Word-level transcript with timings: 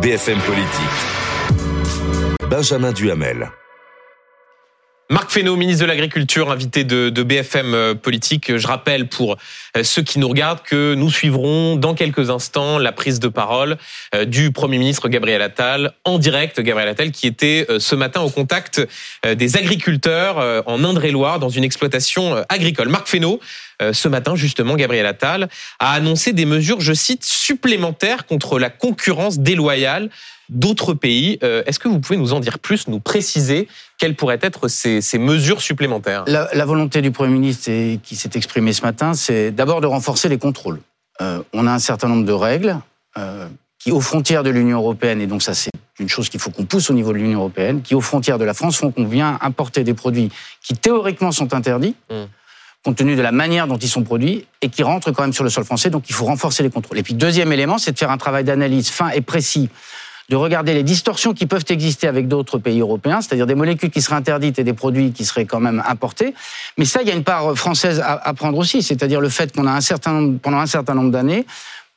BFM 0.00 0.38
Politique. 0.38 0.68
Benjamin 2.48 2.92
Duhamel. 2.92 3.50
Marc 5.10 5.30
Fesneau, 5.30 5.56
ministre 5.56 5.82
de 5.82 5.88
l'Agriculture, 5.88 6.52
invité 6.52 6.84
de, 6.84 7.10
BFM 7.10 7.74
euh, 7.74 7.94
Politique. 7.94 8.56
Je 8.56 8.66
rappelle 8.66 9.08
pour 9.08 9.38
euh, 9.76 9.82
ceux 9.82 10.02
qui 10.02 10.18
nous 10.18 10.28
regardent 10.28 10.62
que 10.62 10.94
nous 10.94 11.10
suivrons 11.10 11.76
dans 11.76 11.94
quelques 11.94 12.30
instants 12.30 12.78
la 12.78 12.92
prise 12.92 13.18
de 13.18 13.28
parole 13.28 13.78
euh, 14.14 14.24
du 14.24 14.52
Premier 14.52 14.78
ministre 14.78 15.08
Gabriel 15.08 15.42
Attal, 15.42 15.94
en 16.04 16.18
direct, 16.18 16.60
Gabriel 16.60 16.90
Attal, 16.90 17.10
qui 17.10 17.26
était 17.26 17.66
ce 17.78 17.94
matin 17.96 18.20
au 18.20 18.30
contact 18.30 18.86
des 19.26 19.56
agriculteurs 19.56 20.62
en 20.66 20.84
Indre-et-Loire 20.84 21.38
dans 21.40 21.48
une 21.48 21.64
exploitation 21.64 22.44
agricole. 22.48 22.88
Marc 22.88 23.08
Fesneau, 23.08 23.40
ce 23.92 24.08
matin, 24.08 24.34
justement, 24.34 24.74
Gabriel 24.74 25.06
Attal 25.06 25.48
a 25.78 25.92
annoncé 25.92 26.32
des 26.32 26.44
mesures, 26.44 26.80
je 26.80 26.92
cite, 26.92 27.24
supplémentaires 27.24 28.26
contre 28.26 28.58
la 28.58 28.70
concurrence 28.70 29.38
déloyale 29.38 30.10
d'autres 30.48 30.94
pays. 30.94 31.38
Euh, 31.42 31.62
est-ce 31.66 31.78
que 31.78 31.88
vous 31.88 32.00
pouvez 32.00 32.18
nous 32.18 32.32
en 32.32 32.40
dire 32.40 32.58
plus, 32.58 32.88
nous 32.88 33.00
préciser 33.00 33.68
quelles 33.98 34.14
pourraient 34.14 34.38
être 34.40 34.68
ces, 34.68 35.00
mesures 35.18 35.60
supplémentaires? 35.60 36.24
La, 36.26 36.64
volonté 36.64 37.02
du 37.02 37.10
Premier 37.10 37.32
ministre 37.32 37.70
et 37.70 38.00
qui 38.02 38.16
s'est 38.16 38.30
exprimée 38.34 38.72
ce 38.72 38.82
matin, 38.82 39.14
c'est 39.14 39.50
d'abord 39.50 39.80
de 39.80 39.86
renforcer 39.86 40.28
les 40.28 40.38
contrôles. 40.38 40.80
Euh, 41.20 41.42
on 41.52 41.66
a 41.66 41.72
un 41.72 41.78
certain 41.78 42.08
nombre 42.08 42.24
de 42.24 42.32
règles 42.32 42.78
euh, 43.16 43.48
qui, 43.78 43.90
aux 43.90 44.00
frontières 44.00 44.42
de 44.42 44.50
l'Union 44.50 44.78
européenne, 44.78 45.20
et 45.20 45.26
donc 45.26 45.42
ça 45.42 45.54
c'est 45.54 45.70
une 45.98 46.08
chose 46.08 46.28
qu'il 46.28 46.38
faut 46.38 46.50
qu'on 46.50 46.64
pousse 46.64 46.90
au 46.90 46.94
niveau 46.94 47.12
de 47.12 47.18
l'Union 47.18 47.40
européenne, 47.40 47.82
qui, 47.82 47.94
aux 47.94 48.00
frontières 48.00 48.38
de 48.38 48.44
la 48.44 48.54
France, 48.54 48.76
font 48.76 48.92
qu'on 48.92 49.06
vient 49.06 49.38
importer 49.40 49.82
des 49.82 49.94
produits 49.94 50.30
qui 50.62 50.74
théoriquement 50.74 51.32
sont 51.32 51.54
interdits. 51.54 51.96
Hmm. 52.10 52.24
Compte 52.88 52.96
tenu 52.96 53.16
de 53.16 53.22
la 53.22 53.32
manière 53.32 53.66
dont 53.66 53.76
ils 53.76 53.88
sont 53.88 54.02
produits, 54.02 54.46
et 54.62 54.70
qui 54.70 54.82
rentrent 54.82 55.12
quand 55.12 55.22
même 55.22 55.34
sur 55.34 55.44
le 55.44 55.50
sol 55.50 55.64
français, 55.64 55.90
donc 55.90 56.08
il 56.08 56.14
faut 56.14 56.24
renforcer 56.24 56.62
les 56.62 56.70
contrôles. 56.70 56.96
Et 56.96 57.02
puis 57.02 57.12
deuxième 57.12 57.52
élément, 57.52 57.76
c'est 57.76 57.92
de 57.92 57.98
faire 57.98 58.10
un 58.10 58.16
travail 58.16 58.44
d'analyse 58.44 58.88
fin 58.88 59.10
et 59.10 59.20
précis 59.20 59.68
de 60.30 60.36
regarder 60.36 60.72
les 60.72 60.82
distorsions 60.82 61.34
qui 61.34 61.46
peuvent 61.46 61.64
exister 61.68 62.06
avec 62.06 62.28
d'autres 62.28 62.58
pays 62.58 62.80
européens, 62.80 63.20
c'est-à-dire 63.20 63.46
des 63.46 63.54
molécules 63.54 63.90
qui 63.90 64.00
seraient 64.00 64.16
interdites 64.16 64.58
et 64.58 64.64
des 64.64 64.72
produits 64.72 65.12
qui 65.12 65.24
seraient 65.26 65.46
quand 65.46 65.60
même 65.60 65.82
importés. 65.86 66.34
Mais 66.76 66.84
ça, 66.84 67.00
il 67.02 67.08
y 67.08 67.10
a 67.10 67.14
une 67.14 67.24
part 67.24 67.56
française 67.56 68.02
à, 68.04 68.32
prendre 68.34 68.56
aussi, 68.58 68.82
c'est-à-dire 68.82 69.20
le 69.20 69.28
fait 69.28 69.54
qu'on 69.54 69.66
a 69.66 69.72
un 69.72 69.80
certain, 69.80 70.34
pendant 70.42 70.58
un 70.58 70.66
certain 70.66 70.94
nombre 70.94 71.10
d'années 71.10 71.46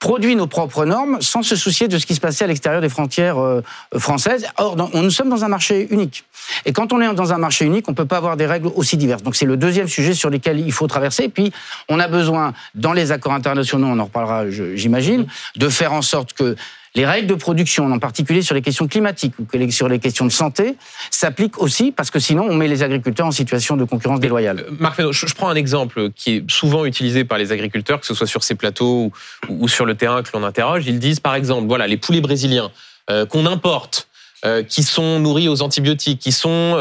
produit 0.02 0.36
nos 0.36 0.48
propres 0.48 0.84
normes 0.84 1.22
sans 1.22 1.44
se 1.44 1.56
soucier 1.56 1.88
de 1.88 1.98
ce 2.00 2.06
qui 2.08 2.16
se 2.16 2.20
passait 2.20 2.44
à 2.44 2.48
l'extérieur 2.48 2.82
des 2.82 2.90
frontières 2.90 3.40
euh, 3.40 3.64
françaises. 3.98 4.48
Or, 4.58 4.76
nous 4.76 5.12
sommes 5.12 5.30
dans 5.30 5.46
un 5.46 5.48
marché 5.48 5.88
unique. 5.92 6.26
Et 6.66 6.74
quand 6.74 6.92
on 6.92 7.00
est 7.00 7.14
dans 7.14 7.32
un 7.32 7.38
marché 7.38 7.66
unique, 7.66 7.88
on 7.88 7.92
ne 7.92 7.96
peut 7.96 8.06
pas 8.06 8.18
avoir 8.18 8.36
des 8.36 8.48
règles 8.48 8.72
aussi 8.76 8.98
diverses. 8.98 9.22
Donc 9.22 9.36
c'est 9.36 9.46
le 9.46 9.58
deuxième 9.58 9.88
sujet 9.88 10.16
sur 10.16 10.32
lequel 10.32 10.60
il 10.60 10.72
faut 10.72 10.88
traverser. 10.88 11.26
Et 11.26 11.30
puis, 11.30 11.54
on 11.88 12.00
a 12.00 12.08
besoin, 12.08 12.54
dans 12.74 12.94
les 12.94 13.12
accords 13.12 13.34
internationaux, 13.34 13.88
on 13.88 14.00
en 14.00 14.06
reparlera, 14.06 14.50
j'imagine, 14.50 15.28
de 15.56 15.70
faire 15.70 15.94
en 15.94 16.02
sorte 16.02 16.34
que 16.34 16.56
les 16.94 17.06
règles 17.06 17.28
de 17.28 17.36
production, 17.36 17.92
en 17.92 18.00
particulier 18.00 18.42
sur 18.42 18.54
les 18.54 18.62
questions 18.62 18.88
climatiques 18.88 19.34
ou 19.40 19.72
sur 19.72 19.88
les 19.88 20.00
questions 20.00 20.26
de 20.26 20.32
santé, 20.32 20.76
s'appliquent 21.10 21.62
aussi 21.62 21.92
parce 21.92 22.12
que 22.12 22.20
sinon 22.20 22.46
on 22.50 22.56
met 22.56 22.68
les 22.68 22.84
agriculteurs 22.84 23.28
en 23.28 23.32
situation 23.32 23.78
de 23.78 23.86
concurrence 23.86 24.20
déloyale. 24.20 24.66
Euh, 24.68 24.76
Marc 24.80 25.02
je 25.12 25.36
prends 25.36 25.50
un 25.50 25.56
exemple 25.56 26.10
qui 26.12 26.38
est 26.38 26.52
souvent 26.52 26.86
utilisé 26.86 27.24
par 27.24 27.38
les 27.38 27.52
agriculteurs, 27.52 28.00
que 28.00 28.06
ce 28.06 28.14
soit 28.14 28.28
sur 28.28 28.44
ces 28.44 28.56
plateaux 28.56 29.12
ou, 29.50 29.68
sur 29.68 29.86
le 29.86 29.96
terrain 29.96 30.22
que 30.22 30.30
l'on 30.34 30.44
interroge. 30.44 30.86
Ils 30.86 31.00
disent 31.00 31.20
par 31.20 31.36
exemple, 31.36 31.68
voilà, 31.68 31.88
les 31.88 31.98
poulets 31.98 32.22
brésiliens 32.22 32.72
euh, 33.10 33.26
qu'on 33.26 33.46
importe. 33.46 34.08
Euh, 34.44 34.64
qui 34.64 34.82
sont 34.82 35.20
nourris 35.20 35.48
aux 35.48 35.62
antibiotiques, 35.62 36.18
qui 36.18 36.32
sont 36.32 36.76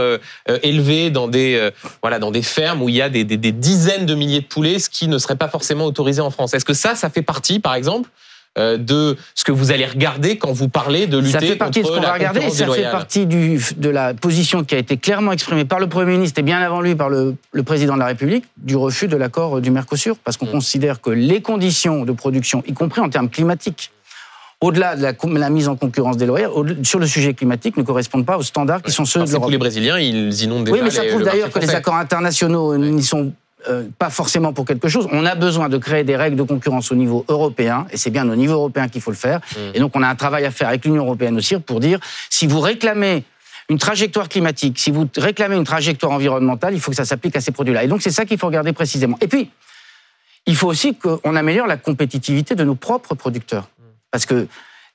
élevés 0.63 1.11
dans 1.11 1.29
des 1.29 1.71
voilà 2.01 2.19
dans 2.19 2.31
des 2.31 2.41
fermes 2.41 2.81
où 2.81 2.89
il 2.89 2.95
y 2.95 3.03
a 3.03 3.11
des, 3.11 3.23
des, 3.23 3.53
dizaines 3.53 4.07
de 4.07 4.15
milliers 4.15 4.41
de 4.41 4.47
poulets, 4.47 4.79
ce 4.79 4.89
qui 4.89 5.09
ne 5.09 5.19
serait 5.19 5.37
pas 5.37 5.49
forcément 5.49 5.85
autorisé 5.85 6.23
en 6.23 6.31
France. 6.31 6.55
Est-ce 6.55 6.65
que 6.65 6.73
ça, 6.73 6.95
ça 6.95 7.11
fait 7.11 7.21
partie, 7.21 7.61
par 7.61 7.75
exemple, 7.75 8.09
de 8.57 9.17
ce 9.35 9.45
que 9.45 9.53
vous 9.53 9.71
allez 9.71 9.87
regarder 9.87 10.37
quand 10.37 10.53
vous 10.53 10.69
parlez 10.69 11.07
de 11.07 11.19
lutter 11.19 11.33
ça 11.33 11.41
fait 11.41 11.57
partie 11.57 11.83
contre 11.83 11.93
de 11.93 11.97
ce 11.97 12.01
qu'on 12.01 12.07
va 12.07 12.15
regarder, 12.15 12.51
ça 12.51 12.67
fait 12.67 12.91
partie 12.91 13.27
du, 13.27 13.61
de 13.77 13.89
la 13.89 14.13
position 14.13 14.65
qui 14.65 14.75
a 14.75 14.79
été 14.79 14.97
clairement 14.97 15.33
exprimée 15.33 15.65
par 15.65 15.79
le 15.79 15.89
Premier 15.89 16.13
ministre 16.13 16.41
et 16.41 16.43
bien 16.43 16.61
avant 16.61 16.81
lui 16.81 16.95
par 16.95 17.09
le, 17.09 17.37
le 17.53 17.63
Président 17.63 17.95
de 17.95 18.01
la 18.01 18.07
République 18.07 18.45
du 18.57 18.77
refus 18.77 19.09
de 19.09 19.17
l'accord 19.17 19.61
du 19.61 19.71
Mercosur, 19.71 20.17
parce 20.19 20.37
qu'on 20.37 20.47
mm. 20.47 20.53
considère 20.53 21.01
que 21.01 21.11
les 21.11 21.41
conditions 21.43 22.05
de 22.05 22.13
production, 22.13 22.63
y 22.67 22.73
compris 22.73 23.01
en 23.01 23.09
termes 23.09 23.31
climatiques, 23.31 23.93
au-delà 24.61 24.95
de 24.95 25.03
la, 25.03 25.51
mise 25.51 25.69
en 25.69 25.77
concurrence 25.77 26.17
des 26.19 26.27
loyers, 26.27 26.49
sur 26.83 26.99
le 26.99 27.07
sujet 27.07 27.33
climatique, 27.33 27.77
ne 27.77 27.83
correspondent 27.83 28.27
pas 28.27 28.37
aux 28.37 28.43
standards 28.43 28.83
qui 28.83 28.91
sont 28.91 29.07
ceux 29.07 29.25
de 29.25 29.31
l'Europe. 29.31 29.51
les 29.51 29.59
Brésiliens, 29.59 29.99
ils 29.99 30.43
inondent 30.43 30.65
déjà 30.65 30.77
Oui, 30.77 30.83
mais 30.85 30.91
ça 30.91 31.05
prouve 31.05 31.23
d'ailleurs 31.23 31.51
que 31.51 31.59
les 31.59 31.71
accords 31.71 31.97
internationaux 31.97 32.77
n'y 32.77 33.03
sont 33.03 33.33
euh, 33.69 33.89
pas 33.99 34.11
forcément 34.11 34.53
pour 34.53 34.65
quelque 34.65 34.89
chose. 34.89 35.07
On 35.13 35.27
a 35.27 35.35
besoin 35.35 35.69
de 35.69 35.79
créer 35.79 36.05
des 36.05 36.17
règles 36.17 36.37
de 36.37 36.43
concurrence 36.43 36.91
au 36.93 36.95
niveau 36.95 37.25
européen, 37.29 37.87
et 37.91 37.97
c'est 37.97 38.11
bien 38.11 38.29
au 38.29 38.37
niveau 38.37 38.55
européen 38.55 38.89
qu'il 38.89 39.01
faut 39.01 39.11
le 39.11 39.17
faire. 39.17 39.39
Mm. 39.39 39.59
Et 39.75 39.79
donc 39.81 39.93
on 39.95 40.03
a 40.03 40.09
un 40.09 40.15
travail 40.15 40.45
à 40.45 40.51
faire 40.51 40.69
avec 40.69 40.85
l'Union 40.85 41.05
européenne 41.05 41.37
aussi 41.37 41.59
pour 41.59 41.81
dire 41.81 41.99
si 42.31 42.47
vous 42.47 42.61
réclamez 42.61 43.25
une 43.69 43.79
trajectoire 43.79 44.29
climatique, 44.29 44.79
si 44.79 44.91
vous 44.91 45.09
réclamez 45.17 45.57
une 45.57 45.65
trajectoire 45.65 46.13
environnementale, 46.13 46.75
il 46.75 46.81
faut 46.81 46.91
que 46.91 46.97
ça 46.97 47.05
s'applique 47.05 47.37
à 47.37 47.41
ces 47.41 47.53
produits-là. 47.53 47.85
Et 47.85 47.89
donc 47.89 48.03
c'est 48.03 48.11
ça 48.11 48.25
qu'il 48.25 48.39
faut 48.39 48.47
regarder 48.47 48.73
précisément. 48.73 49.17
Et 49.21 49.29
puis, 49.29 49.51
il 50.47 50.57
faut 50.57 50.67
aussi 50.67 50.97
qu'on 50.97 51.37
améliore 51.37 51.67
la 51.67 51.77
compétitivité 51.77 52.55
de 52.55 52.65
nos 52.65 52.75
propres 52.75 53.15
producteurs. 53.15 53.65
Mm. 53.79 53.83
Parce 54.11 54.27
que 54.27 54.49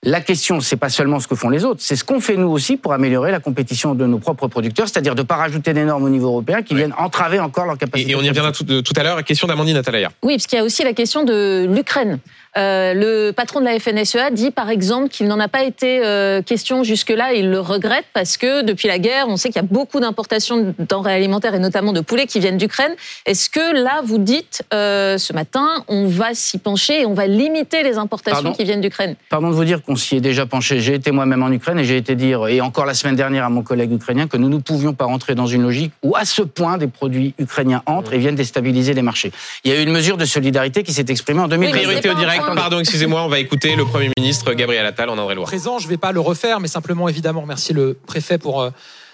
la 0.06 0.22
question, 0.22 0.62
c'est 0.62 0.78
pas 0.78 0.90
seulement 0.90 1.20
ce 1.20 1.28
que 1.28 1.36
font 1.36 1.50
les 1.50 1.66
autres, 1.66 1.82
c'est 1.82 1.96
ce 1.96 2.04
qu'on 2.04 2.20
fait 2.20 2.38
nous 2.38 2.48
aussi 2.48 2.78
pour 2.78 2.94
améliorer 2.94 3.32
la 3.32 3.40
compétition 3.40 3.96
de 3.96 4.06
nos 4.06 4.20
propres 4.20 4.48
producteurs, 4.48 4.88
c'est-à-dire 4.88 5.16
de 5.16 5.22
ne 5.22 5.28
pas 5.28 5.36
rajouter 5.36 5.74
des 5.74 5.84
normes 5.84 6.04
au 6.04 6.10
niveau 6.10 6.28
européen 6.28 6.62
qui 6.62 6.76
viennent 6.76 6.94
entraver 6.98 7.40
encore 7.40 7.66
leur 7.66 7.78
capacité. 7.78 8.12
Et, 8.12 8.16
on 8.16 8.22
y 8.22 8.30
reviendra 8.30 8.52
tout, 8.52 8.64
tout 8.64 8.94
à 8.96 9.04
l'heure. 9.04 9.24
Question 9.24 9.48
d'Amandine 9.48 9.78
Atalaya. 9.78 10.12
Oui, 10.22 10.36
parce 10.36 10.46
qu'il 10.46 10.60
y 10.60 10.62
a 10.62 10.64
aussi 10.64 10.84
la 10.84 10.94
question 10.94 11.24
de 11.24 11.68
l'Ukraine. 11.68 12.20
Euh, 12.58 12.94
le 12.94 13.32
patron 13.32 13.60
de 13.60 13.66
la 13.66 13.78
FNSEA 13.80 14.32
dit 14.32 14.52
par 14.52 14.70
exemple 14.70 15.10
qu'il 15.10 15.28
n'en 15.28 15.40
a 15.40 15.48
pas 15.50 15.64
été 15.64 16.06
euh, 16.06 16.42
question 16.42 16.84
jusque-là. 16.84 17.34
Il 17.34 17.50
le 17.50 17.60
regrette 17.60 18.06
parce 18.14 18.38
que 18.38 18.64
depuis 18.64 18.88
la 18.88 18.98
guerre, 18.98 19.26
on 19.28 19.36
sait 19.36 19.50
qu'il 19.50 19.62
y 19.62 19.66
a 19.66 19.68
beaucoup 19.70 20.00
d'importations 20.00 20.58
de 20.58 20.74
denrées 20.80 21.14
alimentaires 21.14 21.54
et 21.54 21.60
notamment 21.60 21.92
de 21.92 22.00
poulets 22.00 22.28
qui 22.28 22.40
viennent 22.40 22.58
d'Ukraine. 22.58 22.94
Est-ce 23.26 23.50
que 23.50 23.76
là, 23.84 24.02
vous 24.04 24.20
dites 24.20 24.64
euh, 24.74 25.18
ce 25.18 25.34
matin, 25.34 25.84
on 25.88 26.08
va 26.08 26.34
s'y 26.34 26.58
pencher 26.58 27.02
et 27.02 27.06
on 27.06 27.14
va 27.14 27.28
limiter 27.28 27.84
les 27.84 27.98
importations 27.98 28.54
qui 28.54 28.64
viennent 28.64 28.82
d'Ukraine? 28.82 29.16
Pardon 29.30 29.50
de 29.50 29.54
vous 29.54 29.66
dire 29.66 29.84
qu'on 29.84 29.96
s'y 29.96 30.16
est 30.16 30.22
déjà 30.22 30.46
penché. 30.46 30.80
J'ai 30.80 30.94
été 30.94 31.12
moi-même 31.12 31.44
en 31.44 31.52
Ukraine 31.52 31.80
et 31.80 31.84
j'ai 31.84 31.98
été 31.98 32.16
dire, 32.16 32.48
et 32.48 32.62
encore 32.62 32.86
la 32.86 32.94
semaine 32.94 33.16
dernière 33.16 33.44
à 33.44 33.50
mon 33.50 33.64
collègue 33.64 33.92
ukrainien, 33.92 34.28
que 34.28 34.38
nous 34.38 34.50
ne 34.50 34.60
pouvions 34.60 34.94
pas 34.94 35.06
rentrer 35.06 35.36
dans 35.36 35.48
une 35.48 35.64
logique 35.64 35.92
où 36.04 36.16
à 36.16 36.24
ce 36.24 36.42
point 36.42 36.78
des 36.78 36.88
produits 36.88 37.34
ukrainiens 37.38 37.84
entrent 37.86 38.14
et 38.14 38.18
viennent 38.18 38.36
déstabiliser 38.36 38.94
les 38.94 39.02
marchés. 39.02 39.32
Il 39.66 39.72
y 39.72 39.76
a 39.76 39.80
eu 39.80 39.84
une 39.84 39.92
mesure 39.92 40.16
de 40.16 40.26
solidarité 40.26 40.84
qui 40.84 40.94
s'est 40.94 41.06
exprimée 41.10 41.42
en 41.42 41.48
2020. 41.48 41.76
Priorité 41.76 42.10
au 42.10 42.14
direct 42.14 42.45
Pardon, 42.54 42.80
excusez-moi, 42.80 43.24
on 43.24 43.28
va 43.28 43.40
écouter 43.40 43.76
le 43.76 43.86
Premier 43.86 44.12
ministre 44.18 44.54
Gabriel 44.54 44.86
Attal 44.86 45.10
en 45.10 45.18
André-Loire. 45.18 45.48
Présent, 45.48 45.80
je 45.80 45.86
ne 45.86 45.90
vais 45.90 45.98
pas 45.98 46.12
le 46.12 46.20
refaire, 46.20 46.60
mais 46.60 46.68
simplement 46.68 47.10
évidemment 47.10 47.42
remercier 47.42 47.74
le 47.74 47.98
préfet 48.06 48.38
pour 48.38 48.62
euh, 48.62 48.70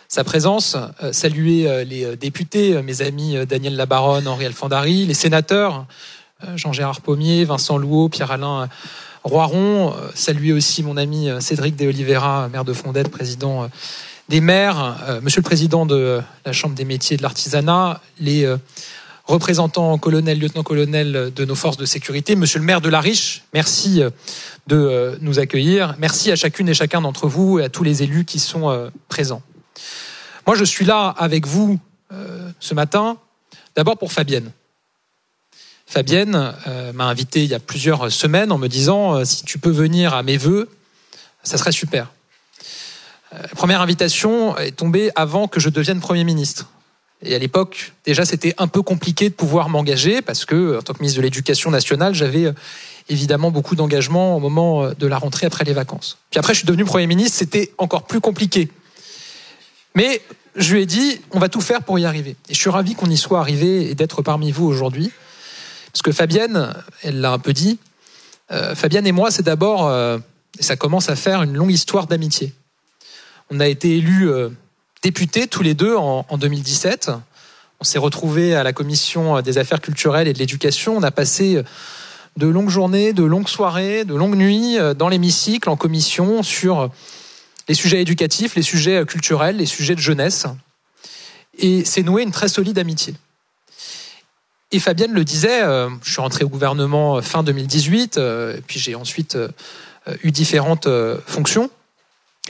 sa 0.08 0.24
présence, 0.24 0.76
euh, 1.02 1.14
saluer 1.14 1.70
euh, 1.70 1.84
les 1.86 2.18
députés, 2.18 2.82
mes 2.82 3.02
amis 3.02 3.38
Daniel 3.48 3.78
Labaronne, 3.78 4.28
Henri 4.28 4.46
Alfandari, 4.46 5.06
les 5.06 5.14
sénateurs, 5.14 5.86
Jean-Gérard 6.56 7.02
Pommier, 7.02 7.46
Vincent 7.46 7.78
Louot, 7.78 8.10
Pierre-Alain 8.10 8.68
Roiron, 9.24 9.94
saluer 10.16 10.54
aussi 10.54 10.82
mon 10.82 10.98
ami 10.98 11.30
Cédric 11.40 11.76
De 11.76 11.88
Oliveira, 11.88 12.50
maire 12.50 12.66
de 12.66 12.74
Fondette, 12.74 13.10
président 13.10 13.70
des 14.28 14.42
maires, 14.42 14.98
monsieur 15.22 15.42
le 15.42 15.46
président 15.46 15.86
de 15.86 16.20
la 16.44 16.52
Chambre 16.52 16.74
des 16.74 16.86
métiers 16.86 17.14
et 17.14 17.18
de 17.18 17.22
l'artisanat, 17.22 18.02
les 18.20 18.52
représentants 19.26 19.98
colonel, 19.98 20.40
lieutenant-colonel 20.40 21.32
de 21.34 21.46
nos 21.46 21.56
forces 21.56 21.78
de 21.78 21.86
sécurité, 21.86 22.36
monsieur 22.36 22.60
le 22.60 22.66
maire 22.66 22.82
de 22.82 22.90
La 22.90 23.02
Riche, 23.02 23.44
merci 23.54 24.02
euh, 24.02 24.10
de 24.68 24.76
euh, 24.76 25.16
nous 25.22 25.40
accueillir. 25.40 25.96
Merci 26.00 26.32
à 26.32 26.36
chacune 26.36 26.70
et 26.70 26.74
chacun 26.74 27.02
d'entre 27.02 27.28
vous 27.28 27.60
et 27.60 27.64
à 27.64 27.70
tous 27.70 27.84
les 27.84 28.04
élus 28.04 28.26
qui 28.26 28.40
sont 28.40 28.70
euh, 28.70 28.90
présents. 29.08 29.42
Moi, 30.48 30.56
je 30.56 30.64
suis 30.64 30.86
là 30.86 31.10
avec 31.18 31.46
vous 31.48 31.80
ce 32.60 32.74
matin, 32.74 33.16
d'abord 33.76 33.98
pour 33.98 34.12
Fabienne. 34.12 34.52
Fabienne 35.86 36.54
m'a 36.94 37.06
invité 37.06 37.44
il 37.44 37.50
y 37.50 37.54
a 37.54 37.60
plusieurs 37.60 38.12
semaines 38.12 38.52
en 38.52 38.58
me 38.58 38.68
disant 38.68 39.24
si 39.24 39.46
tu 39.46 39.60
peux 39.60 39.70
venir 39.70 40.14
à 40.14 40.22
mes 40.22 40.36
vœux, 40.36 40.68
ça 41.44 41.58
serait 41.58 41.72
super. 41.72 42.12
La 43.32 43.48
première 43.50 43.80
invitation 43.80 44.58
est 44.58 44.76
tombée 44.76 45.12
avant 45.16 45.48
que 45.48 45.62
je 45.62 45.70
devienne 45.70 46.02
Premier 46.02 46.26
ministre. 46.26 46.68
Et 47.24 47.36
à 47.36 47.40
l'époque, 47.40 47.94
déjà, 48.06 48.26
c'était 48.26 48.56
un 48.58 48.68
peu 48.68 48.82
compliqué 48.82 49.30
de 49.30 49.34
pouvoir 49.34 49.70
m'engager 49.70 50.22
parce 50.22 50.46
que, 50.46 50.80
en 50.80 50.82
tant 50.82 50.94
que 50.94 51.00
ministre 51.00 51.18
de 51.18 51.24
l'Éducation 51.24 51.70
nationale, 51.70 52.16
j'avais 52.16 52.46
euh, 52.46 52.54
évidemment 53.10 53.52
beaucoup 53.52 53.76
d'engagement 53.76 54.36
au 54.36 54.40
moment 54.40 54.84
euh, 54.84 54.94
de 54.98 55.06
la 55.06 55.18
rentrée 55.18 55.46
après 55.46 55.64
les 55.64 55.74
vacances. 55.74 56.18
Puis 56.32 56.40
après, 56.40 56.54
je 56.54 56.60
suis 56.60 56.66
devenu 56.66 56.84
Premier 56.84 57.08
ministre, 57.08 57.38
c'était 57.38 57.74
encore 57.78 58.04
plus 58.04 58.22
compliqué. 58.22 58.70
Mais 59.94 60.22
je 60.56 60.74
lui 60.74 60.82
ai 60.82 60.86
dit, 60.88 61.22
on 61.32 61.40
va 61.40 61.48
tout 61.48 61.62
faire 61.62 61.84
pour 61.84 62.00
y 62.00 62.06
arriver. 62.06 62.36
Et 62.50 62.54
je 62.56 62.60
suis 62.60 62.70
ravi 62.70 62.96
qu'on 62.96 63.10
y 63.10 63.18
soit 63.18 63.40
arrivé 63.40 63.92
et 63.92 63.96
d'être 63.96 64.24
parmi 64.24 64.52
vous 64.52 64.66
aujourd'hui. 64.66 65.12
Parce 65.94 66.02
que 66.02 66.12
Fabienne, 66.12 66.74
elle 67.04 67.22
l'a 67.22 67.34
un 67.34 67.40
peu 67.40 67.54
dit, 67.54 67.78
euh, 68.52 68.74
Fabienne 68.74 69.06
et 69.06 69.12
moi, 69.12 69.30
c'est 69.30 69.44
d'abord, 69.44 69.92
et 70.60 70.64
ça 70.64 70.76
commence 70.76 71.10
à 71.10 71.16
faire 71.16 71.44
une 71.44 71.54
longue 71.54 71.72
histoire 71.72 72.08
d'amitié. 72.08 72.54
On 73.50 73.60
a 73.60 73.68
été 73.68 73.98
élus 73.98 74.30
députés 75.02 75.48
tous 75.48 75.64
les 75.64 75.74
deux 75.74 75.96
en, 75.96 76.38
2017. 76.38 77.12
On 77.80 77.84
s'est 77.84 78.00
retrouvés 78.00 78.56
à 78.56 78.64
la 78.64 78.74
commission 78.74 79.42
des 79.42 79.58
affaires 79.58 79.82
culturelles 79.82 80.28
et 80.28 80.34
de 80.34 80.40
l'éducation. 80.40 80.96
On 80.96 81.04
a 81.04 81.12
passé 81.12 81.64
de 82.38 82.48
longues 82.48 82.70
journées, 82.70 83.14
de 83.14 83.24
longues 83.24 83.48
soirées, 83.48 84.06
de 84.06 84.16
longues 84.16 84.36
nuits 84.36 84.78
euh, 84.78 84.94
dans 84.94 85.10
l'hémicycle, 85.10 85.70
en 85.70 85.76
commission, 85.76 86.44
sur 86.44 86.90
les 87.68 87.76
sujets 87.76 88.02
éducatifs, 88.02 88.56
les 88.56 88.62
sujets 88.62 89.06
culturels, 89.06 89.58
les 89.58 89.66
sujets 89.66 89.96
de 89.96 90.00
jeunesse. 90.00 90.46
Et 91.58 91.84
c'est 91.86 92.04
noué 92.04 92.24
une 92.24 92.32
très 92.32 92.48
solide 92.48 92.80
amitié. 92.80 93.14
Et 94.72 94.80
Fabienne 94.80 95.12
le 95.12 95.26
disait, 95.26 95.64
euh, 95.64 95.90
je 96.02 96.12
suis 96.12 96.22
rentré 96.22 96.46
au 96.46 96.50
gouvernement 96.50 97.22
fin 97.22 97.44
2018, 97.44 98.18
euh, 98.18 98.58
puis 98.66 98.80
j'ai 98.80 98.96
ensuite 98.96 99.38
eu 100.24 100.32
différentes 100.32 100.88
fonctions. 101.28 101.70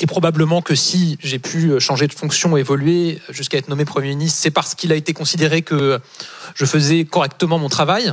Et 0.01 0.07
probablement 0.07 0.63
que 0.63 0.73
si 0.73 1.19
j'ai 1.21 1.37
pu 1.37 1.79
changer 1.79 2.07
de 2.07 2.13
fonction, 2.13 2.57
évoluer 2.57 3.21
jusqu'à 3.29 3.59
être 3.59 3.67
nommé 3.67 3.85
Premier 3.85 4.09
ministre, 4.09 4.39
c'est 4.41 4.49
parce 4.49 4.73
qu'il 4.73 4.91
a 4.91 4.95
été 4.95 5.13
considéré 5.13 5.61
que 5.61 6.01
je 6.55 6.65
faisais 6.65 7.05
correctement 7.05 7.59
mon 7.59 7.69
travail. 7.69 8.11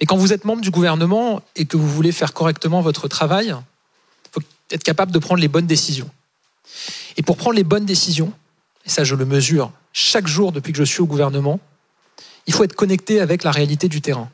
Et 0.00 0.06
quand 0.06 0.16
vous 0.16 0.32
êtes 0.32 0.46
membre 0.46 0.62
du 0.62 0.70
gouvernement 0.70 1.42
et 1.56 1.66
que 1.66 1.76
vous 1.76 1.86
voulez 1.86 2.10
faire 2.10 2.32
correctement 2.32 2.80
votre 2.80 3.06
travail, 3.06 3.48
il 3.48 4.30
faut 4.32 4.40
être 4.70 4.82
capable 4.82 5.12
de 5.12 5.18
prendre 5.18 5.42
les 5.42 5.48
bonnes 5.48 5.66
décisions. 5.66 6.08
Et 7.18 7.22
pour 7.22 7.36
prendre 7.36 7.56
les 7.56 7.64
bonnes 7.64 7.84
décisions, 7.84 8.32
et 8.86 8.88
ça 8.88 9.04
je 9.04 9.14
le 9.14 9.26
mesure 9.26 9.70
chaque 9.92 10.26
jour 10.26 10.52
depuis 10.52 10.72
que 10.72 10.78
je 10.78 10.84
suis 10.84 11.02
au 11.02 11.06
gouvernement, 11.06 11.60
il 12.46 12.54
faut 12.54 12.64
être 12.64 12.74
connecté 12.74 13.20
avec 13.20 13.42
la 13.42 13.50
réalité 13.50 13.88
du 13.88 14.00
terrain. 14.00 14.30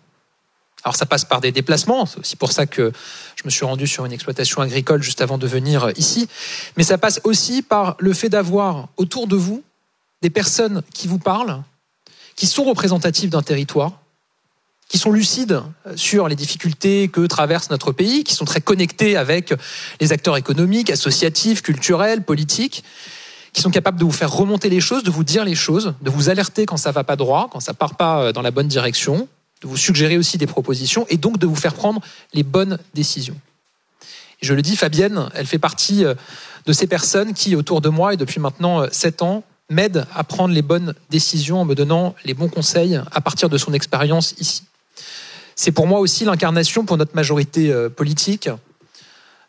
Alors 0.85 0.97
ça 0.97 1.07
passe 1.07 1.25
par 1.25 1.41
des 1.41 1.51
déplacements, 1.51 2.05
c'est 2.05 2.19
aussi 2.19 2.37
pour 2.37 2.53
ça 2.53 2.67
que 2.67 2.93
je 3.37 3.43
me 3.47 3.51
suis 3.51 3.65
rendu 3.65 3.87
sur 3.87 4.05
une 4.05 4.13
exploitation 4.13 4.61
agricole 4.61 5.03
juste 5.03 5.23
avant 5.23 5.39
de 5.39 5.47
venir 5.47 5.91
ici, 5.97 6.29
mais 6.77 6.83
ça 6.83 6.99
passe 6.99 7.21
aussi 7.25 7.63
par 7.63 7.97
le 7.99 8.13
fait 8.13 8.29
d'avoir 8.29 8.89
autour 8.99 9.27
de 9.27 9.37
vous 9.37 9.65
des 10.21 10.29
personnes 10.29 10.83
qui 10.93 11.09
vous 11.09 11.19
parlent, 11.19 11.63
qui 12.37 12.47
sont 12.47 12.65
représentatives 12.65 13.31
d'un 13.31 13.43
territoire, 13.43 13.93
qui 14.89 14.99
sont 14.99 15.11
lucides 15.11 15.63
sur 15.97 16.29
les 16.29 16.37
difficultés 16.37 17.09
que 17.09 17.27
traverse 17.27 17.71
notre 17.71 17.93
pays, 17.93 18.23
qui 18.23 18.35
sont 18.35 18.45
très 18.45 18.61
connectés 18.61 19.17
avec 19.17 19.55
les 20.01 20.13
acteurs 20.13 20.37
économiques, 20.37 20.91
associatifs, 20.91 21.63
culturels, 21.63 22.23
politiques, 22.23 22.85
qui 23.55 23.63
sont 23.63 23.71
capables 23.71 23.99
de 23.99 24.05
vous 24.05 24.13
faire 24.13 24.33
remonter 24.33 24.69
les 24.69 24.81
choses, 24.81 25.03
de 25.03 25.11
vous 25.11 25.25
dire 25.25 25.45
les 25.45 25.55
choses, 25.55 25.95
de 26.03 26.11
vous 26.11 26.29
alerter 26.29 26.67
quand 26.67 26.77
ça 26.77 26.93
va 26.93 27.05
pas 27.05 27.17
droit, 27.17 27.49
quand 27.51 27.61
ça 27.61 27.73
part 27.73 27.97
pas 27.97 28.33
dans 28.33 28.43
la 28.43 28.51
bonne 28.51 28.69
direction, 28.69 29.29
de 29.65 29.69
vous 29.69 29.77
suggérer 29.79 30.19
aussi 30.19 30.37
des 30.37 30.47
propositions 30.47 31.07
et 31.09 31.17
donc 31.17 31.39
de 31.39 31.47
vous 31.47 31.57
faire 31.57 31.73
prendre 31.73 32.03
les 32.35 32.43
bonnes 32.43 32.79
décisions. 32.93 33.37
Je 34.43 34.53
le 34.53 34.61
dis, 34.61 34.77
Fabienne, 34.77 35.31
elle 35.35 35.47
fait 35.47 35.59
partie 35.59 36.05
euh, 36.05 36.15
de 36.67 36.73
ces 36.75 36.87
personnes 36.87 37.33
qui, 37.33 37.57
autour 37.57 37.81
de 37.81 37.89
moi 37.89 38.13
et 38.13 38.19
depuis 38.19 38.41
maintenant 38.41 38.83
euh, 38.83 38.89
sept 38.93 39.23
ans, 39.23 39.43
m'aident 39.71 40.07
à 40.15 40.23
prendre 40.23 40.53
les 40.53 40.61
bonnes 40.61 40.95
décisions 41.09 41.63
en 41.63 41.65
me 41.65 41.75
donnant 41.75 42.15
les 42.27 42.35
bons 42.35 42.51
conseils 42.51 43.01
à 43.11 43.21
partir 43.23 43.49
de 43.49 43.57
son 43.57 43.73
expérience 43.73 44.35
ici. 44.39 44.65
C'est 45.57 45.73
pour 45.73 45.87
moi 45.87 46.01
aussi 46.01 46.27
l'incarnation 46.27 46.85
pour 46.85 46.99
notre 46.99 47.15
majorité 47.15 47.73
euh, 47.73 47.89
politique 47.89 48.51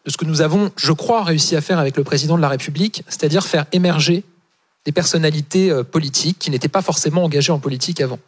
de 0.06 0.12
ce 0.12 0.16
que 0.16 0.24
nous 0.24 0.40
avons, 0.40 0.72
je 0.78 0.94
crois, 0.94 1.26
réussi 1.26 1.58
à 1.58 1.62
faire 1.62 1.80
avec 1.80 1.98
le 1.98 2.06
président 2.06 2.38
de 2.38 2.42
la 2.42 2.48
République, 2.48 3.04
c'est-à-dire 3.10 3.46
faire 3.46 3.66
émerger 3.74 4.24
des 4.86 4.94
personnalités 4.94 5.74
politiques 5.92 6.38
qui 6.38 6.52
n'étaient 6.52 6.68
pas 6.68 6.84
forcément 6.84 7.24
engagées 7.24 7.52
en 7.52 7.58
politique 7.58 8.02
avant. 8.02 8.20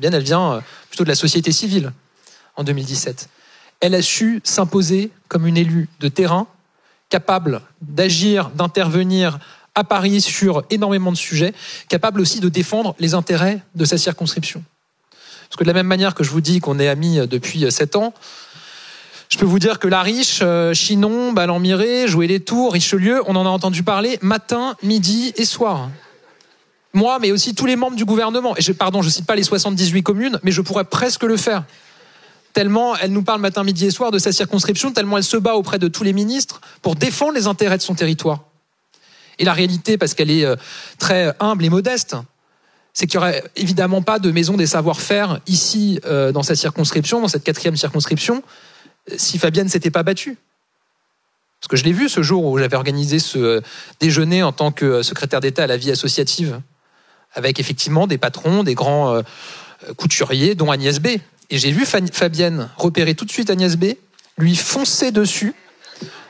Eh 0.00 0.06
elle 0.06 0.22
vient 0.22 0.52
euh, 0.52 0.60
plutôt 0.88 1.04
de 1.04 1.08
la 1.08 1.14
société 1.14 1.52
civile 1.52 1.92
en 2.56 2.64
2017. 2.64 3.28
Elle 3.80 3.94
a 3.94 4.02
su 4.02 4.40
s'imposer 4.44 5.10
comme 5.28 5.46
une 5.46 5.56
élue 5.56 5.88
de 6.00 6.08
terrain, 6.08 6.46
capable 7.08 7.62
d'agir, 7.80 8.50
d'intervenir 8.50 9.38
à 9.74 9.84
Paris 9.84 10.20
sur 10.22 10.64
énormément 10.70 11.12
de 11.12 11.16
sujets, 11.16 11.54
capable 11.88 12.20
aussi 12.20 12.40
de 12.40 12.48
défendre 12.48 12.94
les 12.98 13.14
intérêts 13.14 13.60
de 13.74 13.84
sa 13.84 13.98
circonscription. 13.98 14.62
Parce 15.48 15.56
que 15.56 15.64
de 15.64 15.68
la 15.68 15.74
même 15.74 15.86
manière 15.86 16.14
que 16.14 16.24
je 16.24 16.30
vous 16.30 16.40
dis 16.40 16.60
qu'on 16.60 16.78
est 16.78 16.88
amis 16.88 17.18
depuis 17.28 17.70
sept 17.70 17.94
ans, 17.94 18.14
je 19.28 19.38
peux 19.38 19.44
vous 19.44 19.58
dire 19.58 19.78
que 19.78 19.88
la 19.88 20.02
riche, 20.02 20.38
euh, 20.42 20.72
Chinon, 20.72 21.32
Ballon-Miré, 21.32 22.06
Jouer 22.06 22.26
les 22.26 22.40
Tours, 22.40 22.72
Richelieu, 22.72 23.22
on 23.26 23.34
en 23.34 23.44
a 23.44 23.48
entendu 23.48 23.82
parler 23.82 24.18
matin, 24.22 24.76
midi 24.82 25.32
et 25.36 25.44
soir 25.44 25.90
moi, 26.96 27.18
mais 27.20 27.30
aussi 27.30 27.54
tous 27.54 27.66
les 27.66 27.76
membres 27.76 27.96
du 27.96 28.04
gouvernement. 28.04 28.56
Et 28.56 28.62
je, 28.62 28.72
pardon, 28.72 29.02
je 29.02 29.10
cite 29.10 29.26
pas 29.26 29.36
les 29.36 29.42
78 29.42 30.02
communes, 30.02 30.40
mais 30.42 30.50
je 30.50 30.62
pourrais 30.62 30.84
presque 30.84 31.22
le 31.22 31.36
faire. 31.36 31.64
Tellement 32.52 32.96
elle 32.96 33.12
nous 33.12 33.22
parle 33.22 33.40
matin, 33.40 33.62
midi 33.64 33.84
et 33.84 33.90
soir 33.90 34.10
de 34.10 34.18
sa 34.18 34.32
circonscription, 34.32 34.90
tellement 34.92 35.18
elle 35.18 35.24
se 35.24 35.36
bat 35.36 35.56
auprès 35.56 35.78
de 35.78 35.88
tous 35.88 36.04
les 36.04 36.14
ministres 36.14 36.62
pour 36.80 36.96
défendre 36.96 37.34
les 37.34 37.46
intérêts 37.46 37.76
de 37.76 37.82
son 37.82 37.94
territoire. 37.94 38.44
Et 39.38 39.44
la 39.44 39.52
réalité, 39.52 39.98
parce 39.98 40.14
qu'elle 40.14 40.30
est 40.30 40.46
euh, 40.46 40.56
très 40.98 41.34
humble 41.38 41.66
et 41.66 41.68
modeste, 41.68 42.16
c'est 42.94 43.06
qu'il 43.06 43.20
n'y 43.20 43.26
aurait 43.26 43.44
évidemment 43.56 44.00
pas 44.00 44.18
de 44.18 44.30
maison 44.30 44.56
des 44.56 44.66
savoir-faire 44.66 45.40
ici, 45.46 46.00
euh, 46.06 46.32
dans 46.32 46.42
sa 46.42 46.56
circonscription, 46.56 47.20
dans 47.20 47.28
cette 47.28 47.44
quatrième 47.44 47.76
circonscription, 47.76 48.42
si 49.18 49.38
Fabienne 49.38 49.68
s'était 49.68 49.90
pas 49.90 50.02
battue. 50.02 50.38
Parce 51.60 51.68
que 51.68 51.76
je 51.76 51.84
l'ai 51.84 51.92
vu 51.92 52.08
ce 52.08 52.22
jour 52.22 52.46
où 52.46 52.56
j'avais 52.56 52.76
organisé 52.76 53.18
ce 53.18 53.38
euh, 53.38 53.60
déjeuner 54.00 54.42
en 54.42 54.52
tant 54.52 54.72
que 54.72 55.02
secrétaire 55.02 55.40
d'État 55.40 55.64
à 55.64 55.66
la 55.66 55.76
vie 55.76 55.90
associative 55.90 56.62
avec 57.36 57.60
effectivement 57.60 58.08
des 58.08 58.18
patrons, 58.18 58.64
des 58.64 58.74
grands 58.74 59.14
euh, 59.14 59.22
couturiers, 59.96 60.56
dont 60.56 60.72
Agnès 60.72 60.98
B. 60.98 61.06
Et 61.50 61.58
j'ai 61.58 61.70
vu 61.70 61.86
Fabienne 61.86 62.70
repérer 62.76 63.14
tout 63.14 63.24
de 63.24 63.30
suite 63.30 63.50
Agnès 63.50 63.76
B, 63.76 63.94
lui 64.38 64.56
foncer 64.56 65.12
dessus, 65.12 65.54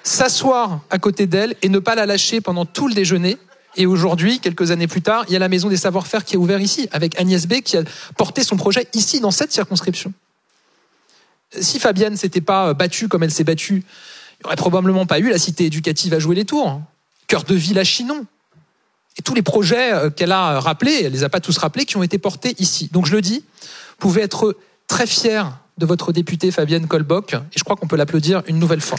s'asseoir 0.03 0.81
à 0.91 0.99
côté 0.99 1.27
d'elle 1.27 1.57
et 1.63 1.71
ne 1.71 1.79
pas 1.79 1.95
la 1.95 2.05
lâcher 2.05 2.43
pendant 2.43 2.67
tout 2.67 2.89
le 2.89 2.95
déjeuner. 2.95 3.39
Et 3.77 3.87
aujourd'hui, 3.87 4.41
quelques 4.41 4.71
années 4.71 4.87
plus 4.87 5.03
tard, 5.03 5.25
il 5.29 5.33
y 5.33 5.37
a 5.37 5.39
la 5.39 5.49
Maison 5.49 5.69
des 5.69 5.77
Savoir-Faire 5.77 6.25
qui 6.25 6.35
est 6.35 6.39
ouverte 6.39 6.63
ici, 6.63 6.89
avec 6.93 7.19
Agnès 7.19 7.47
B 7.47 7.61
qui 7.61 7.77
a 7.77 7.83
porté 8.17 8.43
son 8.43 8.57
projet 8.57 8.87
ici, 8.93 9.21
dans 9.21 9.31
cette 9.31 9.53
circonscription. 9.53 10.13
Si 11.59 11.79
Fabienne 11.79 12.17
s'était 12.17 12.41
pas 12.41 12.75
battue 12.75 13.09
comme 13.09 13.23
elle 13.23 13.31
s'est 13.31 13.45
battue, 13.45 13.85
il 13.85 14.43
n'y 14.43 14.47
aurait 14.47 14.57
probablement 14.57 15.07
pas 15.07 15.19
eu 15.19 15.31
la 15.31 15.39
cité 15.39 15.67
éducative 15.67 16.13
à 16.13 16.19
jouer 16.19 16.35
les 16.35 16.45
tours. 16.45 16.83
Cœur 17.27 17.45
de 17.45 17.55
ville 17.55 17.79
à 17.79 17.85
Chinon, 17.85 18.27
et 19.19 19.23
tous 19.23 19.35
les 19.35 19.43
projets 19.43 19.93
euh, 19.93 20.11
qu'elle 20.11 20.33
a 20.33 20.61
rappelés, 20.61 21.03
elle 21.05 21.13
les 21.13 21.25
a 21.25 21.29
pas 21.29 21.41
tous 21.41 21.57
rappelés, 21.59 21.85
qui 21.85 21.97
ont 21.97 22.03
été 22.03 22.19
portés 22.19 22.55
ici. 22.59 22.89
Donc 22.93 23.07
je 23.07 23.13
le 23.13 23.23
dis, 23.23 23.45
vous 23.61 23.97
pouvez 23.99 24.23
être 24.23 24.57
très 24.89 25.07
fier 25.07 25.59
de 25.79 25.87
votre 25.87 26.13
députée 26.13 26.51
Fabienne 26.51 26.87
Kolbock, 26.87 27.35
et 27.35 27.59
je 27.59 27.65
crois 27.65 27.77
qu'on 27.77 27.87
peut 27.87 27.97
l'applaudir 27.97 28.43
une 28.47 28.59
nouvelle 28.59 28.81
fois. 28.81 28.99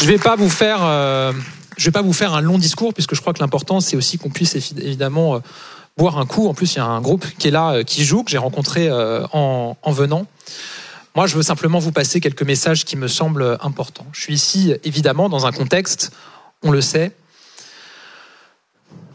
Je 0.00 0.06
vais 0.06 0.14
euh, 0.14 1.32
vais 1.78 1.90
pas 1.92 2.02
vous 2.02 2.12
faire 2.12 2.34
un 2.34 2.40
long 2.40 2.58
discours 2.58 2.92
puisque 2.92 3.14
je 3.14 3.20
crois 3.20 3.32
que 3.32 3.38
l'important 3.38 3.78
c'est 3.78 3.96
aussi 3.96 4.18
qu'on 4.18 4.30
puisse 4.30 4.56
évidemment 4.56 5.36
euh, 5.36 5.38
boire 5.96 6.18
un 6.18 6.26
coup. 6.26 6.48
En 6.48 6.54
plus, 6.54 6.74
il 6.74 6.78
y 6.78 6.80
a 6.80 6.86
un 6.86 7.00
groupe 7.00 7.24
qui 7.38 7.46
est 7.46 7.52
là, 7.52 7.84
qui 7.84 8.04
joue, 8.04 8.24
que 8.24 8.30
j'ai 8.32 8.38
rencontré 8.38 8.90
en, 8.90 9.76
en 9.80 9.92
venant. 9.92 10.26
Moi, 11.14 11.26
je 11.26 11.36
veux 11.36 11.42
simplement 11.42 11.78
vous 11.78 11.92
passer 11.92 12.20
quelques 12.20 12.42
messages 12.42 12.86
qui 12.86 12.96
me 12.96 13.06
semblent 13.06 13.58
importants. 13.60 14.06
Je 14.12 14.20
suis 14.22 14.34
ici, 14.34 14.74
évidemment, 14.82 15.28
dans 15.28 15.44
un 15.44 15.52
contexte, 15.52 16.10
on 16.62 16.70
le 16.70 16.80
sait, 16.80 17.14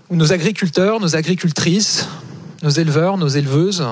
où 0.09 0.15
nos 0.15 0.31
agriculteurs, 0.31 0.99
nos 0.99 1.15
agricultrices, 1.15 2.07
nos 2.61 2.69
éleveurs, 2.69 3.17
nos 3.17 3.27
éleveuses 3.27 3.85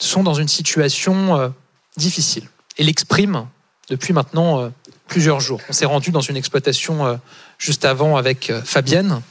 sont 0.00 0.22
dans 0.22 0.34
une 0.34 0.48
situation 0.48 1.36
euh, 1.36 1.48
difficile 1.96 2.48
et 2.76 2.84
l'expriment 2.84 3.48
depuis 3.88 4.12
maintenant 4.12 4.60
euh, 4.60 4.68
plusieurs 5.06 5.40
jours. 5.40 5.60
On 5.68 5.72
s'est 5.72 5.86
rendu 5.86 6.10
dans 6.10 6.20
une 6.20 6.36
exploitation 6.36 7.06
euh, 7.06 7.16
juste 7.58 7.84
avant 7.84 8.16
avec 8.16 8.52
Fabienne. 8.64 9.22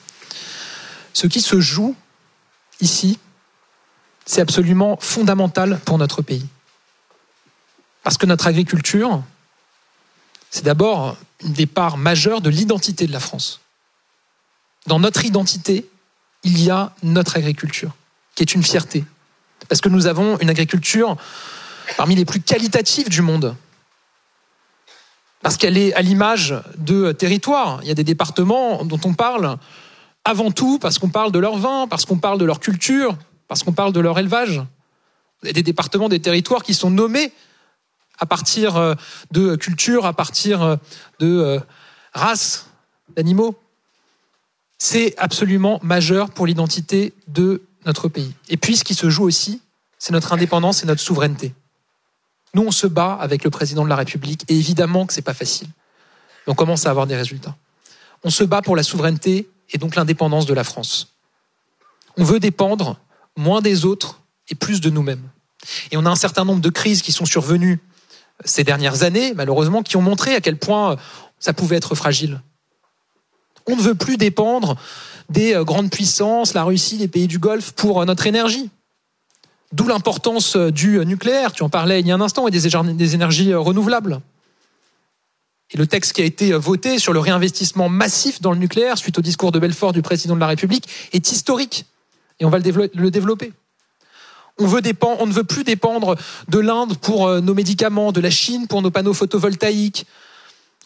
Ce 1.14 1.28
qui 1.28 1.42
se 1.42 1.60
joue 1.60 1.96
ici, 2.82 3.20
c'est 4.26 4.42
absolument 4.42 4.98
fondamental 5.00 5.80
pour 5.86 5.98
notre 5.98 6.22
pays. 6.22 6.46
Parce 8.08 8.18
que 8.18 8.26
notre 8.26 8.48
agriculture, 8.48 9.22
c'est 10.50 10.64
d'abord 10.64 11.18
une 11.44 11.52
des 11.52 11.66
parts 11.66 11.98
majeures 11.98 12.40
de 12.40 12.50
l'identité 12.50 13.06
de 13.06 13.12
la 13.12 13.20
France. 13.20 13.60
Dans 14.86 14.98
notre 14.98 15.26
identité, 15.26 15.90
il 16.46 16.64
y 16.64 16.70
a 16.70 16.94
notre 17.04 17.36
agriculture, 17.36 17.92
qui 18.34 18.44
est 18.44 18.54
une 18.54 18.64
fierté. 18.64 19.04
Parce 19.68 19.82
que 19.82 19.90
nous 19.90 20.08
avons 20.08 20.40
une 20.40 20.50
agriculture 20.50 21.18
parmi 21.98 22.16
les 22.16 22.24
plus 22.24 22.40
qualitatives 22.40 23.10
du 23.10 23.22
monde. 23.22 23.58
Parce 25.42 25.58
qu'elle 25.58 25.78
est 25.78 25.94
à 25.94 26.02
l'image 26.02 26.56
de 26.78 27.12
territoires. 27.12 27.82
Il 27.82 27.90
y 27.90 27.92
a 27.92 27.96
des 27.96 28.06
départements 28.06 28.86
dont 28.86 29.02
on 29.04 29.16
parle 29.16 29.58
avant 30.24 30.52
tout 30.52 30.80
parce 30.80 30.98
qu'on 30.98 31.10
parle 31.10 31.34
de 31.34 31.40
leur 31.40 31.58
vin, 31.58 31.88
parce 31.90 32.06
qu'on 32.06 32.20
parle 32.20 32.40
de 32.40 32.46
leur 32.46 32.62
culture, 32.62 33.18
parce 33.50 33.64
qu'on 33.64 33.74
parle 33.74 33.92
de 33.92 34.00
leur 34.00 34.18
élevage. 34.18 34.64
Il 35.44 35.48
y 35.48 35.50
a 35.50 35.54
des 35.54 35.62
départements, 35.62 36.08
des 36.08 36.22
territoires 36.22 36.64
qui 36.64 36.74
sont 36.74 36.90
nommés 36.90 37.34
à 38.18 38.26
partir 38.26 38.76
euh, 38.76 38.96
de 39.32 39.56
culture, 39.56 40.06
à 40.06 40.14
partir 40.14 40.62
euh, 40.62 40.76
de 41.20 41.28
euh, 41.28 41.60
races 42.14 42.68
d'animaux. 43.16 43.56
C'est 44.78 45.16
absolument 45.18 45.80
majeur 45.84 46.30
pour 46.30 46.48
l'identité 46.48 47.14
de 47.28 47.64
notre 47.86 48.08
pays. 48.08 48.34
Et 48.50 48.58
puis, 48.58 48.78
ce 48.78 48.84
qui 48.84 48.94
se 48.94 49.10
joue 49.10 49.24
aussi, 49.24 49.62
c'est 49.98 50.14
notre 50.14 50.34
indépendance 50.34 50.84
et 50.84 50.86
notre 50.86 51.02
souveraineté. 51.02 51.54
Nous, 52.54 52.64
on 52.64 52.72
se 52.72 52.88
bat 52.88 53.18
avec 53.20 53.44
le 53.44 53.50
président 53.50 53.84
de 53.84 53.90
la 53.90 53.96
République, 53.96 54.44
et 54.48 54.56
évidemment 54.56 55.06
que 55.06 55.14
c'est 55.14 55.22
pas 55.22 55.34
facile. 55.34 55.68
on 56.48 56.54
commence 56.54 56.86
à 56.86 56.90
avoir 56.90 57.08
des 57.08 57.16
résultats. 57.16 57.56
On 58.24 58.30
se 58.30 58.44
bat 58.44 58.62
pour 58.62 58.76
la 58.76 58.84
souveraineté 58.84 59.50
et 59.72 59.78
donc 59.78 59.96
l'indépendance 59.96 60.46
de 60.46 60.54
la 60.54 60.64
France. 60.64 61.16
On 62.18 62.24
veut 62.24 62.40
dépendre 62.40 63.00
moins 63.36 63.62
des 63.62 63.86
autres 63.86 64.22
et 64.50 64.56
plus 64.56 64.82
de 64.82 64.90
nous-mêmes. 64.90 65.30
Et 65.92 65.98
on 65.98 66.06
a 66.06 66.10
un 66.10 66.16
certain 66.16 66.46
nombre 66.46 66.62
de 66.62 66.70
crises 66.70 67.02
qui 67.02 67.12
sont 67.12 67.26
survenues 67.26 67.80
ces 68.46 68.64
dernières 68.64 69.04
années, 69.04 69.34
malheureusement, 69.36 69.84
qui 69.84 69.98
ont 69.98 70.02
montré 70.02 70.36
à 70.36 70.42
quel 70.42 70.58
point 70.58 70.98
ça 71.40 71.54
pouvait 71.54 71.76
être 71.76 71.96
fragile. 71.96 72.42
On 73.68 73.76
ne 73.76 73.82
veut 73.82 73.96
plus 73.96 74.18
dépendre 74.18 74.78
des 75.30 75.54
euh, 75.54 75.64
grandes 75.64 75.92
puissances, 75.92 76.54
la 76.54 76.64
Russie, 76.64 76.98
les 76.98 77.08
pays 77.08 77.28
du 77.28 77.40
Golfe, 77.40 77.72
pour 77.72 78.02
euh, 78.02 78.06
notre 78.06 78.28
énergie. 78.28 78.70
D'où 79.74 79.88
l'importance 79.88 80.56
euh, 80.56 80.72
du 80.72 81.06
nucléaire, 81.06 81.52
tu 81.52 81.64
en 81.64 81.70
parlais 81.70 82.00
il 82.00 82.08
y 82.08 82.12
a 82.12 82.16
un 82.16 82.22
instant, 82.22 82.48
et 82.48 82.52
des 82.52 83.16
énergies 83.16 83.54
renouvelables. 83.54 84.22
Et 85.72 85.78
le 85.78 85.86
texte 85.86 86.14
qui 86.14 86.22
a 86.22 86.26
été 86.26 86.54
voté 86.54 86.98
sur 86.98 87.12
le 87.12 87.20
réinvestissement 87.20 87.90
massif 87.90 88.42
dans 88.42 88.54
le 88.54 88.58
nucléaire, 88.58 88.98
suite 88.98 89.18
au 89.20 89.22
discours 89.22 89.52
de 89.52 89.60
Belfort 89.60 89.92
du 89.92 90.02
président 90.02 90.36
de 90.36 90.40
la 90.40 90.48
République, 90.48 90.88
est 91.12 91.30
historique. 91.30 91.86
Et 92.40 92.46
on 92.46 92.50
va 92.50 92.60
le 92.60 93.12
développer. 93.12 93.52
On, 94.60 95.26
ne 95.26 95.32
veut 95.32 95.44
plus 95.44 95.64
dépendre 95.64 96.16
de 96.48 96.60
l'Inde 96.60 96.98
pour 96.98 97.30
nos 97.42 97.54
médicaments, 97.54 98.12
de 98.12 98.22
la 98.22 98.32
Chine 98.32 98.68
pour 98.68 98.82
nos 98.82 98.92
panneaux 98.92 99.14
photovoltaïques, 99.14 100.06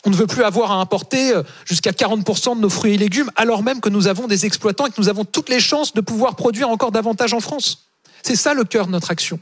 on 0.06 0.10
ne 0.10 0.16
veut 0.16 0.28
plus 0.28 0.44
avoir 0.44 0.72
à 0.72 0.76
importer 0.76 1.36
euh, 1.36 1.44
jusqu'à 1.66 1.92
40% 1.92 2.56
de 2.56 2.62
nos 2.62 2.70
fruits 2.70 2.94
et 2.94 2.98
légumes, 2.98 3.30
alors 3.36 3.64
même 3.64 3.82
que 3.82 3.90
nous 3.90 4.08
avons 4.08 4.28
des 4.28 4.46
exploitants 4.46 4.88
et 4.88 4.90
que 4.90 5.00
nous 5.00 5.10
avons 5.10 5.26
toutes 5.26 5.50
les 5.50 5.60
chances 5.60 5.94
de 5.94 6.02
pouvoir 6.02 6.36
produire 6.36 6.70
encore 6.70 6.92
davantage 6.92 7.34
en 7.34 7.40
France. 7.40 7.88
C'est 8.24 8.36
ça 8.36 8.54
le 8.54 8.64
cœur 8.64 8.88
de 8.88 8.92
notre 8.92 9.12
action. 9.12 9.40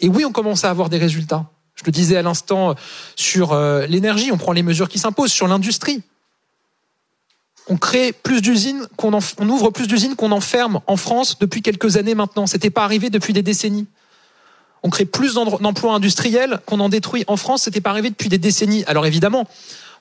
Et 0.00 0.08
oui, 0.08 0.24
on 0.24 0.32
commence 0.32 0.64
à 0.64 0.70
avoir 0.70 0.88
des 0.88 0.98
résultats. 0.98 1.46
Je 1.74 1.82
le 1.84 1.92
disais 1.92 2.16
à 2.16 2.22
l'instant 2.22 2.70
euh, 2.70 2.74
sur 3.16 3.52
euh, 3.52 3.86
l'énergie, 3.86 4.30
on 4.30 4.38
prend 4.38 4.52
les 4.52 4.62
mesures 4.62 4.88
qui 4.88 4.98
s'imposent, 4.98 5.32
sur 5.32 5.48
l'industrie. 5.48 6.02
On 7.68 7.76
crée 7.76 8.12
plus 8.12 8.40
d'usines, 8.40 8.86
qu'on 8.96 9.12
on 9.14 9.48
ouvre 9.48 9.70
plus 9.70 9.86
d'usines 9.86 10.16
qu'on 10.16 10.32
enferme 10.32 10.80
en 10.86 10.96
France 10.96 11.38
depuis 11.38 11.60
quelques 11.60 11.96
années 11.96 12.14
maintenant. 12.14 12.46
C'était 12.46 12.70
pas 12.70 12.84
arrivé 12.84 13.10
depuis 13.10 13.32
des 13.32 13.42
décennies. 13.42 13.86
On 14.82 14.90
crée 14.90 15.04
plus 15.04 15.34
d'emplois 15.34 15.94
industriels 15.94 16.60
qu'on 16.64 16.80
en 16.80 16.88
détruit 16.88 17.24
en 17.26 17.36
France. 17.36 17.62
C'était 17.62 17.80
pas 17.80 17.90
arrivé 17.90 18.10
depuis 18.10 18.28
des 18.28 18.38
décennies. 18.38 18.84
Alors 18.86 19.06
évidemment, 19.06 19.46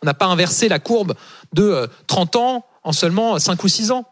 on 0.01 0.05
n'a 0.05 0.13
pas 0.13 0.27
inversé 0.27 0.69
la 0.69 0.79
courbe 0.79 1.15
de 1.53 1.89
30 2.07 2.35
euh, 2.35 2.39
ans 2.39 2.65
en 2.83 2.93
seulement 2.93 3.37
5 3.37 3.61
ou 3.63 3.67
6 3.67 3.91
ans. 3.91 4.05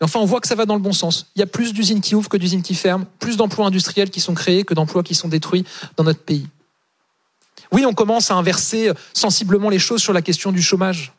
Mais 0.00 0.04
enfin, 0.04 0.20
on 0.20 0.26
voit 0.26 0.40
que 0.40 0.48
ça 0.48 0.54
va 0.54 0.66
dans 0.66 0.74
le 0.74 0.80
bon 0.80 0.92
sens. 0.92 1.28
Il 1.34 1.40
y 1.40 1.42
a 1.42 1.46
plus 1.46 1.72
d'usines 1.72 2.02
qui 2.02 2.14
ouvrent 2.14 2.28
que 2.28 2.36
d'usines 2.36 2.62
qui 2.62 2.74
ferment, 2.74 3.06
plus 3.18 3.38
d'emplois 3.38 3.66
industriels 3.66 4.10
qui 4.10 4.20
sont 4.20 4.34
créés 4.34 4.64
que 4.64 4.74
d'emplois 4.74 5.02
qui 5.02 5.14
sont 5.14 5.28
détruits 5.28 5.64
dans 5.96 6.04
notre 6.04 6.20
pays. 6.20 6.46
Oui, 7.72 7.86
on 7.86 7.94
commence 7.94 8.30
à 8.30 8.34
inverser 8.34 8.92
sensiblement 9.14 9.70
les 9.70 9.78
choses 9.78 10.02
sur 10.02 10.12
la 10.12 10.20
question 10.20 10.52
du 10.52 10.60
chômage. 10.60 11.15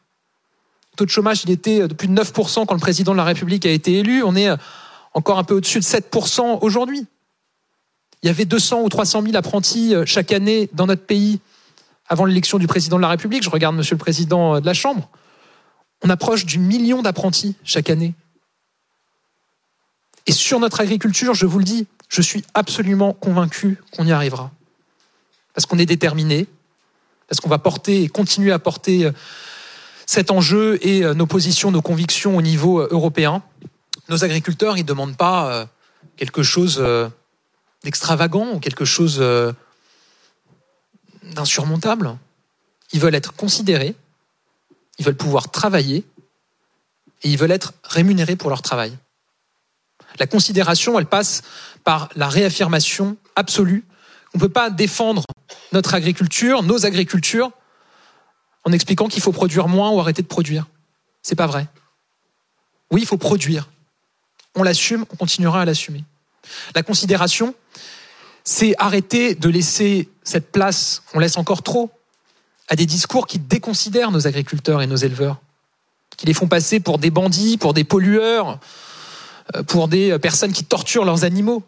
Taux 0.97 1.05
de 1.05 1.09
chômage, 1.09 1.43
il 1.45 1.51
était 1.51 1.87
de 1.87 1.93
plus 1.93 2.09
de 2.09 2.21
9% 2.21 2.65
quand 2.65 2.73
le 2.73 2.79
président 2.79 3.13
de 3.13 3.17
la 3.17 3.23
République 3.23 3.65
a 3.65 3.71
été 3.71 3.93
élu. 3.99 4.23
On 4.23 4.35
est 4.35 4.49
encore 5.13 5.39
un 5.39 5.43
peu 5.43 5.55
au-dessus 5.55 5.79
de 5.79 5.85
7% 5.85 6.59
aujourd'hui. 6.61 7.07
Il 8.23 8.27
y 8.27 8.29
avait 8.29 8.45
200 8.45 8.81
ou 8.81 8.89
300 8.89 9.21
000 9.21 9.35
apprentis 9.35 9.93
euh, 9.93 10.05
chaque 10.05 10.31
année 10.31 10.69
dans 10.73 10.87
notre 10.87 11.05
pays 11.05 11.39
avant 12.09 12.25
l'élection 12.25 12.57
du 12.57 12.67
président 12.67 12.97
de 12.97 13.01
la 13.01 13.09
République, 13.09 13.43
je 13.43 13.49
regarde 13.49 13.75
Monsieur 13.75 13.95
le 13.95 13.99
Président 13.99 14.55
euh, 14.55 14.59
de 14.59 14.65
la 14.65 14.73
Chambre, 14.73 15.09
on 16.03 16.09
approche 16.09 16.45
du 16.45 16.59
million 16.59 17.01
d'apprentis 17.01 17.55
chaque 17.63 17.89
année. 17.89 18.13
Et 20.25 20.31
sur 20.31 20.59
notre 20.59 20.81
agriculture, 20.81 21.33
je 21.33 21.45
vous 21.45 21.59
le 21.59 21.65
dis, 21.65 21.87
je 22.09 22.21
suis 22.21 22.43
absolument 22.53 23.13
convaincu 23.13 23.77
qu'on 23.91 24.05
y 24.05 24.11
arrivera. 24.11 24.51
Parce 25.53 25.65
qu'on 25.65 25.79
est 25.79 25.85
déterminé, 25.85 26.47
parce 27.27 27.39
qu'on 27.39 27.49
va 27.49 27.57
porter 27.57 28.03
et 28.03 28.09
continuer 28.09 28.51
à 28.51 28.59
porter 28.59 29.05
euh, 29.05 29.11
cet 30.07 30.31
enjeu 30.31 30.79
et 30.81 31.03
euh, 31.03 31.13
nos 31.13 31.27
positions, 31.27 31.69
nos 31.69 31.83
convictions 31.83 32.35
au 32.35 32.41
niveau 32.41 32.81
européen. 32.81 33.43
Nos 34.09 34.23
agriculteurs, 34.23 34.77
ils 34.77 34.83
ne 34.83 34.87
demandent 34.87 35.17
pas 35.17 35.67
quelque 36.15 36.41
chose 36.41 36.81
d'extravagant 37.83 38.53
ou 38.53 38.59
quelque 38.59 38.85
chose 38.85 39.21
d'insurmontable. 41.23 42.17
Ils 42.93 43.01
veulent 43.01 43.15
être 43.15 43.33
considérés, 43.33 43.95
ils 44.97 45.05
veulent 45.05 45.17
pouvoir 45.17 45.51
travailler 45.51 46.05
et 47.23 47.29
ils 47.29 47.37
veulent 47.37 47.51
être 47.51 47.73
rémunérés 47.83 48.37
pour 48.37 48.49
leur 48.49 48.61
travail. 48.61 48.97
La 50.19 50.27
considération, 50.27 50.97
elle 50.97 51.05
passe 51.05 51.43
par 51.83 52.09
la 52.15 52.27
réaffirmation 52.27 53.17
absolue 53.35 53.85
On 54.33 54.37
ne 54.37 54.41
peut 54.41 54.49
pas 54.49 54.69
défendre 54.69 55.23
notre 55.71 55.93
agriculture, 55.93 56.63
nos 56.63 56.85
agricultures, 56.85 57.51
en 58.67 58.73
expliquant 58.73 59.07
qu'il 59.07 59.23
faut 59.23 59.31
produire 59.31 59.69
moins 59.69 59.91
ou 59.91 60.01
arrêter 60.01 60.21
de 60.21 60.27
produire. 60.27 60.67
C'est 61.21 61.37
pas 61.37 61.47
vrai. 61.47 61.67
Oui, 62.91 62.99
il 63.01 63.07
faut 63.07 63.17
produire. 63.17 63.69
On 64.55 64.63
l'assume, 64.63 65.05
on 65.09 65.15
continuera 65.15 65.61
à 65.61 65.65
l'assumer. 65.65 66.03
La 66.75 66.83
considération, 66.83 67.55
c'est 68.43 68.75
arrêter 68.77 69.35
de 69.35 69.47
laisser 69.47 70.09
cette 70.21 70.51
place 70.51 71.01
qu'on 71.09 71.19
laisse 71.19 71.37
encore 71.37 71.63
trop 71.63 71.89
à 72.67 72.75
des 72.75 72.85
discours 72.85 73.25
qui 73.25 73.39
déconsidèrent 73.39 74.11
nos 74.11 74.27
agriculteurs 74.27 74.81
et 74.81 74.87
nos 74.87 74.97
éleveurs, 74.97 75.37
qui 76.17 76.25
les 76.25 76.33
font 76.33 76.49
passer 76.49 76.81
pour 76.81 76.99
des 76.99 77.09
bandits, 77.09 77.57
pour 77.57 77.73
des 77.73 77.85
pollueurs, 77.85 78.59
euh, 79.55 79.63
pour 79.63 79.87
des 79.87 80.19
personnes 80.19 80.51
qui 80.51 80.65
torturent 80.65 81.05
leurs 81.05 81.23
animaux. 81.23 81.63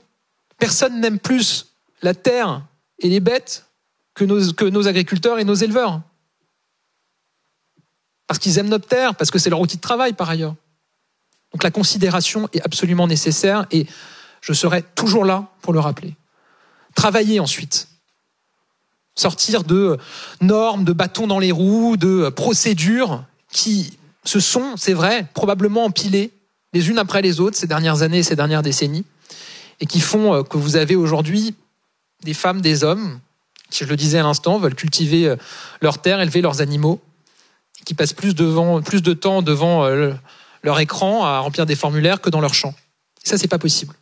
Personne 0.58 1.00
n'aime 1.00 1.20
plus 1.20 1.68
la 2.02 2.14
terre 2.14 2.62
et 3.00 3.08
les 3.08 3.22
bêtes 3.22 3.68
que 4.16 4.26
nos, 4.26 4.52
que 4.52 4.66
nos 4.66 4.90
agriculteurs 4.90 5.40
et 5.40 5.46
nos 5.46 5.56
éleveurs. 5.56 6.02
Parce 8.30 8.38
qu'ils 8.38 8.60
aiment 8.60 8.70
notre 8.70 8.88
terre, 8.88 9.16
parce 9.16 9.32
que 9.32 9.40
c'est 9.40 9.50
leur 9.50 9.60
outil 9.60 9.78
de 9.78 9.82
travail 9.82 10.14
par 10.14 10.30
ailleurs. 10.30 10.54
Donc 11.52 11.64
la 11.64 11.72
considération 11.72 12.48
est 12.54 12.62
absolument 12.62 13.08
nécessaire 13.08 13.66
et 13.72 13.88
je 14.40 14.54
serai 14.54 14.84
toujours 14.84 15.26
là 15.26 15.48
pour 15.64 15.74
le 15.74 15.80
rappeler. 15.80 16.14
Travailler 16.94 17.40
ensuite. 17.40 17.88
Sortir 19.16 19.64
de 19.64 19.98
normes, 20.42 20.84
de 20.84 20.94
bâtons 20.94 21.26
dans 21.26 21.40
les 21.40 21.52
roues, 21.52 21.98
de 21.98 22.30
procédures 22.30 23.24
qui 23.52 23.98
se 24.24 24.40
sont, 24.40 24.78
c'est 24.78 24.94
vrai, 24.94 25.26
probablement 25.34 25.86
empilées 25.86 26.32
les 26.74 26.88
unes 26.88 27.00
après 27.00 27.24
les 27.24 27.40
autres 27.40 27.58
ces 27.58 27.66
dernières 27.66 28.04
années, 28.04 28.22
ces 28.22 28.36
dernières 28.36 28.62
décennies, 28.62 29.06
et 29.80 29.88
qui 29.88 30.02
font 30.02 30.36
euh, 30.36 30.44
que 30.44 30.58
vous 30.60 30.76
avez 30.76 30.96
aujourd'hui 30.96 31.56
des 32.22 32.36
femmes, 32.36 32.62
des 32.62 32.84
hommes, 32.84 33.22
qui, 33.72 33.86
je 33.86 33.90
le 33.90 33.96
disais 33.96 34.20
à 34.20 34.24
l'instant, 34.24 34.60
veulent 34.60 34.76
cultiver 34.76 35.28
euh, 35.28 35.36
leur 35.82 35.98
terre, 35.98 36.22
élever 36.22 36.42
leurs 36.42 36.62
animaux, 36.62 37.02
qui 37.86 37.94
passent 37.94 38.14
plus, 38.14 38.34
de 38.34 39.14
temps 39.14 39.42
devant 39.42 39.86
euh, 39.86 40.14
leur 40.64 40.80
écran 40.80 41.26
à 41.26 41.40
remplir 41.40 41.66
des 41.66 41.76
formulaires 41.76 42.22
que 42.22 42.30
dans 42.30 42.42
leur 42.42 42.54
champ. 42.54 42.74
Et 43.26 43.30
ça, 43.30 43.38
c'est 43.38 43.48
pas 43.48 43.60
possible. 43.60 43.96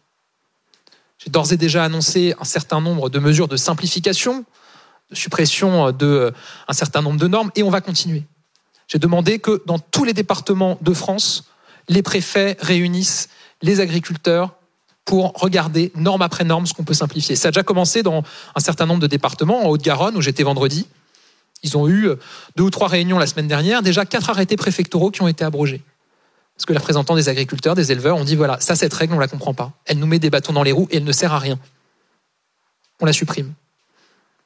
J'ai 1.18 1.30
d'ores 1.30 1.52
et 1.52 1.58
déjà 1.58 1.84
annoncé 1.84 2.36
un 2.40 2.44
certain 2.44 2.82
nombre 2.82 3.10
de 3.10 3.20
mesures 3.20 3.48
de 3.48 3.58
simplification, 3.58 4.46
de 5.10 5.16
suppression 5.16 5.92
de 5.92 6.34
un 6.68 6.74
certain 6.74 7.02
nombre 7.02 7.20
de 7.20 7.28
normes, 7.28 7.52
et 7.56 7.64
on 7.64 7.70
va 7.70 7.82
continuer. 7.82 8.24
J'ai 8.88 9.00
demandé 9.00 9.40
que 9.40 9.62
dans 9.66 9.80
tous 9.80 10.04
les 10.04 10.14
départements 10.14 10.78
de 10.82 10.94
France, 10.94 11.46
les 11.90 12.02
préfets 12.02 12.58
réunissent 12.60 13.30
les 13.62 13.80
agriculteurs 13.80 14.54
pour 15.06 15.34
regarder 15.36 15.92
norme 15.96 16.22
après 16.22 16.44
norme 16.44 16.68
ce 16.68 16.74
qu'on 16.74 16.84
peut 16.84 16.94
simplifier. 16.94 17.36
Ça 17.36 17.48
a 17.48 17.52
déjà 17.52 17.64
commencé 17.64 18.04
dans 18.04 18.24
un 18.56 18.60
certain 18.60 18.86
nombre 18.86 19.00
de 19.00 19.08
départements, 19.08 19.66
en 19.66 19.70
Haute-Garonne, 19.70 20.18
où 20.18 20.22
j'étais 20.22 20.44
vendredi. 20.44 20.88
Ils 21.68 21.78
ont 21.78 21.88
eu 21.88 22.10
deux 22.56 22.64
ou 22.64 22.70
trois 22.70 22.88
réunions 22.88 23.20
la 23.20 23.28
semaine 23.28 23.48
dernière, 23.48 23.82
déjà 23.82 24.06
quatre 24.06 24.30
arrêtés 24.30 24.56
préfectoraux 24.56 25.12
qui 25.12 25.22
ont 25.22 25.28
été 25.28 25.44
abrogés. 25.44 25.82
Parce 26.56 26.66
que 26.66 26.74
les 26.74 26.80
représentants 26.80 27.16
des 27.16 27.30
agriculteurs, 27.30 27.76
des 27.76 27.92
éleveurs 27.92 28.18
ont 28.18 28.24
dit 28.24 28.36
voilà, 28.36 28.60
ça, 28.60 28.76
cette 28.76 28.94
règle, 28.94 29.14
on 29.14 29.20
la 29.20 29.28
comprend 29.28 29.54
pas. 29.54 29.74
Elle 29.86 30.00
nous 30.00 30.08
met 30.08 30.18
des 30.18 30.30
bâtons 30.30 30.54
dans 30.54 30.64
les 30.64 30.72
roues 30.72 30.88
et 30.90 30.98
elle 30.98 31.04
ne 31.04 31.12
sert 31.12 31.34
à 31.34 31.40
rien. 31.40 31.60
On 33.00 33.06
la 33.06 33.14
supprime. 33.14 33.54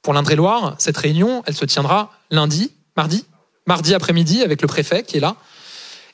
Pour 0.01 0.13
l'Indre-et-Loire, 0.13 0.75
cette 0.77 0.97
réunion, 0.97 1.43
elle 1.45 1.55
se 1.55 1.63
tiendra 1.63 2.11
lundi, 2.31 2.71
mardi, 2.97 3.25
mardi 3.67 3.93
après-midi 3.93 4.41
avec 4.41 4.61
le 4.61 4.67
préfet 4.67 5.03
qui 5.03 5.17
est 5.17 5.19
là. 5.21 5.37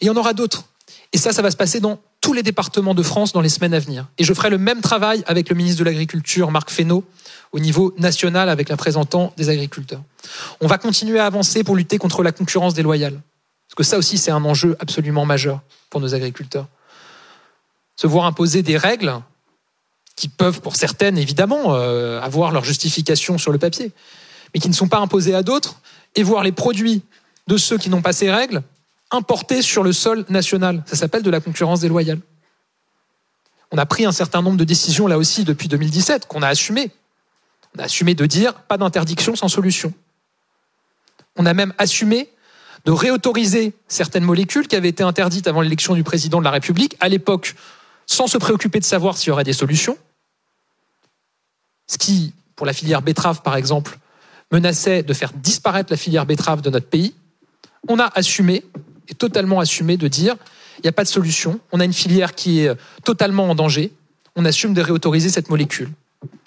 Et 0.01 0.05
il 0.05 0.07
y 0.07 0.09
en 0.11 0.17
aura 0.17 0.33
d'autres. 0.33 0.65
Et 1.13 1.17
ça, 1.17 1.31
ça 1.31 1.41
va 1.41 1.49
se 1.49 1.57
passer 1.57 1.79
dans 1.79 1.99
tous 2.21 2.33
les 2.33 2.43
départements 2.43 2.93
de 2.93 3.01
France 3.01 3.31
dans 3.31 3.41
les 3.41 3.49
semaines 3.49 3.73
à 3.73 3.79
venir. 3.79 4.07
Et 4.17 4.23
je 4.23 4.33
ferai 4.33 4.49
le 4.49 4.57
même 4.57 4.81
travail 4.81 5.23
avec 5.25 5.49
le 5.49 5.55
ministre 5.55 5.79
de 5.79 5.85
l'Agriculture, 5.85 6.51
Marc 6.51 6.69
Fesneau, 6.69 7.05
au 7.51 7.59
niveau 7.59 7.93
national 7.97 8.49
avec 8.49 8.69
la 8.69 8.75
représentant 8.75 9.33
des 9.37 9.49
agriculteurs. 9.49 10.01
On 10.61 10.67
va 10.67 10.77
continuer 10.77 11.19
à 11.19 11.25
avancer 11.25 11.63
pour 11.63 11.75
lutter 11.75 11.97
contre 11.97 12.23
la 12.23 12.31
concurrence 12.31 12.73
déloyale. 12.73 13.21
Parce 13.67 13.75
que 13.75 13.83
ça 13.83 13.97
aussi, 13.97 14.17
c'est 14.17 14.31
un 14.31 14.43
enjeu 14.45 14.75
absolument 14.79 15.25
majeur 15.25 15.61
pour 15.89 16.01
nos 16.01 16.13
agriculteurs. 16.13 16.67
Se 17.95 18.07
voir 18.07 18.25
imposer 18.25 18.61
des 18.61 18.77
règles 18.77 19.13
qui 20.15 20.29
peuvent, 20.29 20.61
pour 20.61 20.75
certaines, 20.75 21.17
évidemment, 21.17 21.75
euh, 21.75 22.19
avoir 22.21 22.51
leur 22.51 22.63
justification 22.63 23.37
sur 23.37 23.51
le 23.51 23.57
papier, 23.57 23.91
mais 24.53 24.59
qui 24.59 24.69
ne 24.69 24.73
sont 24.73 24.87
pas 24.87 24.99
imposées 24.99 25.35
à 25.35 25.43
d'autres, 25.43 25.79
et 26.15 26.23
voir 26.23 26.43
les 26.43 26.51
produits 26.51 27.03
de 27.47 27.57
ceux 27.57 27.77
qui 27.77 27.89
n'ont 27.89 28.01
pas 28.01 28.13
ces 28.13 28.31
règles 28.31 28.63
importés 29.11 29.61
sur 29.61 29.83
le 29.83 29.93
sol 29.93 30.25
national. 30.29 30.83
Ça 30.85 30.95
s'appelle 30.95 31.23
de 31.23 31.29
la 31.29 31.39
concurrence 31.39 31.79
déloyale. 31.79 32.19
On 33.71 33.77
a 33.77 33.85
pris 33.85 34.05
un 34.05 34.11
certain 34.11 34.41
nombre 34.41 34.57
de 34.57 34.63
décisions 34.63 35.07
là 35.07 35.17
aussi 35.17 35.43
depuis 35.43 35.67
2017 35.67 36.25
qu'on 36.25 36.41
a 36.41 36.47
assumées. 36.47 36.91
On 37.77 37.81
a 37.81 37.83
assumé 37.83 38.15
de 38.15 38.25
dire 38.25 38.55
pas 38.55 38.77
d'interdiction 38.77 39.35
sans 39.35 39.49
solution. 39.49 39.93
On 41.35 41.45
a 41.45 41.53
même 41.53 41.73
assumé 41.77 42.29
de 42.85 42.91
réautoriser 42.91 43.73
certaines 43.87 44.23
molécules 44.23 44.67
qui 44.67 44.75
avaient 44.75 44.89
été 44.89 45.03
interdites 45.03 45.47
avant 45.47 45.61
l'élection 45.61 45.93
du 45.93 46.03
président 46.03 46.39
de 46.39 46.43
la 46.43 46.51
République, 46.51 46.97
à 46.99 47.07
l'époque, 47.07 47.55
sans 48.07 48.25
se 48.25 48.39
préoccuper 48.39 48.79
de 48.79 48.85
savoir 48.85 49.17
s'il 49.17 49.29
y 49.29 49.31
aurait 49.31 49.43
des 49.43 49.53
solutions. 49.53 49.97
Ce 51.85 51.99
qui, 51.99 52.33
pour 52.55 52.65
la 52.65 52.73
filière 52.73 53.03
betterave 53.03 53.43
par 53.43 53.55
exemple, 53.55 53.99
menaçait 54.51 55.03
de 55.03 55.13
faire 55.13 55.33
disparaître 55.33 55.91
la 55.91 55.97
filière 55.97 56.25
betterave 56.25 56.61
de 56.61 56.71
notre 56.71 56.87
pays. 56.87 57.13
On 57.87 57.99
a 57.99 58.09
assumé, 58.15 58.63
et 59.07 59.13
totalement 59.13 59.59
assumé, 59.59 59.97
de 59.97 60.07
dire 60.07 60.35
il 60.79 60.81
n'y 60.83 60.89
a 60.89 60.93
pas 60.93 61.03
de 61.03 61.09
solution, 61.09 61.59
on 61.71 61.79
a 61.79 61.85
une 61.85 61.93
filière 61.93 62.33
qui 62.33 62.61
est 62.61 62.71
totalement 63.03 63.49
en 63.49 63.55
danger, 63.55 63.91
on 64.35 64.45
assume 64.45 64.73
de 64.73 64.81
réautoriser 64.81 65.29
cette 65.29 65.49
molécule. 65.49 65.91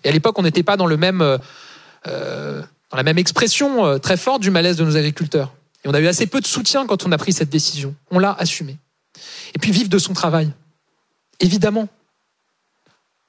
Et 0.04 0.08
à 0.08 0.12
l'époque, 0.12 0.38
on 0.38 0.42
n'était 0.42 0.62
pas 0.62 0.76
dans 0.76 0.86
le 0.86 0.96
même, 0.96 1.20
euh, 1.20 2.62
dans 2.90 2.96
la 2.96 3.02
même 3.02 3.18
expression 3.18 3.84
euh, 3.84 3.98
très 3.98 4.16
forte 4.16 4.40
du 4.40 4.50
malaise 4.50 4.76
de 4.76 4.84
nos 4.84 4.96
agriculteurs. 4.96 5.52
Et 5.84 5.88
on 5.88 5.94
a 5.94 6.00
eu 6.00 6.06
assez 6.06 6.26
peu 6.26 6.40
de 6.40 6.46
soutien 6.46 6.86
quand 6.86 7.06
on 7.06 7.12
a 7.12 7.18
pris 7.18 7.32
cette 7.32 7.50
décision. 7.50 7.94
On 8.10 8.18
l'a 8.18 8.32
assumé. 8.32 8.78
Et 9.54 9.58
puis 9.58 9.72
vivre 9.72 9.88
de 9.88 9.98
son 9.98 10.12
travail. 10.12 10.50
Évidemment, 11.40 11.88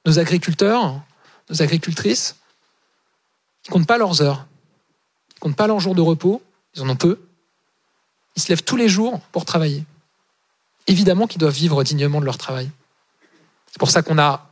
nos 0.04 0.18
agriculteurs, 0.18 1.00
nos 1.48 1.62
agricultrices, 1.62 2.36
ils 3.66 3.70
comptent 3.70 3.86
pas 3.86 3.98
leurs 3.98 4.20
heures, 4.20 4.46
ils 5.36 5.38
comptent 5.38 5.56
pas 5.56 5.66
leurs 5.66 5.80
jours 5.80 5.94
de 5.94 6.00
repos, 6.00 6.42
ils 6.74 6.82
en 6.82 6.88
ont 6.88 6.96
peu. 6.96 7.20
Ils 8.36 8.42
se 8.42 8.48
lèvent 8.48 8.64
tous 8.64 8.76
les 8.76 8.88
jours 8.88 9.20
pour 9.32 9.44
travailler. 9.44 9.84
Évidemment 10.86 11.26
qu'ils 11.26 11.38
doivent 11.38 11.54
vivre 11.54 11.82
dignement 11.84 12.20
de 12.20 12.24
leur 12.24 12.38
travail. 12.38 12.70
C'est 13.70 13.78
pour 13.78 13.90
ça 13.90 14.02
qu'on 14.02 14.18
a 14.18 14.51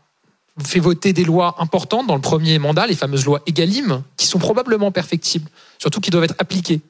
fait 0.63 0.81
voter 0.81 1.13
des 1.13 1.25
lois 1.25 1.57
importantes 1.59 2.07
dans 2.07 2.15
le 2.15 2.21
premier 2.21 2.59
mandat, 2.59 2.87
les 2.87 2.95
fameuses 2.95 3.25
lois 3.25 3.41
EGalim, 3.47 4.03
qui 4.17 4.27
sont 4.27 4.39
probablement 4.39 4.91
perfectibles, 4.91 5.49
surtout 5.79 6.01
qui 6.01 6.11
doivent 6.11 6.25
être 6.25 6.35
appliquées, 6.39 6.81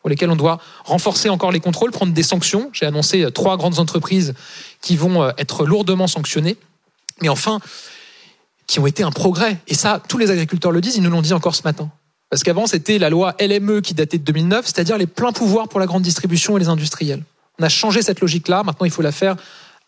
pour 0.00 0.10
lesquelles 0.10 0.30
on 0.30 0.36
doit 0.36 0.60
renforcer 0.84 1.28
encore 1.28 1.50
les 1.50 1.60
contrôles, 1.60 1.90
prendre 1.90 2.12
des 2.12 2.22
sanctions. 2.22 2.70
J'ai 2.72 2.86
annoncé 2.86 3.24
euh, 3.24 3.30
trois 3.30 3.56
grandes 3.56 3.78
entreprises 3.78 4.34
qui 4.80 4.96
vont 4.96 5.22
euh, 5.22 5.32
être 5.38 5.66
lourdement 5.66 6.06
sanctionnées. 6.06 6.56
Mais 7.22 7.28
enfin, 7.28 7.60
qui 8.66 8.78
ont 8.78 8.86
été 8.86 9.02
un 9.02 9.10
progrès. 9.10 9.58
Et 9.68 9.74
ça, 9.74 10.00
tous 10.08 10.18
les 10.18 10.30
agriculteurs 10.30 10.70
le 10.70 10.80
disent, 10.80 10.96
ils 10.96 11.02
nous 11.02 11.10
l'ont 11.10 11.22
dit 11.22 11.32
encore 11.32 11.54
ce 11.54 11.62
matin. 11.64 11.90
Parce 12.30 12.42
qu'avant, 12.42 12.66
c'était 12.66 12.98
la 12.98 13.10
loi 13.10 13.34
LME 13.40 13.80
qui 13.80 13.94
datait 13.94 14.18
de 14.18 14.24
2009, 14.24 14.66
c'est-à-dire 14.66 14.98
les 14.98 15.06
pleins 15.06 15.32
pouvoirs 15.32 15.68
pour 15.68 15.80
la 15.80 15.86
grande 15.86 16.02
distribution 16.02 16.56
et 16.56 16.60
les 16.60 16.68
industriels. 16.68 17.22
On 17.58 17.64
a 17.64 17.68
changé 17.68 18.02
cette 18.02 18.20
logique-là, 18.20 18.62
maintenant 18.64 18.84
il 18.84 18.90
faut 18.90 19.02
la 19.02 19.12
faire 19.12 19.36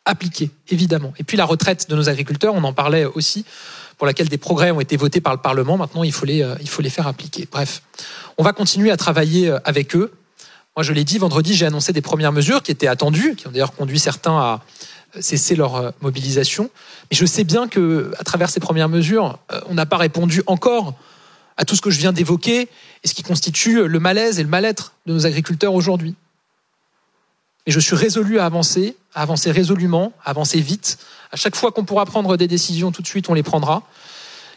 appliquer, 0.08 0.50
évidemment. 0.70 1.12
Et 1.18 1.22
puis 1.24 1.36
la 1.36 1.44
retraite 1.44 1.88
de 1.88 1.94
nos 1.94 2.08
agriculteurs, 2.08 2.54
on 2.54 2.64
en 2.64 2.72
parlait 2.72 3.04
aussi, 3.04 3.44
pour 3.98 4.06
laquelle 4.06 4.28
des 4.28 4.38
progrès 4.38 4.70
ont 4.70 4.80
été 4.80 4.96
votés 4.96 5.20
par 5.20 5.34
le 5.34 5.40
Parlement, 5.40 5.76
maintenant 5.76 6.02
il 6.02 6.12
faut 6.12 6.24
les, 6.24 6.42
euh, 6.42 6.54
il 6.60 6.68
faut 6.68 6.82
les 6.82 6.90
faire 6.90 7.06
appliquer. 7.06 7.46
Bref, 7.50 7.82
on 8.38 8.42
va 8.42 8.52
continuer 8.52 8.90
à 8.90 8.96
travailler 8.96 9.48
euh, 9.48 9.58
avec 9.64 9.94
eux. 9.94 10.12
Moi, 10.76 10.82
je 10.82 10.92
l'ai 10.92 11.04
dit, 11.04 11.18
vendredi, 11.18 11.54
j'ai 11.54 11.66
annoncé 11.66 11.92
des 11.92 12.00
premières 12.00 12.32
mesures 12.32 12.62
qui 12.62 12.70
étaient 12.70 12.86
attendues, 12.86 13.34
qui 13.36 13.46
ont 13.48 13.50
d'ailleurs 13.50 13.74
conduit 13.74 13.98
certains 13.98 14.36
à 14.38 14.60
cesser 15.20 15.56
leur 15.56 15.76
euh, 15.76 15.90
mobilisation. 16.00 16.70
Mais 17.10 17.16
je 17.16 17.26
sais 17.26 17.44
bien 17.44 17.68
que, 17.68 18.12
à 18.18 18.24
travers 18.24 18.48
ces 18.48 18.60
premières 18.60 18.88
mesures, 18.88 19.38
on 19.68 19.74
n'a 19.74 19.86
pas 19.86 19.96
répondu 19.96 20.42
encore 20.46 20.94
à 21.56 21.64
tout 21.64 21.74
ce 21.74 21.82
que 21.82 21.90
je 21.90 21.98
viens 21.98 22.12
d'évoquer 22.12 22.68
et 23.02 23.08
ce 23.08 23.14
qui 23.14 23.22
constitue 23.22 23.88
le 23.88 24.00
malaise 24.00 24.38
et 24.38 24.42
le 24.42 24.48
mal-être 24.48 24.92
de 25.06 25.12
nos 25.12 25.26
agriculteurs 25.26 25.74
aujourd'hui. 25.74 26.14
Mais 27.68 27.72
je 27.72 27.80
suis 27.80 27.96
résolu 27.96 28.38
à 28.38 28.46
avancer, 28.46 28.96
à 29.14 29.20
avancer 29.20 29.50
résolument, 29.50 30.14
à 30.24 30.30
avancer 30.30 30.58
vite. 30.58 30.96
À 31.32 31.36
chaque 31.36 31.54
fois 31.54 31.70
qu'on 31.70 31.84
pourra 31.84 32.06
prendre 32.06 32.38
des 32.38 32.48
décisions, 32.48 32.92
tout 32.92 33.02
de 33.02 33.06
suite, 33.06 33.28
on 33.28 33.34
les 33.34 33.42
prendra. 33.42 33.82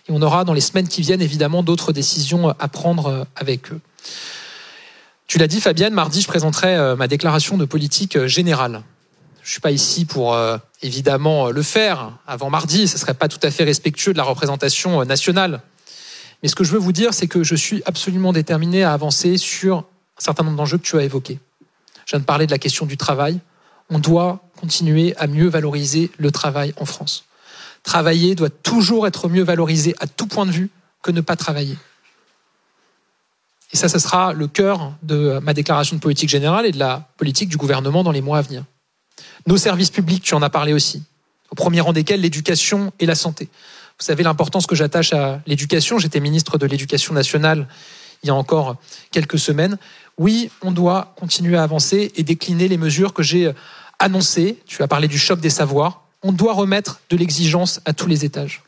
Et 0.08 0.14
on 0.14 0.22
aura 0.22 0.46
dans 0.46 0.54
les 0.54 0.62
semaines 0.62 0.88
qui 0.88 1.02
viennent, 1.02 1.22
évidemment, 1.22 1.62
d'autres 1.62 1.92
décisions 1.92 2.56
à 2.58 2.68
prendre 2.70 3.28
avec 3.36 3.74
eux. 3.74 3.82
Tu 5.28 5.40
l'as 5.40 5.48
dit, 5.48 5.60
Fabienne, 5.60 5.94
mardi, 5.94 6.22
je 6.22 6.28
présenterai 6.30 6.78
euh, 6.78 6.96
ma 6.96 7.10
déclaration 7.10 7.58
de 7.58 7.66
politique 7.66 8.16
euh, 8.16 8.28
générale. 8.30 8.82
Je 9.44 9.48
ne 9.48 9.52
suis 9.52 9.62
pas 9.62 9.72
ici 9.72 10.06
pour 10.06 10.34
euh, 10.34 10.58
évidemment 10.82 11.50
le 11.50 11.64
faire 11.64 12.14
avant 12.28 12.50
mardi, 12.50 12.88
ce 12.88 12.96
ne 12.96 13.00
serait 13.00 13.14
pas 13.14 13.28
tout 13.28 13.40
à 13.44 13.52
fait 13.52 13.66
respectueux 13.66 14.14
de 14.14 14.18
la 14.18 14.24
représentation 14.24 15.04
nationale. 15.04 15.60
Mais 16.42 16.48
ce 16.48 16.56
que 16.56 16.64
je 16.64 16.72
veux 16.72 16.80
vous 16.80 16.94
dire, 16.94 17.14
c'est 17.14 17.28
que 17.28 17.44
je 17.44 17.56
suis 17.56 17.84
absolument 17.86 18.32
déterminé 18.32 18.86
à 18.86 18.94
avancer 18.94 19.36
sur 19.36 19.80
un 19.80 19.84
certain 20.24 20.46
nombre 20.46 20.56
d'enjeux 20.56 20.78
que 20.78 20.84
tu 20.84 20.98
as 20.98 21.04
évoqués. 21.04 21.40
Je 22.06 22.12
viens 22.12 22.20
de 22.20 22.26
parler 22.26 22.46
de 22.46 22.52
la 22.52 22.58
question 22.58 22.86
du 22.86 22.98
travail. 22.98 23.40
On 23.90 24.00
doit 24.00 24.42
continuer 24.60 25.16
à 25.18 25.28
mieux 25.28 25.48
valoriser 25.48 26.12
le 26.18 26.32
travail 26.32 26.74
en 26.78 26.86
France. 26.86 27.26
Travailler 27.84 28.36
doit 28.36 28.50
toujours 28.50 29.08
être 29.08 29.28
mieux 29.28 29.44
valorisé 29.44 29.96
à 30.00 30.08
tout 30.08 30.28
point 30.28 30.46
de 30.46 30.52
vue 30.52 30.70
que 31.02 31.12
ne 31.12 31.22
pas 31.22 31.36
travailler. 31.36 31.78
Et 33.74 33.78
ça, 33.78 33.88
ce 33.88 34.00
sera 34.00 34.34
le 34.34 34.48
cœur 34.48 34.94
de 35.02 35.40
ma 35.42 35.54
déclaration 35.54 35.96
de 35.96 36.02
politique 36.02 36.30
générale 36.30 36.66
et 36.66 36.72
de 36.72 36.80
la 36.80 37.08
politique 37.18 37.50
du 37.50 37.58
gouvernement 37.58 38.04
dans 38.04 38.12
les 38.12 38.22
mois 38.22 38.38
à 38.38 38.42
venir. 38.42 38.64
Nos 39.48 39.58
services 39.58 39.90
publics, 39.90 40.24
tu 40.24 40.36
en 40.36 40.42
as 40.42 40.50
parlé 40.50 40.74
aussi, 40.74 41.04
au 41.50 41.56
premier 41.56 41.82
rang 41.82 41.94
desquels 41.94 42.22
l'éducation 42.22 42.92
et 43.00 43.06
la 43.06 43.16
santé. 43.16 43.50
Vous 44.00 44.06
savez 44.06 44.24
l'importance 44.24 44.68
que 44.68 44.76
j'attache 44.76 45.14
à 45.14 45.42
l'éducation. 45.46 46.00
J'étais 46.00 46.20
ministre 46.20 46.58
de 46.58 46.66
l'Éducation 46.66 47.14
nationale 47.14 47.68
il 48.24 48.28
y 48.28 48.30
a 48.30 48.36
encore 48.36 48.76
quelques 49.12 49.40
semaines. 49.40 49.78
Oui, 50.18 50.52
on 50.62 50.72
doit 50.72 51.14
continuer 51.18 51.58
à 51.58 51.64
avancer 51.64 52.12
et 52.16 52.24
décliner 52.24 52.68
les 52.68 52.78
mesures 52.78 53.14
que 53.14 53.24
j'ai 53.24 53.52
annoncées. 54.00 54.58
Tu 54.66 54.84
as 54.84 54.88
parlé 54.88 55.08
du 55.08 55.18
choc 55.18 55.40
des 55.40 55.50
savoirs. 55.50 56.04
On 56.24 56.32
doit 56.32 56.54
remettre 56.54 57.02
de 57.10 57.18
l'exigence 57.18 57.82
à 57.86 57.94
tous 57.94 58.08
les 58.08 58.26
étages. 58.26 58.64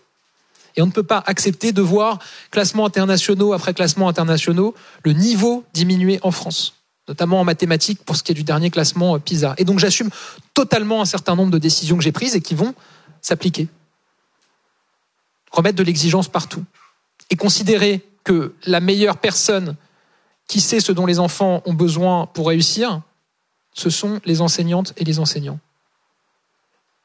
Et 0.76 0.82
on 0.82 0.88
ne 0.88 0.92
peut 0.92 1.04
pas 1.04 1.24
accepter 1.28 1.72
de 1.72 1.82
voir 1.82 2.18
classements 2.50 2.88
internationaux 2.88 3.54
après 3.54 3.76
classements 3.76 4.10
internationaux, 4.10 4.74
le 5.04 5.14
niveau 5.14 5.64
diminuer 5.74 6.20
en 6.24 6.32
France, 6.32 6.74
notamment 7.08 7.42
en 7.42 7.44
mathématiques 7.44 8.04
pour 8.04 8.16
ce 8.16 8.24
qui 8.24 8.32
est 8.32 8.36
du 8.36 8.44
dernier 8.44 8.72
classement 8.72 9.20
PISA. 9.20 9.54
Et 9.60 9.66
donc 9.66 9.78
j'assume 9.78 10.10
totalement 10.56 11.02
un 11.02 11.06
certain 11.06 11.36
nombre 11.36 11.52
de 11.52 11.60
décisions 11.60 11.96
que 11.96 12.04
j'ai 12.04 12.12
prises 12.12 12.36
et 12.36 12.42
qui 12.42 12.56
vont 12.56 12.74
s'appliquer 13.22 13.68
remettre 15.54 15.78
de 15.78 15.84
l'exigence 15.84 16.28
partout 16.28 16.66
et 17.30 17.36
considérer 17.36 18.02
que 18.24 18.54
la 18.66 18.80
meilleure 18.80 19.18
personne 19.18 19.76
qui 20.48 20.62
sait 20.62 20.80
ce 20.80 20.92
dont 20.92 21.06
les 21.06 21.20
enfants 21.20 21.62
ont 21.66 21.74
besoin 21.74 22.28
pour 22.28 22.48
réussir, 22.48 23.02
ce 23.74 23.90
sont 23.90 24.22
les 24.26 24.42
enseignantes 24.42 24.94
et 24.98 25.04
les 25.04 25.20
enseignants. 25.20 25.60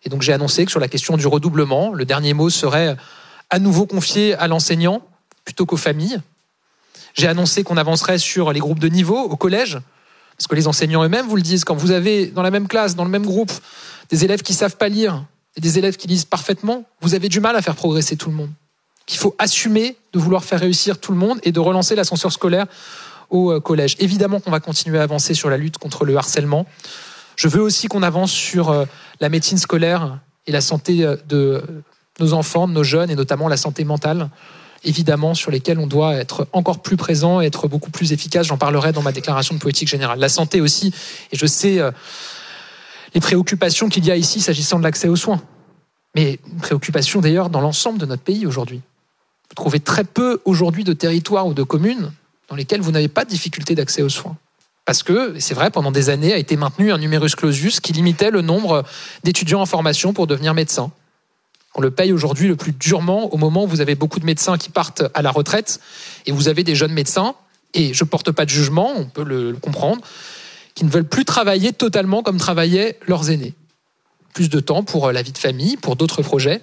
Et 0.04 0.08
donc 0.08 0.22
j'ai 0.22 0.32
annoncé 0.32 0.64
que 0.64 0.70
sur 0.70 0.80
la 0.80 0.88
question 0.88 1.16
du 1.16 1.26
redoublement, 1.26 1.92
le 1.92 2.04
dernier 2.04 2.34
mot 2.34 2.50
serait 2.50 2.96
à 3.50 3.58
nouveau 3.58 3.86
confié 3.86 4.34
à 4.34 4.46
l'enseignant 4.46 5.02
plutôt 5.44 5.66
qu'aux 5.66 5.76
familles. 5.76 6.20
J'ai 7.14 7.26
annoncé 7.26 7.64
qu'on 7.64 7.76
avancerait 7.76 8.18
sur 8.18 8.52
les 8.52 8.60
groupes 8.60 8.78
de 8.78 8.88
niveau 8.88 9.18
au 9.18 9.36
collège, 9.36 9.78
parce 10.36 10.46
que 10.46 10.54
les 10.54 10.68
enseignants 10.68 11.02
eux-mêmes 11.02 11.26
vous 11.26 11.36
le 11.36 11.42
disent, 11.42 11.64
quand 11.64 11.74
vous 11.74 11.90
avez 11.90 12.26
dans 12.26 12.42
la 12.42 12.50
même 12.50 12.68
classe, 12.68 12.94
dans 12.94 13.04
le 13.04 13.10
même 13.10 13.26
groupe, 13.26 13.50
des 14.10 14.24
élèves 14.24 14.42
qui 14.42 14.54
savent 14.54 14.76
pas 14.76 14.88
lire, 14.88 15.24
et 15.56 15.60
des 15.60 15.78
élèves 15.78 15.96
qui 15.96 16.06
lisent 16.06 16.24
parfaitement, 16.24 16.84
vous 17.00 17.14
avez 17.14 17.28
du 17.28 17.40
mal 17.40 17.56
à 17.56 17.62
faire 17.62 17.74
progresser 17.74 18.16
tout 18.16 18.30
le 18.30 18.36
monde. 18.36 18.50
Qu'il 19.08 19.18
faut 19.18 19.34
assumer 19.38 19.96
de 20.12 20.20
vouloir 20.20 20.44
faire 20.44 20.60
réussir 20.60 21.00
tout 21.00 21.10
le 21.10 21.18
monde 21.18 21.40
et 21.42 21.50
de 21.50 21.58
relancer 21.58 21.96
l'ascenseur 21.96 22.30
scolaire 22.30 22.66
au 23.30 23.52
euh, 23.52 23.60
collège. 23.60 23.96
Évidemment 23.98 24.38
qu'on 24.38 24.50
va 24.50 24.60
continuer 24.60 24.98
à 24.98 25.02
avancer 25.02 25.34
sur 25.34 25.50
la 25.50 25.56
lutte 25.56 25.78
contre 25.78 26.04
le 26.04 26.16
harcèlement. 26.16 26.66
Je 27.34 27.48
veux 27.48 27.60
aussi 27.60 27.88
qu'on 27.88 28.02
avance 28.02 28.30
sur 28.30 28.70
euh, 28.70 28.84
la 29.20 29.28
médecine 29.28 29.58
scolaire 29.58 30.18
et 30.46 30.52
la 30.52 30.60
santé 30.60 31.04
euh, 31.04 31.16
de 31.26 31.62
nos 32.20 32.32
enfants, 32.34 32.68
de 32.68 32.72
nos 32.72 32.84
jeunes, 32.84 33.10
et 33.10 33.16
notamment 33.16 33.48
la 33.48 33.56
santé 33.56 33.84
mentale, 33.84 34.28
évidemment, 34.84 35.34
sur 35.34 35.50
lesquels 35.50 35.78
on 35.78 35.86
doit 35.86 36.14
être 36.14 36.46
encore 36.52 36.82
plus 36.82 36.96
présent 36.96 37.40
et 37.40 37.46
être 37.46 37.66
beaucoup 37.66 37.90
plus 37.90 38.12
efficace. 38.12 38.46
J'en 38.46 38.58
parlerai 38.58 38.92
dans 38.92 39.02
ma 39.02 39.12
déclaration 39.12 39.54
de 39.54 39.60
politique 39.60 39.88
générale. 39.88 40.18
La 40.18 40.28
santé 40.28 40.60
aussi, 40.60 40.92
et 41.32 41.36
je 41.36 41.46
sais 41.46 41.80
les 43.14 43.20
préoccupations 43.20 43.88
qu'il 43.88 44.04
y 44.04 44.10
a 44.10 44.16
ici 44.16 44.40
s'agissant 44.40 44.78
de 44.78 44.84
l'accès 44.84 45.08
aux 45.08 45.16
soins. 45.16 45.40
Mais 46.16 46.40
une 46.50 46.58
préoccupation 46.58 47.20
d'ailleurs 47.20 47.50
dans 47.50 47.60
l'ensemble 47.60 47.98
de 47.98 48.06
notre 48.06 48.22
pays 48.22 48.46
aujourd'hui. 48.46 48.80
Vous 49.50 49.54
trouvez 49.54 49.80
très 49.80 50.04
peu 50.04 50.40
aujourd'hui 50.44 50.84
de 50.84 50.92
territoires 50.92 51.46
ou 51.46 51.54
de 51.54 51.62
communes 51.62 52.12
dans 52.48 52.56
lesquels 52.56 52.80
vous 52.80 52.92
n'avez 52.92 53.08
pas 53.08 53.24
de 53.24 53.30
difficulté 53.30 53.74
d'accès 53.74 54.02
aux 54.02 54.08
soins. 54.08 54.36
Parce 54.84 55.02
que, 55.02 55.38
c'est 55.38 55.54
vrai, 55.54 55.70
pendant 55.70 55.92
des 55.92 56.08
années 56.08 56.32
a 56.32 56.38
été 56.38 56.56
maintenu 56.56 56.92
un 56.92 56.98
numerus 56.98 57.34
clausus 57.34 57.80
qui 57.80 57.92
limitait 57.92 58.30
le 58.30 58.40
nombre 58.40 58.84
d'étudiants 59.22 59.60
en 59.60 59.66
formation 59.66 60.14
pour 60.14 60.26
devenir 60.26 60.54
médecin. 60.54 60.90
On 61.74 61.82
le 61.82 61.90
paye 61.90 62.12
aujourd'hui 62.12 62.48
le 62.48 62.56
plus 62.56 62.72
durement 62.72 63.32
au 63.32 63.36
moment 63.36 63.64
où 63.64 63.66
vous 63.66 63.82
avez 63.82 63.94
beaucoup 63.94 64.18
de 64.18 64.24
médecins 64.24 64.56
qui 64.56 64.70
partent 64.70 65.02
à 65.12 65.20
la 65.20 65.30
retraite 65.30 65.80
et 66.24 66.32
vous 66.32 66.48
avez 66.48 66.64
des 66.64 66.74
jeunes 66.74 66.92
médecins, 66.92 67.34
et 67.74 67.92
je 67.92 68.02
ne 68.02 68.08
porte 68.08 68.32
pas 68.32 68.46
de 68.46 68.50
jugement, 68.50 68.92
on 68.96 69.04
peut 69.04 69.24
le 69.24 69.52
comprendre, 69.60 70.00
qui 70.74 70.84
ne 70.84 70.90
veulent 70.90 71.08
plus 71.08 71.24
travailler 71.24 71.72
totalement 71.72 72.22
comme 72.22 72.38
travaillaient 72.38 72.98
leurs 73.06 73.30
aînés. 73.30 73.54
Plus 74.32 74.48
de 74.48 74.60
temps 74.60 74.84
pour 74.84 75.08
euh, 75.08 75.12
la 75.12 75.22
vie 75.22 75.32
de 75.32 75.38
famille, 75.38 75.76
pour 75.76 75.96
d'autres 75.96 76.22
projets. 76.22 76.60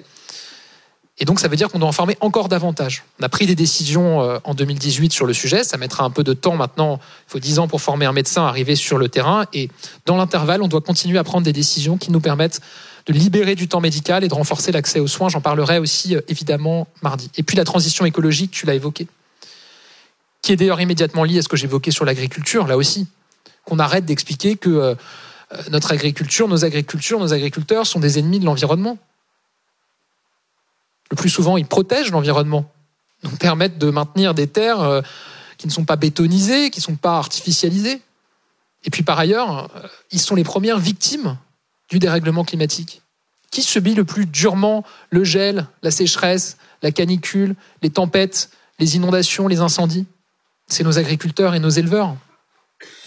Et 1.17 1.25
donc, 1.25 1.39
ça 1.39 1.47
veut 1.47 1.55
dire 1.55 1.69
qu'on 1.69 1.79
doit 1.79 1.87
en 1.87 1.93
former 1.93 2.17
encore 2.19 2.49
davantage. 2.49 3.03
On 3.19 3.23
a 3.23 3.29
pris 3.29 3.45
des 3.45 3.55
décisions 3.55 4.21
euh, 4.21 4.37
en 4.43 4.53
2018 4.53 5.13
sur 5.13 5.25
le 5.25 5.33
sujet. 5.33 5.63
Ça 5.63 5.77
mettra 5.77 6.03
un 6.03 6.09
peu 6.09 6.23
de 6.23 6.33
temps 6.33 6.57
maintenant. 6.57 6.99
Il 7.27 7.31
faut 7.31 7.39
10 7.39 7.59
ans 7.59 7.67
pour 7.67 7.81
former 7.81 8.05
un 8.05 8.11
médecin, 8.11 8.45
arriver 8.45 8.75
sur 8.75 8.97
le 8.97 9.07
terrain. 9.07 9.45
Et 9.53 9.69
dans 10.05 10.17
l'intervalle, 10.17 10.61
on 10.61 10.67
doit 10.67 10.81
continuer 10.81 11.17
à 11.17 11.23
prendre 11.23 11.45
des 11.45 11.53
décisions 11.53 11.97
qui 11.97 12.11
nous 12.11 12.19
permettent 12.19 12.59
de 13.05 13.13
libérer 13.13 13.55
du 13.55 13.67
temps 13.67 13.81
médical 13.81 14.23
et 14.23 14.27
de 14.27 14.33
renforcer 14.33 14.73
l'accès 14.73 14.99
aux 14.99 15.07
soins. 15.07 15.29
J'en 15.29 15.41
parlerai 15.41 15.79
aussi, 15.79 16.15
euh, 16.15 16.21
évidemment, 16.27 16.87
mardi. 17.01 17.31
Et 17.37 17.43
puis, 17.43 17.55
la 17.55 17.63
transition 17.63 18.05
écologique, 18.05 18.51
tu 18.51 18.65
l'as 18.65 18.75
évoqué. 18.75 19.07
Qui 20.41 20.51
est 20.51 20.57
d'ailleurs 20.57 20.81
immédiatement 20.81 21.23
liée 21.23 21.39
à 21.39 21.41
ce 21.41 21.47
que 21.47 21.57
j'évoquais 21.57 21.91
sur 21.91 22.03
l'agriculture, 22.03 22.67
là 22.67 22.77
aussi 22.77 23.07
qu'on 23.65 23.79
arrête 23.79 24.05
d'expliquer 24.05 24.55
que 24.55 24.69
euh, 24.69 24.95
notre 25.69 25.91
agriculture, 25.91 26.47
nos 26.47 26.63
agricultures, 26.63 27.19
nos 27.19 27.33
agriculteurs 27.33 27.85
sont 27.85 27.99
des 27.99 28.19
ennemis 28.19 28.39
de 28.39 28.45
l'environnement. 28.45 28.97
Le 31.11 31.15
plus 31.15 31.29
souvent, 31.29 31.57
ils 31.57 31.65
protègent 31.65 32.11
l'environnement, 32.11 32.71
nous 33.23 33.37
permettent 33.37 33.77
de 33.77 33.89
maintenir 33.89 34.33
des 34.33 34.47
terres 34.47 34.81
euh, 34.81 35.01
qui 35.57 35.67
ne 35.67 35.71
sont 35.71 35.85
pas 35.85 35.95
bétonisées, 35.95 36.69
qui 36.69 36.79
ne 36.79 36.83
sont 36.83 36.95
pas 36.95 37.17
artificialisées. 37.17 38.01
Et 38.83 38.89
puis 38.89 39.03
par 39.03 39.19
ailleurs, 39.19 39.69
euh, 39.75 39.87
ils 40.11 40.19
sont 40.19 40.35
les 40.35 40.43
premières 40.43 40.79
victimes 40.79 41.37
du 41.89 41.99
dérèglement 41.99 42.43
climatique. 42.43 43.01
Qui 43.51 43.61
subit 43.61 43.95
le 43.95 44.03
plus 44.03 44.25
durement 44.25 44.83
le 45.09 45.23
gel, 45.23 45.67
la 45.81 45.91
sécheresse, 45.91 46.57
la 46.81 46.91
canicule, 46.91 47.55
les 47.81 47.89
tempêtes, 47.89 48.49
les 48.79 48.95
inondations, 48.95 49.47
les 49.47 49.59
incendies? 49.59 50.05
C'est 50.67 50.83
nos 50.83 50.97
agriculteurs 50.97 51.53
et 51.53 51.59
nos 51.59 51.69
éleveurs. 51.69 52.15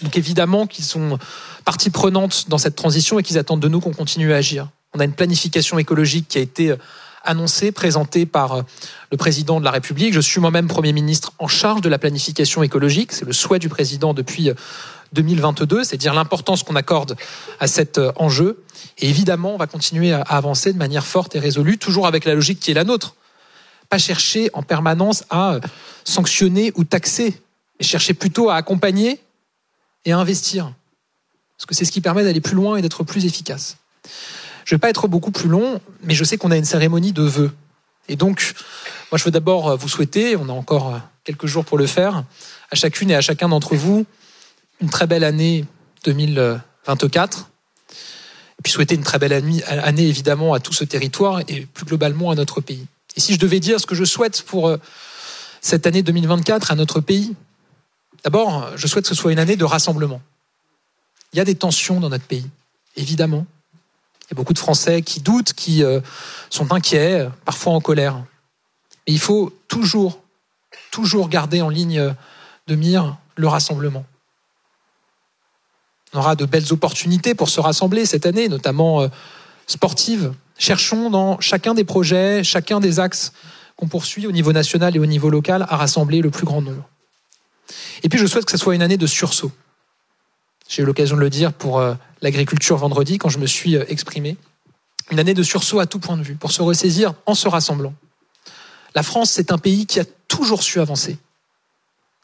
Donc 0.01 0.17
évidemment 0.17 0.65
qu'ils 0.65 0.85
sont 0.85 1.19
partie 1.65 1.89
prenante 1.89 2.49
dans 2.49 2.57
cette 2.57 2.75
transition 2.75 3.19
et 3.19 3.23
qu'ils 3.23 3.37
attendent 3.37 3.59
de 3.59 3.67
nous 3.67 3.79
qu'on 3.79 3.93
continue 3.93 4.33
à 4.33 4.37
agir. 4.37 4.69
On 4.93 4.99
a 4.99 5.03
une 5.03 5.13
planification 5.13 5.77
écologique 5.77 6.27
qui 6.29 6.39
a 6.39 6.41
été 6.41 6.73
annoncée, 7.23 7.71
présentée 7.71 8.25
par 8.25 8.63
le 9.11 9.17
président 9.17 9.59
de 9.59 9.65
la 9.65 9.71
République. 9.71 10.13
Je 10.13 10.19
suis 10.19 10.39
moi-même 10.39 10.67
Premier 10.67 10.93
ministre 10.93 11.33
en 11.39 11.47
charge 11.47 11.81
de 11.81 11.89
la 11.89 11.97
planification 11.97 12.63
écologique. 12.63 13.11
C'est 13.11 13.25
le 13.25 13.33
souhait 13.33 13.59
du 13.59 13.69
président 13.69 14.13
depuis 14.13 14.51
2022, 15.13 15.83
c'est 15.83 15.97
dire 15.97 16.13
l'importance 16.13 16.63
qu'on 16.63 16.75
accorde 16.75 17.15
à 17.59 17.67
cet 17.67 17.99
enjeu. 18.15 18.63
Et 18.97 19.09
évidemment, 19.09 19.55
on 19.55 19.57
va 19.57 19.67
continuer 19.67 20.13
à 20.13 20.21
avancer 20.21 20.73
de 20.73 20.77
manière 20.77 21.05
forte 21.05 21.35
et 21.35 21.39
résolue, 21.39 21.77
toujours 21.77 22.07
avec 22.07 22.25
la 22.25 22.35
logique 22.35 22.59
qui 22.59 22.71
est 22.71 22.75
la 22.75 22.83
nôtre. 22.83 23.15
Pas 23.89 23.97
chercher 23.97 24.49
en 24.53 24.61
permanence 24.61 25.23
à 25.29 25.59
sanctionner 26.03 26.71
ou 26.75 26.83
taxer, 26.83 27.41
et 27.79 27.83
chercher 27.83 28.13
plutôt 28.13 28.49
à 28.49 28.55
accompagner 28.55 29.19
et 30.05 30.11
à 30.11 30.17
investir. 30.17 30.73
Parce 31.57 31.65
que 31.65 31.75
c'est 31.75 31.85
ce 31.85 31.91
qui 31.91 32.01
permet 32.01 32.23
d'aller 32.23 32.41
plus 32.41 32.55
loin 32.55 32.77
et 32.77 32.81
d'être 32.81 33.03
plus 33.03 33.25
efficace. 33.25 33.77
Je 34.69 34.75
ne 34.75 34.77
vais 34.77 34.81
pas 34.81 34.91
être 34.91 35.07
beaucoup 35.07 35.31
plus 35.31 35.49
long, 35.49 35.81
mais 36.03 36.13
je 36.13 36.23
sais 36.23 36.37
qu'on 36.37 36.51
a 36.51 36.55
une 36.55 36.63
cérémonie 36.63 37.11
de 37.11 37.23
vœux. 37.23 37.49
Et 38.07 38.15
donc, 38.15 38.53
moi, 39.11 39.17
je 39.17 39.23
veux 39.23 39.31
d'abord 39.31 39.75
vous 39.75 39.89
souhaiter, 39.89 40.35
on 40.35 40.47
a 40.47 40.51
encore 40.51 40.99
quelques 41.23 41.47
jours 41.47 41.65
pour 41.65 41.79
le 41.79 41.87
faire, 41.87 42.23
à 42.69 42.75
chacune 42.75 43.09
et 43.09 43.15
à 43.15 43.21
chacun 43.21 43.49
d'entre 43.49 43.75
vous, 43.75 44.05
une 44.79 44.91
très 44.91 45.07
belle 45.07 45.23
année 45.23 45.65
2024. 46.03 47.49
Et 47.79 48.61
puis 48.61 48.71
souhaiter 48.71 48.93
une 48.93 49.01
très 49.01 49.17
belle 49.17 49.33
année, 49.33 50.07
évidemment, 50.07 50.53
à 50.53 50.59
tout 50.59 50.73
ce 50.73 50.83
territoire 50.83 51.41
et 51.47 51.65
plus 51.73 51.85
globalement 51.85 52.29
à 52.29 52.35
notre 52.35 52.61
pays. 52.61 52.85
Et 53.15 53.21
si 53.21 53.33
je 53.33 53.39
devais 53.39 53.59
dire 53.59 53.79
ce 53.79 53.87
que 53.87 53.95
je 53.95 54.05
souhaite 54.05 54.43
pour 54.43 54.71
cette 55.61 55.87
année 55.87 56.03
2024 56.03 56.69
à 56.69 56.75
notre 56.75 56.99
pays, 57.01 57.35
d'abord, 58.23 58.69
je 58.75 58.85
souhaite 58.85 59.05
que 59.05 59.09
ce 59.09 59.15
soit 59.15 59.31
une 59.31 59.39
année 59.39 59.55
de 59.55 59.65
rassemblement. 59.65 60.21
Il 61.33 61.37
y 61.37 61.39
a 61.39 61.45
des 61.45 61.55
tensions 61.55 61.99
dans 61.99 62.09
notre 62.09 62.25
pays, 62.25 62.45
évidemment. 62.97 63.47
Il 64.29 64.33
y 64.33 64.33
a 64.33 64.35
beaucoup 64.35 64.53
de 64.53 64.59
Français 64.59 65.01
qui 65.01 65.21
doutent, 65.21 65.53
qui 65.53 65.83
sont 66.49 66.71
inquiets, 66.71 67.27
parfois 67.45 67.73
en 67.73 67.81
colère. 67.81 68.15
Mais 69.07 69.13
il 69.13 69.19
faut 69.19 69.51
toujours, 69.67 70.19
toujours 70.91 71.29
garder 71.29 71.61
en 71.61 71.69
ligne 71.69 72.13
de 72.67 72.75
mire 72.75 73.17
le 73.35 73.47
rassemblement. 73.47 74.05
On 76.13 76.19
aura 76.19 76.35
de 76.35 76.45
belles 76.45 76.71
opportunités 76.71 77.33
pour 77.33 77.49
se 77.49 77.59
rassembler 77.59 78.05
cette 78.05 78.27
année, 78.27 78.49
notamment 78.49 79.09
sportives. 79.65 80.33
Cherchons 80.59 81.09
dans 81.09 81.39
chacun 81.39 81.73
des 81.73 81.83
projets, 81.83 82.43
chacun 82.43 82.79
des 82.79 82.99
axes 82.99 83.31
qu'on 83.77 83.87
poursuit 83.87 84.27
au 84.27 84.31
niveau 84.31 84.51
national 84.51 84.95
et 84.95 84.99
au 84.99 85.05
niveau 85.05 85.29
local 85.29 85.65
à 85.69 85.77
rassembler 85.77 86.21
le 86.21 86.29
plus 86.29 86.45
grand 86.45 86.61
nombre. 86.61 86.87
Et 88.03 88.09
puis 88.09 88.19
je 88.19 88.25
souhaite 88.25 88.45
que 88.45 88.51
ce 88.51 88.57
soit 88.57 88.75
une 88.75 88.81
année 88.81 88.97
de 88.97 89.07
sursaut. 89.07 89.51
J'ai 90.69 90.83
eu 90.83 90.85
l'occasion 90.85 91.17
de 91.17 91.21
le 91.21 91.29
dire 91.29 91.51
pour 91.51 91.83
l'agriculture 92.21 92.77
vendredi 92.77 93.17
quand 93.17 93.27
je 93.27 93.39
me 93.39 93.47
suis 93.47 93.75
exprimé. 93.75 94.37
Une 95.11 95.19
année 95.19 95.33
de 95.33 95.43
sursaut 95.43 95.79
à 95.79 95.87
tout 95.87 95.99
point 95.99 96.15
de 96.15 96.21
vue, 96.21 96.35
pour 96.35 96.51
se 96.51 96.61
ressaisir 96.61 97.15
en 97.25 97.33
se 97.33 97.47
rassemblant. 97.47 97.95
La 98.93 99.01
France, 99.01 99.31
c'est 99.31 99.51
un 99.51 99.57
pays 99.57 99.87
qui 99.87 99.99
a 99.99 100.05
toujours 100.27 100.61
su 100.61 100.79
avancer, 100.79 101.17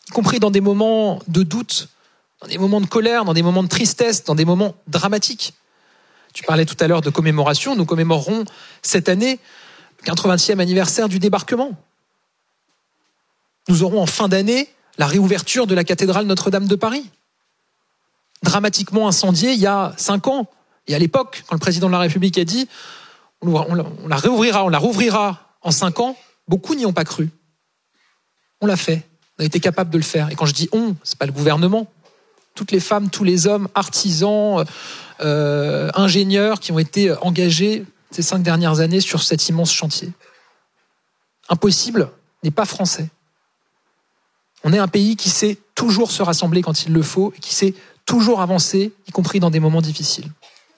y 0.08 0.12
compris 0.12 0.40
dans 0.40 0.52
des 0.52 0.62
moments 0.62 1.20
de 1.28 1.42
doute, 1.42 1.90
dans 2.42 2.48
des 2.48 2.60
moments 2.60 2.82
de 2.82 2.86
colère, 2.86 3.26
dans 3.26 3.34
des 3.34 3.42
moments 3.42 3.64
de 3.64 3.68
tristesse, 3.68 4.24
dans 4.24 4.36
des 4.36 4.46
moments 4.46 4.76
dramatiques. 4.88 5.56
Tu 6.34 6.44
parlais 6.44 6.66
tout 6.66 6.76
à 6.80 6.88
l'heure 6.88 7.02
de 7.02 7.10
commémoration. 7.10 7.76
Nous 7.76 7.86
commémorerons 7.86 8.46
cette 8.82 9.10
année 9.10 9.40
le 10.06 10.14
80e 10.14 10.60
anniversaire 10.60 11.10
du 11.10 11.18
débarquement. 11.18 11.72
Nous 13.68 13.82
aurons 13.82 14.02
en 14.02 14.06
fin 14.06 14.28
d'année 14.28 14.70
la 14.98 15.08
réouverture 15.08 15.66
de 15.66 15.74
la 15.74 15.84
cathédrale 15.84 16.26
Notre-Dame 16.26 16.68
de 16.68 16.76
Paris. 16.76 17.10
Dramatiquement 18.46 19.08
incendiée 19.08 19.54
il 19.54 19.60
y 19.60 19.66
a 19.66 19.94
cinq 19.98 20.28
ans. 20.28 20.48
Et 20.88 20.94
à 20.94 21.00
l'époque, 21.00 21.44
quand 21.48 21.56
le 21.56 21.60
président 21.60 21.88
de 21.88 21.92
la 21.92 22.00
République 22.00 22.38
a 22.38 22.46
dit 22.46 22.68
on 23.42 24.08
la 24.08 24.16
réouvrira, 24.16 24.64
on 24.64 24.70
la 24.70 24.78
rouvrira 24.78 25.58
en 25.62 25.72
cinq 25.72 26.00
ans, 26.00 26.16
beaucoup 26.48 26.76
n'y 26.76 26.86
ont 26.86 26.94
pas 26.94 27.04
cru. 27.04 27.30
On 28.62 28.68
l'a 28.68 28.78
fait. 28.78 29.04
On 29.38 29.44
a 29.44 29.46
été 29.46 29.60
capable 29.60 29.90
de 29.90 29.98
le 29.98 30.04
faire. 30.04 30.30
Et 30.30 30.36
quand 30.36 30.46
je 30.46 30.54
dis 30.54 30.70
on, 30.72 30.96
c'est 31.04 31.18
pas 31.18 31.26
le 31.26 31.32
gouvernement, 31.32 31.92
toutes 32.54 32.72
les 32.72 32.80
femmes, 32.80 33.10
tous 33.10 33.24
les 33.24 33.48
hommes, 33.48 33.68
artisans, 33.74 34.64
euh, 35.22 35.90
ingénieurs 35.96 36.60
qui 36.60 36.72
ont 36.72 36.80
été 36.80 37.12
engagés 37.22 37.84
ces 38.12 38.22
cinq 38.22 38.44
dernières 38.44 38.80
années 38.80 39.02
sur 39.02 39.24
cet 39.24 39.50
immense 39.50 39.74
chantier. 39.74 40.12
Impossible 41.50 42.12
n'est 42.44 42.52
pas 42.52 42.66
français. 42.66 43.10
On 44.64 44.72
est 44.72 44.78
un 44.78 44.88
pays 44.88 45.16
qui 45.16 45.30
sait 45.30 45.58
toujours 45.74 46.12
se 46.12 46.22
rassembler 46.22 46.62
quand 46.62 46.86
il 46.86 46.94
le 46.94 47.02
faut 47.02 47.34
et 47.36 47.40
qui 47.40 47.54
sait 47.54 47.74
toujours 48.06 48.42
avancer, 48.42 48.92
y 49.08 49.12
compris 49.12 49.40
dans 49.40 49.50
des 49.50 49.60
moments 49.60 49.82
difficiles. 49.82 50.30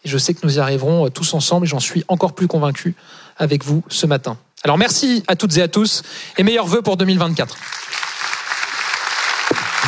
Et 0.03 0.09
je 0.09 0.17
sais 0.17 0.33
que 0.33 0.39
nous 0.43 0.57
y 0.57 0.59
arriverons 0.59 1.09
tous 1.09 1.33
ensemble 1.33 1.65
et 1.65 1.69
j'en 1.69 1.79
suis 1.79 2.03
encore 2.07 2.33
plus 2.33 2.47
convaincu 2.47 2.95
avec 3.37 3.63
vous 3.63 3.83
ce 3.89 4.05
matin. 4.05 4.37
Alors 4.63 4.77
merci 4.77 5.23
à 5.27 5.35
toutes 5.35 5.57
et 5.57 5.61
à 5.61 5.67
tous 5.67 6.03
et 6.37 6.43
meilleurs 6.43 6.65
voeux 6.65 6.81
pour 6.81 6.97
2024. 6.97 7.57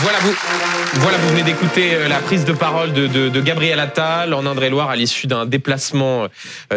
Voilà 0.02 0.18
vous, 0.20 0.34
voilà, 0.94 1.18
vous 1.18 1.28
venez 1.30 1.44
d'écouter 1.44 2.08
la 2.08 2.20
prise 2.20 2.46
de 2.46 2.54
parole 2.54 2.94
de, 2.94 3.42
Gabriel 3.42 3.82
Attal 3.82 4.34
en 4.34 4.46
Indre-et-Loire 4.46 4.90
à 4.90 4.96
l'issue 4.96 5.28
d'un 5.28 5.46
déplacement 5.46 6.28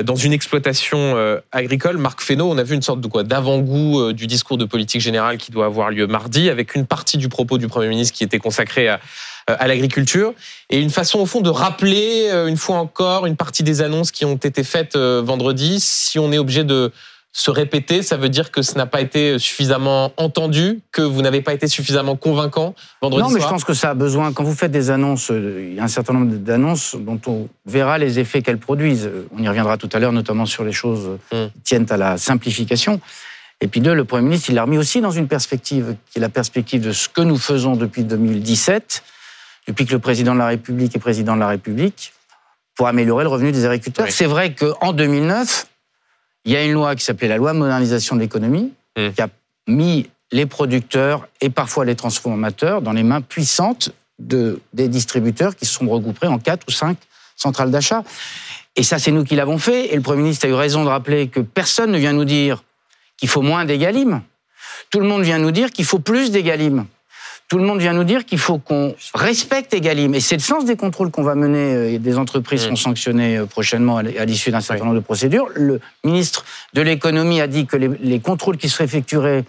dans 0.02 0.16
une 0.16 0.32
exploitation 0.32 1.14
agricole. 1.52 1.98
Marc 1.98 2.20
Fesneau, 2.20 2.50
on 2.50 2.58
a 2.58 2.64
vu 2.64 2.74
une 2.74 2.82
sorte 2.82 3.00
de 3.00 3.06
quoi 3.06 3.22
d'avant-goût 3.22 4.12
du 4.12 4.26
discours 4.26 4.58
de 4.58 4.64
politique 4.64 5.00
générale 5.00 5.38
qui 5.38 5.52
doit 5.52 5.66
avoir 5.66 5.90
lieu 5.90 6.08
mardi, 6.08 6.50
avec 6.50 6.74
une 6.74 6.84
partie 6.84 7.16
du 7.16 7.28
propos 7.28 7.58
du 7.58 7.68
Premier 7.68 7.86
ministre 7.86 8.16
qui 8.16 8.24
était 8.24 8.40
consacrée 8.40 8.88
à, 8.88 8.98
à 9.46 9.66
l'agriculture 9.66 10.34
et 10.70 10.78
une 10.80 10.90
façon 10.90 11.18
au 11.20 11.26
fond 11.26 11.40
de 11.40 11.50
rappeler 11.50 12.30
une 12.48 12.56
fois 12.56 12.76
encore 12.76 13.26
une 13.26 13.36
partie 13.36 13.62
des 13.62 13.82
annonces 13.82 14.10
qui 14.10 14.24
ont 14.24 14.36
été 14.36 14.62
faites 14.64 14.96
vendredi. 14.96 15.80
Si 15.80 16.18
on 16.18 16.32
est 16.32 16.38
obligé 16.38 16.64
de 16.64 16.92
se 17.34 17.50
répéter, 17.50 18.02
ça 18.02 18.18
veut 18.18 18.28
dire 18.28 18.50
que 18.50 18.60
ce 18.60 18.76
n'a 18.76 18.84
pas 18.84 19.00
été 19.00 19.38
suffisamment 19.38 20.12
entendu, 20.18 20.80
que 20.92 21.00
vous 21.00 21.22
n'avez 21.22 21.40
pas 21.40 21.54
été 21.54 21.66
suffisamment 21.66 22.14
convaincant 22.14 22.74
vendredi 23.00 23.20
soir 23.22 23.28
Non, 23.30 23.34
mais 23.34 23.40
soir. 23.40 23.48
je 23.48 23.54
pense 23.54 23.64
que 23.64 23.72
ça 23.72 23.88
a 23.90 23.94
besoin, 23.94 24.34
quand 24.34 24.44
vous 24.44 24.54
faites 24.54 24.70
des 24.70 24.90
annonces, 24.90 25.30
il 25.30 25.72
y 25.74 25.80
a 25.80 25.82
un 25.84 25.88
certain 25.88 26.12
nombre 26.12 26.26
d'annonces 26.36 26.94
dont 26.94 27.18
on 27.26 27.48
verra 27.64 27.96
les 27.96 28.18
effets 28.18 28.42
qu'elles 28.42 28.58
produisent. 28.58 29.08
On 29.34 29.42
y 29.42 29.48
reviendra 29.48 29.78
tout 29.78 29.88
à 29.94 29.98
l'heure, 29.98 30.12
notamment 30.12 30.44
sur 30.44 30.62
les 30.62 30.72
choses 30.72 31.08
Hum. 31.32 31.48
qui 31.54 31.62
tiennent 31.62 31.86
à 31.88 31.96
la 31.96 32.18
simplification. 32.18 33.00
Et 33.62 33.66
puis 33.66 33.80
deux, 33.80 33.94
le 33.94 34.04
Premier 34.04 34.24
ministre, 34.24 34.50
il 34.50 34.56
l'a 34.56 34.64
remis 34.64 34.76
aussi 34.76 35.00
dans 35.00 35.10
une 35.12 35.26
perspective, 35.28 35.96
qui 36.12 36.18
est 36.18 36.20
la 36.20 36.28
perspective 36.28 36.82
de 36.82 36.92
ce 36.92 37.08
que 37.08 37.22
nous 37.22 37.38
faisons 37.38 37.76
depuis 37.76 38.04
2017, 38.04 39.02
depuis 39.66 39.86
que 39.86 39.92
le 39.92 39.98
président 39.98 40.34
de 40.34 40.38
la 40.38 40.46
République 40.46 40.94
est 40.96 40.98
président 40.98 41.34
de 41.34 41.40
la 41.40 41.48
République, 41.48 42.12
pour 42.74 42.88
améliorer 42.88 43.24
le 43.24 43.30
revenu 43.30 43.52
des 43.52 43.64
agriculteurs. 43.66 44.06
Oui. 44.06 44.12
C'est 44.12 44.26
vrai 44.26 44.54
qu'en 44.54 44.92
2009, 44.92 45.66
il 46.44 46.52
y 46.52 46.56
a 46.56 46.64
une 46.64 46.72
loi 46.72 46.96
qui 46.96 47.04
s'appelait 47.04 47.28
la 47.28 47.36
loi 47.36 47.52
de 47.52 47.58
modernisation 47.58 48.16
de 48.16 48.20
l'économie, 48.20 48.72
Hum. 48.96 49.12
qui 49.14 49.22
a 49.22 49.28
mis 49.68 50.10
les 50.32 50.44
producteurs 50.44 51.26
et 51.40 51.48
parfois 51.48 51.86
les 51.86 51.94
transformateurs 51.94 52.82
dans 52.82 52.92
les 52.92 53.02
mains 53.02 53.22
puissantes 53.22 53.90
de, 54.18 54.60
des 54.74 54.88
distributeurs 54.88 55.56
qui 55.56 55.64
se 55.64 55.72
sont 55.72 55.88
regroupés 55.88 56.26
en 56.26 56.38
quatre 56.38 56.66
ou 56.68 56.70
cinq 56.70 56.98
centrales 57.36 57.70
d'achat. 57.70 58.02
Et 58.76 58.82
ça, 58.82 58.98
c'est 58.98 59.10
nous 59.12 59.24
qui 59.24 59.34
l'avons 59.34 59.58
fait. 59.58 59.92
Et 59.92 59.96
le 59.96 60.02
Premier 60.02 60.22
ministre 60.22 60.46
a 60.46 60.50
eu 60.50 60.54
raison 60.54 60.84
de 60.84 60.88
rappeler 60.88 61.28
que 61.28 61.40
personne 61.40 61.90
ne 61.90 61.98
vient 61.98 62.12
nous 62.12 62.24
dire 62.24 62.64
qu'il 63.16 63.28
faut 63.28 63.42
moins 63.42 63.64
d'égalim. 63.64 64.22
Tout 64.90 65.00
le 65.00 65.06
monde 65.06 65.22
vient 65.22 65.38
nous 65.38 65.50
dire 65.50 65.70
qu'il 65.70 65.84
faut 65.84 65.98
plus 65.98 66.30
d'égalim. 66.30 66.86
Tout 67.52 67.58
le 67.58 67.64
monde 67.64 67.80
vient 67.80 67.92
nous 67.92 68.04
dire 68.04 68.24
qu'il 68.24 68.38
faut 68.38 68.56
qu'on 68.56 68.94
respecte 69.14 69.74
Egalim. 69.74 70.14
Et 70.14 70.20
c'est 70.20 70.36
le 70.36 70.40
sens 70.40 70.64
des 70.64 70.74
contrôles 70.74 71.10
qu'on 71.10 71.22
va 71.22 71.34
mener 71.34 71.74
euh, 71.74 71.92
et 71.92 71.98
des 71.98 72.16
entreprises 72.16 72.62
Mm. 72.62 72.64
seront 72.64 72.76
sanctionnées 72.76 73.36
euh, 73.36 73.44
prochainement 73.44 73.98
à 73.98 74.24
l'issue 74.24 74.50
d'un 74.50 74.62
certain 74.62 74.84
nombre 74.84 74.96
de 74.96 75.04
procédures. 75.04 75.48
Le 75.54 75.78
ministre 76.02 76.46
de 76.72 76.80
l'économie 76.80 77.42
a 77.42 77.46
dit 77.46 77.66
que 77.66 77.76
les, 77.76 77.90
les 78.00 78.20
contrôles 78.20 78.56
qui 78.56 78.70
seraient 78.70 78.84
effectués 78.84 79.42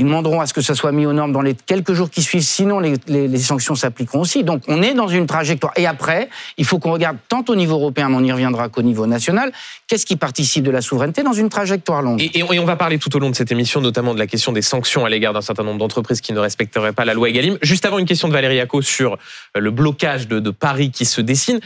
Ils 0.00 0.06
demanderont 0.06 0.40
à 0.40 0.46
ce 0.46 0.54
que 0.54 0.62
ça 0.62 0.74
soit 0.74 0.92
mis 0.92 1.04
aux 1.04 1.12
normes 1.12 1.30
dans 1.30 1.42
les 1.42 1.54
quelques 1.54 1.92
jours 1.92 2.08
qui 2.08 2.22
suivent, 2.22 2.42
sinon 2.42 2.80
les, 2.80 3.38
sanctions 3.38 3.74
s'appliqueront 3.74 4.20
aussi. 4.20 4.44
Donc 4.44 4.62
on 4.66 4.82
est 4.82 4.94
dans 4.94 5.08
une 5.08 5.26
trajectoire. 5.26 5.74
Et 5.76 5.86
après, 5.86 6.30
il 6.56 6.64
faut 6.64 6.78
qu'on 6.78 6.92
regarde 6.92 7.18
tant 7.28 7.44
au 7.48 7.54
niveau 7.54 7.74
européen, 7.74 8.08
mais 8.08 8.16
on 8.16 8.24
y 8.24 8.32
reviendra 8.32 8.70
qu'au 8.70 8.80
niveau 8.80 9.06
national, 9.06 9.52
qu'est-ce 9.88 10.06
qui 10.06 10.16
participe 10.16 10.64
de 10.64 10.70
la 10.70 10.80
souveraineté 10.80 11.22
dans 11.22 11.34
une 11.34 11.50
trajectoire 11.50 12.00
longue. 12.00 12.22
Et, 12.22 12.42
on 12.42 12.64
va 12.64 12.76
parler 12.76 12.98
tout 12.98 13.14
au 13.14 13.18
long 13.18 13.28
de 13.28 13.36
cette 13.36 13.52
émission, 13.52 13.82
notamment 13.82 14.14
de 14.14 14.18
la 14.18 14.26
question 14.26 14.52
des 14.52 14.62
sanctions 14.62 15.04
à 15.04 15.10
l'égard 15.10 15.34
d'un 15.34 15.42
certain 15.42 15.64
nombre 15.64 15.78
d'entreprises 15.78 16.22
qui 16.22 16.32
ne 16.32 16.38
respecteraient 16.38 16.94
pas 16.94 17.04
la 17.04 17.12
loi 17.12 17.28
Egalim. 17.28 17.58
Juste 17.60 17.84
avant, 17.84 17.98
une 17.98 18.06
question 18.06 18.28
de 18.28 18.32
Valérie 18.32 18.58
Acco 18.58 18.80
sur 18.80 19.12
euh, 19.12 19.60
le 19.60 19.70
blocage 19.70 20.28
de, 20.28 20.40
de 20.40 20.50
Paris 20.50 20.90
qui 20.90 21.04
se 21.04 21.20
dessine. 21.20 21.60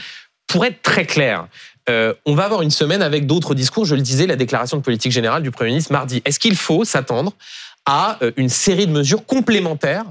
Pour 0.47 0.65
être 0.65 0.81
très 0.81 1.05
clair, 1.05 1.47
euh, 1.87 2.13
on 2.25 2.33
va 2.33 2.45
avoir 2.45 2.61
une 2.63 2.71
semaine 2.71 3.01
avec 3.01 3.27
d'autres 3.27 3.53
discours. 3.53 3.85
Je 3.85 3.95
le 3.95 4.01
disais, 4.01 4.25
la 4.25 4.35
déclaration 4.35 4.77
de 4.77 4.81
politique 4.81 5.11
générale 5.11 5.43
du 5.43 5.51
Premier 5.51 5.69
ministre 5.69 5.91
mardi. 5.91 6.21
Est-ce 6.25 6.39
qu'il 6.39 6.55
faut 6.55 6.83
s'attendre 6.83 7.33
à 7.85 8.17
euh, 8.21 8.31
une 8.37 8.49
série 8.49 8.87
de 8.87 8.91
mesures 8.91 9.25
complémentaires 9.25 10.05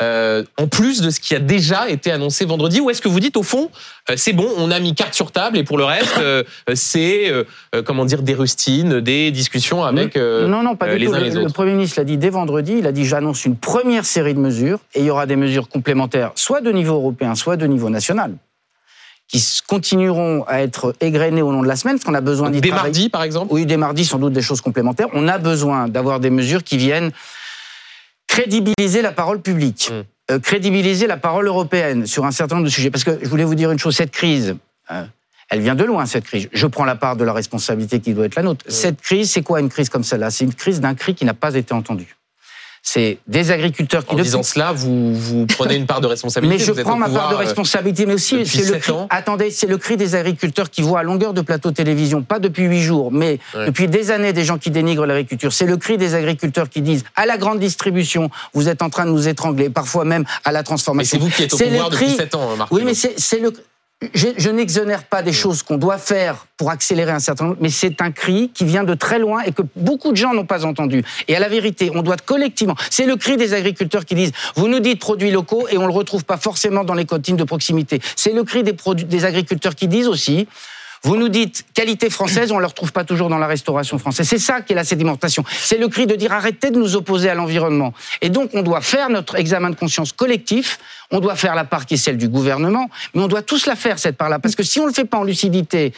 euh, 0.00 0.42
en 0.58 0.68
plus 0.68 1.02
de 1.02 1.10
ce 1.10 1.20
qui 1.20 1.34
a 1.34 1.38
déjà 1.38 1.88
été 1.88 2.10
annoncé 2.10 2.44
vendredi 2.44 2.80
Ou 2.80 2.90
est-ce 2.90 3.02
que 3.02 3.08
vous 3.08 3.20
dites, 3.20 3.36
au 3.36 3.42
fond, 3.42 3.70
euh, 4.10 4.14
c'est 4.16 4.32
bon, 4.32 4.48
on 4.56 4.70
a 4.70 4.80
mis 4.80 4.94
carte 4.94 5.14
sur 5.14 5.30
table 5.30 5.58
et 5.58 5.64
pour 5.64 5.76
le 5.76 5.84
reste, 5.84 6.18
euh, 6.18 6.42
c'est, 6.74 7.30
comment 7.84 8.04
dire, 8.04 8.22
des 8.22 8.34
rustines, 8.34 9.00
des 9.00 9.30
discussions 9.30 9.84
avec 9.84 10.16
euh, 10.16 10.48
non, 10.48 10.62
non, 10.62 10.76
pas 10.76 10.96
du 10.96 11.04
tout. 11.04 11.12
Le, 11.12 11.52
Premier 11.52 11.72
ministre 11.72 12.00
l'a 12.00 12.04
dit 12.04 12.16
dès 12.16 12.30
vendredi. 12.30 12.76
Il 12.78 12.86
a 12.86 12.92
dit 12.92 13.04
j'annonce 13.04 13.44
une 13.44 13.56
première 13.56 14.06
série 14.06 14.34
de 14.34 14.38
mesures 14.38 14.80
et 14.94 15.00
il 15.00 15.06
y 15.06 15.10
aura 15.10 15.26
des 15.26 15.36
mesures 15.36 15.68
complémentaires, 15.68 16.32
soit 16.34 16.60
de 16.60 16.72
niveau 16.72 16.94
européen, 16.94 17.34
soit 17.34 17.56
de 17.56 17.66
niveau 17.66 17.90
national, 17.90 18.34
qui 19.32 19.42
continueront 19.66 20.44
à 20.46 20.60
être 20.60 20.94
égrenées 21.00 21.40
au 21.42 21.50
long 21.50 21.62
de 21.62 21.66
la 21.66 21.74
semaine, 21.76 21.96
parce 21.96 22.04
qu'on 22.04 22.12
a 22.14 22.20
besoin 22.20 22.50
d'y 22.50 22.60
Dès 22.60 22.68
travailler. 22.68 22.92
mardi, 22.92 23.08
par 23.08 23.22
exemple? 23.22 23.48
Oui, 23.50 23.64
dès 23.64 23.78
mardi, 23.78 24.04
sans 24.04 24.18
doute 24.18 24.34
des 24.34 24.42
choses 24.42 24.60
complémentaires. 24.60 25.08
On 25.14 25.26
a 25.26 25.38
besoin 25.38 25.88
d'avoir 25.88 26.20
des 26.20 26.28
mesures 26.30 26.62
qui 26.62 26.76
viennent 26.76 27.10
crédibiliser 28.28 29.02
la 29.02 29.12
parole 29.12 29.40
publique, 29.40 29.90
Mm. 29.90 30.32
euh, 30.34 30.38
crédibiliser 30.38 31.06
la 31.06 31.16
parole 31.16 31.46
européenne 31.46 32.06
sur 32.06 32.24
un 32.26 32.30
certain 32.30 32.56
nombre 32.56 32.66
de 32.66 32.72
sujets. 32.72 32.90
Parce 32.90 33.04
que 33.04 33.18
je 33.22 33.28
voulais 33.28 33.44
vous 33.44 33.54
dire 33.54 33.70
une 33.70 33.78
chose, 33.78 33.96
cette 33.96 34.10
crise, 34.10 34.54
euh, 34.90 35.04
elle 35.50 35.60
vient 35.60 35.74
de 35.74 35.84
loin, 35.84 36.06
cette 36.06 36.24
crise. 36.24 36.48
Je 36.52 36.66
prends 36.66 36.84
la 36.84 36.94
part 36.94 37.16
de 37.16 37.24
la 37.24 37.32
responsabilité 37.32 38.00
qui 38.00 38.12
doit 38.14 38.26
être 38.26 38.36
la 38.36 38.42
nôtre. 38.42 38.64
Cette 38.68 39.00
crise, 39.00 39.30
c'est 39.30 39.42
quoi 39.42 39.60
une 39.60 39.68
crise 39.68 39.88
comme 39.88 40.04
celle-là? 40.04 40.30
C'est 40.30 40.44
une 40.44 40.54
crise 40.54 40.80
d'un 40.80 40.94
cri 40.94 41.14
qui 41.14 41.24
n'a 41.24 41.34
pas 41.34 41.54
été 41.54 41.72
entendu. 41.74 42.16
C'est 42.84 43.18
des 43.28 43.52
agriculteurs 43.52 44.04
qui, 44.04 44.10
En 44.10 44.14
depuis 44.16 44.24
disant 44.24 44.42
cela, 44.42 44.72
vous, 44.72 45.14
vous 45.14 45.46
prenez 45.46 45.76
une 45.76 45.86
part 45.86 46.00
de 46.00 46.08
responsabilité. 46.08 46.58
mais 46.58 46.64
je 46.64 46.72
prends 46.82 46.96
ma 46.96 47.08
part 47.08 47.28
de 47.30 47.34
euh, 47.34 47.38
responsabilité, 47.38 48.06
mais 48.06 48.14
aussi 48.14 48.44
c'est 48.44 48.64
le 48.70 48.78
cri. 48.78 48.92
Attendez, 49.08 49.52
c'est 49.52 49.68
le 49.68 49.78
cri 49.78 49.96
des 49.96 50.16
agriculteurs 50.16 50.68
qui 50.68 50.82
voient 50.82 50.98
à 50.98 51.02
longueur 51.04 51.32
de 51.32 51.42
plateau 51.42 51.70
télévision, 51.70 52.22
pas 52.22 52.40
depuis 52.40 52.64
huit 52.64 52.82
jours, 52.82 53.12
mais 53.12 53.38
Ouais. 53.54 53.66
depuis 53.66 53.86
des 53.86 54.10
années, 54.10 54.32
des 54.32 54.44
gens 54.44 54.58
qui 54.58 54.70
dénigrent 54.70 55.06
l'agriculture. 55.06 55.52
C'est 55.52 55.66
le 55.66 55.76
cri 55.76 55.96
des 55.96 56.14
agriculteurs 56.16 56.68
qui 56.68 56.82
disent 56.82 57.04
à 57.14 57.24
la 57.24 57.38
grande 57.38 57.60
distribution, 57.60 58.30
vous 58.52 58.68
êtes 58.68 58.82
en 58.82 58.90
train 58.90 59.06
de 59.06 59.10
nous 59.12 59.28
étrangler, 59.28 59.70
parfois 59.70 60.04
même 60.04 60.24
à 60.44 60.50
la 60.50 60.58
Mais 60.60 60.64
transformation. 60.64 61.18
c'est 61.18 61.24
vous 61.24 61.30
qui 61.30 61.44
êtes 61.44 61.54
au 61.54 61.58
pouvoir 61.58 61.88
depuis 61.88 62.06
cri- 62.06 62.16
7 62.16 62.34
ans, 62.34 62.56
Marc. 62.56 62.72
Oui, 62.72 62.82
mais 62.84 62.94
c'est 62.94 63.38
le. 63.38 63.52
Je, 64.14 64.28
je 64.36 64.50
n'exonère 64.50 65.04
pas 65.04 65.22
des 65.22 65.32
choses 65.32 65.62
qu'on 65.62 65.78
doit 65.78 65.98
faire 65.98 66.46
pour 66.56 66.70
accélérer 66.70 67.12
un 67.12 67.18
certain 67.18 67.44
nombre, 67.44 67.56
mais 67.60 67.70
c'est 67.70 68.00
un 68.00 68.10
cri 68.10 68.50
qui 68.52 68.64
vient 68.64 68.84
de 68.84 68.94
très 68.94 69.18
loin 69.18 69.42
et 69.42 69.52
que 69.52 69.62
beaucoup 69.76 70.12
de 70.12 70.16
gens 70.16 70.34
n'ont 70.34 70.46
pas 70.46 70.64
entendu. 70.64 71.04
Et 71.28 71.36
à 71.36 71.40
la 71.40 71.48
vérité, 71.48 71.90
on 71.94 72.02
doit 72.02 72.16
collectivement. 72.16 72.76
C'est 72.90 73.06
le 73.06 73.16
cri 73.16 73.36
des 73.36 73.54
agriculteurs 73.54 74.04
qui 74.04 74.14
disent 74.14 74.32
vous 74.56 74.68
nous 74.68 74.80
dites 74.80 75.00
produits 75.00 75.30
locaux 75.30 75.66
et 75.70 75.78
on 75.78 75.86
le 75.86 75.92
retrouve 75.92 76.24
pas 76.24 76.36
forcément 76.36 76.84
dans 76.84 76.94
les 76.94 77.04
cantines 77.04 77.36
de 77.36 77.44
proximité. 77.44 78.00
C'est 78.16 78.32
le 78.32 78.44
cri 78.44 78.62
des 78.62 79.24
agriculteurs 79.24 79.74
qui 79.74 79.88
disent 79.88 80.08
aussi 80.08 80.48
vous 81.04 81.16
nous 81.16 81.28
dites 81.28 81.64
qualité 81.74 82.10
française, 82.10 82.52
on 82.52 82.56
ne 82.56 82.60
le 82.60 82.66
retrouve 82.66 82.92
pas 82.92 83.04
toujours 83.04 83.28
dans 83.28 83.38
la 83.38 83.46
restauration 83.48 83.98
française. 83.98 84.28
C'est 84.28 84.38
ça 84.38 84.60
qui 84.60 84.72
est 84.72 84.76
la 84.76 84.84
sédimentation. 84.84 85.44
C'est 85.50 85.78
le 85.78 85.88
cri 85.88 86.06
de 86.06 86.14
dire 86.14 86.32
arrêtez 86.32 86.70
de 86.70 86.78
nous 86.78 86.94
opposer 86.94 87.28
à 87.28 87.34
l'environnement. 87.34 87.92
Et 88.20 88.30
donc 88.30 88.50
on 88.54 88.62
doit 88.62 88.80
faire 88.80 89.10
notre 89.10 89.36
examen 89.36 89.70
de 89.70 89.74
conscience 89.74 90.12
collectif. 90.12 90.78
On 91.10 91.20
doit 91.20 91.34
faire 91.34 91.54
la 91.54 91.64
part 91.64 91.86
qui 91.86 91.94
est 91.94 91.98
celle 91.98 92.18
du 92.18 92.28
gouvernement, 92.28 92.88
mais 93.14 93.22
on 93.22 93.28
doit 93.28 93.42
tous 93.42 93.66
la 93.66 93.76
faire 93.76 93.98
cette 93.98 94.16
part-là, 94.16 94.38
parce 94.38 94.54
que 94.54 94.62
si 94.62 94.78
on 94.80 94.86
le 94.86 94.92
fait 94.92 95.04
pas 95.04 95.18
en 95.18 95.24
lucidité 95.24 95.92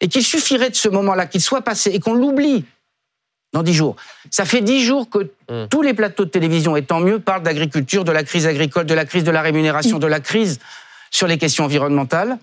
et 0.00 0.08
qu'il 0.08 0.24
suffirait 0.24 0.70
de 0.70 0.76
ce 0.76 0.88
moment-là 0.88 1.26
qu'il 1.26 1.40
soit 1.40 1.62
passé 1.62 1.90
et 1.90 2.00
qu'on 2.00 2.14
l'oublie 2.14 2.64
dans 3.52 3.62
dix 3.62 3.74
jours. 3.74 3.96
Ça 4.30 4.44
fait 4.44 4.60
dix 4.60 4.82
jours 4.84 5.08
que 5.08 5.30
Mm. 5.50 5.66
tous 5.70 5.82
les 5.82 5.94
plateaux 5.94 6.24
de 6.24 6.30
télévision, 6.30 6.76
et 6.76 6.82
tant 6.82 7.00
mieux, 7.00 7.18
parlent 7.18 7.42
d'agriculture, 7.42 8.04
de 8.04 8.12
la 8.12 8.22
crise 8.22 8.46
agricole, 8.46 8.84
de 8.84 8.94
la 8.94 9.04
crise 9.06 9.24
de 9.24 9.30
la 9.30 9.40
rémunération, 9.40 9.98
de 9.98 10.06
la 10.06 10.20
crise 10.20 10.58
sur 11.10 11.26
les 11.26 11.38
questions 11.38 11.64
environnementales. 11.64 12.38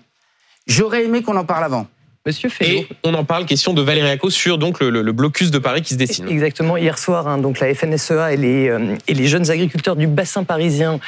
J'aurais 0.66 1.04
aimé 1.04 1.22
qu'on 1.22 1.36
en 1.36 1.44
parle 1.44 1.64
avant. 1.64 1.86
Monsieur. 2.26 2.50
Et 2.60 2.88
on 3.04 3.14
en 3.14 3.24
parle, 3.24 3.46
question 3.46 3.72
de 3.72 3.80
Valérie 3.82 4.10
Acco 4.10 4.30
sur 4.30 4.58
donc 4.58 4.80
le, 4.80 4.90
le- 4.90 5.02
le 5.02 5.12
blocus 5.12 5.50
de 5.52 5.58
Paris 5.58 5.82
qui 5.82 5.94
se 5.94 5.98
dessine. 5.98 6.28
Exactement. 6.28 6.76
Hier 6.76 6.98
soir, 6.98 7.28
hein, 7.28 7.38
donc 7.38 7.60
la 7.60 7.72
FNSEA 7.72 8.32
et 8.32 8.36
les, 8.36 8.68
euh, 8.68 8.96
et 9.06 9.14
les 9.14 9.26
jeunes 9.28 9.48
agriculteurs 9.50 9.94
du 9.94 10.06
bassin 10.08 10.42
parisien 10.42 10.98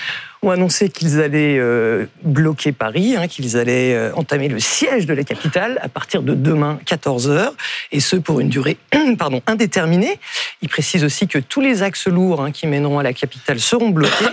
ont 0.43 0.51
annoncé 0.51 0.89
qu'ils 0.89 1.21
allaient 1.21 1.59
euh, 1.59 2.07
bloquer 2.23 2.71
Paris, 2.71 3.17
hein, 3.17 3.27
qu'ils 3.27 3.57
allaient 3.57 3.95
euh, 3.95 4.13
entamer 4.15 4.47
le 4.49 4.61
siège 4.61 5.07
de 5.07 5.13
la 5.15 5.25
capitale 5.25 5.81
à 5.83 5.89
partir 5.89 6.23
de 6.23 6.35
demain 6.35 6.79
14 6.87 7.29
h 7.31 7.51
et 7.91 7.99
ce 7.99 8.15
pour 8.15 8.39
une 8.39 8.49
durée 8.49 8.77
pardon, 9.19 9.43
indéterminée. 9.49 10.21
Ils 10.63 10.69
précisent 10.69 11.03
aussi 11.03 11.27
que 11.27 11.41
tous 11.41 11.61
les 11.61 11.83
axes 11.83 12.07
lourds 12.07 12.41
hein, 12.43 12.53
qui 12.53 12.69
mèneront 12.69 13.01
à 13.01 13.03
la 13.03 13.13
capitale 13.13 13.59
seront 13.59 13.89
bloqués. 13.89 14.27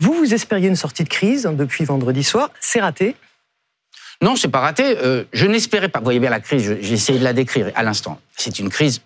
Vous, 0.00 0.14
vous 0.14 0.32
espériez 0.32 0.68
une 0.68 0.76
sortie 0.76 1.04
de 1.04 1.08
crise 1.10 1.48
depuis 1.52 1.84
vendredi 1.84 2.24
soir. 2.24 2.50
C'est 2.60 2.80
raté. 2.80 3.14
Non, 4.22 4.36
c'est 4.36 4.48
pas 4.48 4.60
raté. 4.60 4.96
Euh, 4.98 5.24
je 5.32 5.46
n'espérais 5.46 5.88
pas. 5.88 5.98
Vous 5.98 6.04
voyez 6.04 6.20
bien 6.20 6.30
la 6.30 6.40
crise, 6.40 6.76
j'ai 6.80 6.94
essayé 6.94 7.18
de 7.18 7.24
la 7.24 7.32
décrire 7.32 7.70
à 7.74 7.82
l'instant. 7.82 8.20
C'est 8.36 8.58
une 8.58 8.68
crise 8.70 9.00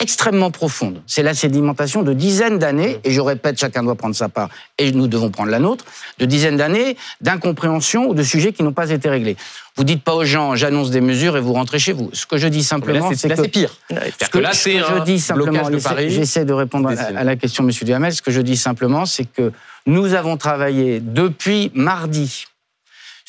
extrêmement 0.00 0.52
profonde. 0.52 1.02
C'est 1.08 1.24
la 1.24 1.34
sédimentation 1.34 2.02
de 2.04 2.12
dizaines 2.12 2.60
d'années, 2.60 3.00
et 3.02 3.10
je 3.10 3.20
répète, 3.20 3.58
chacun 3.58 3.82
doit 3.82 3.96
prendre 3.96 4.14
sa 4.14 4.28
part, 4.28 4.48
et 4.78 4.92
nous 4.92 5.08
devons 5.08 5.28
prendre 5.28 5.50
la 5.50 5.58
nôtre, 5.58 5.84
de 6.20 6.24
dizaines 6.24 6.56
d'années 6.56 6.96
d'incompréhension 7.20 8.08
ou 8.08 8.14
de 8.14 8.22
sujets 8.22 8.52
qui 8.52 8.62
n'ont 8.62 8.72
pas 8.72 8.90
été 8.90 9.08
réglés. 9.08 9.36
Vous 9.76 9.82
dites 9.82 10.04
pas 10.04 10.14
aux 10.14 10.24
gens, 10.24 10.54
j'annonce 10.54 10.90
des 10.90 11.00
mesures 11.00 11.36
et 11.36 11.40
vous 11.40 11.52
rentrez 11.52 11.80
chez 11.80 11.92
vous. 11.92 12.10
Ce 12.12 12.26
que 12.26 12.36
je 12.36 12.46
dis 12.46 12.62
simplement, 12.62 13.10
c'est 13.12 13.28
que 13.28 13.34
c'est 13.42 13.48
pire. 13.48 13.76
Ce 13.90 14.28
que, 14.28 14.38
là, 14.38 14.52
ce 14.52 14.62
c'est 14.62 14.72
que 14.74 14.78
je 14.98 15.02
dis 15.04 15.18
simplement, 15.18 15.68
j'essaie- 16.08 16.44
de 16.44 16.52
répondre 16.52 16.90
à 16.90 17.24
la 17.24 17.34
question, 17.34 17.64
Monsieur 17.64 17.84
Duhamel. 17.84 18.12
Ce 18.14 18.22
que 18.22 18.30
je 18.30 18.40
dis 18.40 18.56
simplement, 18.56 19.04
c'est 19.04 19.24
que 19.24 19.50
nous 19.86 20.14
avons 20.14 20.36
travaillé 20.36 21.00
depuis 21.00 21.72
mardi 21.74 22.44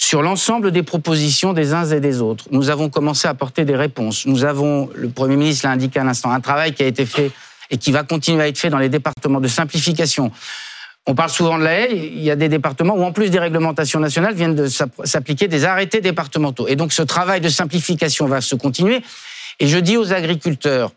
sur 0.02 0.22
l'ensemble 0.22 0.72
des 0.72 0.82
propositions 0.82 1.52
des 1.52 1.74
uns 1.74 1.84
et 1.84 2.00
des 2.00 2.22
autres. 2.22 2.46
Nous 2.52 2.70
avons 2.70 2.88
commencé 2.90 3.28
à 3.28 3.32
apporter 3.32 3.66
des 3.66 3.76
réponses. 3.76 4.26
Nous 4.26 4.46
avons, 4.46 4.90
le 4.96 5.10
Premier 5.10 5.36
ministre 5.36 5.68
l'a 5.68 5.74
indiqué 5.74 6.00
à 6.00 6.06
l'instant, 6.06 6.32
un 6.32 6.40
travail 6.40 6.74
qui 6.74 6.84
a 6.84 6.86
été 6.86 7.06
fait 7.06 7.32
et 7.70 7.78
qui 7.78 7.92
va 7.92 8.04
continuer 8.04 8.42
à 8.44 8.48
être 8.48 8.58
fait 8.58 8.70
dans 8.70 8.78
les 8.78 8.88
départements 8.88 9.42
de 9.42 9.50
simplification. 9.50 10.32
On 11.06 11.16
parle 11.16 11.30
souvent 11.30 11.58
de 11.60 11.66
la 11.66 11.82
haie, 11.82 11.98
il 12.16 12.24
y 12.24 12.32
a 12.32 12.38
des 12.38 12.48
départements 12.48 12.96
où 12.96 13.04
en 13.04 13.12
plus 13.12 13.30
des 13.30 13.40
réglementations 13.40 14.00
nationales 14.00 14.34
viennent 14.36 14.56
de 14.56 14.68
s'app- 14.68 15.02
s'appliquer 15.04 15.50
des 15.50 15.66
arrêtés 15.66 16.00
départementaux. 16.00 16.70
Et 16.70 16.78
donc 16.78 16.94
ce 16.94 17.02
travail 17.02 17.42
de 17.42 17.50
simplification 17.50 18.26
va 18.26 18.40
se 18.40 18.56
continuer. 18.56 19.02
Et 19.60 19.68
je 19.68 19.78
dis 19.80 19.98
aux 19.98 20.14
agriculteurs 20.14 20.94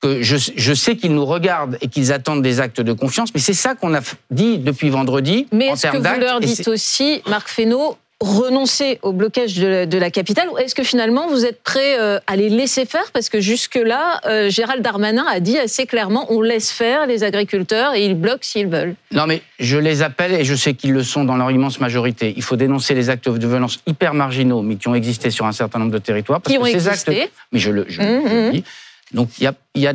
que 0.00 0.22
je, 0.22 0.36
je 0.56 0.72
sais 0.72 0.96
qu'ils 0.96 1.14
nous 1.16 1.26
regardent 1.26 1.78
et 1.80 1.88
qu'ils 1.88 2.12
attendent 2.12 2.42
des 2.42 2.60
actes 2.60 2.80
de 2.80 2.92
confiance, 2.92 3.30
mais 3.34 3.40
c'est 3.40 3.54
ça 3.54 3.74
qu'on 3.74 3.92
a 3.92 4.00
dit 4.30 4.58
depuis 4.58 4.88
vendredi 4.88 5.48
Mais 5.50 5.66
est-ce 5.66 5.88
que 5.88 5.96
vous 5.96 6.20
leur 6.20 6.38
dites 6.38 6.68
aussi, 6.68 7.22
Marc 7.26 7.48
Fesneau, 7.48 7.96
renoncer 8.20 8.98
au 9.02 9.12
blocage 9.12 9.54
de 9.58 9.66
la, 9.66 9.86
de 9.86 9.98
la 9.98 10.10
capitale 10.10 10.48
ou 10.50 10.56
est-ce 10.56 10.74
que 10.74 10.82
finalement 10.82 11.28
vous 11.28 11.44
êtes 11.44 11.62
prêt 11.62 11.98
euh, 12.00 12.18
à 12.26 12.36
les 12.36 12.48
laisser 12.48 12.86
faire? 12.86 13.10
Parce 13.12 13.28
que 13.28 13.40
jusque-là, 13.40 14.20
euh, 14.24 14.48
Gérald 14.48 14.82
Darmanin 14.82 15.26
a 15.28 15.38
dit 15.40 15.58
assez 15.58 15.84
clairement 15.84 16.26
on 16.32 16.40
laisse 16.40 16.70
faire 16.70 17.06
les 17.06 17.24
agriculteurs 17.24 17.94
et 17.94 18.06
ils 18.06 18.14
bloquent 18.14 18.38
s'ils 18.42 18.68
veulent. 18.68 18.94
Non, 19.12 19.26
mais 19.26 19.42
je 19.58 19.76
les 19.76 20.02
appelle 20.02 20.32
et 20.32 20.44
je 20.44 20.54
sais 20.54 20.72
qu'ils 20.72 20.92
le 20.92 21.02
sont 21.02 21.24
dans 21.24 21.36
leur 21.36 21.50
immense 21.50 21.78
majorité. 21.78 22.32
Il 22.36 22.42
faut 22.42 22.56
dénoncer 22.56 22.94
les 22.94 23.10
actes 23.10 23.28
de 23.28 23.46
violence 23.46 23.80
hyper 23.86 24.14
marginaux, 24.14 24.62
mais 24.62 24.76
qui 24.76 24.88
ont 24.88 24.94
existé 24.94 25.30
sur 25.30 25.44
un 25.44 25.52
certain 25.52 25.78
nombre 25.78 25.92
de 25.92 25.98
territoires. 25.98 26.40
Parce 26.40 26.52
Qui 26.54 26.58
que 26.58 26.62
ont 26.62 26.66
ces 26.66 26.88
existé. 26.88 27.22
actes, 27.22 27.32
mais 27.52 27.58
je 27.58 27.70
le, 27.70 27.84
je, 27.86 28.00
je 28.00 28.46
le 28.46 28.50
dis. 28.52 28.64
Donc 29.12 29.28
il 29.38 29.52
y 29.76 29.86
a, 29.86 29.92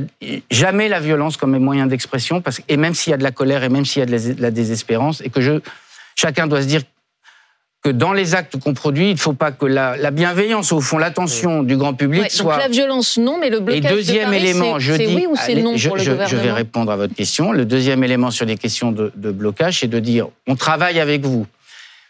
jamais 0.52 0.90
la 0.90 1.00
violence 1.00 1.38
comme 1.38 1.58
moyen 1.58 1.88
d'expression, 1.88 2.40
parce 2.40 2.58
que- 2.60 2.64
et 2.70 2.78
même 2.78 2.94
s'il 2.94 3.12
y 3.12 3.14
a 3.16 3.18
de 3.18 3.24
la 3.24 3.32
colère 3.32 3.64
et 3.64 3.70
même 3.70 3.84
s'il 3.86 4.00
y 4.00 4.04
a 4.04 4.06
de 4.06 4.12
la, 4.12 4.20
de 4.20 4.42
la 4.42 4.52
désespérance, 4.52 5.22
et 5.22 5.30
que 5.30 5.42
je, 5.42 5.54
chacun 6.16 6.46
doit 6.48 6.62
se 6.62 6.68
dire 6.68 6.82
que 7.84 7.90
dans 7.90 8.14
les 8.14 8.36
actes 8.36 8.60
qu'on 8.60 8.76
produit, 8.76 9.10
il 9.10 9.14
ne 9.14 9.20
faut 9.20 9.34
pas 9.34 9.52
que 9.52 9.66
la, 9.66 9.98
la 9.98 10.12
bienveillance, 10.12 10.72
au 10.72 10.82
fond, 10.82 11.00
l'attention 11.00 11.64
du 11.64 11.78
grand 11.78 11.96
public 11.96 12.22
Ouais, 12.22 12.28
donc 12.28 12.32
soit 12.32 12.58
la 12.58 12.68
violence, 12.68 13.18
non, 13.18 13.40
mais 13.40 13.50
le 13.50 13.58
et 13.58 13.62
blocage 13.62 13.92
deuxième 13.92 14.30
de 14.30 14.36
Paris, 14.36 14.38
élément, 14.38 14.80
je 14.80 14.94
dis, 14.94 15.08
oui 15.08 15.26
ou 15.28 15.36
c'est 15.36 15.54
allez, 15.54 15.64
non 15.64 15.76
je, 15.76 15.88
pour 15.88 15.98
le 15.98 16.04
je- 16.04 16.36
vais 16.36 16.52
répondre 16.52 16.92
à 16.92 16.96
votre 16.96 17.16
question. 17.16 17.52
Le 17.52 17.66
deuxième 17.66 18.04
élément 18.04 18.30
sur 18.30 18.46
les 18.46 18.56
questions 18.58 18.92
de, 18.92 19.12
de 19.16 19.32
blocage, 19.32 19.80
c'est 19.80 19.88
de 19.88 19.98
dire, 20.00 20.28
on 20.48 20.56
travaille 20.56 21.00
avec 21.00 21.26
vous. 21.26 21.48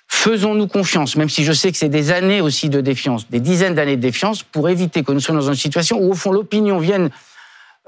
Faisons-nous 0.10 0.68
confiance, 0.68 1.16
même 1.16 1.30
si 1.30 1.46
je 1.46 1.54
sais 1.54 1.72
que 1.72 1.78
c'est 1.78 1.88
des 1.88 2.12
années 2.12 2.42
aussi 2.42 2.68
de 2.68 2.82
défiance, 2.82 3.30
des 3.30 3.40
dizaines 3.40 3.76
d'années 3.76 3.96
de 3.96 4.02
défiance, 4.02 4.44
pour 4.44 4.68
éviter 4.68 5.04
que 5.04 5.14
nous 5.14 5.22
soyons 5.22 5.40
dans 5.40 5.48
une 5.48 5.56
situation 5.56 5.98
où, 6.02 6.12
au 6.12 6.16
fond, 6.16 6.34
l'opinion 6.34 6.80
vienne 6.80 7.10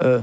euh, 0.02 0.20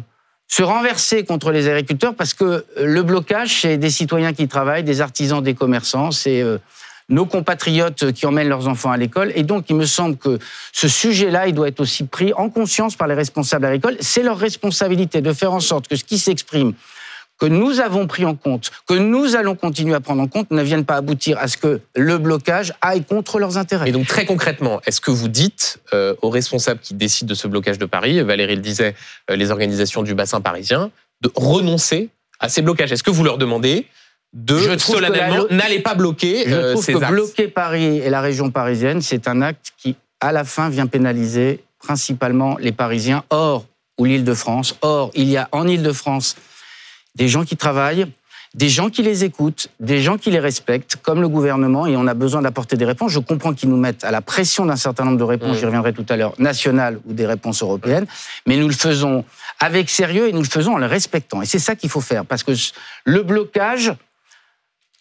se 0.47 0.63
renverser 0.63 1.23
contre 1.25 1.51
les 1.51 1.67
agriculteurs, 1.69 2.15
parce 2.15 2.33
que 2.33 2.65
le 2.75 3.03
blocage, 3.03 3.61
c'est 3.61 3.77
des 3.77 3.91
citoyens 3.91 4.33
qui 4.33 4.47
travaillent, 4.47 4.83
des 4.83 4.99
artisans, 4.99 5.43
des 5.43 5.53
commerçants, 5.53 6.09
c'est 6.09 6.41
euh, 6.41 6.57
nos 7.11 7.25
compatriotes 7.25 8.11
qui 8.13 8.25
emmènent 8.25 8.49
leurs 8.49 8.67
enfants 8.67 8.91
à 8.91 8.97
l'école. 8.97 9.31
Et 9.35 9.43
donc, 9.43 9.69
il 9.69 9.75
me 9.75 9.85
semble 9.85 10.17
que 10.17 10.39
ce 10.73 10.87
sujet-là, 10.87 11.47
il 11.47 11.53
doit 11.53 11.67
être 11.67 11.81
aussi 11.81 12.05
pris 12.05 12.33
en 12.33 12.49
conscience 12.49 12.95
par 12.95 13.07
les 13.07 13.13
responsables 13.13 13.65
agricoles. 13.65 13.97
C'est 13.99 14.23
leur 14.23 14.37
responsabilité 14.37 15.21
de 15.21 15.33
faire 15.33 15.53
en 15.53 15.59
sorte 15.59 15.87
que 15.87 15.95
ce 15.95 16.03
qui 16.03 16.17
s'exprime 16.17 16.73
que 17.41 17.47
nous 17.47 17.79
avons 17.79 18.05
pris 18.05 18.23
en 18.23 18.35
compte, 18.35 18.69
que 18.87 18.93
nous 18.93 19.35
allons 19.35 19.55
continuer 19.55 19.95
à 19.95 19.99
prendre 19.99 20.21
en 20.21 20.27
compte, 20.27 20.51
ne 20.51 20.61
viennent 20.61 20.85
pas 20.85 20.97
aboutir 20.97 21.39
à 21.39 21.47
ce 21.47 21.57
que 21.57 21.81
le 21.95 22.19
blocage 22.19 22.71
aille 22.81 23.03
contre 23.03 23.39
leurs 23.39 23.57
intérêts. 23.57 23.89
Et 23.89 23.91
donc 23.91 24.05
très 24.05 24.25
concrètement, 24.25 24.79
est-ce 24.85 25.01
que 25.01 25.09
vous 25.09 25.27
dites 25.27 25.79
euh, 25.91 26.13
aux 26.21 26.29
responsables 26.29 26.79
qui 26.79 26.93
décident 26.93 27.27
de 27.27 27.33
ce 27.33 27.47
blocage 27.47 27.79
de 27.79 27.85
Paris, 27.85 28.21
Valérie 28.21 28.57
le 28.57 28.61
disait, 28.61 28.93
euh, 29.31 29.35
les 29.35 29.49
organisations 29.49 30.03
du 30.03 30.13
bassin 30.13 30.39
parisien, 30.39 30.91
de 31.21 31.31
renoncer 31.33 32.09
à 32.39 32.47
ces 32.47 32.61
blocages? 32.61 32.91
Est-ce 32.91 33.03
que 33.03 33.09
vous 33.09 33.23
leur 33.23 33.39
demandez 33.39 33.87
de 34.33 34.57
Je 34.57 34.77
solennellement 34.77 35.45
n'allez 35.49 35.79
pas 35.79 35.93
bloquer 35.93 36.45
Je 36.47 36.55
euh, 36.55 36.71
trouve 36.73 36.85
ces 36.85 36.93
que 36.93 36.99
axes 36.99 37.11
bloquer 37.11 37.47
Paris 37.47 37.97
et 37.97 38.09
la 38.09 38.21
région 38.21 38.49
parisienne, 38.49 39.01
c'est 39.01 39.27
un 39.27 39.41
acte 39.41 39.73
qui, 39.77 39.95
à 40.19 40.31
la 40.31 40.43
fin, 40.43 40.69
vient 40.69 40.87
pénaliser 40.87 41.63
principalement 41.79 42.57
les 42.59 42.71
Parisiens. 42.71 43.23
Or, 43.29 43.65
ou 43.97 44.05
l'Île-de-France. 44.05 44.77
Or, 44.81 45.11
il 45.13 45.29
y 45.29 45.37
a 45.37 45.47
en 45.51 45.67
Île-de-France 45.67 46.35
des 47.15 47.27
gens 47.27 47.43
qui 47.43 47.55
travaillent, 47.57 48.07
des 48.53 48.67
gens 48.67 48.89
qui 48.89 49.03
les 49.03 49.23
écoutent, 49.23 49.69
des 49.79 50.01
gens 50.01 50.17
qui 50.17 50.31
les 50.31 50.39
respectent, 50.39 50.97
comme 50.97 51.21
le 51.21 51.29
gouvernement, 51.29 51.85
et 51.85 51.95
on 51.95 52.07
a 52.07 52.13
besoin 52.13 52.41
d'apporter 52.41 52.75
des 52.77 52.85
réponses. 52.85 53.11
Je 53.11 53.19
comprends 53.19 53.53
qu'ils 53.53 53.69
nous 53.69 53.77
mettent 53.77 54.03
à 54.03 54.11
la 54.11 54.21
pression 54.21 54.65
d'un 54.65 54.75
certain 54.75 55.05
nombre 55.05 55.17
de 55.17 55.23
réponses, 55.23 55.57
Mmh. 55.57 55.59
j'y 55.59 55.65
reviendrai 55.65 55.93
tout 55.93 56.05
à 56.09 56.17
l'heure, 56.17 56.33
nationales 56.39 56.99
ou 57.05 57.13
des 57.13 57.25
réponses 57.25 57.61
européennes, 57.61 58.07
mais 58.45 58.57
nous 58.57 58.67
le 58.67 58.73
faisons 58.73 59.23
avec 59.59 59.89
sérieux 59.89 60.27
et 60.27 60.33
nous 60.33 60.41
le 60.41 60.49
faisons 60.49 60.73
en 60.73 60.77
les 60.79 60.87
respectant. 60.87 61.41
Et 61.41 61.45
c'est 61.45 61.59
ça 61.59 61.75
qu'il 61.75 61.89
faut 61.89 62.01
faire, 62.01 62.25
parce 62.25 62.43
que 62.43 62.51
le 63.05 63.23
blocage, 63.23 63.93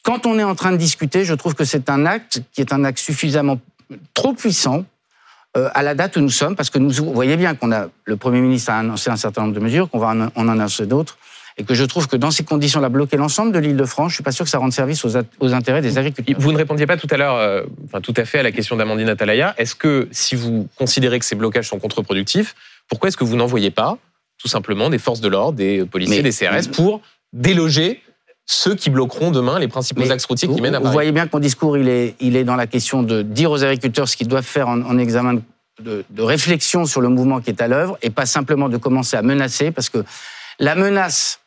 quand 0.02 0.26
on 0.26 0.38
est 0.38 0.44
en 0.44 0.54
train 0.54 0.72
de 0.72 0.76
discuter, 0.76 1.24
je 1.24 1.34
trouve 1.34 1.54
que 1.54 1.64
c'est 1.64 1.90
un 1.90 2.06
acte 2.06 2.42
qui 2.52 2.60
est 2.60 2.72
un 2.72 2.84
acte 2.84 2.98
suffisamment 2.98 3.60
trop 4.14 4.32
puissant 4.32 4.84
euh, 5.56 5.68
à 5.74 5.82
la 5.82 5.94
date 5.94 6.16
où 6.16 6.20
nous 6.20 6.30
sommes, 6.30 6.54
parce 6.54 6.70
que 6.70 6.78
nous, 6.78 6.90
vous 6.90 7.12
voyez 7.12 7.36
bien 7.36 7.54
qu'on 7.54 7.72
a 7.72 7.88
le 8.04 8.16
Premier 8.16 8.40
ministre 8.40 8.70
a 8.70 8.78
annoncé 8.78 9.10
un 9.10 9.16
certain 9.16 9.42
nombre 9.42 9.54
de 9.54 9.60
mesures, 9.60 9.90
qu'on 9.90 9.98
va 9.98 10.08
en, 10.08 10.28
en 10.34 10.48
annoncer 10.48 10.86
d'autres, 10.86 11.18
et 11.58 11.64
que 11.64 11.74
je 11.74 11.84
trouve 11.84 12.06
que 12.06 12.16
dans 12.16 12.30
ces 12.30 12.44
conditions-là, 12.44 12.88
bloquer 12.88 13.16
l'ensemble 13.16 13.52
de 13.52 13.58
l'Île-de-France, 13.58 14.12
je 14.12 14.14
suis 14.14 14.22
pas 14.22 14.32
sûr 14.32 14.44
que 14.44 14.50
ça 14.50 14.58
rende 14.58 14.72
service 14.72 15.04
aux, 15.04 15.52
intérêts 15.52 15.82
des 15.82 15.98
agriculteurs. 15.98 16.36
Vous 16.38 16.52
ne 16.52 16.56
répondiez 16.56 16.86
pas 16.86 16.96
tout 16.96 17.08
à 17.10 17.16
l'heure, 17.16 17.34
euh, 17.34 17.64
enfin 17.86 18.00
tout 18.00 18.14
à 18.16 18.24
fait 18.24 18.38
à 18.38 18.42
la 18.42 18.52
question 18.52 18.76
d'Amandine 18.76 19.08
Atalaya. 19.08 19.54
Est-ce 19.58 19.74
que 19.74 20.08
si 20.12 20.36
vous 20.36 20.68
considérez 20.76 21.18
que 21.18 21.24
ces 21.24 21.34
blocages 21.34 21.68
sont 21.68 21.78
contre-productifs, 21.78 22.54
pourquoi 22.88 23.08
est-ce 23.08 23.16
que 23.16 23.24
vous 23.24 23.36
n'envoyez 23.36 23.70
pas 23.70 23.98
tout 24.38 24.48
simplement 24.48 24.88
des 24.88 24.98
forces 24.98 25.20
de 25.20 25.28
l'ordre, 25.28 25.58
des 25.58 25.84
policiers, 25.84 26.22
Mais- 26.22 26.30
des 26.30 26.32
CRS 26.32 26.70
pour 26.72 27.02
déloger 27.32 28.02
ceux 28.52 28.74
qui 28.74 28.90
bloqueront 28.90 29.30
demain 29.30 29.58
les 29.60 29.68
principaux 29.68 30.00
Mais 30.00 30.10
axes 30.10 30.24
routiers 30.24 30.48
qui 30.48 30.54
vous, 30.54 30.60
mènent 30.60 30.74
à 30.74 30.78
vous 30.78 30.84
Paris 30.84 30.94
voyez 30.94 31.12
bien 31.12 31.26
que 31.26 31.30
mon 31.32 31.38
discours, 31.40 31.78
il 31.78 31.88
est, 31.88 32.16
il 32.20 32.34
est 32.36 32.44
dans 32.44 32.56
la 32.56 32.66
question 32.66 33.02
de 33.02 33.22
dire 33.22 33.50
aux 33.50 33.62
agriculteurs 33.62 34.08
ce 34.08 34.16
qu'ils 34.16 34.28
doivent 34.28 34.42
faire 34.44 34.68
en, 34.68 34.80
en 34.82 34.98
examen 34.98 35.34
de, 35.34 35.40
de- 35.80 36.04
de 36.10 36.22
réflexion 36.22 36.84
sur 36.84 37.00
le 37.00 37.08
mouvement 37.08 37.40
qui 37.40 37.50
est 37.50 37.60
à 37.62 37.68
l'œuvre, 37.68 37.96
et 38.02 38.10
pas 38.10 38.26
simplement 38.26 38.68
de 38.68 38.76
commencer 38.76 39.16
à 39.16 39.22
menacer, 39.22 39.70
parce 39.70 39.88
que 39.88 40.04
la 40.58 40.74
menace 40.74 41.38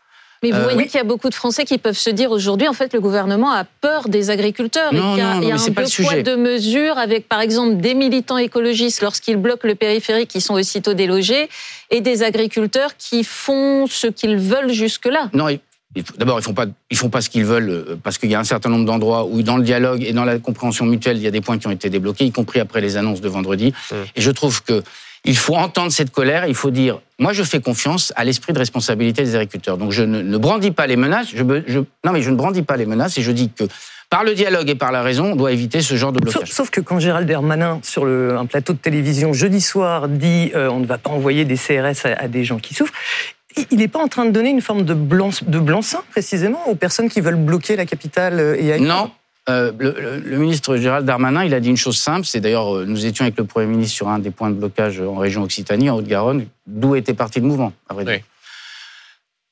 Mais 0.41 0.51
vous 0.51 0.57
Euh, 0.57 0.63
voyez 0.63 0.77
oui. 0.79 0.85
qu'il 0.87 0.97
y 0.97 1.01
a 1.01 1.03
beaucoup 1.05 1.29
de 1.29 1.35
Français 1.35 1.65
qui 1.65 1.77
peuvent 1.77 1.97
se 1.97 2.09
dire 2.09 2.31
aujourd'hui, 2.31 2.67
en 2.67 2.73
fait, 2.73 2.93
le 2.93 2.99
gouvernement 3.01 3.51
a 3.51 3.63
peur 3.81 4.09
des 4.09 4.29
agriculteurs. 4.29 4.93
Non, 4.93 5.13
et 5.13 5.15
qu'il 5.15 5.23
y 5.23 5.27
a, 5.27 5.33
non, 5.35 5.41
il 5.41 5.47
y 5.47 5.51
a 5.51 5.53
mais 5.55 5.59
c'est 5.59 5.69
un 5.71 5.73
pas 5.73 5.81
le 5.83 5.87
deux 5.87 5.95
poids, 6.03 6.09
sujet. 6.11 6.23
deux 6.23 6.37
mesures 6.37 6.97
avec, 6.97 7.27
par 7.29 7.41
exemple, 7.41 7.77
des 7.77 7.93
militants 7.95 8.37
écologistes 8.37 9.01
lorsqu'ils 9.01 9.37
bloquent 9.37 9.67
le 9.67 9.75
périphérique 9.75 10.29
qui 10.29 10.41
sont 10.41 10.53
aussitôt 10.55 10.93
délogés 10.93 11.47
et 11.91 12.01
des 12.01 12.23
agriculteurs 12.23 12.97
qui 12.97 13.23
font 13.23 13.87
ce 13.87 14.07
qu'ils 14.07 14.37
veulent 14.37 14.71
jusque-là. 14.71 15.29
Non, 15.33 15.47
d'abord, 16.17 16.39
ils 16.39 16.43
font 16.43 16.53
pas, 16.53 16.65
ils 16.89 16.97
font 16.97 17.09
pas 17.09 17.21
ce 17.21 17.29
qu'ils 17.29 17.45
veulent 17.45 17.69
euh, 17.69 17.95
parce 18.01 18.17
qu'il 18.17 18.29
y 18.31 18.35
a 18.35 18.39
un 18.39 18.43
certain 18.43 18.69
nombre 18.69 18.85
d'endroits 18.85 19.25
où, 19.25 19.41
dans 19.43 19.57
le 19.57 19.63
dialogue 19.63 20.03
et 20.03 20.13
dans 20.13 20.25
la 20.25 20.39
compréhension 20.39 20.85
mutuelle, 20.85 21.17
il 21.17 21.23
y 21.23 21.27
a 21.27 21.31
des 21.31 21.41
points 21.41 21.57
qui 21.57 21.67
ont 21.67 21.71
été 21.71 21.89
débloqués, 21.89 22.25
y 22.25 22.31
compris 22.31 22.59
après 22.59 22.81
les 22.81 22.97
annonces 22.97 23.21
de 23.21 23.29
vendredi. 23.29 23.73
Mmh. 23.91 23.95
Et 24.15 24.21
je 24.21 24.31
trouve 24.31 24.63
que 24.63 24.83
il 25.25 25.37
faut 25.37 25.55
entendre 25.55 25.89
cette 25.91 26.11
colère. 26.11 26.47
Il 26.47 26.55
faut 26.55 26.69
dire, 26.71 26.99
moi, 27.17 27.31
je 27.31 27.43
fais 27.43 27.61
confiance 27.61 28.11
à 28.17 28.25
l'esprit 28.25 28.51
de 28.51 28.59
responsabilité 28.59 29.23
des 29.23 29.35
agriculteurs. 29.35 29.77
Donc, 29.77 29.91
je 29.91 30.03
ne, 30.03 30.21
ne 30.21 30.37
brandis 30.37 30.71
pas 30.71 30.85
les 30.85 30.97
menaces. 30.97 31.27
Je, 31.33 31.43
me- 31.43 31.63
je- 31.65 31.79
non, 32.03 32.11
mais 32.11 32.21
je 32.21 32.29
ne 32.29 32.35
brandis 32.35 32.61
pas 32.63 32.75
les 32.75 32.85
menaces 32.85 33.17
et 33.17 33.21
je 33.21 33.31
dis 33.31 33.49
que 33.49 33.63
par 34.09 34.25
le 34.25 34.35
dialogue 34.35 34.69
et 34.69 34.75
par 34.75 34.91
la 34.91 35.01
raison, 35.01 35.31
on 35.31 35.35
doit 35.37 35.53
éviter 35.53 35.81
ce 35.81 35.95
genre 35.95 36.11
de 36.11 36.19
blocage. 36.19 36.51
sauf 36.51 36.69
que 36.69 36.81
quand 36.81 36.99
Gérald 36.99 37.27
Darmanin, 37.27 37.79
sur 37.83 38.03
le- 38.03 38.35
un 38.37 38.45
plateau 38.45 38.73
de 38.73 38.77
télévision 38.79 39.31
jeudi 39.31 39.61
soir, 39.61 40.09
dit 40.09 40.51
euh, 40.55 40.67
on 40.69 40.79
ne 40.81 40.85
va 40.85 40.97
pas 40.97 41.09
envoyer 41.09 41.45
des 41.45 41.55
CRS 41.55 42.05
à, 42.05 42.09
à 42.23 42.27
des 42.27 42.43
gens 42.43 42.57
qui 42.59 42.73
souffrent, 42.73 42.93
il- 43.71 43.77
n'est 43.77 43.87
pas 43.87 43.99
en 43.99 44.07
train 44.07 44.25
de 44.25 44.31
donner 44.31 44.49
une 44.49 44.61
forme 44.61 44.83
de 44.83 44.93
blanc 44.93 45.29
de 45.45 45.59
blanc-seing 45.59 46.01
précisément 46.11 46.67
aux 46.67 46.75
personnes 46.75 47.09
qui 47.09 47.21
veulent 47.21 47.35
bloquer 47.35 47.75
la 47.75 47.85
capitale 47.85 48.39
euh, 48.39 48.55
et 48.59 48.73
ailleurs 48.73 48.87
Non. 48.87 49.11
Euh, 49.49 49.71
le, 49.77 49.93
le- 49.99 50.19
le 50.19 50.37
ministre 50.37 50.77
Gérald 50.77 51.05
Darmanin, 51.05 51.43
il 51.43 51.53
a 51.53 51.59
dit 51.59 51.69
une 51.69 51.75
chose 51.77 51.97
simple, 51.99 52.25
c'est 52.25 52.39
d'ailleurs, 52.39 52.77
euh, 52.77 52.85
nous 52.85 53.05
étions 53.05 53.23
avec 53.25 53.37
le 53.37 53.43
Premier 53.43 53.65
ministre 53.67 53.93
sur 53.93 54.07
un 54.07 54.19
des 54.19 54.31
points 54.31 54.49
de 54.49 54.55
blocage 54.55 55.01
en 55.01 55.15
région 55.15 55.43
Occitanie, 55.43 55.89
en 55.89 55.97
Haute-Garonne, 55.97 56.45
d'où 56.65 56.95
était 56.95 57.13
parti 57.13 57.41
le 57.41 57.47
mouvement, 57.47 57.73
à 57.89 57.93
vrai 57.93 58.05
dire. 58.05 58.13
Oui. 58.13 58.21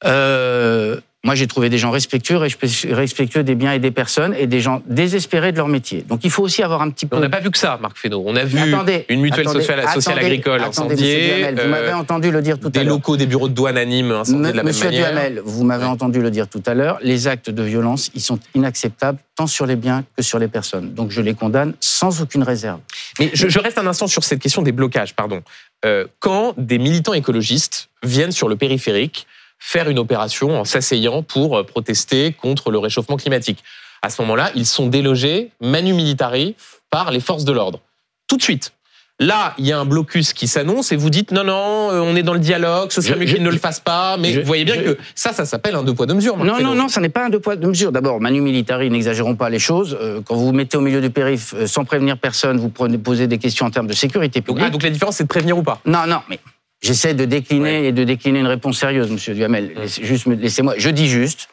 Euh, 0.06 1.00
moi, 1.24 1.36
j'ai 1.36 1.46
trouvé 1.46 1.70
des 1.70 1.78
gens 1.78 1.92
respectueux, 1.92 2.38
respect- 2.38 2.92
respectueux 2.92 3.44
des 3.44 3.54
biens 3.54 3.74
et 3.74 3.80
des 3.80 3.92
personnes, 3.92 4.34
et 4.34 4.48
des 4.48 4.60
gens 4.60 4.82
désespérés 4.88 5.52
de 5.52 5.58
leur 5.58 5.68
métier. 5.68 6.02
Donc, 6.02 6.22
il 6.24 6.32
faut 6.32 6.42
aussi 6.42 6.64
avoir 6.64 6.82
un 6.82 6.90
petit 6.90 7.06
peu... 7.06 7.16
On 7.16 7.20
n'a 7.20 7.30
pas 7.30 7.40
vu 7.42 7.52
que 7.52 7.60
ça, 7.60 7.78
Marc 7.80 7.98
Fesneau. 8.00 8.24
On 8.26 8.36
a 8.36 8.44
vu 8.44 8.58
attendez, 8.58 9.06
une 9.08 9.22
mutuelle 9.22 9.42
attendez, 9.48 9.60
sociale, 9.60 9.88
sociale 9.94 10.18
attendez, 10.18 10.34
agricole 10.34 10.62
attendez, 10.64 10.96
monsieur 10.96 11.06
incendiée, 11.06 11.28
Duhamel, 11.36 11.56
vous 11.56 11.62
euh, 11.62 11.68
m'avez 11.68 11.94
entendu 11.94 12.32
le 12.32 12.42
dire 12.42 12.60
tout 12.60 12.68
à 12.68 12.70
des 12.72 12.80
l'heure. 12.84 12.96
locaux 12.96 13.18
des 13.18 13.28
bureaux 13.28 13.50
de 13.50 13.54
douane 13.54 13.78
à 13.78 13.86
Nîmes 13.86 14.12
incendiés 14.12 14.52
de 14.52 14.58
la 14.58 14.64
Monsieur 14.64 14.86
même 14.90 14.94
manière. 15.00 15.12
Duhamel, 15.14 15.42
vous 15.46 15.64
m'avez 15.64 15.84
Ouais. 15.84 15.90
entendu 15.92 16.22
le 16.22 16.32
dire 16.32 16.48
tout 16.48 16.64
à 16.66 16.74
l'heure, 16.74 16.98
les 17.04 17.28
actes 17.28 17.52
de 17.52 17.62
violence, 17.64 18.10
ils 18.16 18.22
sont 18.22 18.40
inacceptables 18.56 19.20
tant 19.36 19.46
sur 19.46 19.68
les 19.68 19.76
biens 19.76 20.04
que 20.18 20.24
sur 20.24 20.40
les 20.40 20.48
personnes. 20.48 20.94
Donc 20.96 21.12
je 21.12 21.22
les 21.22 21.36
condamne 21.36 21.74
sans 21.80 22.22
aucune 22.24 22.42
réserve. 22.42 22.80
Mais 23.20 23.30
je, 23.36 23.48
je 23.48 23.60
reste 23.60 23.78
un 23.78 23.86
instant 23.86 24.08
sur 24.08 24.24
cette 24.24 24.40
question 24.40 24.64
des 24.64 24.72
blocages, 24.72 25.14
pardon. 25.16 25.42
Euh, 25.86 26.06
quand 26.20 26.56
des 26.58 26.80
militants 26.80 27.14
écologistes 27.14 27.90
viennent 28.04 28.32
sur 28.32 28.50
le 28.50 28.56
périphérique 28.56 29.28
faire 29.64 29.90
une 29.90 30.00
opération 30.00 30.60
en 30.60 30.66
s'asseyant 30.66 31.22
pour 31.24 31.56
euh, 31.58 31.64
protester 31.64 32.34
contre 32.34 32.72
le 32.72 32.80
réchauffement 32.80 33.16
climatique, 33.16 33.64
à 34.02 34.10
ce 34.10 34.22
moment-là, 34.24 34.52
ils 34.56 34.66
sont 34.66 34.88
délogés 34.88 35.52
manu 35.62 35.94
militari 35.94 36.56
par 36.90 37.12
les 37.12 37.20
forces 37.20 37.46
de 37.46 37.52
l'ordre. 37.54 37.80
Tout 38.28 38.36
de 38.38 38.42
suite. 38.42 38.74
Là, 39.20 39.54
il 39.60 39.68
y 39.68 39.72
a 39.72 39.78
un 39.78 39.86
blocus 39.86 40.34
qui 40.34 40.48
s'annonce 40.48 40.92
et 40.92 40.96
vous 40.96 41.12
dites 41.12 41.32
non, 41.32 41.44
non, 41.44 41.92
euh, 41.92 42.00
on 42.00 42.16
est 42.16 42.24
dans 42.24 42.34
le 42.34 42.40
dialogue, 42.40 42.92
ce 42.92 43.02
serait 43.02 43.14
Je- 43.14 43.20
mieux 43.20 43.26
qu'ils 43.26 43.44
ne 43.44 43.52
le 43.52 43.60
fassent 43.60 43.80
pas. 43.80 44.18
Mais 44.18 44.34
je- 44.34 44.40
vous 44.40 44.48
voyez 44.48 44.66
bien 44.66 44.74
je- 44.74 44.82
que 44.94 44.98
ça, 45.14 45.32
ça 45.32 45.46
s'appelle 45.46 45.76
un 45.76 45.84
deux 45.84 45.94
poids 45.94 46.08
deux 46.08 46.16
mesures. 46.16 46.36
Marc 46.38 46.48
Non, 46.60 46.66
non, 46.70 46.74
non, 46.74 46.88
ça 46.88 47.02
n'est 47.02 47.10
pas 47.10 47.26
un 47.28 47.30
deux 47.30 47.40
poids, 47.40 47.56
deux 47.56 47.68
mesures. 47.68 47.92
D'abord, 47.92 48.20
Manu 48.20 48.42
Militari, 48.42 48.90
n'exagérons 48.90 49.36
pas 49.36 49.52
les 49.52 49.60
choses. 49.60 49.96
Euh, 50.02 50.22
Quand 50.26 50.34
vous 50.34 50.48
vous 50.48 50.54
mettez 50.54 50.76
au 50.78 50.82
milieu 50.82 51.02
du 51.02 51.12
périph' 51.12 51.54
sans 51.68 51.86
prévenir 51.86 52.18
personne, 52.18 52.58
vous 52.58 52.70
prenez, 52.70 52.98
posez 52.98 53.28
des 53.28 53.38
questions 53.38 53.68
en 53.68 53.70
termes 53.70 53.86
de 53.86 53.94
sécurité 53.94 54.42
Donc, 54.42 54.58
ah, 54.60 54.72
donc 54.72 54.82
la 54.82 54.90
différence, 54.90 55.18
c'est 55.18 55.26
de 55.26 55.30
prévenir 55.30 55.56
ou 55.56 55.62
pas? 55.62 55.80
Non, 55.86 56.08
non, 56.08 56.22
mais 56.28 56.40
j'essaie 56.82 57.14
de 57.14 57.26
décliner 57.26 57.88
et 57.88 57.92
de 57.92 58.04
décliner 58.04 58.40
une 58.40 58.48
réponse 58.48 58.80
sérieuse, 58.80 59.10
monsieur 59.10 59.34
Duhamel. 59.34 59.74
Laissez- 59.76 60.04
Juste, 60.04 60.26
laissez-moi. 60.28 60.74
Je 60.78 60.90
dis 60.90 61.08
juste, 61.08 61.48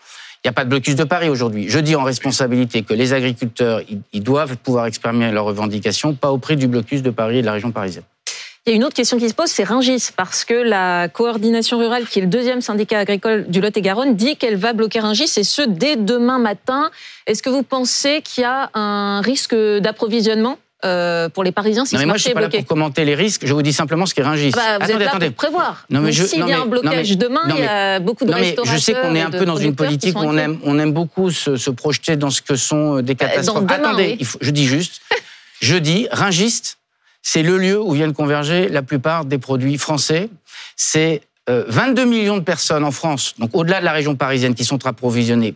il 0.44 0.48
n'y 0.48 0.50
a 0.50 0.52
pas 0.52 0.64
de 0.64 0.70
blocus 0.70 0.94
de 0.96 1.04
Paris 1.04 1.28
aujourd'hui. 1.28 1.66
Je 1.68 1.78
dis 1.78 1.94
en 1.96 2.02
responsabilité 2.04 2.82
que 2.82 2.94
les 2.94 3.12
agriculteurs, 3.12 3.82
ils, 3.88 4.00
ils 4.12 4.22
doivent 4.22 4.56
pouvoir 4.56 4.86
exprimer 4.86 5.30
leurs 5.30 5.44
revendications, 5.44 6.14
pas 6.14 6.30
au 6.30 6.38
prix 6.38 6.56
du 6.56 6.66
blocus 6.68 7.02
de 7.02 7.10
Paris 7.10 7.38
et 7.38 7.40
de 7.42 7.46
la 7.46 7.52
région 7.52 7.70
parisienne. 7.70 8.04
Il 8.66 8.70
y 8.70 8.72
a 8.74 8.76
une 8.76 8.84
autre 8.84 8.94
question 8.94 9.16
qui 9.18 9.26
se 9.30 9.34
pose, 9.34 9.48
c'est 9.48 9.64
Ringis, 9.64 10.08
parce 10.14 10.44
que 10.44 10.52
la 10.52 11.08
coordination 11.08 11.78
rurale, 11.78 12.06
qui 12.06 12.18
est 12.18 12.22
le 12.22 12.28
deuxième 12.28 12.60
syndicat 12.60 12.98
agricole 12.98 13.46
du 13.48 13.62
Lot-et-Garonne, 13.62 14.14
dit 14.14 14.36
qu'elle 14.36 14.56
va 14.56 14.74
bloquer 14.74 15.00
Ringis, 15.00 15.32
et 15.38 15.42
ce, 15.44 15.62
dès 15.62 15.96
demain 15.96 16.38
matin. 16.38 16.90
Est-ce 17.26 17.42
que 17.42 17.48
vous 17.48 17.62
pensez 17.62 18.20
qu'il 18.22 18.42
y 18.42 18.44
a 18.44 18.68
un 18.74 19.22
risque 19.22 19.54
d'approvisionnement? 19.54 20.58
Euh, 20.84 21.28
pour 21.28 21.42
les 21.44 21.50
Parisiens 21.52 21.84
si 21.84 21.94
non, 21.94 22.00
mais 22.00 22.06
moi, 22.06 22.16
je 22.16 22.22
suis 22.22 22.32
pas 22.34 22.40
là 22.40 22.48
pour 22.48 22.64
commenter 22.66 23.04
les 23.04 23.14
risques. 23.16 23.44
Je 23.44 23.52
vous 23.52 23.62
dis 23.62 23.72
simplement 23.72 24.06
ce 24.06 24.14
qu'est 24.14 24.22
Ringis. 24.22 24.52
Ah 24.56 24.78
bah, 24.78 24.84
vous 24.86 24.92
attendez, 24.92 24.92
êtes 24.94 25.00
là 25.00 25.08
attendez. 25.08 25.26
pour 25.30 25.34
prévoir. 25.36 25.84
Non, 25.90 26.00
mais 26.00 26.12
S'il 26.12 26.38
y 26.46 26.52
a 26.52 26.60
un 26.60 26.66
blocage 26.66 27.10
mais- 27.10 27.16
demain, 27.16 27.40
il 27.48 27.56
y 27.56 27.66
a 27.66 27.98
beaucoup 27.98 28.24
de 28.24 28.30
Non, 28.30 28.38
mais 28.38 28.54
je 28.64 28.76
sais 28.78 28.94
qu'on 28.94 29.14
est 29.14 29.20
un 29.20 29.30
peu 29.30 29.44
dans 29.44 29.56
une 29.56 29.70
qui 29.70 29.76
politique 29.76 30.16
où 30.16 30.22
on 30.22 30.36
aime, 30.36 30.58
on 30.64 30.78
aime 30.78 30.92
beaucoup 30.92 31.30
se, 31.30 31.56
se 31.56 31.70
projeter 31.70 32.16
dans 32.16 32.30
ce 32.30 32.42
que 32.42 32.54
sont 32.56 32.98
euh, 32.98 33.02
des 33.02 33.14
catastrophes. 33.16 33.64
dans 33.66 33.76
demain, 33.76 33.88
Attendez, 33.88 34.06
oui. 34.12 34.16
il 34.20 34.26
faut- 34.26 34.38
je 34.40 34.50
dis 34.50 34.66
juste, 34.66 35.00
je 35.60 35.76
dis, 35.76 36.06
Ringiste, 36.12 36.78
c'est 37.22 37.42
le 37.42 37.58
lieu 37.58 37.80
où 37.80 37.90
viennent 37.92 38.14
converger 38.14 38.68
la 38.68 38.82
plupart 38.82 39.24
des 39.24 39.38
produits 39.38 39.78
français. 39.78 40.28
C'est 40.76 41.22
euh, 41.50 41.64
22 41.66 42.04
millions 42.04 42.36
de 42.36 42.42
personnes 42.44 42.84
en 42.84 42.92
France, 42.92 43.34
donc 43.38 43.50
au-delà 43.54 43.80
de 43.80 43.84
la 43.84 43.92
région 43.92 44.14
parisienne, 44.14 44.54
qui 44.54 44.64
sont 44.64 44.86
approvisionnées 44.86 45.54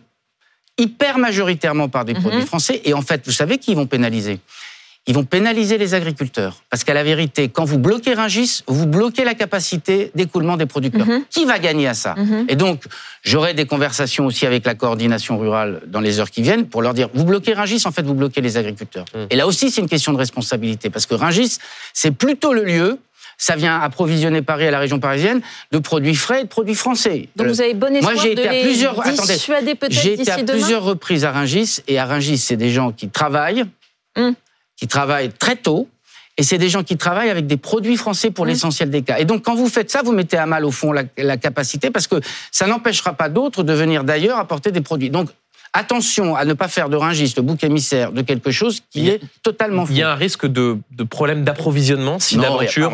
hyper 0.79 1.19
majoritairement 1.19 1.87
par 1.87 2.03
des 2.03 2.15
Mhm. 2.15 2.21
produits 2.21 2.41
français. 2.45 2.81
Et 2.83 2.93
en 2.95 3.03
fait, 3.03 3.21
vous 3.25 3.31
savez 3.31 3.59
qui 3.59 3.71
ils 3.71 3.77
vont 3.77 3.85
pénaliser? 3.85 4.39
Ils 5.05 5.13
vont 5.13 5.25
pénaliser 5.25 5.77
les 5.77 5.93
agriculteurs. 5.95 6.61
Parce 6.69 6.83
qu'à 6.85 6.93
la 6.93 7.03
vérité, 7.03 7.49
quand 7.49 7.65
vous 7.65 7.77
bloquez 7.77 8.13
Ringis, 8.13 8.63
vous 8.67 8.85
bloquez 8.87 9.25
la 9.25 9.33
capacité 9.33 10.11
d'écoulement 10.15 10.55
des 10.55 10.65
producteurs. 10.65 11.05
Mhm. 11.05 11.25
Qui 11.29 11.43
va 11.45 11.59
gagner 11.59 11.87
à 11.87 11.93
ça 11.93 12.15
Mhm. 12.17 12.45
Et 12.47 12.55
donc, 12.55 12.83
j'aurai 13.23 13.53
des 13.53 13.65
conversations 13.65 14.25
aussi 14.25 14.45
avec 14.45 14.65
la 14.65 14.75
coordination 14.75 15.37
rurale 15.37 15.81
dans 15.87 15.99
les 15.99 16.19
heures 16.19 16.31
qui 16.31 16.41
viennent 16.41 16.67
pour 16.67 16.81
leur 16.81 16.93
dire, 16.93 17.09
vous 17.13 17.25
bloquez 17.25 17.53
Ringis, 17.53 17.81
en 17.85 17.91
fait, 17.91 18.03
vous 18.03 18.13
bloquez 18.13 18.39
les 18.41 18.55
agriculteurs. 18.55 19.05
Mhm. 19.13 19.27
Et 19.29 19.35
là 19.35 19.45
aussi, 19.45 19.71
c'est 19.71 19.81
une 19.81 19.89
question 19.89 20.13
de 20.13 20.17
responsabilité. 20.17 20.89
Parce 20.89 21.05
que 21.05 21.15
Ringis, 21.15 21.57
c'est 21.93 22.11
plutôt 22.11 22.53
le 22.53 22.63
lieu, 22.63 22.97
ça 23.37 23.57
vient 23.57 23.81
approvisionner 23.81 24.41
Paris 24.41 24.67
à 24.67 24.71
la 24.71 24.79
région 24.79 24.99
parisienne, 25.01 25.41
de 25.73 25.79
produits 25.79 26.15
frais 26.15 26.41
et 26.41 26.43
de 26.43 26.47
produits 26.49 26.75
français. 26.75 27.27
Donc 27.35 27.47
Euh, 27.47 27.49
vous 27.49 27.61
avez 27.61 27.73
bon 27.73 27.89
moi, 27.89 27.97
espoir 27.99 28.15
j'ai 28.23 28.35
de 28.35 28.39
été 28.39 28.47
à 28.47 28.51
les 28.53 28.61
plusieurs- 28.61 29.03
dissuader 29.03 29.75
peut-être 29.75 29.91
j'ai 29.91 30.13
été 30.13 30.31
à 30.31 30.37
demain 30.37 30.53
plusieurs 30.59 30.83
reprises 30.83 31.25
à 31.25 31.31
Ringis, 31.31 31.79
et 31.89 31.99
à 31.99 32.05
Ringis, 32.05 32.37
c'est 32.37 32.55
des 32.55 32.69
gens 32.69 32.93
qui 32.93 33.09
travaillent, 33.09 33.65
Hum. 34.15 34.35
Qui 34.83 34.87
travaillent 34.89 35.31
très 35.31 35.55
tôt, 35.55 35.87
Et 36.35 36.43
c'est 36.43 36.57
des 36.57 36.67
gens 36.67 36.83
qui 36.83 36.97
travaillent 36.97 37.29
avec 37.29 37.45
des 37.47 37.55
produits 37.57 37.95
français 37.95 38.31
pour 38.31 38.45
l'essentiel 38.45 38.89
des 38.89 39.01
cas. 39.03 39.17
Et 39.19 39.23
donc, 39.23 39.43
quand 39.45 39.55
vous 39.55 39.69
faites 39.69 39.89
ça, 39.91 40.01
vous 40.03 40.11
mettez 40.11 40.35
à 40.35 40.45
mal, 40.47 40.65
au 40.65 40.71
fond, 40.71 40.91
la, 40.91 41.03
la 41.17 41.37
capacité, 41.37 41.89
parce 41.91 42.07
que 42.07 42.15
ça 42.51 42.65
n'empêchera 42.67 43.13
pas 43.13 43.29
d'autres 43.29 43.61
de 43.63 43.71
venir 43.71 44.03
d'ailleurs 44.03 44.39
apporter 44.39 44.71
des 44.71 44.81
produits. 44.81 45.09
Donc, 45.11 45.29
attention 45.73 46.35
à 46.35 46.43
ne 46.45 46.53
pas 46.53 46.67
faire 46.67 46.89
de 46.89 46.97
Ringis 46.97 47.33
le 47.37 47.43
bouc 47.43 47.63
émissaire 47.63 48.11
de 48.11 48.21
quelque 48.23 48.51
chose 48.51 48.81
qui 48.91 49.09
est 49.09 49.21
totalement 49.41 49.85
faux. 49.85 49.93
Il 49.93 49.99
y 49.99 50.03
a 50.03 50.11
un 50.11 50.15
risque 50.15 50.45
de, 50.45 50.77
de 50.91 51.03
problème 51.03 51.43
d'approvisionnement 51.43 52.19
si 52.19 52.35
pas- 52.35 52.41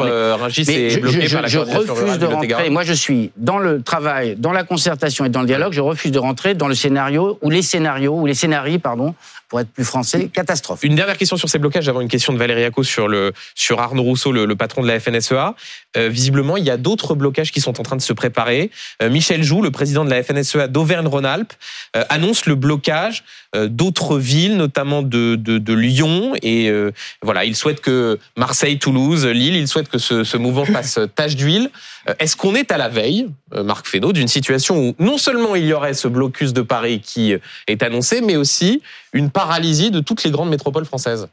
euh, 0.06 0.36
Rungis 0.36 0.66
Mais 0.68 0.74
est 0.86 0.90
je, 0.92 1.00
bloqué 1.00 1.28
je- 1.28 1.34
par 1.34 1.42
la 1.42 1.48
je 1.50 1.58
refuse 1.60 2.20
de 2.20 2.26
rentrer. 2.26 2.70
Moi, 2.70 2.84
je 2.84 2.94
suis 2.94 3.32
dans 3.38 3.58
le 3.58 3.82
travail, 3.82 4.36
dans 4.38 4.52
la 4.54 4.64
concertation 4.64 5.26
et 5.26 5.30
dans 5.30 5.42
le 5.42 5.48
dialogue. 5.48 5.74
Je 5.74 5.82
refuse 5.82 6.12
de 6.12 6.20
rentrer 6.20 6.56
dans 6.56 6.68
le 6.68 6.76
scénario 6.76 7.38
ou 7.42 7.50
les 7.50 7.62
scénarios 7.64 8.16
ou 8.16 8.26
les 8.26 8.34
scénarii, 8.34 8.80
pardon, 8.80 9.14
pour 9.50 9.60
être 9.60 9.72
plus 9.72 9.84
français, 9.84 10.30
catastrophe. 10.30 10.84
Une 10.84 10.95
dernière 10.95 11.18
question 11.18 11.36
sur 11.36 11.50
ces 11.50 11.58
blocages, 11.58 11.89
avant 11.89 12.02
une 12.02 12.08
question 12.08 12.32
de 12.32 12.38
Valérie 12.38 12.64
Acco 12.64 12.84
sur, 12.84 13.08
le, 13.08 13.34
sur 13.56 13.82
Arnaud 13.82 14.04
Rousseau, 14.04 14.32
le, 14.32 14.45
le 14.45 14.56
patron 14.56 14.84
de 14.84 14.88
la 14.88 15.00
FNSEA. 15.00 15.56
Euh, 15.97 16.08
visiblement, 16.08 16.56
il 16.56 16.64
y 16.64 16.70
a 16.70 16.78
d'autres 16.78 17.16
blocages 17.16 17.52
qui 17.52 17.60
sont 17.60 17.80
en 17.80 17.84
train 17.84 17.95
de 17.95 18.02
se 18.02 18.14
préparer. 18.14 18.70
Euh, 19.02 19.10
Michel 19.10 19.43
Joux, 19.43 19.64
le 19.64 19.72
président 19.72 20.06
de 20.06 20.12
la 20.12 20.22
FNSEA 20.22 20.68
d'Auvergne-Rhône-Alpes, 20.68 21.54
euh, 21.95 22.04
annonce 22.10 22.45
le 22.45 22.54
blocage 22.54 23.24
d'autres 23.68 24.18
villes, 24.18 24.58
notamment 24.58 25.02
de, 25.02 25.36
de, 25.36 25.58
de 25.58 25.74
Lyon. 25.74 26.34
Et 26.43 26.70
euh, 26.70 26.91
voilà, 27.22 27.45
il 27.45 27.56
souhaite 27.56 27.82
que 27.82 28.20
Marseille, 28.38 28.78
Toulouse, 28.80 29.26
Lille, 29.26 29.56
il 29.56 29.68
souhaite 29.68 29.89
que 29.89 29.97
ce, 29.97 30.24
ce 30.24 30.38
mouvement 30.38 30.66
fasse 30.66 31.00
tache 31.16 31.36
d'huile. 31.36 31.70
Euh, 32.10 32.14
Est-ce 32.20 32.36
qu'on 32.36 32.54
est 32.56 32.72
à 32.72 32.78
la 32.78 32.89
veille, 32.89 33.28
euh, 33.54 33.64
Marc 33.64 33.88
Fesneau, 33.88 34.14
d'une 34.14 34.28
situation 34.28 34.78
où 34.80 34.95
non 35.00 35.18
seulement 35.18 35.56
il 35.56 35.66
y 35.66 35.74
aurait 35.74 35.93
ce 35.95 36.08
blocus 36.08 36.54
de 36.54 36.62
Paris 36.62 37.02
qui 37.04 37.34
euh, 37.34 37.39
est 37.68 37.82
annoncé, 37.84 38.22
mais 38.22 38.36
aussi 38.36 38.82
une 39.14 39.30
paralysie 39.32 39.89
de 39.91 40.00
toutes 40.00 40.24
les 40.24 40.32
grandes 40.32 40.50
métropoles 40.50 40.86
françaises? 40.86 41.28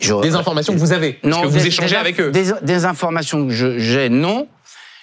Je- 0.00 0.20
Des 0.20 0.34
informations 0.34 0.74
que 0.74 0.78
vous 0.78 0.92
avez, 0.92 1.14
parce 1.14 1.40
que 1.42 1.46
vous 1.46 1.58
des- 1.58 1.66
échangez 1.68 1.90
des- 1.94 1.96
avec 1.96 2.20
eux. 2.20 2.30
Des, 2.30 2.52
des 2.62 2.84
informations 2.84 3.46
que 3.46 3.52
je- 3.52 3.78
j'ai, 3.78 4.08
non. 4.10 4.46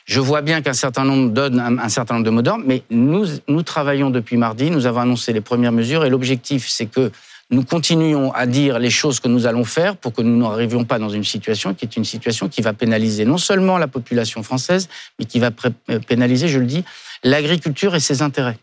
Je 0.05 0.19
vois 0.19 0.41
bien 0.41 0.61
qu'un 0.61 0.73
certain 0.73 1.03
nombre 1.03 1.31
donnent 1.31 1.59
un, 1.59 1.89
certain 1.89 2.15
nombre 2.15 2.25
de 2.25 2.29
mots 2.29 2.41
d'ordre, 2.43 2.63
mais 2.65 2.83
nous, 2.91 3.25
nous 3.47 3.63
travaillons 3.63 4.11
depuis 4.11 4.37
mardi, 4.37 4.69
nous 4.69 4.85
avons 4.85 5.01
annoncé 5.01 5.33
les 5.33 5.41
premières 5.41 5.71
mesures 5.71 6.05
et 6.05 6.09
l'objectif, 6.09 6.67
c'est 6.69 6.85
que 6.85 7.11
nous 7.49 7.63
continuions 7.63 8.31
à 8.33 8.45
dire 8.45 8.79
les 8.79 8.89
choses 8.89 9.19
que 9.19 9.27
nous 9.27 9.47
allons 9.47 9.65
faire 9.65 9.97
pour 9.97 10.13
que 10.13 10.21
nous 10.21 10.37
n'arrivions 10.37 10.83
pas 10.83 10.99
dans 10.99 11.09
une 11.09 11.23
situation 11.23 11.73
qui 11.73 11.85
est 11.85 11.95
une 11.95 12.05
situation 12.05 12.49
qui 12.49 12.61
va 12.61 12.73
pénaliser 12.73 13.25
non 13.25 13.37
seulement 13.37 13.77
la 13.77 13.87
population 13.87 14.41
française, 14.43 14.89
mais 15.19 15.25
qui 15.25 15.39
va 15.39 15.49
euh, 15.89 15.99
pénaliser, 15.99 16.47
je 16.47 16.59
le 16.59 16.65
dis, 16.65 16.83
l'agriculture 17.23 17.95
et 17.95 17.99
ses 17.99 18.21
intérêts. 18.21 18.57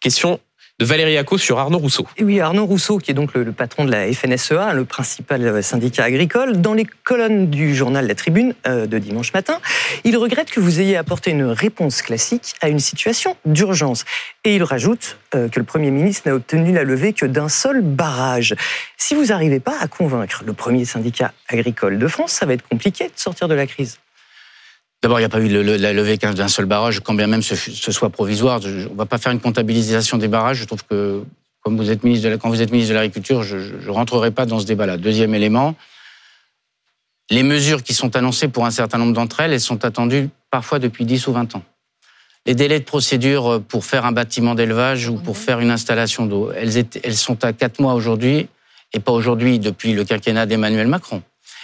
Question 0.00 0.38
de 0.78 0.84
Valérie 0.84 1.16
Acco 1.16 1.38
sur 1.38 1.58
Arnaud 1.58 1.78
Rousseau. 1.78 2.06
Oui, 2.20 2.38
Arnaud 2.38 2.64
Rousseau, 2.64 2.98
qui 2.98 3.10
est 3.10 3.14
donc 3.14 3.34
le, 3.34 3.42
le 3.42 3.50
patron 3.50 3.84
de 3.84 3.90
la 3.90 4.12
FNSEA, 4.12 4.74
le 4.74 4.84
principal 4.84 5.44
euh, 5.44 5.60
syndicat 5.60 6.04
agricole, 6.04 6.60
dans 6.60 6.72
les 6.72 6.84
colonnes 6.84 7.50
du 7.50 7.74
journal 7.74 8.06
La 8.06 8.14
Tribune 8.14 8.54
euh, 8.66 8.86
de 8.86 8.98
dimanche 8.98 9.32
matin, 9.32 9.60
il 10.04 10.16
regrette 10.16 10.52
que 10.52 10.60
vous 10.60 10.78
ayez 10.78 10.96
apporté 10.96 11.32
une 11.32 11.46
réponse 11.46 12.00
classique 12.00 12.54
à 12.60 12.68
une 12.68 12.78
situation 12.78 13.36
d'urgence. 13.44 14.04
Et 14.44 14.54
il 14.54 14.62
rajoute 14.62 15.18
euh, 15.34 15.48
que 15.48 15.58
le 15.58 15.66
Premier 15.66 15.90
ministre 15.90 16.28
n'a 16.28 16.36
obtenu 16.36 16.72
la 16.72 16.84
levée 16.84 17.12
que 17.12 17.26
d'un 17.26 17.48
seul 17.48 17.82
barrage. 17.82 18.54
Si 18.96 19.16
vous 19.16 19.26
n'arrivez 19.26 19.58
pas 19.58 19.76
à 19.80 19.88
convaincre 19.88 20.44
le 20.46 20.52
premier 20.52 20.84
syndicat 20.84 21.32
agricole 21.48 21.98
de 21.98 22.06
France, 22.06 22.32
ça 22.32 22.46
va 22.46 22.52
être 22.52 22.66
compliqué 22.68 23.06
de 23.06 23.12
sortir 23.16 23.48
de 23.48 23.54
la 23.54 23.66
crise. 23.66 23.98
D'abord, 25.02 25.18
il 25.18 25.22
n'y 25.22 25.26
a 25.26 25.28
pas 25.28 25.40
eu 25.40 25.48
le- 25.48 25.62
le- 25.62 25.76
la 25.76 25.92
levée 25.92 26.16
d'un 26.16 26.48
seul 26.48 26.64
barrage, 26.66 27.00
quand 27.00 27.14
bien 27.14 27.28
même 27.28 27.42
ce, 27.42 27.54
ce 27.54 27.92
soit 27.92 28.10
provisoire. 28.10 28.60
Je- 28.60 28.88
on 28.88 28.92
ne 28.92 28.96
va 28.98 29.06
pas 29.06 29.18
faire 29.18 29.30
une 29.32 29.40
comptabilisation 29.40 30.18
des 30.18 30.26
barrages. 30.28 30.58
Je 30.58 30.64
trouve 30.64 30.84
que, 30.84 31.22
comme 31.62 31.76
vous 31.76 31.90
êtes 31.90 32.02
ministre 32.02 32.24
de 32.24 32.30
la, 32.30 32.38
quand 32.38 32.48
vous 32.48 32.62
êtes 32.62 32.72
ministre 32.72 32.90
de 32.90 32.94
l'Agriculture, 32.96 33.42
je 33.44 33.56
ne 33.56 33.90
rentrerai 33.90 34.32
pas 34.32 34.44
dans 34.44 34.58
ce 34.58 34.66
débat-là. 34.66 34.96
Deuxième 34.96 35.34
élément, 35.34 35.76
les 37.30 37.42
mesures 37.44 37.82
qui 37.82 37.94
sont 37.94 38.16
annoncées 38.16 38.48
pour 38.48 38.66
un 38.66 38.70
certain 38.70 38.98
nombre 38.98 39.12
d'entre 39.12 39.40
elles, 39.40 39.52
elles 39.52 39.60
sont 39.60 39.84
attendues 39.84 40.30
parfois 40.50 40.78
depuis 40.78 41.04
10 41.04 41.26
ou 41.28 41.32
20 41.32 41.54
ans. 41.54 41.62
Les 42.46 42.54
délais 42.54 42.80
de 42.80 42.84
procédure 42.84 43.62
pour 43.68 43.84
faire 43.84 44.06
un 44.06 44.12
bâtiment 44.12 44.54
d'élevage 44.54 45.08
ou 45.08 45.16
pour 45.16 45.36
faire 45.36 45.60
une 45.60 45.70
installation 45.70 46.24
d'eau, 46.26 46.50
elles, 46.52 47.16
sont 47.16 47.44
à 47.44 47.52
4 47.52 47.80
mois 47.80 47.92
aujourd'hui, 47.94 48.48
et 48.94 49.00
pas 49.00 49.12
aujourd'hui 49.12 49.58
depuis 49.58 49.92
le 49.92 50.04
quinquennat 50.04 50.46
d'Emmanuel 50.46 50.86
Macron. 50.88 51.22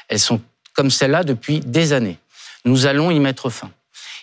Elles 0.08 0.18
sont 0.18 0.40
comme 0.74 0.90
celle-là 0.90 1.24
depuis 1.24 1.60
des 1.60 1.94
années. 1.94 2.18
Nous 2.64 2.86
allons 2.86 3.10
y 3.10 3.18
mettre 3.20 3.50
fin. 3.50 3.70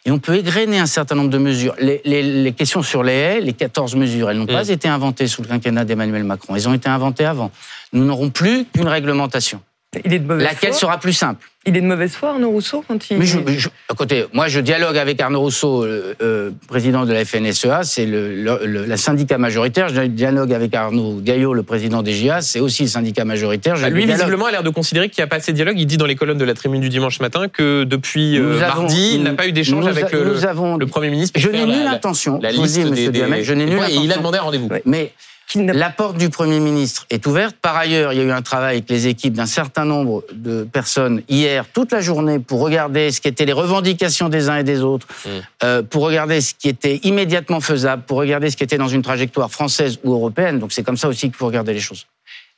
Et 0.04 0.12
on 0.12 0.18
peut 0.20 0.36
égrener 0.36 0.80
un 0.80 0.88
certain 0.88 1.14
nombre 1.16 1.30
de 1.30 1.38
mesures. 1.38 1.76
Les, 1.80 2.02
les- 2.06 2.24
les 2.44 2.52
questions 2.54 2.82
sur 2.82 3.04
les 3.04 3.14
haies, 3.14 3.42
les 3.42 3.54
14 3.54 3.96
mesures, 3.96 4.32
elles 4.32 4.38
n'ont 4.38 4.48
pas 4.48 4.68
été 4.70 4.88
inventées 4.88 5.28
sous 5.28 5.44
le 5.44 5.48
quinquennat 5.48 5.86
d'Emmanuel 5.86 6.24
Macron. 6.24 6.56
Elles 6.56 6.68
ont 6.68 6.74
été 6.74 6.90
inventées 6.90 7.26
avant. 7.26 7.52
Nous 7.94 8.04
n'aurons 8.04 8.32
plus 8.32 8.66
qu'une 8.66 8.88
réglementation. 8.88 9.62
Il 10.06 10.14
est 10.14 10.20
de 10.20 10.26
mauvaise 10.28 10.46
Laquelle 10.46 10.70
foi. 10.72 10.80
sera 10.80 10.98
plus 11.00 11.12
simple 11.12 11.46
Il 11.66 11.76
est 11.76 11.82
de 11.82 11.86
mauvaise 11.86 12.14
foi, 12.14 12.30
Arnaud 12.30 12.50
Rousseau, 12.50 12.82
quand 12.88 13.10
il. 13.10 13.18
mais 13.18 13.26
je, 13.26 13.40
mais 13.40 13.58
je- 13.58 13.68
écoutez, 13.92 14.26
moi, 14.32 14.48
je 14.48 14.62
dialogue 14.62 14.98
avec 14.98 15.20
Arnaud 15.20 15.42
Rousseau, 15.42 15.84
euh, 15.84 16.14
euh, 16.22 16.52
président 16.70 17.06
de 17.06 17.12
la 17.12 17.26
FNSEA, 17.26 17.84
c'est 17.84 18.06
le, 18.06 18.34
le- 18.42 18.62
le- 18.66 18.86
la 18.86 18.96
syndicat 18.96 19.38
majoritaire. 19.38 19.90
Je 19.90 20.02
dialogue 20.04 20.54
avec 20.54 20.74
Arnaud 20.74 21.20
Gaillot, 21.20 21.54
le 21.54 21.64
président 21.64 22.04
des 22.04 22.14
GIA, 22.14 22.40
c'est 22.42 22.62
aussi 22.62 22.84
le 22.84 22.88
syndicat 22.88 23.26
majoritaire. 23.26 23.76
Je 23.76 23.82
Bah, 23.82 23.90
lui, 23.90 24.06
dialogue- 24.06 24.20
visiblement, 24.22 24.46
a 24.46 24.52
l'air 24.52 24.64
de 24.64 24.70
considérer 24.70 25.10
qu'il 25.10 25.22
n'y 25.22 25.26
a 25.26 25.28
pas 25.28 25.36
assez 25.36 25.52
de 25.52 25.58
dialogue. 25.58 25.78
Il 25.78 25.86
dit 25.88 25.98
dans 25.98 26.06
les 26.06 26.16
colonnes 26.16 26.38
de 26.38 26.46
la 26.46 26.54
tribune 26.54 26.80
du 26.80 26.88
dimanche 26.90 27.20
matin 27.20 27.50
que 27.50 27.84
depuis 27.84 28.38
euh, 28.40 28.62
avons- 28.64 28.84
mardi, 28.84 29.12
il 29.16 29.24
n'a 29.24 29.34
pas 29.34 29.46
eu 29.46 29.52
d'échange 29.52 29.84
nous 29.84 29.90
avec 29.90 30.06
a- 30.06 30.10
le, 30.12 30.46
avons- 30.46 30.78
le 30.78 30.88
Premier 30.88 31.10
ministre. 31.10 31.38
Je 31.38 31.50
n'ai 31.50 31.66
nulle 31.66 31.80
la- 31.80 31.84
la- 31.84 31.92
intention, 31.92 32.40
La 32.42 32.52
vous 32.52 32.60
le 32.60 32.64
liste 32.64 32.80
dis, 32.80 33.10
des, 33.10 33.44
je 33.44 33.54
n'ai 33.54 33.64
Et 33.66 33.96
il 34.02 34.12
a 34.14 34.16
demandé 34.16 34.38
un 34.38 34.44
rendez-vous. 34.44 34.68
Ouais. 34.70 34.84
Mais 34.86 35.12
La 35.56 35.90
porte 35.90 36.18
du 36.18 36.30
Premier 36.30 36.60
ministre 36.60 37.06
est 37.10 37.26
ouverte. 37.28 37.56
Par 37.62 37.76
ailleurs, 37.76 38.14
il 38.14 38.20
y 38.20 38.22
a 38.22 38.26
eu 38.26 38.32
un 38.32 38.42
travail 38.42 38.78
avec 38.78 38.90
les 38.90 39.08
équipes 39.08 39.34
d'un 39.34 39.46
certain 39.46 39.86
nombre 39.86 40.24
de 40.34 40.64
personnes 40.64 41.22
hier, 41.30 41.66
toute 41.74 41.92
la 41.92 42.00
journée, 42.02 42.40
pour 42.40 42.62
regarder 42.62 43.12
ce 43.12 43.20
qu'étaient 43.22 43.46
les 43.46 43.54
revendications 43.54 44.30
des 44.30 44.50
uns 44.50 44.58
et 44.58 44.64
des 44.64 44.82
autres, 44.82 45.08
Mm. 45.26 45.30
euh, 45.64 45.82
pour 45.84 46.04
regarder 46.04 46.42
ce 46.42 46.54
qui 46.54 46.70
était 46.70 46.98
immédiatement 47.04 47.60
faisable, 47.60 48.04
pour 48.04 48.18
regarder 48.18 48.50
ce 48.50 48.58
qui 48.58 48.64
était 48.64 48.78
dans 48.78 48.88
une 48.88 49.02
trajectoire 49.02 49.52
française 49.52 50.00
ou 50.04 50.14
européenne. 50.14 50.60
Donc 50.60 50.72
c'est 50.72 50.84
comme 50.84 50.98
ça 50.98 51.08
aussi 51.08 51.28
qu'il 51.28 51.36
faut 51.36 51.48
regarder 51.48 51.74
les 51.74 51.80
choses. 51.80 52.06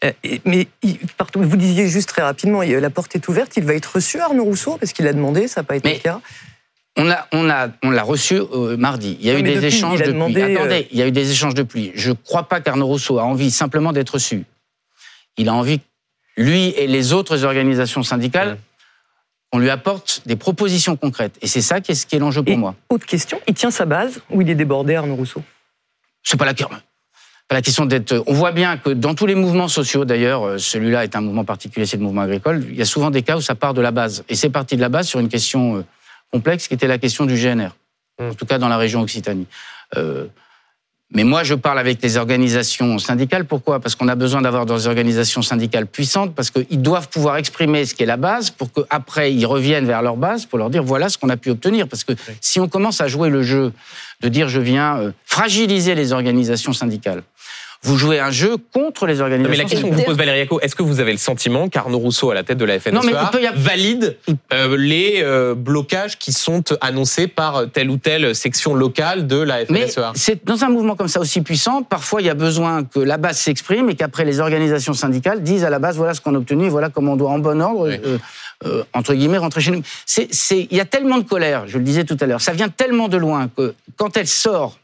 Euh, 0.04 0.12
Mais 0.46 0.68
pardon, 1.18 1.42
vous 1.42 1.58
disiez 1.58 1.88
juste 1.88 2.10
très 2.10 2.22
rapidement, 2.22 2.62
la 2.62 2.90
porte 2.90 3.16
est 3.16 3.28
ouverte, 3.28 3.54
il 3.58 3.64
va 3.64 3.74
être 3.74 3.96
reçu, 3.96 4.20
Arnaud 4.20 4.44
Rousseau, 4.44 4.78
parce 4.80 4.92
qu'il 4.94 5.08
a 5.08 5.14
demandé, 5.14 5.48
ça 5.48 5.62
n'a 5.62 5.66
pas 5.66 5.76
été 5.78 5.88
Mais- 5.90 5.96
le 5.96 6.00
cas. 6.02 6.20
On 6.96 7.10
a, 7.10 7.28
on 7.32 7.50
a, 7.50 7.70
on 7.82 7.90
l'a 7.90 8.04
reçu 8.04 8.36
euh, 8.36 8.78
mardi. 8.78 9.18
Il 9.20 9.26
y 9.26 9.32
a 9.32 9.34
Non, 9.34 9.40
eu 9.40 9.44
des 9.44 9.56
depuis, 9.56 9.66
échanges 9.68 10.04
demandé, 10.04 10.42
euh, 10.42 10.56
Attendez, 10.56 10.88
il 10.92 11.00
y 11.00 11.02
a 11.02 11.08
eu 11.08 11.12
des 11.12 11.32
échanges 11.32 11.56
depuis. 11.56 11.92
Je 11.96 12.12
ne 12.12 12.16
crois 12.16 12.44
pas 12.44 12.62
qu'Arnaud 12.62 12.86
Rousseau 12.86 13.18
a 13.18 13.24
envie 13.24 13.50
simplement 13.50 13.92
d'être 13.92 14.12
reçu. 14.12 14.46
Il 15.38 15.50
a 15.50 15.54
envie, 15.54 15.80
lui 16.38 16.70
et 16.78 16.86
les 16.86 17.12
autres 17.14 17.46
organisations 17.46 18.04
syndicales, 18.04 18.60
on 19.52 19.60
lui 19.60 19.72
apporte 19.72 20.22
des 20.28 20.36
propositions 20.36 20.96
concrètes. 20.96 21.38
Et 21.42 21.48
c'est 21.48 21.62
ça 21.62 21.82
qui 21.82 21.94
est, 21.94 21.96
ce 21.96 22.06
qui 22.06 22.16
est 22.16 22.20
l'enjeu 22.20 22.44
pour 22.44 22.54
Et 22.54 22.58
moi. 22.58 22.76
Autre 22.90 23.08
question, 23.08 23.40
il 23.48 23.56
tient 23.56 23.72
sa 23.72 23.86
base 23.86 24.22
ou 24.30 24.42
il 24.42 24.50
est 24.50 24.56
débordé, 24.56 24.96
Arnaud 24.96 25.16
Rousseau? 25.16 25.42
C'est 26.22 26.38
pas 26.38 26.46
la, 26.46 26.54
pas 26.54 26.70
la 27.52 27.62
question 27.64 27.86
d'être. 27.86 28.24
On 28.28 28.34
voit 28.34 28.52
bien 28.52 28.78
que 28.78 28.92
dans 28.92 29.16
tous 29.16 29.26
les 29.26 29.36
mouvements 29.36 29.68
sociaux, 29.68 30.06
d'ailleurs, 30.06 30.44
euh, 30.44 30.58
celui-là 30.60 31.04
est 31.04 31.16
un 31.16 31.22
mouvement 31.22 31.44
particulier, 31.44 31.88
c'est 31.88 31.98
le 31.98 32.04
mouvement 32.04 32.22
agricole. 32.22 32.64
Il 32.70 32.76
y 32.76 32.82
a 32.82 32.86
souvent 32.86 33.10
des 33.10 33.24
cas 33.24 33.38
où 33.38 33.42
ça 33.42 33.56
part 33.56 33.74
de 33.74 33.82
la 33.82 33.92
base, 33.92 34.24
et 34.30 34.36
c'est 34.36 34.50
parti 34.50 34.76
de 34.76 34.82
la 34.82 34.90
base 34.90 35.08
sur 35.08 35.20
une 35.20 35.30
question 35.30 35.78
euh, 35.78 35.86
complexe 36.34 36.68
qui 36.68 36.74
était 36.74 36.88
la 36.88 36.98
question 36.98 37.26
du 37.26 37.36
GNR, 37.36 37.72
Mm. 38.20 38.30
en 38.30 38.34
tout 38.34 38.46
cas 38.46 38.58
dans 38.58 38.68
la 38.68 38.78
région 38.78 39.02
Occitanie. 39.02 39.48
Euh, 39.98 40.26
mais 41.16 41.24
moi, 41.24 41.44
je 41.44 41.54
parle 41.54 41.78
avec 41.78 42.02
les 42.02 42.18
organisations 42.18 42.98
syndicales. 42.98 43.46
Pourquoi? 43.46 43.80
Parce 43.80 43.94
qu'on 43.94 44.08
a 44.08 44.16
besoin 44.16 44.42
d'avoir 44.42 44.66
des 44.66 44.88
organisations 44.88 45.44
syndicales 45.44 45.86
puissantes, 45.86 46.34
parce 46.34 46.50
qu'ils 46.50 46.82
doivent 46.82 47.08
pouvoir 47.08 47.38
exprimer 47.38 47.86
ce 47.86 47.94
qui 47.94 48.02
est 48.02 48.08
la 48.08 48.18
base, 48.18 48.50
pour 48.50 48.72
qu'après, 48.74 49.32
ils 49.32 49.46
reviennent 49.46 49.86
vers 49.86 50.02
leur 50.02 50.18
base, 50.18 50.48
pour 50.48 50.58
leur 50.58 50.72
dire 50.72 50.84
voilà 50.84 51.10
ce 51.10 51.20
qu'on 51.20 51.30
a 51.30 51.38
pu 51.38 51.52
obtenir. 51.52 51.88
Parce 51.88 52.04
que 52.04 52.14
si 52.42 52.60
on 52.60 52.68
commence 52.68 53.00
à 53.00 53.08
jouer 53.08 53.30
le 53.30 53.44
jeu 53.44 53.74
de 54.22 54.28
dire 54.30 54.48
je 54.48 54.60
viens 54.60 54.98
euh, 54.98 55.12
fragiliser 55.26 55.94
les 55.94 56.14
organisations 56.14 56.74
syndicales, 56.74 57.22
vous 57.84 57.98
jouez 57.98 58.20
un 58.20 58.32
jeu 58.32 58.56
contre 58.74 59.06
les 59.06 59.16
Non, 59.16 59.22
organisations 59.24 59.52
mais 59.52 59.58
la 59.58 59.70
question 59.70 59.90
que 59.90 59.96
vous 59.96 60.04
pose 60.04 60.18
Valérie 60.18 60.42
Acco, 60.42 60.60
est-ce 60.62 60.76
que 60.76 60.84
vous 60.84 61.00
avez 61.00 61.12
le 61.12 61.18
sentiment 61.18 61.68
qu'Arnaud 61.70 61.98
Rousseau, 62.00 62.32
à 62.32 62.34
la 62.34 62.44
tête 62.44 62.58
de 62.58 62.66
la 62.66 62.80
FNSEA, 62.80 62.92
Non, 62.94 63.02
mais 63.06 63.12
peut 63.32 63.42
y 63.42 63.48
avoir- 63.48 63.62
valide 63.62 64.18
euh, 64.54 64.78
les 64.78 65.22
euh, 65.22 65.54
blocages 65.56 66.18
qui 66.18 66.32
sont 66.34 66.64
annoncés 66.82 67.28
par 67.28 67.70
telle 67.72 67.90
ou 67.90 67.98
telle 67.98 68.34
section 68.36 68.74
locale 68.74 69.28
de 69.28 69.38
la 69.38 69.60
Mais 69.70 69.88
FNSEA 69.88 70.12
c'est 70.16 70.46
dans 70.46 70.64
un 70.64 70.70
mouvement 70.70 70.96
comme 70.96 71.08
ça 71.08 71.20
aussi 71.20 71.42
puissant, 71.42 71.84
parfois 71.84 72.22
il 72.22 72.26
y 72.28 72.30
a 72.30 72.34
besoin 72.36 72.84
que 72.84 73.00
la 73.00 73.18
base 73.18 73.38
s'exprime 73.38 73.90
et 73.90 73.96
qu'après 73.96 74.26
les 74.26 74.40
organisations 74.40 74.94
syndicales 74.94 75.44
disent 75.44 75.66
à 75.66 75.70
la 75.70 75.80
base 75.80 75.98
voilà 75.98 76.14
ce 76.14 76.22
qu'on 76.22 76.36
a 76.36 76.38
obtenu, 76.38 76.70
voilà 76.70 76.90
comment 76.90 77.14
on 77.14 77.16
doit 77.18 77.32
en 77.32 77.40
bon 77.40 77.62
ordre, 77.62 77.90
Oui. 77.90 78.00
euh, 78.06 78.18
euh, 78.66 78.84
entre 78.94 79.14
guillemets, 79.14 79.38
rentrer 79.40 79.60
chez 79.60 79.72
nous. 79.72 79.82
Il 80.52 80.68
y 80.78 80.80
a 80.80 80.86
tellement 80.86 81.18
de 81.18 81.24
colère, 81.28 81.64
je 81.68 81.78
le 81.78 81.84
disais 81.84 82.06
tout 82.06 82.18
à 82.22 82.26
l'heure, 82.26 82.40
ça 82.40 82.54
vient 82.54 82.70
tellement 82.70 83.10
de 83.10 83.18
loin 83.18 83.50
que 83.58 83.74
quand 83.98 84.16
elle 84.16 84.28
sort, 84.28 84.78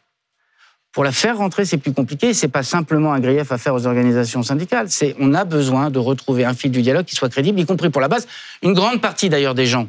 pour 1.00 1.06
la 1.06 1.14
faire 1.14 1.38
rentrer, 1.38 1.64
c'est 1.64 1.78
plus 1.78 1.94
compliqué. 1.94 2.34
C'est 2.34 2.50
pas 2.50 2.62
simplement 2.62 3.14
un 3.14 3.22
grief 3.22 3.54
à 3.54 3.58
faire 3.58 3.74
aux 3.74 3.88
organisations 3.88 4.44
syndicales. 4.44 4.90
C'est, 4.90 5.16
on 5.18 5.34
a 5.34 5.46
besoin 5.46 5.90
de 5.90 5.98
retrouver 5.98 6.44
un 6.44 6.54
fil 6.54 6.72
du 6.72 6.82
dialogue 6.82 7.06
qui 7.06 7.16
soit 7.16 7.30
crédible, 7.30 7.58
y 7.58 7.66
compris 7.66 7.90
pour 7.90 8.02
la 8.02 8.10
base. 8.10 8.28
Une 8.64 8.74
grande 8.74 9.00
partie 9.00 9.30
d'ailleurs 9.30 9.56
des 9.56 9.66
gens 9.66 9.88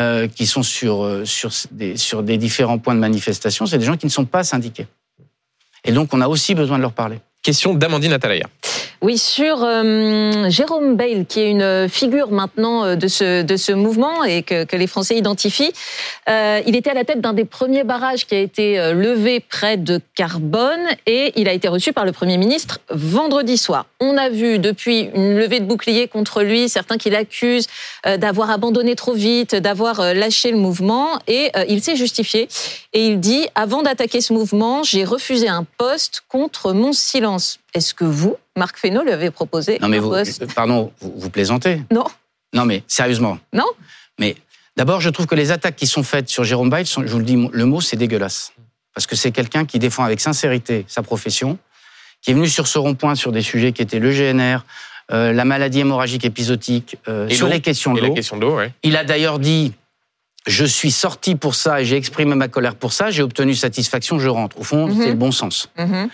euh, 0.00 0.26
qui 0.26 0.48
sont 0.48 0.64
sur, 0.64 1.04
euh, 1.04 1.24
sur, 1.24 1.52
des, 1.70 1.96
sur 1.96 2.24
des 2.24 2.38
différents 2.38 2.78
points 2.78 2.96
de 2.96 2.98
manifestation, 2.98 3.66
c'est 3.66 3.78
des 3.78 3.84
gens 3.84 3.96
qui 3.96 4.06
ne 4.06 4.10
sont 4.10 4.24
pas 4.24 4.42
syndiqués. 4.42 4.88
Et 5.84 5.92
donc, 5.92 6.12
on 6.12 6.20
a 6.20 6.26
aussi 6.26 6.56
besoin 6.56 6.78
de 6.78 6.82
leur 6.82 6.92
parler. 6.92 7.20
Question 7.44 7.74
d'Amandine 7.74 8.12
Atalaya. 8.12 8.48
Oui, 9.02 9.18
sur 9.18 9.62
euh, 9.62 10.48
Jérôme 10.48 10.96
Bail, 10.96 11.26
qui 11.26 11.40
est 11.40 11.50
une 11.50 11.86
figure 11.88 12.30
maintenant 12.30 12.84
euh, 12.84 12.96
de 12.96 13.08
ce, 13.08 13.42
de 13.42 13.56
ce 13.56 13.72
mouvement 13.72 14.24
et 14.24 14.42
que, 14.42 14.64
que 14.64 14.74
les 14.74 14.86
Français 14.86 15.16
identifient. 15.16 15.72
Euh, 16.30 16.62
il 16.66 16.74
était 16.74 16.90
à 16.90 16.94
la 16.94 17.04
tête 17.04 17.20
d'un 17.20 17.34
des 17.34 17.44
premiers 17.44 17.84
barrages 17.84 18.26
qui 18.26 18.34
a 18.34 18.40
été 18.40 18.80
euh, 18.80 18.94
levé 18.94 19.40
près 19.40 19.76
de 19.76 20.00
Carbone 20.14 20.80
et 21.04 21.32
il 21.36 21.46
a 21.46 21.52
été 21.52 21.68
reçu 21.68 21.92
par 21.92 22.06
le 22.06 22.12
Premier 22.12 22.38
ministre 22.38 22.80
vendredi 22.90 23.58
soir. 23.58 23.84
On 24.00 24.16
a 24.16 24.30
vu 24.30 24.58
depuis 24.58 25.10
une 25.14 25.36
levée 25.36 25.60
de 25.60 25.66
bouclier 25.66 26.08
contre 26.08 26.42
lui, 26.42 26.70
certains 26.70 26.96
qui 26.96 27.10
l'accusent 27.10 27.66
d'avoir 28.04 28.50
abandonné 28.50 28.94
trop 28.94 29.12
vite, 29.12 29.54
d'avoir 29.54 30.14
lâché 30.14 30.50
le 30.50 30.58
mouvement 30.58 31.18
et 31.26 31.50
il 31.68 31.82
s'est 31.82 31.96
justifié 31.96 32.48
et 32.92 33.06
il 33.06 33.20
dit, 33.20 33.46
avant 33.54 33.82
d'attaquer 33.82 34.20
ce 34.20 34.32
mouvement, 34.32 34.82
j'ai 34.82 35.04
refusé 35.04 35.48
un 35.48 35.64
poste 35.78 36.22
contre 36.28 36.72
mon 36.72 36.92
silence. 36.92 37.58
Est-ce 37.76 37.92
que 37.94 38.04
vous, 38.04 38.36
Marc 38.56 38.78
Fesneau, 38.78 39.02
lui 39.02 39.12
avez 39.12 39.30
proposé 39.30 39.78
Non, 39.80 39.88
mais 39.88 39.98
un 39.98 40.00
vous, 40.00 40.10
poste 40.10 40.52
pardon, 40.54 40.92
vous, 41.00 41.12
vous 41.16 41.30
plaisantez 41.30 41.82
Non, 41.92 42.04
Non, 42.54 42.64
mais 42.64 42.82
sérieusement. 42.88 43.38
non. 43.52 43.66
Mais 44.18 44.34
d'abord, 44.76 45.00
je 45.02 45.10
trouve 45.10 45.26
que 45.26 45.34
les 45.34 45.50
attaques 45.52 45.76
qui 45.76 45.86
sont 45.86 46.02
faites 46.02 46.28
sur 46.30 46.42
Jérôme 46.42 46.70
Bail, 46.70 46.86
sont- 46.86 47.02
je 47.06 47.12
vous 47.12 47.18
le 47.18 47.24
dis, 47.24 47.36
le 47.52 47.64
mot, 47.66 47.82
c'est 47.82 47.96
dégueulasse. 47.96 48.52
Parce 48.94 49.06
que 49.06 49.14
c'est 49.14 49.30
quelqu'un 49.30 49.66
qui 49.66 49.78
défend 49.78 50.04
avec 50.04 50.20
sincérité 50.20 50.86
sa 50.88 51.02
profession, 51.02 51.58
qui 52.22 52.30
est 52.30 52.34
venu 52.34 52.48
sur 52.48 52.66
ce 52.66 52.78
rond-point 52.78 53.14
sur 53.14 53.30
des 53.30 53.42
sujets 53.42 53.72
qui 53.72 53.82
étaient 53.82 53.98
le 53.98 54.10
GNR, 54.10 54.64
euh, 55.12 55.32
la 55.34 55.44
maladie 55.44 55.80
hémorragique 55.80 56.24
épisodique, 56.24 56.96
euh, 57.08 57.28
Et 57.28 57.34
sur 57.34 57.46
les 57.46 57.60
questions 57.60 57.92
de 57.92 58.00
l'eau. 58.40 58.56
ouais. 58.56 58.72
Il 58.82 58.96
a 58.96 59.04
d'ailleurs 59.04 59.38
dit 59.38 59.74
je 60.46 60.64
suis 60.64 60.92
sorti 60.92 61.34
pour 61.34 61.54
ça 61.56 61.80
et 61.80 61.84
j'ai 61.84 61.96
exprimé 61.96 62.34
ma 62.36 62.46
colère 62.48 62.76
pour 62.76 62.92
ça, 62.92 63.10
j'ai 63.10 63.22
obtenu 63.22 63.54
satisfaction, 63.54 64.18
je 64.20 64.28
rentre. 64.28 64.58
Au 64.58 64.62
fond, 64.62 64.86
Mhm. 64.86 65.02
c'est 65.02 65.08
le 65.08 65.14
bon 65.14 65.32
sens. 65.32 65.68
Mhm. 65.76 66.08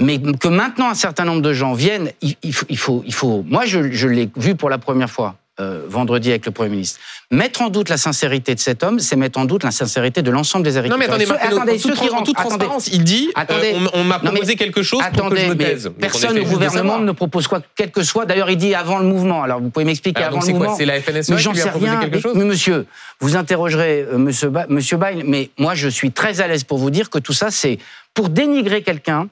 Mais 0.00 0.18
que 0.18 0.48
maintenant 0.48 0.88
un 0.90 0.94
certain 0.94 1.24
nombre 1.24 1.42
de 1.42 1.52
gens 1.52 1.74
viennent, 1.74 2.10
il, 2.22 2.34
il 2.42 2.52
faut, 2.54 2.66
il 2.70 2.78
faut, 2.78 3.02
il 3.06 3.14
faut. 3.14 3.44
Moi, 3.46 3.66
je, 3.66 3.92
je 3.92 4.08
l'ai 4.08 4.30
vu 4.36 4.54
pour 4.56 4.70
la 4.70 4.78
première 4.78 5.10
fois 5.10 5.36
euh, 5.60 5.82
vendredi 5.86 6.30
avec 6.30 6.46
le 6.46 6.52
Premier 6.52 6.70
ministre. 6.70 6.98
Mettre 7.30 7.60
en 7.60 7.68
doute 7.68 7.90
la 7.90 7.98
sincérité 7.98 8.54
de 8.54 8.60
cet 8.60 8.82
homme, 8.82 8.98
c'est 8.98 9.14
mettre 9.16 9.38
en 9.38 9.44
doute 9.44 9.62
la 9.62 9.70
sincérité 9.70 10.22
de 10.22 10.30
l'ensemble 10.30 10.64
des 10.64 10.72
Non 10.72 10.78
agriculteurs. 10.78 10.98
mais 10.98 11.04
attendez, 11.04 11.26
Ceux- 11.26 11.54
attendez, 11.54 11.78
ceux 11.78 11.92
qui 11.94 12.08
en 12.08 12.22
toute 12.22 12.38
attendez. 12.38 12.48
transparence, 12.56 12.88
il 12.88 13.04
dit, 13.04 13.28
Attendez. 13.34 13.74
euh, 13.74 13.88
on, 13.92 14.00
on 14.00 14.04
m'a 14.04 14.18
Non, 14.24 14.30
proposé 14.30 14.56
quelque 14.56 14.82
chose 14.82 15.02
pour 15.02 15.28
que 15.28 15.36
je 15.36 15.42
Attendez, 15.42 15.48
me 15.48 15.54
taise. 15.56 15.90
Personne 16.00 16.38
au 16.38 16.44
gouvernement 16.44 16.98
ne 16.98 17.12
propose 17.12 17.46
quoi, 17.46 17.60
quel 17.76 17.90
que 17.90 18.02
soit. 18.02 18.24
D'ailleurs, 18.24 18.48
il 18.48 18.56
dit 18.56 18.74
avant 18.74 19.00
le 19.00 19.04
mouvement. 19.04 19.42
Alors, 19.42 19.60
vous 19.60 19.68
pouvez 19.68 19.84
m'expliquer 19.84 20.22
avant 20.22 20.38
donc 20.38 20.46
le 20.46 20.52
quoi 20.52 20.58
mouvement. 20.60 20.76
C'est 20.78 20.86
la 20.86 20.98
FNSEA 20.98 21.24
Mais 21.34 21.36
qui 21.36 21.42
j'en 21.42 21.52
lui 21.52 21.60
a 21.60 21.64
sais 21.64 21.70
proposé 21.70 21.90
rien. 21.90 22.00
quelque 22.00 22.14
Mais, 22.14 22.20
chose 22.22 22.36
mais 22.36 22.44
monsieur, 22.46 22.86
vous 23.20 23.36
interrogerez 23.36 24.06
euh, 24.10 24.16
monsieur, 24.16 24.48
ba 24.48 24.64
monsieur 24.70 24.96
Bail, 24.96 25.24
mais 25.26 25.50
moi, 25.58 25.74
je 25.74 25.88
suis 25.88 26.10
très 26.10 26.40
à 26.40 26.48
l'aise 26.48 26.64
pour 26.64 26.78
vous 26.78 26.90
dire 26.90 27.10
que 27.10 27.18
tout 27.18 27.34
ça, 27.34 27.50
c'est 27.50 27.78
pour 28.14 28.30
dénigrer 28.30 28.82
quelqu'un. 28.82 29.28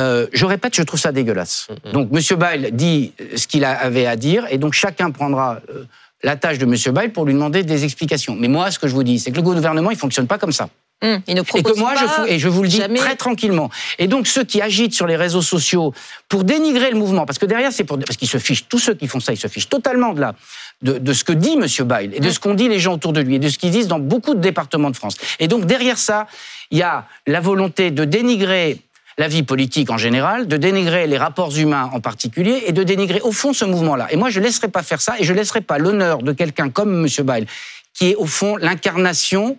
Euh, 0.00 0.26
je 0.32 0.44
répète, 0.46 0.74
je 0.74 0.82
trouve 0.82 0.98
ça 0.98 1.12
dégueulasse. 1.12 1.68
Mm-hmm. 1.70 1.92
Donc, 1.92 2.10
Monsieur 2.10 2.36
Bail 2.36 2.70
dit 2.72 3.12
euh, 3.20 3.36
ce 3.36 3.46
qu'il 3.46 3.64
avait 3.64 4.06
à 4.06 4.16
dire, 4.16 4.46
et 4.50 4.58
donc 4.58 4.72
chacun 4.72 5.10
prendra 5.10 5.60
euh, 5.74 5.84
la 6.22 6.36
tâche 6.36 6.58
de 6.58 6.66
Monsieur 6.66 6.92
Bail 6.92 7.10
pour 7.10 7.24
lui 7.26 7.34
demander 7.34 7.62
des 7.62 7.84
explications. 7.84 8.34
Mais 8.38 8.48
moi, 8.48 8.70
ce 8.70 8.78
que 8.78 8.88
je 8.88 8.94
vous 8.94 9.02
dis, 9.04 9.18
c'est 9.18 9.30
que 9.30 9.36
le 9.36 9.42
gouvernement, 9.42 9.90
il 9.90 9.96
fonctionne 9.98 10.26
pas 10.26 10.38
comme 10.38 10.52
ça. 10.52 10.68
Hum, 11.02 11.22
il 11.26 11.34
ne 11.34 11.40
Et 11.40 11.62
que 11.62 11.78
moi, 11.78 11.94
je, 11.96 12.04
pas 12.04 12.10
fous- 12.10 12.26
et 12.28 12.38
je 12.38 12.46
vous 12.48 12.62
le 12.62 12.68
dis 12.68 12.76
jamais- 12.76 12.98
très 12.98 13.16
tranquillement. 13.16 13.70
Et 13.98 14.06
donc, 14.06 14.26
ceux 14.26 14.44
qui 14.44 14.60
agitent 14.60 14.92
sur 14.92 15.06
les 15.06 15.16
réseaux 15.16 15.40
sociaux 15.40 15.94
pour 16.28 16.44
dénigrer 16.44 16.90
le 16.90 16.98
mouvement, 16.98 17.24
parce 17.24 17.38
que 17.38 17.46
derrière, 17.46 17.72
c'est 17.72 17.84
pour, 17.84 17.98
parce 17.98 18.18
qu'ils 18.18 18.28
se 18.28 18.36
fichent, 18.36 18.68
tous 18.68 18.78
ceux 18.78 18.92
qui 18.94 19.08
font 19.08 19.18
ça, 19.18 19.32
ils 19.32 19.38
se 19.38 19.48
fichent 19.48 19.70
totalement 19.70 20.12
de 20.12 20.20
la, 20.20 20.34
de, 20.82 20.98
de 20.98 21.12
ce 21.14 21.24
que 21.24 21.32
dit 21.32 21.56
Monsieur 21.56 21.84
Bail 21.84 22.10
et 22.12 22.20
de 22.20 22.30
ce 22.30 22.38
qu'ont 22.38 22.52
dit 22.52 22.68
les 22.68 22.78
gens 22.78 22.92
autour 22.94 23.14
de 23.14 23.20
lui 23.22 23.36
et 23.36 23.38
de 23.38 23.48
ce 23.48 23.56
qu'ils 23.56 23.70
disent 23.70 23.88
dans 23.88 23.98
beaucoup 23.98 24.34
de 24.34 24.40
départements 24.40 24.90
de 24.90 24.96
France. 24.96 25.16
Et 25.38 25.48
donc, 25.48 25.64
derrière 25.64 25.96
ça, 25.96 26.26
il 26.70 26.76
y 26.76 26.82
a 26.82 27.06
la 27.26 27.40
volonté 27.40 27.90
de 27.90 28.04
dénigrer 28.04 28.78
la 29.18 29.28
vie 29.28 29.42
politique 29.42 29.90
en 29.90 29.98
général, 29.98 30.48
de 30.48 30.56
dénigrer 30.56 31.06
les 31.06 31.18
rapports 31.18 31.56
humains 31.56 31.90
en 31.92 32.00
particulier, 32.00 32.64
et 32.66 32.72
de 32.72 32.82
dénigrer 32.82 33.20
au 33.22 33.32
fond 33.32 33.52
ce 33.52 33.64
mouvement-là. 33.64 34.08
Et 34.10 34.16
moi, 34.16 34.30
je 34.30 34.40
ne 34.40 34.44
laisserai 34.44 34.68
pas 34.68 34.82
faire 34.82 35.00
ça, 35.00 35.14
et 35.18 35.24
je 35.24 35.32
ne 35.32 35.38
laisserai 35.38 35.60
pas 35.60 35.78
l'honneur 35.78 36.22
de 36.22 36.32
quelqu'un 36.32 36.70
comme 36.70 37.04
M. 37.04 37.26
Bail, 37.26 37.46
qui 37.94 38.10
est 38.10 38.16
au 38.16 38.26
fond 38.26 38.56
l'incarnation 38.56 39.58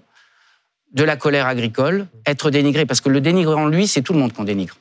de 0.93 1.03
la 1.03 1.15
colère 1.15 1.47
agricole, 1.47 2.07
être 2.25 2.49
dénigré. 2.51 2.85
Parce 2.85 3.01
que 3.01 3.09
le 3.09 3.21
dénigrant, 3.21 3.67
lui, 3.67 3.87
c'est 3.87 4.01
tout 4.01 4.13
le 4.13 4.19
monde 4.19 4.33
qu'on 4.33 4.43
dénigre. 4.43 4.75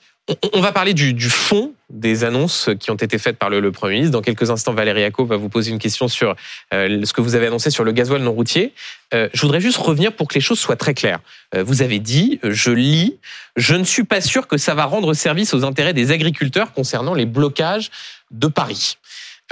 On- 0.53 0.61
va 0.61 0.72
parler 0.72 0.95
du, 0.95 1.14
du 1.14 1.31
fond 1.31 1.72
des 1.89 2.24
annonces 2.24 2.70
qui 2.78 2.91
ont 2.91 2.97
été 2.97 3.18
faites 3.18 3.37
par 3.39 3.51
le, 3.51 3.61
le 3.61 3.72
Premier 3.72 3.95
ministre. 3.95 4.12
Dans 4.12 4.22
quelques 4.22 4.51
instants, 4.51 4.72
Valérie 4.72 5.05
Acco 5.05 5.24
va 5.24 5.37
vous 5.37 5.49
poser 5.49 5.70
une 5.70 5.78
question 5.78 6.07
sur 6.09 6.37
euh, 6.72 7.05
ce 7.05 7.12
que 7.12 7.20
vous 7.20 7.35
avez 7.35 7.47
annoncé 7.49 7.70
sur 7.70 7.83
le 7.85 7.93
gasoil 7.93 8.22
non 8.22 8.33
routier. 8.33 8.72
Euh, 9.14 9.28
je 9.33 9.41
voudrais 9.43 9.61
juste 9.61 9.78
revenir 9.78 10.12
pour 10.14 10.28
que 10.28 10.35
les 10.35 10.41
choses 10.41 10.59
soient 10.59 10.76
très 10.76 10.95
claires. 10.95 11.20
Euh, 11.55 11.62
vous 11.64 11.83
avez 11.83 11.99
dit, 11.99 12.39
je 12.45 12.70
lis, 12.70 13.18
je 13.57 13.74
ne 13.74 13.85
suis 13.85 14.05
pas 14.05 14.20
sûr 14.20 14.47
que 14.47 14.57
ça 14.57 14.74
va 14.74 14.85
rendre 14.85 15.14
service 15.14 15.53
aux 15.55 15.64
intérêts 15.64 15.95
des 15.95 16.11
agriculteurs 16.12 16.72
concernant 16.72 17.14
les 17.14 17.26
blocages 17.26 17.91
de 18.31 18.47
Paris. 18.47 18.99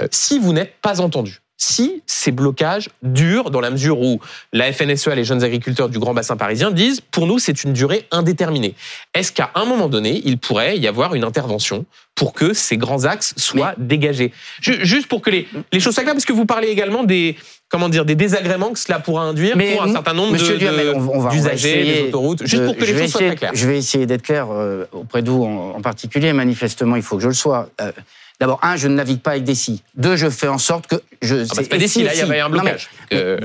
Euh, 0.01 0.07
si 0.11 0.39
vous 0.39 0.53
n'êtes 0.53 0.75
pas 0.81 1.01
entendu, 1.01 1.39
si 1.61 2.01
ces 2.07 2.31
blocages 2.31 2.89
durent 3.03 3.51
dans 3.51 3.59
la 3.59 3.69
mesure 3.69 3.99
où 3.99 4.19
la 4.53 4.71
FNSEA, 4.71 5.13
les 5.13 5.25
jeunes 5.25 5.43
agriculteurs 5.43 5.89
du 5.89 5.99
Grand 5.99 6.13
Bassin 6.13 6.37
parisien, 6.37 6.71
disent 6.71 7.01
pour 7.01 7.27
nous 7.27 7.37
c'est 7.37 7.63
une 7.65 7.73
durée 7.73 8.07
indéterminée. 8.11 8.75
Est-ce 9.13 9.33
qu'à 9.33 9.51
un 9.55 9.65
moment 9.65 9.89
donné, 9.89 10.21
il 10.23 10.37
pourrait 10.37 10.77
y 10.79 10.87
avoir 10.87 11.15
une 11.15 11.25
intervention 11.25 11.85
pour 12.15 12.33
que 12.33 12.53
ces 12.53 12.77
grands 12.77 13.03
axes 13.03 13.33
soient 13.35 13.73
dégagés? 13.77 14.31
Ju- 14.61 14.79
Juste 14.85 15.07
pour 15.09 15.21
que 15.21 15.29
les, 15.29 15.47
les 15.73 15.79
choses 15.81 15.93
soient 15.93 16.03
claires, 16.03 16.15
parce 16.15 16.25
que 16.25 16.33
vous 16.33 16.45
parlez 16.45 16.69
également 16.69 17.03
des 17.03 17.35
comment 17.67 17.89
dire 17.89 18.05
des 18.05 18.15
désagréments 18.15 18.71
que 18.71 18.79
cela 18.79 18.99
pourra 18.99 19.23
induire 19.23 19.55
Mais 19.57 19.73
pour 19.73 19.83
un 19.83 19.91
certain 19.91 20.13
nombre 20.13 20.31
Monsieur 20.31 20.57
de, 20.57 20.65
de- 20.65 21.29
d'usagers 21.29 21.83
des 21.83 22.07
autoroutes. 22.07 22.45
Juste 22.47 22.61
de- 22.63 22.67
pour 22.67 22.77
que 22.77 22.85
je 22.85 22.91
les 22.91 22.93
vais 22.93 23.01
choses 23.03 23.11
soient 23.11 23.21
essayer- 23.21 23.35
très 23.35 23.35
claires. 23.37 23.51
Je 23.53 23.67
vais 23.67 23.77
essayer 23.77 24.05
d'être 24.05 24.23
clair 24.23 24.47
euh, 24.49 24.85
auprès 24.93 25.21
de 25.21 25.29
vous 25.29 25.43
en, 25.43 25.75
en 25.75 25.81
particulier. 25.81 26.31
Manifestement, 26.31 26.95
il 26.95 27.01
faut 27.03 27.17
que 27.17 27.21
je 27.23 27.27
le 27.27 27.33
sois. 27.33 27.69
Euh, 27.81 27.91
D'abord, 28.39 28.59
un, 28.63 28.75
je 28.77 28.87
ne 28.87 28.95
navigue 28.95 29.19
pas 29.21 29.31
avec 29.31 29.43
des 29.43 29.55
si. 29.55 29.83
Deux, 29.95 30.15
je 30.15 30.29
fais 30.29 30.47
en 30.47 30.57
sorte 30.57 30.87
que 30.87 30.95
je. 31.21 31.35
Ah 31.35 31.39
bah, 31.39 31.53
c'est 31.55 31.69
pas 31.69 31.77
des 31.77 31.87
si, 31.87 32.03
là, 32.03 32.13
il 32.13 32.19
y 32.19 32.21
avait 32.21 32.39
un 32.39 32.47
Non, 32.49 32.55
mais- 32.55 32.61
blocage. 32.61 32.89
Euh, 33.13 33.39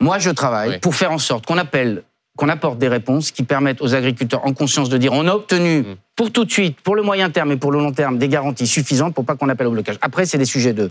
Moi, 0.00 0.18
je 0.18 0.30
travaille 0.30 0.78
pour 0.80 0.94
faire 0.94 1.10
en 1.12 1.18
sorte 1.18 1.46
qu'on 1.46 1.58
appelle, 1.58 2.02
qu'on 2.36 2.48
apporte 2.48 2.78
des 2.78 2.88
réponses 2.88 3.30
qui 3.32 3.42
permettent 3.42 3.80
aux 3.80 3.94
agriculteurs 3.94 4.44
en 4.46 4.52
conscience 4.52 4.88
de 4.88 4.98
dire 4.98 5.12
on 5.12 5.26
a 5.26 5.32
obtenu 5.34 5.80
Mm. 5.80 5.96
pour 6.16 6.30
tout 6.32 6.44
de 6.44 6.50
suite, 6.52 6.80
pour 6.80 6.94
le 6.96 7.02
moyen 7.02 7.30
terme 7.30 7.52
et 7.52 7.56
pour 7.56 7.72
le 7.72 7.78
long 7.78 7.92
terme, 7.92 8.18
des 8.18 8.28
garanties 8.28 8.66
suffisantes 8.66 9.14
pour 9.14 9.24
pas 9.24 9.34
qu'on 9.36 9.48
appelle 9.48 9.66
au 9.68 9.72
blocage. 9.72 9.96
Après, 10.00 10.26
c'est 10.26 10.38
des 10.38 10.44
sujets 10.44 10.72
de 10.72 10.90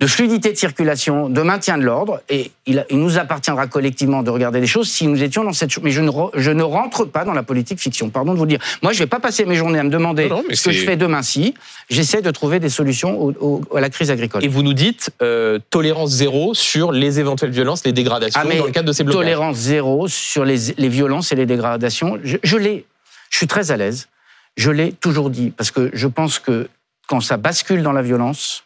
de 0.00 0.06
fluidité 0.06 0.50
de 0.52 0.56
circulation, 0.58 1.28
de 1.28 1.40
maintien 1.42 1.78
de 1.78 1.82
l'ordre, 1.84 2.20
et 2.28 2.50
il, 2.66 2.84
il 2.90 2.98
nous 2.98 3.16
appartiendra 3.18 3.66
collectivement 3.68 4.22
de 4.22 4.30
regarder 4.30 4.60
les 4.60 4.66
choses 4.66 4.88
si 4.90 5.06
nous 5.06 5.22
étions 5.22 5.44
dans 5.44 5.52
cette 5.52 5.70
chose. 5.70 5.84
Mais 5.84 5.92
je 5.92 6.00
ne, 6.00 6.10
re- 6.10 6.30
je 6.34 6.50
ne 6.50 6.62
rentre 6.62 7.04
pas 7.04 7.24
dans 7.24 7.32
la 7.32 7.42
politique 7.44 7.78
fiction. 7.78 8.10
Pardon 8.10 8.32
de 8.32 8.38
vous 8.38 8.44
le 8.44 8.48
dire. 8.50 8.58
Moi, 8.82 8.92
je 8.92 8.98
vais 8.98 9.06
pas 9.06 9.20
passer 9.20 9.44
mes 9.44 9.54
journées 9.54 9.78
à 9.78 9.84
me 9.84 9.90
demander 9.90 10.28
Non, 10.28 10.38
non, 10.38 10.44
mais 10.48 10.56
ce 10.56 10.64
que 10.64 10.72
je 10.72 10.84
fais 10.84 10.96
demain 10.96 11.22
si. 11.22 11.54
J'essaie 11.90 12.22
de 12.22 12.30
trouver 12.30 12.58
des 12.58 12.68
solutions 12.70 13.20
au- 13.22 13.34
au- 13.40 13.76
à 13.76 13.80
la 13.80 13.88
crise 13.90 14.10
agricole. 14.10 14.44
Et 14.44 14.48
vous 14.48 14.62
nous 14.62 14.72
dites 14.74 15.10
euh, 15.22 15.58
tolérance 15.70 16.10
zéro 16.10 16.54
sur 16.54 16.90
les 16.90 17.20
éventuelles 17.20 17.50
violences, 17.52 17.84
les 17.84 17.92
dégradations 17.92 18.40
Ah, 18.42 18.52
dans 18.56 18.64
le 18.66 18.72
cadre 18.72 18.88
de 18.88 18.92
ces 18.92 19.04
blocages. 19.04 19.20
Tolérance 19.22 19.56
zéro 19.56 20.08
sur 20.08 20.44
les, 20.44 20.72
les 20.76 20.88
violences 20.88 21.30
et 21.32 21.36
les 21.36 21.46
dégradations. 21.46 22.18
Je, 22.24 22.38
je 22.42 22.56
l'ai. 22.56 22.84
Je 23.30 23.36
suis 23.38 23.46
très 23.46 23.70
à 23.70 23.76
l'aise. 23.76 24.08
Je 24.56 24.70
l'ai 24.70 24.92
toujours 24.92 25.30
dit 25.30 25.50
parce 25.56 25.70
que 25.70 25.90
je 25.92 26.06
pense 26.08 26.38
que 26.38 26.68
quand 27.08 27.20
ça 27.20 27.36
bascule 27.36 27.82
dans 27.82 27.92
la 27.92 28.02
violence, 28.02 28.64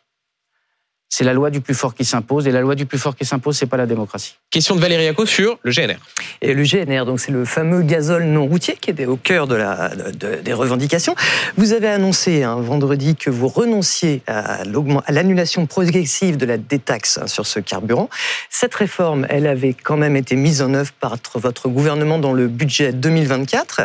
c'est 1.09 1.25
la 1.25 1.33
loi 1.33 1.51
du 1.51 1.61
plus 1.61 1.75
fort 1.75 1.95
qui 1.95 2.05
s'impose 2.05 2.47
et 2.47 2.51
la 2.51 2.61
loi 2.61 2.75
du 2.75 2.85
plus 2.87 2.99
fort 2.99 3.17
qui 3.17 3.25
s'impose, 3.25 3.57
c'est 3.57 3.67
pas 3.67 3.77
la 3.79 3.87
démocratie. 3.87 4.37
Question 4.51 4.77
de 4.77 4.81
Valérie 4.81 5.09
Acco 5.09 5.25
sur 5.27 5.59
le 5.63 5.71
GNR. 5.73 5.97
Et 6.43 6.53
le 6.55 6.63
GNR, 6.65 7.07
donc 7.07 7.19
c'est 7.21 7.33
le 7.33 7.45
fameux 7.45 7.83
gazole 7.83 8.25
non 8.25 8.47
routier 8.47 8.77
qui 8.81 8.91
était 8.91 9.07
au 9.07 9.17
cœur 9.17 9.47
de 9.47 9.55
la, 9.55 9.89
de- 9.89 10.11
de- 10.11 10.35
des 10.43 10.53
revendications. 10.53 11.15
Vous 11.57 11.73
avez 11.73 11.89
annoncé 11.89 12.43
un 12.43 12.57
vendredi 12.57 13.17
que 13.17 13.31
vous 13.31 13.49
renonciez 13.49 14.23
à 14.27 14.65
l'augment- 14.65 15.03
à 15.07 15.13
l'annulation 15.13 15.67
progressive 15.67 16.37
de 16.37 16.47
la 16.47 16.59
détaxe 16.59 17.19
hein, 17.19 17.27
sur 17.27 17.47
ce 17.47 17.59
carburant. 17.61 18.11
Cette 18.51 18.75
réforme, 18.75 19.27
elle 19.31 19.47
avait 19.47 19.73
quand 19.75 19.97
même 19.97 20.15
été 20.17 20.37
mise 20.37 20.61
en 20.63 20.75
œuvre 20.75 20.93
par 21.01 21.17
votre 21.35 21.69
gouvernement 21.69 22.19
dans 22.19 22.33
le 22.35 22.49
budget 22.49 22.93
2024. 22.93 23.83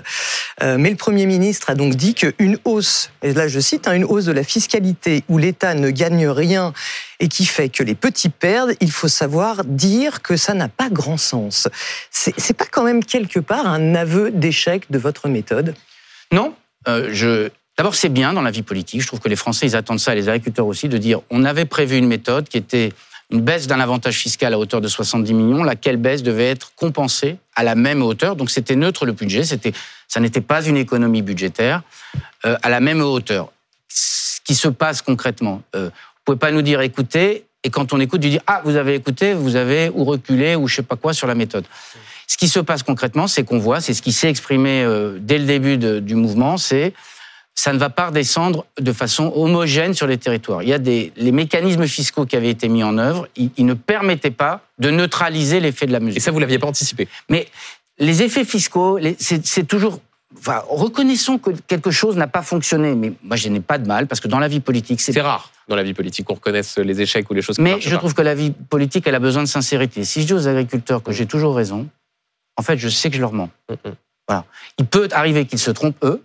Euh, 0.61 0.77
mais 0.77 0.89
le 0.89 0.95
Premier 0.97 1.25
ministre 1.25 1.69
a 1.69 1.75
donc 1.75 1.95
dit 1.95 2.13
qu'une 2.15 2.57
hausse, 2.65 3.11
et 3.21 3.33
là 3.33 3.47
je 3.47 3.59
cite, 3.59 3.87
hein, 3.87 3.93
une 3.93 4.03
hausse 4.05 4.25
de 4.25 4.31
la 4.33 4.43
fiscalité 4.43 5.23
où 5.29 5.37
l'État 5.37 5.73
ne 5.73 5.89
gagne 5.89 6.27
rien 6.27 6.73
et 7.19 7.27
qui 7.27 7.45
fait 7.45 7.69
que 7.69 7.83
les 7.83 7.95
petits 7.95 8.29
perdent, 8.29 8.73
il 8.79 8.91
faut 8.91 9.07
savoir 9.07 9.63
dire 9.65 10.21
que 10.21 10.35
ça 10.35 10.53
n'a 10.53 10.67
pas 10.67 10.89
grand 10.89 11.17
sens. 11.17 11.67
C'est 12.11 12.57
pas 12.57 12.65
quand 12.65 12.83
même 12.83 13.03
quelque 13.03 13.39
part 13.39 13.67
un 13.67 13.95
aveu 13.95 14.31
d'échec 14.31 14.89
de 14.89 14.97
votre 14.97 15.27
méthode? 15.27 15.75
Non, 16.31 16.53
euh. 16.87 17.49
D'abord, 17.75 17.95
c'est 17.95 18.09
bien 18.09 18.33
dans 18.33 18.43
la 18.43 18.51
vie 18.51 18.61
politique. 18.61 19.01
Je 19.01 19.07
trouve 19.07 19.19
que 19.19 19.29
les 19.29 19.35
Français, 19.35 19.65
ils 19.65 19.75
attendent 19.75 19.99
ça, 19.99 20.13
les 20.13 20.29
agriculteurs 20.29 20.67
aussi, 20.67 20.89
de 20.89 20.97
dire 20.99 21.21
on 21.31 21.43
avait 21.43 21.65
prévu 21.65 21.97
une 21.97 22.05
méthode 22.05 22.47
qui 22.47 22.57
était 22.57 22.93
une 23.31 23.41
baisse 23.41 23.65
d'un 23.65 23.79
avantage 23.79 24.17
fiscal 24.17 24.53
à 24.53 24.59
hauteur 24.59 24.79
de 24.79 24.87
70 24.87 25.33
millions, 25.33 25.63
laquelle 25.63 25.97
baisse 25.97 26.21
devait 26.21 26.49
être 26.49 26.71
compensée 26.75 27.37
à 27.55 27.63
la 27.63 27.73
même 27.73 28.03
hauteur. 28.03 28.35
Donc 28.35 28.51
c'était 28.51 28.75
neutre 28.75 29.07
le 29.07 29.13
budget, 29.13 29.43
ça 29.43 30.19
n'était 30.19 30.41
pas 30.41 30.63
une 30.63 30.77
économie 30.77 31.23
budgétaire 31.23 31.81
euh, 32.45 32.57
à 32.61 32.69
la 32.69 32.79
même 32.79 33.01
hauteur. 33.01 33.51
Ce 33.89 34.39
qui 34.43 34.53
se 34.53 34.67
passe 34.67 35.01
concrètement, 35.01 35.63
euh, 35.75 35.89
pouvez 36.25 36.37
pas 36.37 36.51
nous 36.51 36.61
dire 36.61 36.81
écoutez, 36.81 37.45
et 37.63 37.69
quand 37.69 37.93
on 37.93 37.99
écoute, 37.99 38.21
du 38.21 38.29
dire 38.29 38.41
ah 38.47 38.61
vous 38.65 38.75
avez 38.75 38.95
écouté, 38.95 39.33
vous 39.33 39.55
avez 39.55 39.89
ou 39.93 40.03
reculé 40.03 40.55
ou 40.55 40.67
je 40.67 40.75
sais 40.75 40.83
pas 40.83 40.95
quoi 40.95 41.13
sur 41.13 41.27
la 41.27 41.35
méthode. 41.35 41.65
Ce 42.27 42.37
qui 42.37 42.47
se 42.47 42.59
passe 42.59 42.83
concrètement, 42.83 43.27
c'est 43.27 43.43
qu'on 43.43 43.59
voit, 43.59 43.81
c'est 43.81 43.93
ce 43.93 44.01
qui 44.01 44.11
s'est 44.11 44.29
exprimé 44.29 44.83
euh, 44.83 45.17
dès 45.19 45.37
le 45.37 45.45
début 45.45 45.77
de- 45.77 45.99
du 45.99 46.15
mouvement, 46.15 46.57
c'est 46.57 46.93
ça 47.55 47.71
ne 47.71 47.77
va 47.77 47.89
pas 47.91 48.07
redescendre 48.07 48.65
de 48.79 48.91
façon 48.91 49.31
homogène 49.35 49.93
sur 49.93 50.07
les 50.07 50.17
territoires. 50.17 50.63
Il 50.63 50.69
y 50.69 50.73
a 50.73 50.79
des 50.79 51.13
les 51.17 51.31
mécanismes 51.31 51.85
fiscaux 51.85 52.25
qui 52.25 52.35
avaient 52.35 52.49
été 52.49 52.67
mis 52.67 52.83
en 52.83 52.97
œuvre, 52.97 53.27
ils, 53.35 53.51
ils 53.57 53.65
ne 53.65 53.75
permettaient 53.75 54.31
pas 54.31 54.61
de 54.79 54.89
neutraliser 54.89 55.59
l'effet 55.59 55.85
de 55.85 55.91
la 55.91 55.99
mesure. 55.99 56.17
Et 56.17 56.19
ça, 56.19 56.31
vous 56.31 56.39
l'aviez 56.39 56.57
pas 56.57 56.67
anticipé. 56.67 57.07
Mais 57.29 57.47
les 57.99 58.23
effets 58.23 58.43
fiscaux, 58.45 58.97
c'est 59.19 59.67
toujours. 59.67 59.99
Enfin, 60.37 60.63
reconnaissons 60.67 61.37
que 61.37 61.51
quelque 61.67 61.91
chose 61.91 62.15
n'a 62.17 62.27
pas 62.27 62.41
fonctionné. 62.41 62.95
Mais 62.95 63.13
moi, 63.23 63.35
je 63.35 63.49
n'ai 63.49 63.59
pas 63.59 63.77
de 63.77 63.87
mal 63.87 64.07
parce 64.07 64.19
que 64.19 64.27
dans 64.27 64.39
la 64.39 64.47
vie 64.47 64.59
politique, 64.59 65.01
c'est 65.01 65.13
C'est 65.13 65.21
rare 65.21 65.51
dans 65.67 65.75
la 65.75 65.83
vie 65.83 65.93
politique 65.93 66.25
qu'on 66.25 66.33
reconnaisse 66.33 66.77
les 66.77 67.01
échecs 67.01 67.29
ou 67.29 67.33
les 67.33 67.41
choses 67.41 67.55
qui 67.55 67.61
mais 67.61 67.79
je 67.79 67.89
pas. 67.91 67.97
trouve 67.97 68.13
que 68.13 68.21
la 68.21 68.35
vie 68.35 68.51
politique, 68.51 69.07
elle 69.07 69.15
a 69.15 69.19
besoin 69.19 69.43
de 69.43 69.47
sincérité. 69.47 70.03
Si 70.03 70.21
je 70.21 70.27
dis 70.27 70.33
aux 70.33 70.47
agriculteurs 70.47 71.01
que 71.01 71.11
j'ai 71.11 71.25
toujours 71.25 71.55
raison, 71.55 71.87
en 72.57 72.63
fait, 72.63 72.77
je 72.77 72.89
sais 72.89 73.09
que 73.09 73.15
je 73.15 73.21
leur 73.21 73.33
mens. 73.33 73.49
Voilà. 74.27 74.45
Il 74.77 74.85
peut 74.85 75.07
arriver 75.11 75.45
qu'ils 75.45 75.59
se 75.59 75.71
trompent 75.71 76.03
eux. 76.03 76.23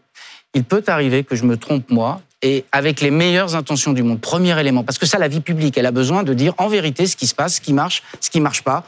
Il 0.55 0.65
peut 0.65 0.83
arriver 0.87 1.25
que 1.25 1.37
je 1.37 1.45
me 1.45 1.57
trompe 1.57 1.91
moi. 1.91 2.21
Et 2.43 2.65
avec 2.71 3.01
les 3.01 3.11
meilleures 3.11 3.57
intentions 3.57 3.93
du 3.93 4.03
monde. 4.03 4.21
Premier 4.21 4.59
élément. 4.59 4.85
Parce 4.85 4.99
que 4.99 5.07
ça, 5.07 5.19
la 5.19 5.29
vie 5.29 5.41
publique, 5.41 5.77
elle 5.77 5.87
a 5.87 5.91
besoin 5.91 6.23
de 6.23 6.35
dire 6.35 6.55
en 6.59 6.69
vérité 6.69 7.07
ce 7.07 7.17
qui 7.17 7.27
se 7.27 7.35
passe, 7.35 7.57
ce 7.57 7.61
qui 7.61 7.73
marche, 7.73 8.03
ce 8.21 8.31
qui 8.31 8.41
marche 8.41 8.63
pas. 8.63 8.85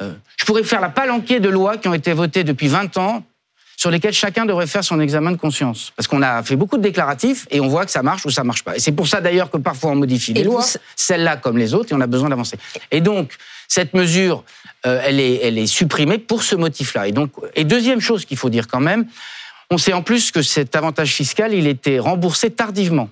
Euh, 0.00 0.14
je 0.38 0.44
pourrais 0.44 0.62
faire 0.64 0.80
la 0.80 0.88
palanquée 0.88 1.40
de 1.40 1.48
lois 1.48 1.76
qui 1.76 1.88
ont 1.88 1.94
été 1.94 2.12
votées 2.12 2.44
depuis 2.44 2.68
20 2.68 2.96
ans 2.96 3.24
sur 3.78 3.92
lesquelles 3.92 4.12
chacun 4.12 4.44
devrait 4.44 4.66
faire 4.66 4.82
son 4.82 4.98
examen 4.98 5.30
de 5.30 5.36
conscience. 5.36 5.92
Parce 5.94 6.08
qu'on 6.08 6.20
a 6.20 6.42
fait 6.42 6.56
beaucoup 6.56 6.76
de 6.78 6.82
déclaratifs 6.82 7.46
et 7.48 7.60
on 7.60 7.68
voit 7.68 7.84
que 7.84 7.92
ça 7.92 8.02
marche 8.02 8.26
ou 8.26 8.30
ça 8.30 8.42
marche 8.42 8.64
pas. 8.64 8.74
Et 8.74 8.80
c'est 8.80 8.90
pour 8.90 9.06
ça 9.06 9.20
d'ailleurs 9.20 9.50
que 9.52 9.56
parfois 9.56 9.92
on 9.92 9.94
modifie 9.94 10.32
les 10.32 10.40
Et 10.40 10.44
lois, 10.44 10.64
celle-là 10.96 11.36
comme 11.36 11.56
les 11.56 11.74
autres, 11.74 11.92
et 11.92 11.94
on 11.94 12.00
a 12.00 12.08
besoin 12.08 12.28
d'avancer. 12.28 12.56
Et 12.90 13.00
donc, 13.00 13.36
cette 13.68 13.94
mesure, 13.94 14.42
euh, 14.84 15.00
elle, 15.04 15.20
est, 15.20 15.36
elle 15.44 15.58
est 15.58 15.68
supprimée 15.68 16.18
pour 16.18 16.42
ce 16.42 16.56
motif-là. 16.56 17.06
Et, 17.06 17.12
donc, 17.12 17.30
et 17.54 17.62
deuxième 17.62 18.00
chose 18.00 18.24
qu'il 18.24 18.36
faut 18.36 18.50
dire 18.50 18.66
quand 18.66 18.80
même, 18.80 19.06
on 19.70 19.78
sait 19.78 19.92
en 19.92 20.02
plus 20.02 20.32
que 20.32 20.42
cet 20.42 20.74
avantage 20.74 21.14
fiscal, 21.14 21.54
il 21.54 21.68
était 21.68 22.00
remboursé 22.00 22.50
tardivement. 22.50 23.08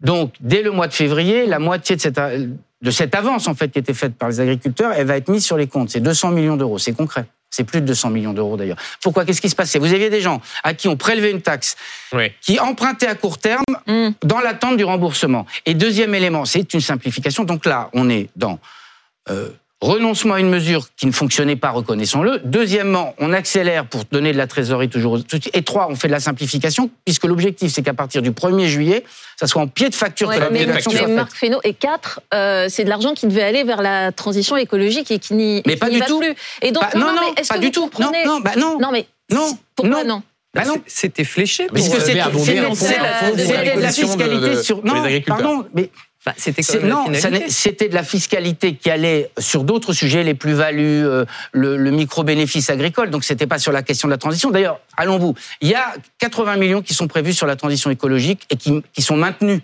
Donc, 0.00 0.34
dès 0.40 0.62
le 0.62 0.72
mois 0.72 0.88
de 0.88 0.94
février, 0.94 1.46
la 1.46 1.60
moitié 1.60 1.94
de 1.94 2.00
cette, 2.00 2.18
de 2.18 2.90
cette 2.90 3.14
avance 3.14 3.46
en 3.46 3.54
fait 3.54 3.68
qui 3.68 3.78
était 3.78 3.94
faite 3.94 4.16
par 4.16 4.28
les 4.28 4.40
agriculteurs, 4.40 4.90
elle 4.92 5.06
va 5.06 5.16
être 5.16 5.28
mise 5.28 5.44
sur 5.44 5.56
les 5.56 5.68
comptes. 5.68 5.90
C'est 5.90 6.00
200 6.00 6.32
millions 6.32 6.56
d'euros. 6.56 6.78
C'est 6.78 6.94
concret. 6.94 7.26
C'est 7.50 7.64
plus 7.64 7.80
de 7.80 7.86
200 7.86 8.10
millions 8.10 8.32
d'euros 8.32 8.56
d'ailleurs. 8.56 8.76
Pourquoi? 9.02 9.24
Qu'est-ce 9.24 9.40
qui 9.40 9.48
se 9.48 9.56
passait 9.56 9.78
Vous 9.78 9.92
aviez 9.92 10.10
des 10.10 10.20
gens 10.20 10.40
à 10.62 10.74
qui 10.74 10.86
on 10.88 10.96
prélevait 10.96 11.30
une 11.30 11.40
taxe, 11.42 11.76
Oui. 12.12 12.30
qui 12.40 12.60
empruntaient 12.60 13.06
à 13.06 13.14
court 13.14 13.38
terme 13.38 13.64
Mm. 13.86 14.10
dans 14.22 14.40
l'attente 14.40 14.76
du 14.76 14.84
remboursement. 14.84 15.46
Et 15.64 15.72
deuxième 15.74 16.14
élément, 16.14 16.44
c'est 16.44 16.74
une 16.74 16.80
simplification. 16.82 17.44
Donc 17.44 17.64
là, 17.64 17.88
on 17.94 18.10
est 18.10 18.28
dans 18.36 18.58
euh, 19.30 19.48
renoncement 19.80 20.34
à 20.34 20.40
une 20.40 20.48
mesure 20.48 20.88
qui 20.96 21.06
ne 21.06 21.12
fonctionnait 21.12 21.54
pas, 21.56 21.70
reconnaissons-le. 21.70 22.40
Deuxièmement, 22.44 23.14
on 23.18 23.32
accélère 23.32 23.86
pour 23.86 24.04
donner 24.10 24.32
de 24.32 24.38
la 24.38 24.46
trésorerie 24.48 24.88
toujours. 24.88 25.12
aux- 25.14 25.20
Et 25.54 25.62
trois, 25.62 25.88
on 25.88 25.94
fait 25.94 26.08
de 26.08 26.12
la 26.12 26.20
simplification, 26.20 26.90
puisque 27.04 27.24
l'objectif, 27.24 27.72
c'est 27.72 27.82
qu'à 27.82 27.94
partir 27.94 28.20
du 28.22 28.32
1er 28.32 28.66
juillet, 28.66 29.04
ça 29.38 29.46
soit 29.46 29.62
en 29.62 29.68
pied 29.68 29.88
de 29.88 29.94
facture 29.94 30.28
Ouais, 30.28 30.36
que 30.38 30.52
mais, 30.52 30.66
mais 30.66 30.80
faite. 30.80 31.08
Marc 31.08 31.32
Fesneau, 31.32 31.60
et 31.62 31.74
4, 31.74 32.20
c'est 32.68 32.82
de 32.84 32.88
l'argent 32.88 33.14
qui 33.14 33.26
devait 33.28 33.42
aller 33.44 33.62
vers 33.62 33.80
la 33.82 34.10
transition 34.10 34.56
écologique 34.56 35.10
et 35.12 35.18
qui 35.20 35.34
n'y 35.34 35.62
Mais 35.66 35.76
pas 35.76 35.90
du 35.90 35.98
va 36.00 36.06
tout. 36.06 36.18
plus. 36.18 36.34
Et 36.62 36.72
donc, 36.72 36.82
Bah, 36.82 36.90
non, 36.98 37.12
non, 37.12 37.20
mais 37.34 37.40
est-ce 37.40 37.48
pas 37.48 37.54
que 37.56 37.60
du 37.60 37.70
tout. 37.70 37.82
Non, 37.82 37.88
comprenez- 37.88 38.24
non, 38.24 38.40
bah 38.40 38.52
non. 38.56 38.78
Non, 38.80 38.90
mais 38.90 39.06
Non, 39.30 39.56
pourquoi 39.76 40.02
non. 40.02 40.16
non 40.16 40.22
Bah 40.54 40.64
non. 40.64 40.74
C'est- 40.86 41.02
C'était 41.02 41.24
fléché. 41.24 41.64
Mais 41.64 41.68
pour, 41.68 41.74
Puisque 41.90 41.94
euh, 41.94 42.04
c'était 42.04 42.14
la 43.80 43.90
fiscalité 43.92 44.62
sur 44.62 44.82
non, 44.84 45.02
agriculteurs. 45.04 45.36
pardon, 45.36 45.66
mais 45.74 45.90
bah, 46.26 46.34
c'était 46.36 46.62
non, 46.86 47.06
c'était 47.48 47.88
de 47.88 47.94
la 47.94 48.02
fiscalité 48.02 48.74
qui 48.74 48.90
allait 48.90 49.30
sur 49.38 49.64
d'autres 49.64 49.92
sujets, 49.92 50.24
les 50.24 50.34
plus-values, 50.34 51.06
euh, 51.06 51.24
le, 51.52 51.76
le 51.76 51.90
micro-bénéfice 51.90 52.68
agricole. 52.70 53.10
Donc, 53.10 53.24
c'était 53.24 53.46
pas 53.46 53.58
sur 53.58 53.72
la 53.72 53.82
question 53.82 54.08
de 54.08 54.12
la 54.12 54.18
transition. 54.18 54.50
D'ailleurs, 54.50 54.80
allons-vous. 54.96 55.34
Il 55.60 55.68
y 55.68 55.74
a 55.74 55.94
80 56.18 56.56
millions 56.56 56.82
qui 56.82 56.92
sont 56.92 57.06
prévus 57.08 57.32
sur 57.32 57.46
la 57.46 57.56
transition 57.56 57.88
écologique 57.90 58.42
et 58.50 58.56
qui, 58.56 58.82
qui 58.92 59.00
sont 59.02 59.16
maintenus. 59.16 59.60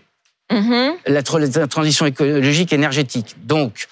Mhm. 0.50 0.92
La, 1.06 1.22
tr- 1.22 1.58
la 1.58 1.66
transition 1.66 2.06
écologique 2.06 2.72
énergétique. 2.72 3.34
Donc, 3.44 3.86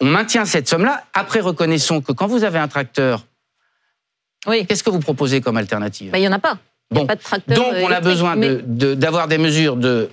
on 0.00 0.06
maintient 0.06 0.46
cette 0.46 0.68
somme-là. 0.68 1.04
Après, 1.12 1.40
reconnaissons 1.40 2.00
que 2.00 2.12
quand 2.12 2.26
vous 2.26 2.44
avez 2.44 2.58
un 2.58 2.68
tracteur, 2.68 3.24
Oui, 4.46 4.66
qu'est-ce 4.66 4.82
que 4.82 4.90
vous 4.90 5.00
proposez 5.00 5.40
comme 5.40 5.56
alternative? 5.56 6.10
Bah, 6.12 6.18
il 6.18 6.22
n'y 6.22 6.28
en 6.28 6.32
a 6.32 6.38
pas. 6.38 6.58
A 6.94 7.04
pas 7.04 7.16
de 7.16 7.20
tracteur. 7.22 7.56
Donc, 7.56 7.66
euh, 7.66 7.80
on 7.82 7.86
a 7.86 7.98
électrique. 7.98 8.04
besoin 8.04 8.36
Mais- 8.36 8.48
de- 8.48 8.62
de- 8.64 8.94
d'avoir 8.94 9.26
des 9.28 9.38
mesures 9.38 9.76
de 9.76 10.10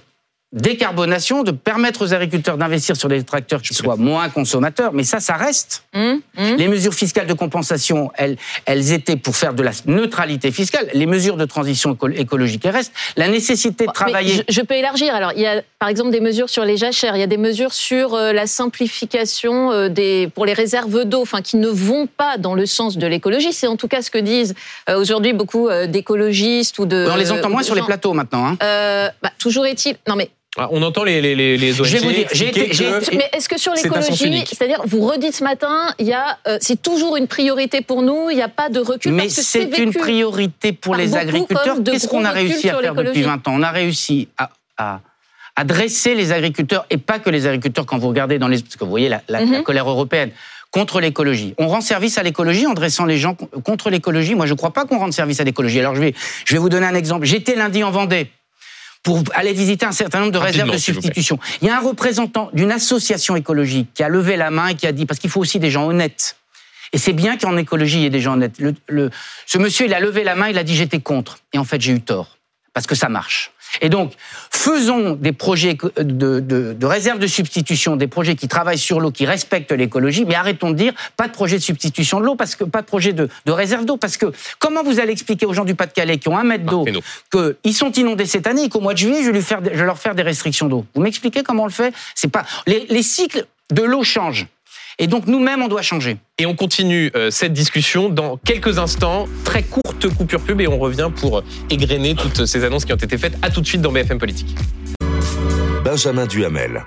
décarbonation, 0.53 1.43
de 1.43 1.51
permettre 1.51 2.03
aux 2.05 2.13
agriculteurs 2.13 2.57
d'investir 2.57 2.95
sur 2.95 3.07
des 3.09 3.23
tracteurs 3.23 3.61
qui 3.61 3.73
soient 3.73 3.95
moins 3.95 4.29
consommateurs. 4.29 4.91
Mais 4.93 5.03
ça, 5.03 5.19
ça 5.19 5.35
reste. 5.35 5.83
Hum, 5.93 6.21
hum. 6.37 6.55
Les 6.57 6.67
mesures 6.67 6.93
fiscales 6.93 7.27
de 7.27 7.33
compensation, 7.33 8.11
elles, 8.15 8.37
elles 8.65 8.91
étaient 8.91 9.15
pour 9.15 9.35
faire 9.35 9.53
de 9.53 9.63
la 9.63 9.71
neutralité 9.85 10.51
fiscale. 10.51 10.87
Les 10.93 11.05
mesures 11.05 11.37
de 11.37 11.45
transition 11.45 11.93
éco- 11.93 12.09
écologique, 12.09 12.65
elles 12.65 12.71
restent. 12.75 12.93
La 13.15 13.27
nécessité 13.27 13.85
de 13.85 13.89
Mais 13.89 13.93
travailler. 13.93 14.43
je, 14.49 14.53
je 14.53 14.61
peux 14.61 14.75
élargir. 14.75 15.15
Alors, 15.15 15.31
il 15.35 15.41
y 15.41 15.47
a 15.47 15.61
par 15.79 15.89
exemple 15.89 16.11
des 16.11 16.19
mesures 16.21 16.49
sur 16.49 16.65
les 16.65 16.77
jachères, 16.77 17.15
il 17.15 17.19
y 17.19 17.23
a 17.23 17.27
des 17.27 17.37
mesures 17.37 17.73
sur 17.73 18.13
euh, 18.13 18.33
la 18.33 18.45
simplification 18.47 19.71
euh, 19.71 19.89
des, 19.89 20.29
pour 20.35 20.45
les 20.45 20.53
réserves 20.53 21.05
d'eau, 21.05 21.21
enfin, 21.21 21.41
qui 21.41 21.57
ne 21.57 21.67
vont 21.69 22.07
pas 22.07 22.37
dans 22.37 22.55
le 22.55 22.65
sens 22.65 22.97
de 22.97 23.07
l'écologie. 23.07 23.53
C'est 23.53 23.67
en 23.67 23.77
tout 23.77 23.87
cas 23.87 24.01
ce 24.01 24.11
que 24.11 24.17
disent 24.17 24.53
euh, 24.89 24.99
aujourd'hui 24.99 25.33
beaucoup 25.33 25.69
euh, 25.69 25.87
d'écologistes 25.87 26.77
ou 26.79 26.85
de. 26.85 27.07
On 27.11 27.15
les 27.15 27.31
entend 27.31 27.49
moins 27.49 27.63
sur 27.63 27.75
les 27.75 27.81
plateaux 27.81 28.13
maintenant. 28.13 28.45
Hein. 28.47 28.57
Euh, 28.63 29.09
bah, 29.23 29.31
toujours 29.39 29.65
est-il. 29.65 29.95
Non, 30.07 30.15
mais 30.15 30.29
Ah, 30.57 30.67
On 30.71 30.81
entend 30.83 31.05
les, 31.05 31.21
les, 31.21 31.33
les, 31.33 31.55
les 31.57 31.79
ONG 31.79 31.85
Je 31.87 31.93
vais 31.93 31.99
vous 31.99 32.11
dire, 32.11 32.27
j'ai 32.33 32.47
expliquer 32.47 32.65
été- 32.67 32.73
j'ai 32.75 32.83
que- 32.91 33.03
été- 33.05 33.17
Mais 33.17 33.29
est-ce 33.33 33.47
que 33.47 33.57
sur 33.57 33.73
l'écologie, 33.73 34.43
c'est-à-dire, 34.45 34.81
vous 34.85 34.99
redites 35.07 35.33
ce 35.33 35.43
matin, 35.45 35.93
il 35.97 36.07
y 36.07 36.13
a, 36.13 36.37
euh, 36.47 36.57
c'est 36.59 36.81
toujours 36.81 37.15
une 37.15 37.27
priorité 37.27 37.81
pour 37.81 38.01
nous, 38.01 38.29
il 38.29 38.35
n'y 38.35 38.41
a 38.41 38.49
pas 38.49 38.67
de 38.69 38.79
recul 38.81 39.13
Mais 39.13 39.23
parce 39.23 39.35
que 39.37 39.41
c'est 39.43 39.77
une 39.77 39.93
priorité 39.93 40.73
pour 40.73 40.95
les 40.95 41.15
agriculteurs. 41.15 41.77
Qu'est-ce 41.85 42.07
qu'on 42.09 42.25
a 42.25 42.31
réussi 42.31 42.69
à 42.69 42.73
faire 42.79 42.93
depuis 42.93 43.19
l'écologie. 43.19 43.21
20 43.21 43.47
ans? 43.47 43.53
On 43.55 43.63
a 43.63 43.71
réussi 43.71 44.27
à, 44.37 44.49
à, 44.77 44.99
à 45.55 45.63
dresser 45.63 46.15
les 46.15 46.33
agriculteurs, 46.33 46.85
et 46.89 46.97
pas 46.97 47.19
que 47.19 47.29
les 47.29 47.47
agriculteurs, 47.47 47.85
quand 47.85 47.97
vous 47.97 48.09
regardez 48.09 48.37
dans 48.37 48.49
les... 48.49 48.61
Parce 48.61 48.75
que 48.75 48.83
vous 48.83 48.89
voyez 48.89 49.07
la, 49.09 49.21
la- 49.29 49.39
la 49.39 49.45
Mhm. 49.45 49.63
colère 49.63 49.89
européenne 49.89 50.31
contre 50.69 50.99
l'écologie. 50.99 51.53
On 51.59 51.67
rend 51.69 51.79
service 51.81 52.17
à 52.17 52.23
l'écologie 52.23 52.67
en 52.67 52.73
dressant 52.73 53.05
les 53.05 53.17
gens 53.17 53.35
co- 53.35 53.47
contre 53.61 53.89
l'écologie. 53.89 54.35
Moi, 54.35 54.45
je 54.47 54.53
ne 54.53 54.57
crois 54.57 54.71
pas 54.71 54.85
qu'on 54.85 54.99
rende 54.99 55.13
service 55.13 55.39
à 55.39 55.43
l'écologie. 55.45 55.79
Alors, 55.79 55.95
je 55.95 56.01
vais, 56.01 56.13
je 56.45 56.53
vais 56.53 56.59
vous 56.59 56.69
donner 56.69 56.85
un 56.87 56.95
exemple. 56.95 57.25
J'étais 57.25 57.55
lundi 57.55 57.83
en 57.85 57.91
Vendée 57.91 58.29
pour 59.03 59.23
aller 59.33 59.53
visiter 59.53 59.85
un 59.85 59.91
certain 59.91 60.19
nombre 60.19 60.31
de 60.31 60.37
réserves 60.37 60.67
de 60.69 60.77
substitution. 60.93 61.39
Il 61.61 61.67
y 61.67 61.71
a 61.71 61.77
un 61.77 61.81
représentant 61.81 62.49
d'une 62.53 62.71
association 62.71 63.35
écologique 63.35 63.89
qui 63.93 64.03
a 64.03 64.09
levé 64.09 64.35
la 64.37 64.51
main 64.51 64.67
et 64.67 64.75
qui 64.75 64.85
a 64.87 64.91
dit, 64.91 65.05
parce 65.05 65.19
qu'il 65.19 65.29
faut 65.29 65.39
aussi 65.41 65.59
des 65.59 65.71
gens 65.71 65.85
honnêtes. 65.87 66.37
Et 66.93 66.97
c'est 66.97 67.13
bien 67.13 67.37
qu'en 67.37 67.57
écologie, 67.57 67.97
il 67.99 68.03
y 68.03 68.05
ait 68.05 68.09
des 68.11 68.19
gens 68.19 68.33
honnêtes. 68.33 68.59
Le- 68.59 68.75
le- 68.87 69.09
ce 69.47 69.57
monsieur, 69.57 69.85
il 69.85 69.93
a 69.93 69.99
levé 69.99 70.23
la 70.23 70.35
main, 70.35 70.49
il 70.49 70.57
a 70.57 70.63
dit 70.63 70.75
j'étais 70.75 70.99
contre. 70.99 71.39
Et 71.53 71.57
en 71.57 71.63
fait, 71.63 71.79
j'ai 71.81 71.93
eu 71.93 72.01
tort. 72.01 72.37
Parce 72.73 72.87
que 72.87 72.95
ça 72.95 73.09
marche. 73.09 73.51
Et 73.81 73.87
donc, 73.89 74.13
faisons 74.51 75.13
des 75.13 75.31
projets 75.31 75.77
co- 75.77 75.91
de, 75.97 76.39
de, 76.41 76.73
de 76.73 76.85
réserve 76.85 77.19
de 77.19 77.27
substitution, 77.27 77.95
des 77.95 78.07
projets 78.07 78.35
qui 78.35 78.47
travaillent 78.49 78.77
sur 78.77 78.99
l'eau, 78.99 79.11
qui 79.11 79.25
respectent 79.25 79.71
l'écologie, 79.71 80.25
mais 80.25 80.35
arrêtons 80.35 80.71
de 80.71 80.75
dire 80.75 80.93
pas 81.15 81.27
de 81.27 81.31
projet 81.33 81.57
de 81.57 81.61
substitution 81.63 82.19
de 82.19 82.25
l'eau, 82.25 82.35
parce 82.35 82.55
que 82.55 82.65
pas 82.65 82.81
de 82.81 82.85
projet 82.87 83.13
de, 83.13 83.29
de 83.45 83.51
réserve 83.51 83.85
d'eau, 83.85 83.95
parce 83.97 84.17
que 84.17 84.25
comment 84.59 84.83
vous 84.83 84.99
allez 84.99 85.13
expliquer 85.13 85.45
aux 85.45 85.53
gens 85.53 85.63
du 85.65 85.75
Pas-de-Calais 85.75 86.17
qui 86.17 86.27
ont 86.27 86.37
un 86.37 86.43
mètre 86.43 86.65
d'eau 86.65 86.85
qu'ils 87.63 87.73
sont 87.73 87.91
inondés 87.93 88.25
cette 88.25 88.47
année 88.47 88.63
et 88.63 88.69
qu'au 88.69 88.81
mois 88.81 88.93
de 88.93 88.99
juillet, 88.99 89.23
je 89.23 89.31
lui 89.31 89.41
faire, 89.41 89.61
je 89.63 89.69
vais 89.79 89.85
leur 89.85 89.97
faire 89.99 90.15
des 90.15 90.23
restrictions 90.23 90.67
d'eau? 90.67 90.85
Vous 90.93 91.01
m'expliquez 91.01 91.43
comment 91.43 91.63
on 91.63 91.67
le 91.67 91.71
fait? 91.71 91.93
C'est 92.13 92.31
pas 92.31 92.45
les, 92.67 92.85
les 92.89 93.03
cycles 93.03 93.45
de 93.71 93.83
l'eau 93.83 94.03
changent. 94.03 94.47
Et 94.99 95.07
donc 95.07 95.27
nous-mêmes, 95.27 95.61
on 95.61 95.67
doit 95.67 95.81
changer. 95.81 96.17
Et 96.37 96.45
on 96.45 96.55
continue 96.55 97.11
euh, 97.15 97.31
cette 97.31 97.53
discussion 97.53 98.09
dans 98.09 98.37
quelques 98.37 98.77
instants. 98.77 99.27
Très 99.43 99.63
courte 99.63 100.07
coupure 100.09 100.41
pub 100.41 100.61
et 100.61 100.67
on 100.67 100.79
revient 100.79 101.09
pour 101.15 101.43
égrener 101.69 102.15
toutes 102.15 102.45
ces 102.45 102.63
annonces 102.63 102.85
qui 102.85 102.93
ont 102.93 102.97
été 102.97 103.17
faites. 103.17 103.37
À 103.41 103.49
tout 103.49 103.61
de 103.61 103.67
suite 103.67 103.81
dans 103.81 103.91
BFM 103.91 104.19
Politique. 104.19 104.55
Benjamin 105.83 106.25
Duhamel. 106.25 106.85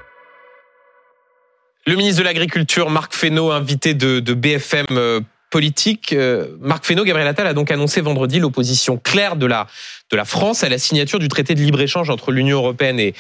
Le 1.86 1.96
ministre 1.96 2.20
de 2.20 2.24
l'Agriculture, 2.24 2.88
Marc 2.88 3.14
Fesneau, 3.14 3.50
invité 3.50 3.92
de, 3.92 4.20
de 4.20 4.34
BFM 4.34 4.86
euh, 4.92 5.20
Politique. 5.54 6.12
Euh, 6.12 6.56
Marc 6.60 6.84
Fesneau, 6.84 7.04
Gabriel 7.04 7.28
Attal 7.28 7.46
a 7.46 7.52
donc 7.52 7.70
annoncé 7.70 8.00
vendredi 8.00 8.40
l'opposition 8.40 8.96
claire 8.96 9.36
de 9.36 9.46
la, 9.46 9.68
de 10.10 10.16
la 10.16 10.24
France 10.24 10.64
à 10.64 10.68
la 10.68 10.78
signature 10.78 11.20
du 11.20 11.28
traité 11.28 11.54
de 11.54 11.60
libre-échange 11.60 12.10
entre 12.10 12.32
l'Union 12.32 12.58
européenne 12.58 12.98
et, 12.98 13.14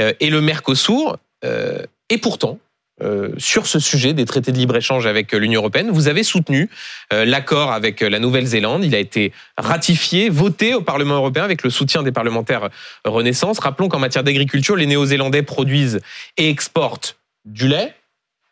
euh, 0.00 0.12
et 0.20 0.30
le 0.30 0.40
Mercosur. 0.40 1.16
Euh, 1.44 1.82
et 2.08 2.18
pourtant, 2.18 2.60
euh, 3.02 3.30
sur 3.38 3.66
ce 3.66 3.78
sujet 3.78 4.12
des 4.12 4.24
traités 4.24 4.52
de 4.52 4.58
libre-échange 4.58 5.06
avec 5.06 5.32
l'Union 5.32 5.60
européenne, 5.60 5.90
vous 5.90 6.08
avez 6.08 6.22
soutenu 6.22 6.68
euh, 7.12 7.24
l'accord 7.24 7.72
avec 7.72 8.00
la 8.00 8.18
Nouvelle-Zélande. 8.18 8.84
Il 8.84 8.94
a 8.94 8.98
été 8.98 9.32
ratifié, 9.56 10.28
voté 10.28 10.74
au 10.74 10.80
Parlement 10.80 11.14
européen 11.14 11.44
avec 11.44 11.62
le 11.62 11.70
soutien 11.70 12.02
des 12.02 12.12
parlementaires 12.12 12.68
Renaissance. 13.04 13.58
Rappelons 13.58 13.88
qu'en 13.88 13.98
matière 13.98 14.24
d'agriculture, 14.24 14.76
les 14.76 14.86
Néo-Zélandais 14.86 15.42
produisent 15.42 16.00
et 16.36 16.48
exportent 16.50 17.16
du 17.44 17.68
lait, 17.68 17.94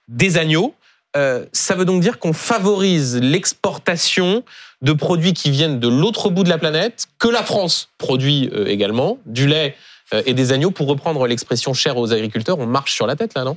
des 0.09 0.39
agneaux. 0.39 0.75
Euh, 1.17 1.45
ça 1.53 1.75
veut 1.75 1.85
donc 1.85 2.03
dire 2.03 2.19
qu'on 2.19 2.33
favorise 2.33 3.17
l'exportation 3.17 4.45
de 4.83 4.93
produits 4.93 5.33
qui 5.33 5.51
viennent 5.51 5.81
de 5.81 5.89
l'autre 5.89 6.31
bout 6.31 6.45
de 6.45 6.49
la 6.49 6.59
planète, 6.59 7.07
que 7.19 7.29
la 7.29 7.43
France 7.43 7.91
produit 7.99 8.51
euh, 8.53 8.67
également, 8.67 9.19
du 9.27 9.47
lait 9.47 9.75
euh, 10.13 10.23
et 10.27 10.35
des 10.35 10.53
agneaux. 10.53 10.71
Pour 10.71 10.87
reprendre 10.87 11.27
l'expression 11.27 11.75
chère 11.75 11.97
aux 11.97 12.13
agriculteurs, 12.13 12.59
on 12.59 12.67
marche 12.67 12.93
sur 12.93 13.07
la 13.07 13.17
tête 13.17 13.35
là, 13.35 13.45
non? 13.45 13.57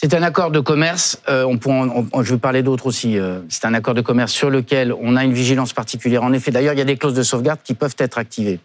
C'est 0.00 0.14
un 0.14 0.22
accord 0.22 0.52
de 0.52 0.60
commerce. 0.60 1.20
euh, 1.28 1.44
on 1.44 1.58
en- 1.72 2.06
on- 2.12 2.22
je 2.22 2.32
vais 2.34 2.38
parler 2.38 2.62
d'autres 2.62 2.86
aussi. 2.86 3.18
euh, 3.18 3.40
c'est 3.48 3.64
un 3.64 3.74
accord 3.74 3.94
de 3.94 4.00
commerce 4.00 4.32
sur 4.32 4.48
lequel 4.48 4.92
on 4.92 5.16
a 5.16 5.24
une 5.24 5.32
vigilance 5.32 5.72
particulière. 5.72 6.22
En 6.22 6.32
effet, 6.32 6.52
d'ailleurs, 6.52 6.72
il 6.74 6.78
y 6.78 6.82
a 6.82 6.84
des 6.84 6.96
clauses 6.96 7.14
de 7.14 7.22
sauvegarde 7.24 7.58
qui 7.64 7.74
peuvent 7.74 7.96
être 7.98 8.16
activées. 8.18 8.60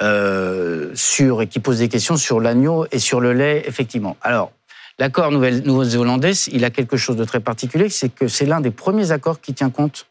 euh, 0.00 0.92
sur, 0.94 1.42
et 1.42 1.48
qui 1.48 1.58
pose 1.58 1.78
des 1.78 1.88
questions 1.88 2.16
sur 2.16 2.38
l'agneau 2.38 2.86
et 2.92 3.00
sur 3.00 3.18
le 3.20 3.32
lait, 3.32 3.64
effectivement. 3.66 4.16
Alors, 4.22 4.52
l'accord 5.00 5.32
nouvelle-zélandais, 5.32 6.30
il 6.52 6.64
a 6.64 6.70
quelque 6.70 6.96
chose 6.96 7.16
de 7.16 7.24
très 7.24 7.40
particulier, 7.40 7.88
c'est 7.88 8.08
que 8.08 8.28
c'est 8.28 8.46
l'un 8.46 8.60
des 8.60 8.70
premiers 8.70 9.10
accords 9.10 9.40
qui 9.40 9.54
tient 9.54 9.70
compte 9.70 10.06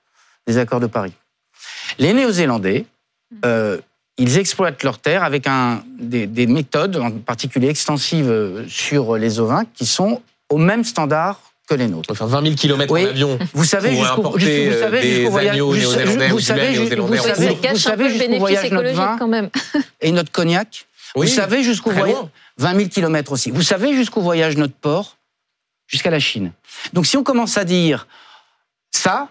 des 0.45 0.57
accords 0.57 0.81
de 0.81 0.87
Paris. 0.87 1.13
Les 1.99 2.11
Néo-Zélandais, 2.11 2.85
euh, 3.45 3.77
ils 4.17 4.37
exploitent 4.37 4.83
leurs 4.83 4.99
terres 4.99 5.23
avec 5.23 5.47
un, 5.47 5.81
des, 5.97 6.27
des 6.27 6.47
méthodes, 6.47 6.97
en 6.97 7.11
particulier 7.11 7.69
extensives 7.69 8.29
euh, 8.29 8.65
sur 8.67 9.15
les 9.15 9.39
ovins, 9.39 9.63
qui 9.73 9.85
sont 9.85 10.21
au 10.49 10.57
même 10.57 10.83
standard 10.83 11.41
que 11.67 11.75
les 11.75 11.87
nôtres. 11.87 12.11
Enfin, 12.11 12.25
20 12.27 12.43
000 12.43 12.55
km 12.55 12.93
Oui. 12.93 13.05
en 13.05 13.09
avion. 13.09 13.39
Vous 13.53 13.65
savez 13.65 13.95
jusqu'où 13.95 14.21
vous 14.23 14.39
savez 14.39 14.67
euh, 14.67 15.01
jusqu'où 15.01 15.31
voyage 15.31 15.59
vous- 15.59 15.73
vous 16.29 16.39
savez 16.39 16.73
jusqu'où 16.73 18.37
voyage 18.37 18.71
notre 18.71 18.93
vin 18.93 19.17
quand 19.17 19.27
même. 19.27 19.49
et 20.01 20.11
notre 20.11 20.31
cognac 20.31 20.87
Oui. 21.15 21.27
Vous 21.27 21.33
savez 21.33 21.63
jusqu'où 21.63 21.91
voyage 21.91 22.15
loin. 22.15 22.29
20 22.57 22.75
000 22.77 22.89
kilomètres 22.89 23.31
aussi. 23.33 23.51
Vous 23.51 23.61
savez 23.63 23.93
jusqu'où 23.93 24.21
voyage 24.21 24.55
notre 24.57 24.75
port 24.75 25.17
Jusqu'à 25.87 26.09
la 26.09 26.19
Chine. 26.19 26.51
Donc 26.93 27.05
si 27.05 27.15
on 27.17 27.23
commence 27.23 27.57
à 27.57 27.63
dire 27.63 28.07
ça, 28.91 29.29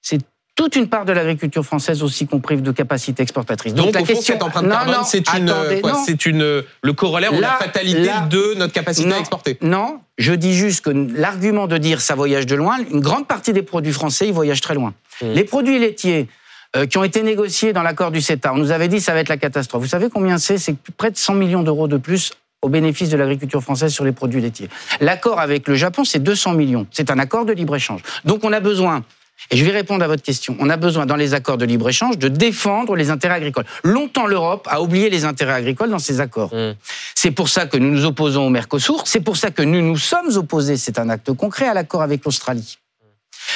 c'est 0.00 0.20
toute 0.56 0.74
une 0.74 0.88
part 0.88 1.04
de 1.04 1.12
l'agriculture 1.12 1.64
française 1.64 2.02
aussi 2.02 2.26
qu'on 2.26 2.40
prive 2.40 2.62
de 2.62 2.72
capacité 2.72 3.22
exportatrice. 3.22 3.74
Donc, 3.74 3.94
la 3.94 4.00
au 4.00 4.04
fond, 4.06 4.20
cette 4.20 4.42
empreinte 4.42 4.64
Non, 4.64 4.70
carbone, 4.70 4.94
non, 4.94 5.02
c'est 5.04 5.32
une, 5.34 5.50
attendez, 5.50 5.80
quoi, 5.82 6.02
une, 6.24 6.64
le 6.82 6.92
corollaire 6.94 7.32
ou 7.34 7.40
la 7.40 7.52
fatalité 7.52 8.06
là- 8.06 8.22
de 8.22 8.54
notre 8.56 8.72
capacité 8.72 9.08
non, 9.08 9.16
à 9.16 9.20
exporter. 9.20 9.58
Non, 9.60 10.00
je 10.16 10.32
dis 10.32 10.54
juste 10.54 10.82
que 10.84 10.90
l'argument 10.90 11.66
de 11.66 11.76
dire 11.76 12.00
ça 12.00 12.14
voyage 12.14 12.46
de 12.46 12.56
loin, 12.56 12.78
une 12.90 13.00
grande 13.00 13.28
partie 13.28 13.52
des 13.52 13.62
produits 13.62 13.92
français, 13.92 14.28
ils 14.28 14.34
voyagent 14.34 14.62
très 14.62 14.74
loin. 14.74 14.94
Mmh. 15.20 15.32
Les 15.32 15.44
produits 15.44 15.78
laitiers 15.78 16.26
euh, 16.74 16.86
qui 16.86 16.96
ont 16.96 17.04
été 17.04 17.22
négociés 17.22 17.74
dans 17.74 17.82
l'accord 17.82 18.10
du 18.10 18.22
CETA, 18.22 18.52
on 18.54 18.56
nous 18.56 18.70
avait 18.72 18.88
dit 18.88 19.00
ça 19.00 19.12
va 19.12 19.20
être 19.20 19.28
la 19.28 19.36
catastrophe. 19.36 19.82
Vous 19.82 19.88
savez 19.88 20.08
combien 20.08 20.38
c'est? 20.38 20.56
C'est 20.56 20.74
près 20.96 21.10
de 21.10 21.18
100 21.18 21.34
millions 21.34 21.62
d'euros 21.62 21.86
de 21.86 21.98
plus 21.98 22.32
au 22.62 22.68
bénéfice 22.70 23.10
de 23.10 23.16
l'agriculture 23.16 23.62
française 23.62 23.92
sur 23.92 24.04
les 24.04 24.12
produits 24.12 24.40
laitiers. 24.40 24.68
L'accord 25.00 25.38
avec 25.38 25.68
le 25.68 25.74
Japon, 25.74 26.04
c'est 26.04 26.18
200 26.18 26.54
millions. 26.54 26.86
C'est 26.90 27.10
un 27.10 27.18
accord 27.18 27.44
de 27.44 27.52
libre-échange. 27.52 28.00
Donc 28.24 28.42
on 28.44 28.52
a 28.52 28.60
besoin, 28.60 29.04
et 29.50 29.56
je 29.56 29.64
vais 29.64 29.70
répondre 29.70 30.04
à 30.04 30.08
votre 30.08 30.22
question, 30.22 30.56
on 30.58 30.70
a 30.70 30.76
besoin 30.76 31.06
dans 31.06 31.16
les 31.16 31.34
accords 31.34 31.58
de 31.58 31.64
libre-échange 31.64 32.18
de 32.18 32.28
défendre 32.28 32.96
les 32.96 33.10
intérêts 33.10 33.36
agricoles. 33.36 33.66
Longtemps 33.84 34.26
l'Europe 34.26 34.66
a 34.70 34.80
oublié 34.80 35.08
les 35.10 35.24
intérêts 35.24 35.52
agricoles 35.52 35.90
dans 35.90 35.98
ses 35.98 36.20
accords. 36.20 36.54
Mm. 36.54 36.74
C'est 37.14 37.30
pour 37.30 37.48
ça 37.48 37.66
que 37.66 37.76
nous 37.76 37.90
nous 37.90 38.04
opposons 38.04 38.46
au 38.46 38.50
Mercosur, 38.50 39.06
c'est 39.06 39.20
pour 39.20 39.36
ça 39.36 39.50
que 39.50 39.62
nous 39.62 39.82
nous 39.82 39.96
sommes 39.96 40.36
opposés, 40.36 40.76
c'est 40.76 40.98
un 40.98 41.08
acte 41.08 41.32
concret 41.32 41.68
à 41.68 41.74
l'accord 41.74 42.02
avec 42.02 42.24
l'Australie. 42.24 42.78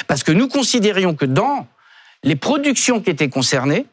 Parce 0.07 0.23
que 0.23 0.31
nous 0.31 0.47
considérions 0.47 1.15
que 1.15 1.25
dans 1.25 1.67
les 2.23 2.35
productions 2.35 3.01
qui 3.01 3.09
étaient 3.09 3.29
concernées, 3.29 3.85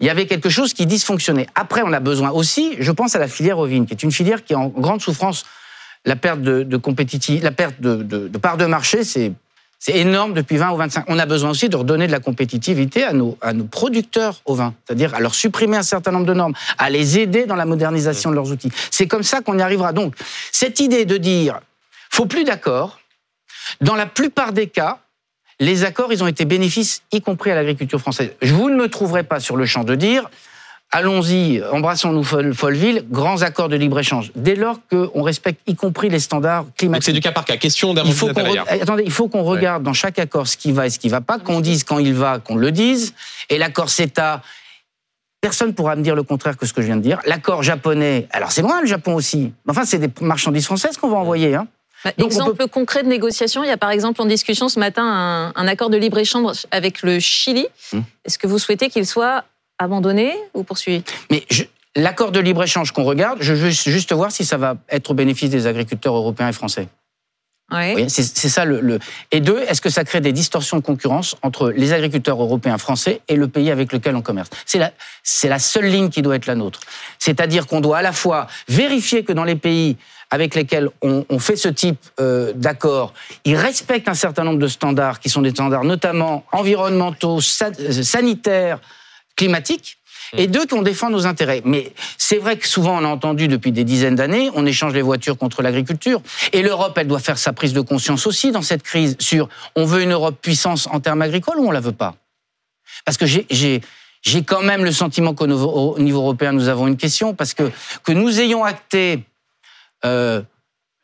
il 0.00 0.06
y 0.06 0.10
avait 0.10 0.26
quelque 0.26 0.48
chose 0.48 0.72
qui 0.72 0.86
dysfonctionnait. 0.86 1.46
Après, 1.54 1.82
on 1.84 1.92
a 1.92 2.00
besoin 2.00 2.30
aussi, 2.30 2.74
je 2.80 2.90
pense 2.90 3.14
à 3.14 3.18
la 3.18 3.28
filière 3.28 3.58
ovine, 3.58 3.86
qui 3.86 3.92
est 3.92 4.02
une 4.02 4.10
filière 4.10 4.42
qui 4.42 4.54
est 4.54 4.56
en 4.56 4.68
grande 4.68 5.00
souffrance. 5.00 5.44
La 6.06 6.16
perte 6.16 6.40
de, 6.40 6.62
de 6.62 6.76
compétitiv- 6.76 7.42
la 7.42 7.52
perte 7.52 7.80
de, 7.80 7.96
de, 8.02 8.28
de 8.28 8.38
part 8.38 8.56
de 8.56 8.66
marché, 8.66 9.04
c'est 9.04 9.32
c'est 9.86 9.98
énorme 9.98 10.32
depuis 10.32 10.56
20 10.56 10.70
ou 10.70 10.76
25. 10.78 11.04
On 11.08 11.18
a 11.18 11.26
besoin 11.26 11.50
aussi 11.50 11.68
de 11.68 11.76
redonner 11.76 12.06
de 12.06 12.12
la 12.12 12.18
compétitivité 12.18 13.04
à 13.04 13.12
nos, 13.12 13.36
à 13.42 13.52
nos 13.52 13.64
producteurs 13.64 14.40
ovins, 14.46 14.72
c'est-à-dire 14.86 15.14
à 15.14 15.20
leur 15.20 15.34
supprimer 15.34 15.76
un 15.76 15.82
certain 15.82 16.10
nombre 16.10 16.24
de 16.24 16.32
normes, 16.32 16.54
à 16.78 16.88
les 16.88 17.18
aider 17.18 17.44
dans 17.44 17.54
la 17.54 17.66
modernisation 17.66 18.30
de 18.30 18.34
leurs 18.34 18.50
outils. 18.50 18.70
C'est 18.90 19.06
comme 19.06 19.22
ça 19.22 19.42
qu'on 19.42 19.58
y 19.58 19.60
arrivera. 19.60 19.92
Donc, 19.92 20.14
cette 20.52 20.80
idée 20.80 21.04
de 21.04 21.18
dire, 21.18 21.60
faut 22.10 22.24
plus 22.24 22.44
d'accord, 22.44 22.98
dans 23.82 23.94
la 23.94 24.06
plupart 24.06 24.54
des 24.54 24.68
cas, 24.68 25.00
les 25.60 25.84
accords, 25.84 26.14
ils 26.14 26.24
ont 26.24 26.28
été 26.28 26.46
bénéfices, 26.46 27.02
y 27.12 27.20
compris 27.20 27.50
à 27.50 27.54
l'agriculture 27.54 28.00
française. 28.00 28.30
Je 28.40 28.54
vous 28.54 28.70
ne 28.70 28.76
me 28.76 28.88
trouverez 28.88 29.22
pas 29.22 29.38
sur 29.38 29.54
le 29.54 29.66
champ 29.66 29.84
de 29.84 29.94
dire, 29.96 30.30
allons-y, 30.94 31.62
embrassons-nous 31.72 32.22
Foll- 32.24 32.54
Folleville, 32.54 33.04
grands 33.10 33.42
accords 33.42 33.68
de 33.68 33.76
libre-échange. 33.76 34.30
Dès 34.34 34.54
lors 34.54 34.78
qu'on 34.90 35.22
respecte 35.22 35.60
y 35.66 35.74
compris 35.74 36.08
les 36.08 36.18
standards 36.20 36.62
Donc 36.64 36.72
c'est 36.72 36.86
climatiques. 36.86 37.14
du 37.14 37.20
cas 37.20 37.32
par 37.32 37.44
cas. 37.44 37.56
Question 37.56 37.90
Il 37.90 37.94
d'Amandine 37.96 38.16
faut 38.16 38.26
qu'on 38.26 38.32
Atalaya. 38.32 38.64
re- 38.64 38.82
attendez, 38.82 39.02
il 39.04 39.10
faut 39.12 39.28
qu'on 39.28 39.42
regarde 39.42 39.82
dans 39.82 39.92
chaque 39.92 40.18
accord 40.18 40.46
ce 40.48 40.56
qui 40.56 40.72
va 40.72 40.86
et 40.86 40.90
ce 40.90 40.98
qui 40.98 41.08
va 41.08 41.20
pas, 41.20 41.38
qu'on 41.38 41.60
dise 41.60 41.84
quand 41.84 41.98
il 41.98 42.14
va, 42.14 42.38
qu'on 42.38 42.56
le 42.56 42.70
dise. 42.70 43.14
Et 43.50 43.58
l'accord 43.58 43.90
CETA, 43.90 44.40
personne 45.40 45.74
pourra 45.74 45.96
me 45.96 46.02
dire 46.02 46.14
le 46.14 46.22
contraire 46.22 46.56
que 46.56 46.64
ce 46.66 46.72
que 46.72 46.80
je 46.80 46.86
viens 46.86 46.96
de 46.96 47.02
dire. 47.02 47.20
L'accord 47.26 47.62
japonais, 47.62 48.28
alors 48.30 48.50
c'est 48.52 48.62
loin 48.62 48.80
le 48.80 48.86
Japon 48.86 49.14
aussi. 49.14 49.52
Mais 49.66 49.70
Enfin, 49.72 49.84
c'est 49.84 49.98
des 49.98 50.10
marchandises 50.20 50.64
françaises 50.66 50.96
qu'on 50.96 51.08
va 51.10 51.18
envoyer. 51.18 51.54
Hein. 51.54 51.66
Bah, 52.04 52.12
Donc, 52.18 52.26
exemple 52.32 52.68
concret 52.68 53.02
de 53.02 53.08
négociation, 53.08 53.62
il 53.64 53.68
y 53.68 53.72
a 53.72 53.76
par 53.78 53.90
exemple 53.90 54.20
en 54.20 54.26
discussion 54.26 54.68
ce 54.68 54.78
matin 54.78 55.02
un, 55.04 55.52
un 55.54 55.68
accord 55.68 55.88
de 55.90 55.96
libre-échange 55.96 56.66
avec 56.70 57.02
le 57.02 57.18
Chili. 57.18 57.66
Hmm. 57.92 58.00
Est-ce 58.24 58.38
que 58.38 58.46
vous 58.46 58.58
souhaitez 58.58 58.88
qu'il 58.90 59.06
soit 59.06 59.44
abandonné 59.78 60.34
ou 60.54 60.62
poursuivi? 60.62 61.02
Mais 61.30 61.44
l'accord 61.96 62.32
de 62.32 62.40
libre-échange 62.40 62.92
qu'on 62.92 63.04
regarde, 63.04 63.38
je 63.40 63.52
veux 63.52 63.70
juste, 63.70 64.12
voir 64.12 64.32
si 64.32 64.44
ça 64.44 64.56
va 64.56 64.76
être 64.90 65.10
au 65.10 65.14
bénéfice 65.14 65.50
des 65.50 65.66
agriculteurs 65.66 66.14
européens 66.14 66.48
et 66.48 66.52
français. 66.52 66.88
Voyez, 67.70 68.08
c'est 68.10 68.48
ça 68.50 68.66
le, 68.66 68.80
le- 68.80 68.98
Et 69.32 69.40
deux, 69.40 69.58
est-ce 69.60 69.80
que 69.80 69.88
ça 69.88 70.04
crée 70.04 70.20
des 70.20 70.32
distorsions 70.32 70.76
de 70.76 70.82
concurrence 70.82 71.34
entre 71.42 71.70
les 71.70 71.92
agriculteurs 71.92 72.40
européens 72.40 72.76
français 72.78 73.22
et 73.26 73.36
le 73.36 73.48
pays 73.48 73.70
avec 73.70 73.90
lequel 73.92 74.14
on 74.14 74.22
commerce? 74.22 74.50
C'est 74.66 74.78
la, 74.78 74.92
la 75.44 75.58
seule 75.58 75.86
ligne 75.86 76.10
qui 76.10 76.20
doit 76.22 76.36
être 76.36 76.46
la 76.46 76.54
nôtre. 76.56 76.80
C'est-à-dire 77.18 77.66
qu'on 77.66 77.80
doit 77.80 77.98
à 77.98 78.02
la 78.02 78.12
fois 78.12 78.48
vérifier 78.68 79.24
que 79.24 79.32
dans 79.32 79.44
les 79.44 79.56
pays 79.56 79.96
avec 80.30 80.54
lesquels 80.54 80.90
on, 81.02 81.24
on 81.28 81.38
fait 81.38 81.56
ce 81.56 81.68
type 81.68 81.98
euh, 82.20 82.52
d'accord, 82.54 83.14
ils 83.44 83.56
respectent 83.56 84.08
un 84.08 84.14
certain 84.14 84.44
nombre 84.44 84.58
de 84.58 84.68
standards 84.68 85.18
qui 85.18 85.30
sont 85.30 85.42
des 85.42 85.50
standards 85.50 85.84
notamment 85.84 86.44
environnementaux, 86.52 87.38
euh, 87.38 88.02
sanitaires, 88.02 88.78
climatiques. 89.36 89.98
Et 90.36 90.46
deux, 90.46 90.66
qu'on 90.66 90.82
défend 90.82 91.10
nos 91.10 91.26
intérêts. 91.26 91.60
Mais 91.64 91.92
c'est 92.18 92.38
vrai 92.38 92.56
que 92.56 92.66
souvent, 92.66 92.98
on 93.00 93.04
a 93.04 93.08
entendu 93.08 93.46
depuis 93.46 93.70
des 93.72 93.84
dizaines 93.84 94.16
d'années, 94.16 94.50
on 94.54 94.66
échange 94.66 94.92
les 94.94 95.02
voitures 95.02 95.36
contre 95.38 95.62
l'agriculture. 95.62 96.22
Et 96.52 96.62
l'Europe, 96.62 96.96
elle 96.98 97.06
doit 97.06 97.20
faire 97.20 97.38
sa 97.38 97.52
prise 97.52 97.72
de 97.72 97.80
conscience 97.82 98.26
aussi 98.26 98.50
dans 98.50 98.62
cette 98.62 98.82
crise 98.82 99.16
sur 99.20 99.48
on 99.76 99.84
veut 99.84 100.02
une 100.02 100.12
Europe 100.12 100.36
puissance 100.40 100.88
en 100.90 100.98
termes 100.98 101.22
agricoles 101.22 101.58
ou 101.58 101.68
on 101.68 101.70
la 101.70 101.80
veut 101.80 101.92
pas? 101.92 102.16
Parce 103.04 103.16
que 103.16 103.26
j'ai- 103.26 103.46
j'ai 103.50 103.80
j'ai 104.22 104.42
quand 104.42 104.62
même 104.62 104.84
le 104.84 104.92
sentiment 104.92 105.34
qu'au 105.34 105.46
niveau, 105.46 105.68
au 105.70 105.98
niveau 105.98 106.20
européen, 106.20 106.52
nous 106.52 106.68
avons 106.68 106.86
une 106.86 106.96
question, 106.96 107.34
parce 107.34 107.52
que 107.52 107.70
que 108.04 108.12
nous 108.12 108.40
ayons 108.40 108.64
acté 108.64 109.22
euh, 110.06 110.40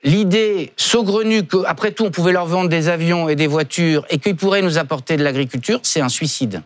l'idée 0.03 0.73
saugrenue 0.79 1.47
qu'après 1.47 1.93
tout, 1.93 2.05
on 2.07 2.11
pouvait 2.11 2.33
leur 2.33 2.47
vendre 2.47 2.71
des 2.71 2.89
avions 2.89 3.29
et 3.29 3.37
des 3.37 3.47
voitures 3.47 4.07
et 4.09 4.19
qu'ils 4.19 4.37
pourraient 4.37 4.63
nous 4.63 4.79
apporter 4.79 5.19
de 5.19 5.23
l'agriculture, 5.23 5.81
c'est 5.83 6.01
un 6.01 6.09
suicide. 6.09 6.63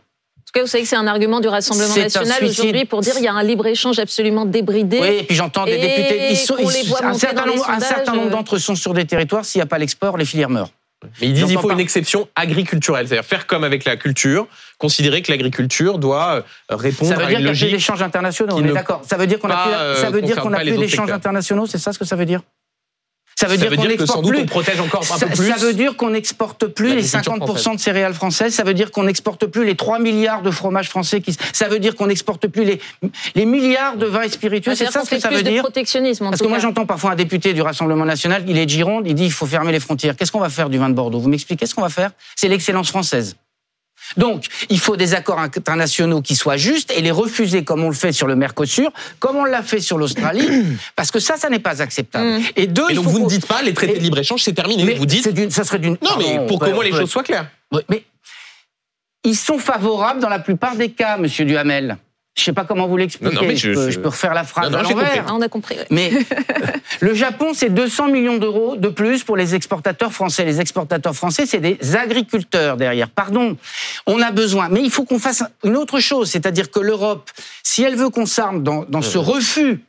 Tout 0.54 0.60
cas, 0.60 0.64
vous 0.66 0.70
savez 0.70 0.84
que 0.84 0.88
c'est 0.88 0.94
un 0.94 1.08
argument 1.08 1.40
du 1.40 1.48
Rassemblement 1.48 1.96
national 1.96 2.44
aujourd'hui 2.44 2.84
pour 2.84 3.00
dire 3.00 3.14
qu'il 3.14 3.24
y 3.24 3.28
a 3.28 3.32
un 3.32 3.42
libre-échange 3.42 3.98
absolument 3.98 4.44
débridé. 4.44 5.00
Oui, 5.00 5.08
et 5.08 5.22
puis 5.24 5.34
j'entends 5.34 5.64
des 5.64 5.78
députés. 5.78 6.28
Ils 6.30 6.36
sont, 6.36 6.56
ils- 6.58 6.88
voit 6.88 7.04
un 7.04 7.14
certain 7.14 7.44
nombre, 7.44 7.68
un 7.68 7.80
certain 7.80 8.14
nombre 8.14 8.30
d'entre 8.30 8.54
eux 8.54 8.60
sont 8.60 8.76
sur 8.76 8.94
des 8.94 9.04
territoires. 9.04 9.44
S'il 9.44 9.58
n'y 9.58 9.64
a 9.64 9.66
pas 9.66 9.78
l'export, 9.78 10.16
les 10.16 10.24
filières 10.24 10.50
meurent. 10.50 10.70
Mais 11.20 11.26
ils 11.26 11.32
disent 11.34 11.46
qu'il 11.46 11.58
faut 11.58 11.66
pas. 11.66 11.74
une 11.74 11.80
exception 11.80 12.28
agriculturelle, 12.36 13.08
c'est-à-dire 13.08 13.28
faire 13.28 13.46
comme 13.48 13.64
avec 13.64 13.84
la 13.84 13.96
culture, 13.96 14.46
considérer 14.78 15.22
que 15.22 15.32
l'agriculture 15.32 15.98
doit 15.98 16.44
euh, 16.70 16.76
répondre 16.76 17.10
Ça 17.10 17.16
veut 17.18 17.24
à 17.24 17.26
dire 17.26 17.38
une 17.40 17.44
qu'il 17.44 17.44
n'y 17.44 17.50
a 17.50 17.52
plus 17.52 17.60
logique. 17.60 17.70
d'échanges 17.72 18.02
internationaux. 18.02 18.54
On 18.56 18.64
est 18.64 18.72
d'accord. 18.72 19.02
Ça 19.04 19.16
veut 19.16 19.26
dire 19.26 19.38
qu'on 19.40 19.48
n'a 19.48 19.64
plus, 19.64 20.72
euh, 20.72 20.76
d'échanges 20.78 21.10
internationaux. 21.10 21.66
C'est 21.66 21.78
ça 21.78 21.92
ce 21.92 21.98
que 21.98 22.04
ça 22.04 22.14
veut 22.14 22.26
dire? 22.26 22.40
Ça 23.38 23.46
veut 23.46 23.56
Ça 23.56 23.60
dire 23.62 23.70
veut 23.70 23.76
qu'on 23.76 23.82
dire 23.82 23.96
que 23.96 24.06
sans 24.06 24.22
n'exporte 24.22 24.24
doute 24.24 24.32
plus. 24.34 24.42
on 24.42 24.46
protège 24.46 24.80
encore 24.80 25.00
un 25.02 25.18
Ça, 25.18 25.26
peu 25.26 25.34
plus. 25.34 25.48
ça 25.50 25.56
veut 25.56 25.72
dire 25.74 25.96
qu'on 25.96 26.10
n'exporte 26.10 26.66
plus 26.68 26.88
les 26.94 27.02
l'agriculture 27.02 27.34
50% 27.34 27.74
de 27.76 27.80
céréales 27.80 28.14
françaises. 28.14 28.54
Ça 28.54 28.62
veut 28.64 28.74
dire 28.74 28.90
qu'on 28.90 29.04
n'exporte 29.04 29.46
plus 29.46 29.64
les 29.64 29.74
3 29.74 29.98
milliards 29.98 30.42
de 30.42 30.50
fromages 30.50 30.88
français. 30.88 31.20
Qui, 31.20 31.36
ça 31.52 31.68
veut 31.68 31.78
dire 31.78 31.94
qu'on 31.96 32.06
n'exporte 32.06 32.46
plus 32.48 32.64
les, 32.64 32.80
les 33.34 33.44
milliards 33.46 33.96
de 33.96 34.06
vins 34.06 34.22
et 34.22 34.28
spiritueux. 34.28 34.74
C'est 34.74 34.90
ça 34.90 35.04
ce 35.04 35.10
que 35.10 35.18
ça 35.18 35.30
veut 35.30 35.42
dire 35.42 35.62
protectionnisme. 35.62 36.26
en 36.26 36.30
Parce 36.30 36.38
tout 36.38 36.44
que 36.44 36.48
moi 36.50 36.58
j'entends 36.58 36.86
parfois 36.86 37.12
un 37.12 37.16
député 37.16 37.52
du 37.52 37.62
Rassemblement 37.62 38.04
national, 38.04 38.44
il 38.46 38.56
est 38.58 38.66
de 38.66 38.70
Gironde, 38.70 39.06
il 39.06 39.14
dit 39.14 39.24
il 39.24 39.32
faut 39.32 39.46
fermer 39.46 39.72
les 39.72 39.80
frontières. 39.80 40.16
Qu'est-ce 40.16 40.32
qu'on 40.32 40.40
va 40.40 40.48
faire 40.50 40.68
du 40.70 40.78
vin 40.78 40.88
de 40.88 40.94
Bordeaux? 40.94 41.18
Vous 41.18 41.28
m'expliquez 41.28 41.66
ce 41.66 41.74
qu'on 41.74 41.82
va 41.82 41.88
faire? 41.88 42.10
C'est 42.36 42.48
l'excellence 42.48 42.88
française. 42.88 43.36
Donc, 44.16 44.46
il 44.70 44.78
faut 44.78 44.96
des 44.96 45.14
accords 45.14 45.38
internationaux 45.38 46.20
qui 46.22 46.36
soient 46.36 46.56
justes 46.56 46.92
et 46.96 47.00
les 47.00 47.10
refuser 47.10 47.64
comme 47.64 47.82
on 47.84 47.88
le 47.88 47.94
fait 47.94 48.12
sur 48.12 48.26
le 48.26 48.36
Mercosur, 48.36 48.92
comme 49.18 49.36
on 49.36 49.44
l'a 49.44 49.62
fait 49.62 49.80
sur 49.80 49.98
l'Australie, 49.98 50.48
parce 50.96 51.10
que 51.10 51.18
ça, 51.20 51.36
ça 51.36 51.48
n'est 51.48 51.58
pas 51.58 51.82
acceptable. 51.82 52.26
Mm. 52.38 52.42
Et 52.56 52.66
deux, 52.66 52.90
Et 52.90 52.94
donc 52.94 53.06
vous 53.06 53.20
ne 53.20 53.28
dites 53.28 53.46
pas 53.46 53.62
les 53.62 53.74
traités 53.74 53.94
de 53.98 54.02
libre-échange, 54.02 54.42
c'est 54.42 54.52
terminé. 54.52 54.84
mais 54.84 54.94
Vous 54.94 55.06
dites 55.06 55.50
ça 55.50 55.64
serait 55.64 55.78
d'une. 55.78 55.96
non, 56.02 56.16
mais 56.18 56.46
pour 56.46 56.58
peut- 56.58 56.72
moins 56.72 56.84
les 56.84 56.92
choses 56.92 57.10
soient 57.10 57.22
claires. 57.22 57.48
Oui, 57.72 57.82
mais 57.88 58.04
ils 59.24 59.36
sont 59.36 59.58
favorables 59.58 60.20
dans 60.20 60.28
la 60.28 60.38
plupart 60.38 60.76
des 60.76 60.90
cas, 60.90 61.16
Monsieur 61.16 61.44
Duhamel. 61.44 61.96
Je 62.36 62.42
sais 62.42 62.52
pas 62.52 62.64
comment 62.64 62.88
vous 62.88 62.96
l'expliquer. 62.96 63.32
Non, 63.32 63.42
non, 63.42 63.46
mais 63.46 63.54
je, 63.56 63.70
je- 63.70 63.74
peux, 63.74 63.86
je- 63.86 63.90
je 63.92 64.00
peux 64.00 64.08
refaire 64.08 64.34
la 64.34 64.42
phrase 64.42 64.64
Non, 64.70 64.78
non, 64.78 64.78
à 64.78 64.82
l'envers. 64.90 65.24
compris. 65.24 65.32
On 65.36 65.40
a 65.42 65.48
compris. 65.48 65.76
ouais. 65.76 65.86
Mais 65.90 66.10
euh, 66.12 66.18
le 67.00 67.14
Japon, 67.14 67.52
c'est 67.54 67.70
200 67.72 68.08
millions 68.08 68.38
d'euros 68.38 68.74
de 68.76 68.88
plus 68.88 69.22
pour 69.22 69.36
les 69.36 69.54
exportateurs 69.54 70.12
français. 70.12 70.44
Les 70.44 70.60
exportateurs 70.60 71.14
français, 71.14 71.46
c'est 71.46 71.60
des 71.60 71.78
agriculteurs 71.96 72.76
derrière. 72.76 73.08
Pardon, 73.08 73.56
on 74.06 74.20
a 74.20 74.32
besoin. 74.32 74.68
Mais 74.68 74.80
il 74.82 74.90
faut 74.90 75.04
qu'on 75.04 75.20
fasse 75.20 75.44
une 75.62 75.76
autre 75.76 76.00
chose, 76.00 76.28
c'est-à-dire 76.30 76.70
que 76.72 76.80
l'Europe, 76.80 77.30
si 77.62 77.82
elle 77.84 77.94
veut 77.94 78.10
qu'on 78.10 78.26
s'arme 78.26 78.62
dans, 78.64 78.84
dans 78.88 79.02
ce 79.02 79.18
refus 79.18 79.84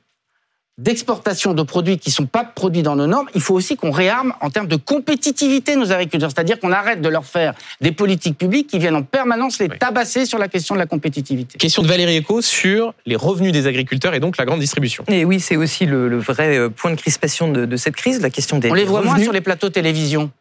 d'exportation 0.78 1.54
de 1.54 1.64
produits 1.64 1.98
qui 1.98 2.12
sont 2.12 2.26
pas 2.26 2.44
produits 2.44 2.84
dans 2.84 2.96
nos 2.96 3.08
normes, 3.08 3.28
il 3.34 3.42
faut 3.42 3.54
aussi 3.54 3.78
qu'on 3.78 3.92
réarme 3.92 4.34
en 4.42 4.50
termes 4.50 4.68
de 4.68 4.76
compétitivité 4.76 5.76
nos 5.76 5.92
agriculteurs. 5.92 6.30
C'est-à-dire 6.30 6.60
qu'on 6.60 6.72
arrête 6.72 7.02
de 7.02 7.08
leur 7.08 7.26
faire 7.26 7.54
des 7.80 7.92
politiques 7.92 8.38
publiques 8.38 8.68
qui 8.68 8.80
viennent 8.80 8.96
en 8.96 9.04
permanence 9.04 9.60
les 9.60 9.70
tabasser 9.70 10.26
sur 10.26 10.38
la 10.38 10.48
question 10.50 10.76
de 10.76 10.80
la 10.80 10.86
compétitivité. 10.86 11.58
Question 11.58 11.82
de 11.82 11.88
Valérie 11.88 12.20
Eco 12.20 12.42
sur 12.42 12.94
les 13.06 13.16
revenus 13.16 13.54
des 13.54 13.68
agriculteurs 13.68 14.14
et 14.14 14.20
donc 14.20 14.38
la 14.38 14.46
grande 14.46 14.60
distribution. 14.60 15.06
Et 15.08 15.24
oui, 15.24 15.40
c'est 15.40 15.56
aussi 15.56 15.86
le, 15.86 16.10
le 16.10 16.18
vrai 16.18 16.58
euh, 16.58 16.70
point 16.70 16.92
de 16.92 16.98
crispation 16.98 17.50
de, 17.52 17.66
de 17.66 17.78
cette 17.78 17.96
crise, 17.96 18.22
la 18.22 18.30
question 18.30 18.60
des 18.60 18.70
On 18.70 18.74
les 18.74 18.84
voit 18.84 19.02
moins 19.02 19.18
sur 19.18 19.32
les 19.32 19.42
plateaux 19.42 19.70
télévision 19.70 20.32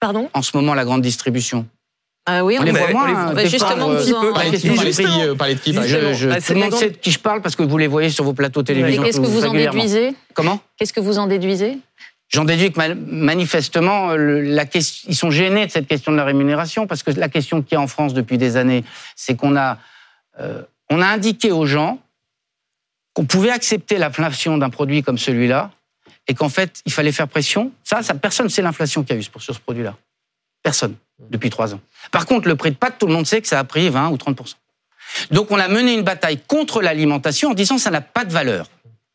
Pardon? 0.00 0.28
En 0.34 0.42
ce 0.42 0.56
moment, 0.56 0.74
la 0.74 0.84
grande 0.84 1.02
distribution. 1.02 1.66
Ah 2.26 2.42
oui, 2.44 2.56
On 2.58 2.62
on 2.62 2.64
les 2.64 2.70
voit 2.70 2.80
on 2.88 2.92
moins. 2.92 3.06
les- 3.06 3.12
hein, 3.14 3.32
bah, 3.34 3.42
des 3.42 3.48
justement, 3.50 3.76
fois, 3.76 4.00
vous 4.02 4.14
en- 4.14 4.32
Parlez 4.32 4.50
de 4.52 4.56
qui, 4.56 4.68
justement, 4.74 5.36
parlez 5.36 5.54
de 5.56 5.60
qui, 5.60 5.74
je, 5.74 6.14
je, 6.14 6.28
Bah, 6.28 6.36
tout 6.36 6.40
c'est 6.42 6.54
le 6.54 6.60
la 6.60 6.64
monde 6.66 6.70
grande- 6.70 6.82
sait 6.82 6.90
de 6.90 6.96
qui 6.96 7.10
je 7.10 7.18
parle 7.18 7.42
parce 7.42 7.54
que 7.54 7.62
vous 7.62 7.76
les 7.76 7.86
voyez 7.86 8.08
sur 8.08 8.24
vos 8.24 8.32
plateaux 8.32 8.60
Mais 8.60 8.64
télévision. 8.64 9.02
qu'est-ce 9.02 9.20
que 9.20 9.26
vous 9.26 9.44
en 9.44 9.52
déduisez 9.52 10.14
Comment? 10.32 10.60
Qu'est-ce 10.78 10.92
que 10.94 11.00
vous 11.00 11.18
en 11.18 11.26
déduisez? 11.26 11.78
J'en 12.30 12.44
déduis 12.44 12.72
que 12.72 12.78
ma- 12.78 12.94
manifestement, 12.94 14.10
euh, 14.12 14.16
le- 14.16 14.40
la 14.40 14.64
question, 14.64 15.06
ils 15.10 15.14
sont 15.14 15.30
gênés 15.30 15.66
de 15.66 15.70
cette 15.70 15.86
question 15.86 16.12
de 16.12 16.16
la 16.16 16.24
rémunération 16.24 16.86
parce 16.86 17.02
que 17.02 17.10
la 17.10 17.28
question 17.28 17.60
qu'il 17.60 17.74
y 17.74 17.76
a 17.76 17.80
en 17.82 17.86
France 17.86 18.14
depuis 18.14 18.38
des 18.38 18.56
années, 18.56 18.84
c'est 19.14 19.36
qu'on 19.36 19.54
a, 19.56 19.76
euh, 20.40 20.62
on 20.90 21.02
a 21.02 21.06
indiqué 21.06 21.52
aux 21.52 21.66
gens 21.66 21.98
qu'on 23.12 23.26
pouvait 23.26 23.50
accepter 23.50 23.98
l'inflation 23.98 24.56
d'un 24.56 24.70
produit 24.70 25.02
comme 25.02 25.18
celui-là 25.18 25.70
et 26.26 26.32
qu'en 26.34 26.48
fait, 26.48 26.80
il 26.86 26.92
fallait 26.92 27.12
faire 27.12 27.28
pression. 27.28 27.70
Ça, 27.84 28.02
ça 28.02 28.14
personne 28.14 28.46
ne 28.46 28.50
sait 28.50 28.62
l'inflation 28.62 29.02
qu'il 29.04 29.14
y 29.14 29.18
a 29.18 29.20
eu 29.20 29.22
sur 29.24 29.54
ce 29.54 29.60
produit-là. 29.60 29.94
Personne, 30.64 30.96
depuis 31.30 31.50
trois 31.50 31.74
ans. 31.74 31.80
Par 32.10 32.26
contre, 32.26 32.48
le 32.48 32.56
prix 32.56 32.70
de 32.72 32.76
pâte, 32.76 32.94
tout 32.98 33.06
le 33.06 33.12
monde 33.12 33.26
sait 33.26 33.40
que 33.40 33.46
ça 33.46 33.60
a 33.60 33.64
pris 33.64 33.88
20 33.88 34.08
ou 34.08 34.16
30 34.16 34.56
Donc, 35.30 35.50
on 35.52 35.58
a 35.60 35.68
mené 35.68 35.94
une 35.94 36.02
bataille 36.02 36.40
contre 36.48 36.82
l'alimentation 36.82 37.50
en 37.50 37.54
disant 37.54 37.78
ça 37.78 37.90
n'a 37.90 38.00
pas 38.00 38.24
de 38.24 38.32
valeur 38.32 38.66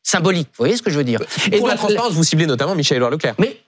symbolique. 0.04 0.48
Vous 0.54 0.64
voyez 0.64 0.78
ce 0.78 0.82
que 0.82 0.90
je 0.90 0.98
veux 0.98 1.04
dire? 1.04 1.20
Et 1.52 1.58
pour 1.58 1.68
la 1.68 1.74
donc, 1.74 1.82
transparence, 1.84 2.14
vous 2.14 2.24
ciblez 2.24 2.46
notamment 2.46 2.76
Michel-Édouard 2.76 3.12
Leclerc. 3.12 3.36
Mais 3.40 3.60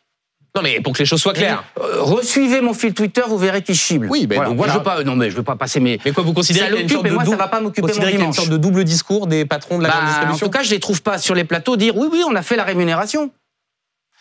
Non, 0.56 0.62
mais 0.62 0.80
pour 0.80 0.94
que 0.94 1.00
les 1.00 1.06
choses 1.06 1.22
soient 1.22 1.34
claires. 1.34 1.64
euh, 1.80 2.02
resuivez 2.04 2.62
mon 2.62 2.74
fil 2.74 2.94
Twitter, 2.94 3.22
vous 3.28 3.38
verrez 3.38 3.62
qui 3.64 3.76
cible. 3.76 4.08
Oui, 4.12 4.28
ben, 4.28 4.44
donc 4.44 4.58
voilà. 4.58 4.74
Je 4.74 4.78
veux 4.78 4.84
pas, 4.84 5.04
non, 5.04 5.16
mais 5.16 5.30
je 5.32 5.36
veux 5.36 5.44
pas 5.44 5.56
passer 5.56 5.80
mes. 5.80 6.00
Mais 6.06 6.12
quoi, 6.12 6.24
vous 6.24 6.34
considérez 6.34 6.66
Ça 6.68 6.72
qu'il 6.72 6.76
y 6.78 6.80
a 6.80 6.84
une 6.84 6.90
sorte 6.90 7.06
et 7.06 7.10
de 7.10 7.18
ça 7.18 7.24
double- 7.24 7.38
va 7.38 7.48
pas 7.48 7.62
m'occuper 7.62 7.82
mon 8.00 8.06
dimanche. 8.08 8.36
sorte 8.36 8.50
de 8.50 8.58
double 8.58 8.84
discours 8.84 9.26
des 9.28 9.46
patrons 9.46 9.78
de 9.80 9.84
la 9.84 9.90
grande 9.90 10.02
Bah, 10.02 10.06
en 10.06 10.10
distribution 10.12 10.46
tout 10.48 10.52
cas, 10.52 10.62
je 10.64 10.70
les 10.72 10.80
trouve 10.80 11.02
pas 11.02 11.18
sur 11.18 11.34
les 11.36 11.46
plateaux 11.46 11.78
dire 11.78 11.96
oui, 11.98 12.08
oui, 12.12 12.24
on 12.28 12.36
a 12.36 12.42
fait 12.44 12.56
la 12.56 12.64
rémunération. 12.64 13.32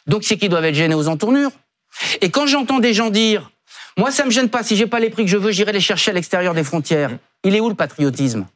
Donc 0.07 0.25
c'est 0.25 0.37
qu'ils 0.39 0.49
doivent 0.49 0.65
être 0.65 0.75
gênés 0.75 0.95
aux 0.95 1.09
entournures. 1.09 1.51
Et 2.21 2.31
quand 2.31 2.47
j'entends 2.47 2.79
des 2.79 2.95
gens 2.95 3.11
dire, 3.11 3.51
moi 3.97 4.11
ça 4.11 4.25
me 4.25 4.31
gêne 4.31 4.49
pas, 4.49 4.63
si 4.63 4.77
j'ai 4.77 4.87
pas 4.87 5.01
les 5.01 5.11
prix 5.11 5.25
que 5.25 5.31
je 5.31 5.37
veux, 5.37 5.51
j'irai 5.51 5.73
les 5.73 5.81
chercher 5.81 6.11
à 6.11 6.15
l'extérieur 6.15 6.55
des 6.55 6.65
frontières. 6.65 7.11
Il 7.45 7.55
est 7.55 7.61
où 7.61 7.69
le 7.69 7.75
patriotisme? 7.75 8.47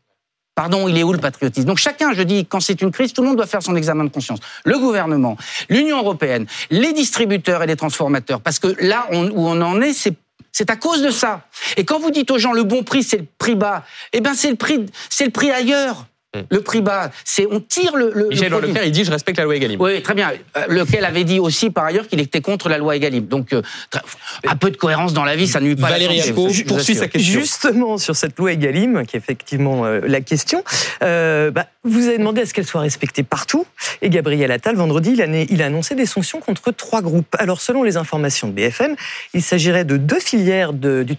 Pardon, 0.54 0.86
il 0.86 0.96
est 0.96 1.02
où 1.02 1.12
le 1.12 1.18
patriotisme? 1.18 1.66
Donc 1.66 1.78
chacun, 1.78 2.12
je 2.12 2.22
dis, 2.22 2.46
quand 2.46 2.60
c'est 2.60 2.80
une 2.80 2.92
crise, 2.92 3.12
tout 3.12 3.22
le 3.22 3.28
monde 3.28 3.36
doit 3.36 3.46
faire 3.46 3.62
son 3.62 3.74
examen 3.74 4.04
de 4.04 4.10
conscience. 4.10 4.38
Le 4.64 4.78
gouvernement, 4.78 5.36
l'Union 5.68 5.98
européenne, 5.98 6.46
les 6.70 6.92
distributeurs 6.92 7.62
et 7.62 7.66
les 7.66 7.76
transformateurs, 7.76 8.40
parce 8.40 8.60
que 8.60 8.68
là 8.78 9.08
où 9.10 9.48
on 9.48 9.60
en 9.60 9.80
est, 9.80 9.92
c'est 9.92 10.14
c'est 10.52 10.70
à 10.70 10.76
cause 10.76 11.02
de 11.02 11.10
ça. 11.10 11.48
Et 11.76 11.84
quand 11.84 11.98
vous 11.98 12.12
dites 12.12 12.30
aux 12.30 12.38
gens 12.38 12.52
le 12.52 12.62
bon 12.62 12.84
prix, 12.84 13.02
c'est 13.02 13.16
le 13.16 13.26
prix 13.38 13.56
bas, 13.56 13.84
eh 14.12 14.20
ben 14.20 14.34
c'est 14.34 14.50
le 14.50 14.54
prix, 14.54 14.86
c'est 15.10 15.24
le 15.24 15.32
prix 15.32 15.50
ailleurs. 15.50 16.06
Le 16.50 16.60
prix 16.60 16.80
bas, 16.80 17.10
c'est 17.24 17.46
on 17.50 17.60
tire 17.60 17.96
le. 17.96 18.06
le- 18.14 18.22
le 18.24 18.28
Michel-Édouard 18.28 18.60
produit. 18.60 18.74
Leclerc, 18.74 18.86
il 18.86 18.92
dit 18.92 19.04
je 19.04 19.10
respecte 19.10 19.38
la 19.38 19.44
loi 19.44 19.56
Egalim. 19.56 19.80
Oui, 19.80 20.02
très 20.02 20.14
bien. 20.14 20.32
Euh, 20.56 20.64
lequel 20.68 21.04
avait 21.04 21.24
dit 21.24 21.38
aussi 21.40 21.70
par 21.70 21.84
ailleurs 21.84 22.06
qu'il 22.08 22.20
était 22.20 22.40
contre 22.40 22.68
la 22.68 22.78
loi 22.78 22.96
Egalim. 22.96 23.26
Donc, 23.26 23.52
euh, 23.52 23.62
très- 23.90 24.00
un 24.46 24.56
peu 24.56 24.70
de 24.70 24.76
cohérence 24.76 25.12
dans 25.14 25.24
la 25.24 25.36
vie, 25.36 25.46
ça 25.46 25.60
nuit 25.60 25.76
pas. 25.76 25.88
Valérie 25.88 26.20
vous 26.32 26.48
poursuit 26.66 26.94
sa 26.94 27.08
question. 27.08 27.40
Justement, 27.40 27.98
sur 27.98 28.16
cette 28.16 28.38
loi 28.38 28.52
Egalim, 28.52 29.04
qui 29.06 29.16
est 29.16 29.20
effectivement 29.20 29.84
euh, 29.84 30.00
la 30.06 30.20
question, 30.20 30.62
euh, 31.02 31.50
bah, 31.50 31.66
vous 31.84 32.08
avez 32.08 32.18
demandé 32.18 32.40
à 32.40 32.46
ce 32.46 32.54
qu'elle 32.54 32.66
soit 32.66 32.80
respectée 32.80 33.22
partout. 33.22 33.66
Et 34.02 34.08
Gabriel 34.10 34.50
Attal, 34.50 34.74
vendredi, 34.76 35.10
il 35.12 35.22
a, 35.22 35.26
né- 35.26 35.46
il 35.50 35.62
a 35.62 35.66
annoncé 35.66 35.94
des 35.94 36.06
sanctions 36.06 36.40
contre 36.40 36.72
trois 36.72 37.02
groupes. 37.02 37.34
Alors, 37.38 37.60
selon 37.60 37.82
les 37.82 37.96
informations 37.96 38.48
de 38.48 38.52
BFM, 38.52 38.96
il 39.34 39.42
s'agirait 39.42 39.84
de 39.84 39.96
deux 39.96 40.20
filières 40.20 40.72
de- 40.72 41.02
du, 41.02 41.14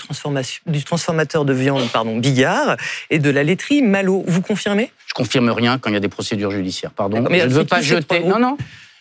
transformateur 0.83 1.45
de 1.45 1.53
viande 1.53 1.87
pardon, 1.91 2.17
Billard 2.17 2.77
et 3.09 3.19
de 3.19 3.29
la 3.29 3.43
laiterie 3.43 3.81
Malo. 3.81 4.23
Vous 4.27 4.41
confirmez? 4.41 4.91
Je 5.07 5.13
confirme 5.13 5.49
rien 5.49 5.77
quand 5.77 5.89
il 5.89 5.93
y 5.93 5.97
a 5.97 6.01
des 6.01 6.09
procédures 6.09 6.51
judiciaires. 6.51 6.91
Pardon. 6.91 7.23
Mais 7.29 7.41
je 7.41 7.45
ne 7.45 7.53
veux 7.53 7.65
pas 7.65 7.81
jeter. 7.81 8.21
Non, 8.21 8.39
non. 8.39 8.57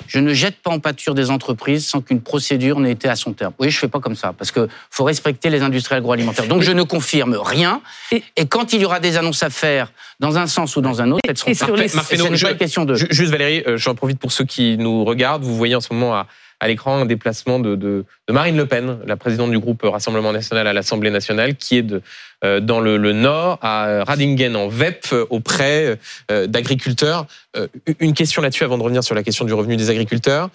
Je 0.07 0.19
ne 0.19 0.35
jette 0.35 0.57
pas 0.57 0.71
en 0.71 0.81
pâture 0.81 1.15
des 1.15 1.31
entreprises 1.31 1.87
sans 1.87 2.01
qu'une 2.03 2.21
procédure 2.21 2.79
n'ait 2.81 2.93
été 2.93 3.09
à 3.09 3.17
son 3.17 3.33
terme. 3.33 3.53
Oui, 3.59 3.71
je 3.71 3.79
fais 3.79 3.89
pas 3.89 4.01
comme 4.01 4.17
ça 4.17 4.35
parce 4.37 4.51
que 4.53 4.69
faut 4.91 5.05
respecter 5.05 5.49
les 5.51 5.63
industries 5.63 5.95
agroalimentaires. 5.95 6.47
Donc 6.47 6.63
je 6.63 6.73
ne 6.73 6.83
confirme 6.83 7.35
rien. 7.43 7.81
Et- 8.13 8.23
Et, 8.37 8.47
quand 8.47 8.73
il 8.73 8.83
y 8.83 8.85
aura 8.85 9.01
des 9.01 9.17
annonces 9.17 9.43
à 9.43 9.51
faire 9.51 9.93
dans 10.21 10.37
un 10.37 10.47
sens 10.47 10.77
ou 10.77 10.81
dans 10.83 11.01
un 11.01 11.11
autre, 11.11 11.21
elles 11.27 11.39
seront 11.39 11.51
faites. 11.55 11.91
les- 11.91 11.95
Marc 11.95 12.15
je- 12.37 12.47
pas 12.47 12.55
question 12.55 12.85
de. 12.85 12.95
Ju- 12.95 13.07
Juste 13.11 13.31
Valérie, 13.33 13.63
euh, 13.67 13.77
j'en 13.79 13.95
profite 13.95 14.19
pour 14.19 14.31
ceux 14.33 14.45
qui 14.45 14.77
nous 14.77 15.05
regardent. 15.05 15.43
Vous 15.43 15.57
voyez 15.57 15.75
en 15.75 15.81
ce 15.81 15.93
moment 15.93 16.15
à, 16.15 16.27
à 16.61 16.69
l'écran 16.69 16.99
un 16.99 17.05
déplacement 17.05 17.59
de, 17.59 17.77
de, 17.77 18.05
de 18.29 18.33
Marine 18.33 18.57
Le 18.57 18.67
Pen, 18.67 18.99
la 19.07 19.17
présidente 19.17 19.51
du 19.51 19.59
groupe 19.59 19.83
Rassemblement 19.83 20.33
National 20.33 20.67
à 20.67 20.73
l'Assemblée 20.73 21.11
nationale, 21.11 21.57
qui 21.57 21.79
est 21.79 21.83
de, 21.83 22.03
euh, 22.45 22.61
dans 22.61 22.81
le, 22.81 22.97
le 22.97 23.13
nord, 23.13 23.59
à 23.63 24.05
Radingen 24.05 24.57
en 24.57 24.69
VEP, 24.69 25.07
euh, 25.13 25.27
auprès 25.31 25.99
euh, 26.31 26.47
d'agriculteurs. 26.47 27.27
Euh, 27.57 27.67
une 28.01 28.15
question 28.15 28.43
là-dessus 28.43 28.65
avant 28.65 28.79
de 28.79 28.83
revenir 28.83 29.03
sur 29.03 29.15
la 29.15 29.23
question 29.23 29.45
du 29.45 29.53
revenu 29.53 29.77
des 29.77 29.91
agriculteurs. 29.91 30.51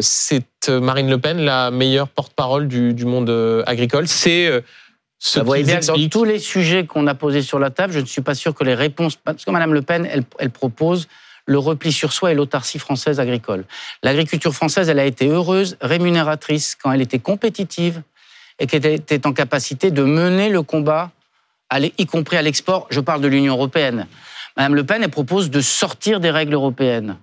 C'est 0.00 0.68
Marine 0.68 1.08
Le 1.08 1.18
Pen 1.18 1.38
la 1.38 1.70
meilleure 1.70 2.08
porte-parole 2.08 2.66
du, 2.66 2.92
du 2.92 3.04
monde 3.04 3.30
agricole. 3.66 4.08
C'est 4.08 4.50
ce 5.20 5.38
bien 5.38 5.78
que 5.78 5.86
dans 5.86 6.08
tous 6.08 6.24
les 6.24 6.40
sujets 6.40 6.86
qu'on 6.86 7.06
a 7.06 7.14
posés 7.14 7.42
sur 7.42 7.60
la 7.60 7.70
table, 7.70 7.92
je 7.92 8.00
ne 8.00 8.04
suis 8.04 8.20
pas 8.20 8.34
sûr 8.34 8.52
que 8.52 8.64
les 8.64 8.74
réponses. 8.74 9.14
Parce 9.14 9.44
que 9.44 9.50
Mme 9.52 9.74
Le 9.74 9.82
Pen, 9.82 10.08
elle, 10.10 10.24
elle 10.40 10.50
propose 10.50 11.06
le 11.46 11.58
repli 11.58 11.92
sur 11.92 12.12
soi 12.12 12.32
et 12.32 12.34
l'autarcie 12.34 12.78
française 12.78 13.20
agricole. 13.20 13.64
L'agriculture 14.02 14.52
française, 14.52 14.88
elle 14.88 14.98
a 14.98 15.04
été 15.04 15.28
heureuse, 15.28 15.76
rémunératrice 15.80 16.76
quand 16.80 16.92
elle 16.92 17.00
était 17.00 17.20
compétitive 17.20 18.02
et 18.58 18.66
qu'elle 18.66 18.86
était 18.86 19.26
en 19.26 19.32
capacité 19.32 19.90
de 19.90 20.02
mener 20.02 20.48
le 20.48 20.62
combat, 20.62 21.10
y 21.98 22.06
compris 22.06 22.36
à 22.36 22.42
l'export. 22.42 22.86
Je 22.90 23.00
parle 23.00 23.20
de 23.20 23.28
l'Union 23.28 23.54
européenne. 23.54 24.06
Mme 24.56 24.74
Le 24.74 24.84
Pen, 24.84 25.02
elle 25.02 25.10
propose 25.10 25.50
de 25.50 25.60
sortir 25.60 26.20
des 26.20 26.30
règles 26.30 26.54
européennes. 26.54 27.16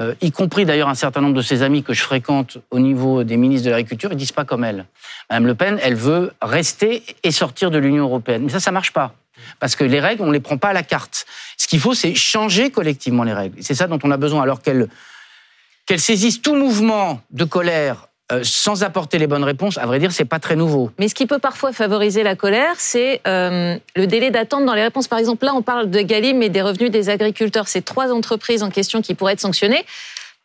Euh, 0.00 0.14
y 0.20 0.30
compris 0.30 0.66
d'ailleurs 0.66 0.90
un 0.90 0.94
certain 0.94 1.22
nombre 1.22 1.34
de 1.34 1.42
ses 1.42 1.62
amis 1.62 1.82
que 1.82 1.94
je 1.94 2.02
fréquente 2.02 2.58
au 2.70 2.78
niveau 2.78 3.24
des 3.24 3.38
ministres 3.38 3.64
de 3.66 3.70
l'Agriculture, 3.70 4.12
ils 4.12 4.18
disent 4.18 4.32
pas 4.32 4.44
comme 4.44 4.62
elle. 4.62 4.84
Madame 5.30 5.46
Le 5.46 5.54
Pen, 5.54 5.78
elle 5.82 5.94
veut 5.94 6.32
rester 6.42 7.02
et 7.22 7.30
sortir 7.30 7.70
de 7.70 7.78
l'Union 7.78 8.04
européenne. 8.04 8.42
Mais 8.44 8.50
ça, 8.50 8.60
ça 8.60 8.72
marche 8.72 8.92
pas. 8.92 9.14
Parce 9.60 9.76
que 9.76 9.84
les 9.84 10.00
règles, 10.00 10.22
on 10.22 10.30
les 10.30 10.40
prend 10.40 10.58
pas 10.58 10.68
à 10.68 10.72
la 10.72 10.82
carte. 10.82 11.26
Ce 11.56 11.66
qu'il 11.66 11.80
faut, 11.80 11.94
c'est 11.94 12.14
changer 12.14 12.70
collectivement 12.70 13.24
les 13.24 13.32
règles. 13.32 13.56
C'est 13.60 13.74
ça 13.74 13.86
dont 13.86 13.98
on 14.02 14.10
a 14.10 14.16
besoin. 14.16 14.42
Alors 14.42 14.62
qu'elle 14.62 14.88
qu'elle 15.86 16.00
saisisse 16.00 16.42
tout 16.42 16.56
mouvement 16.56 17.20
de 17.30 17.44
colère 17.44 18.08
euh, 18.32 18.40
sans 18.42 18.82
apporter 18.82 19.18
les 19.18 19.28
bonnes 19.28 19.44
réponses, 19.44 19.78
à 19.78 19.86
vrai 19.86 20.00
dire, 20.00 20.10
c'est 20.10 20.24
pas 20.24 20.40
très 20.40 20.56
nouveau. 20.56 20.90
Mais 20.98 21.06
ce 21.06 21.14
qui 21.14 21.26
peut 21.26 21.38
parfois 21.38 21.72
favoriser 21.72 22.24
la 22.24 22.34
colère, 22.34 22.74
c'est 22.76 23.20
euh, 23.28 23.76
le 23.94 24.06
délai 24.08 24.32
d'attente 24.32 24.64
dans 24.66 24.74
les 24.74 24.82
réponses. 24.82 25.06
Par 25.06 25.20
exemple, 25.20 25.44
là, 25.44 25.54
on 25.54 25.62
parle 25.62 25.90
de 25.90 26.00
Galim 26.00 26.42
et 26.42 26.48
des 26.48 26.60
revenus 26.60 26.90
des 26.90 27.08
agriculteurs. 27.08 27.68
C'est 27.68 27.84
trois 27.84 28.12
entreprises 28.12 28.64
en 28.64 28.70
question 28.70 29.00
qui 29.00 29.14
pourraient 29.14 29.34
être 29.34 29.40
sanctionnées. 29.40 29.84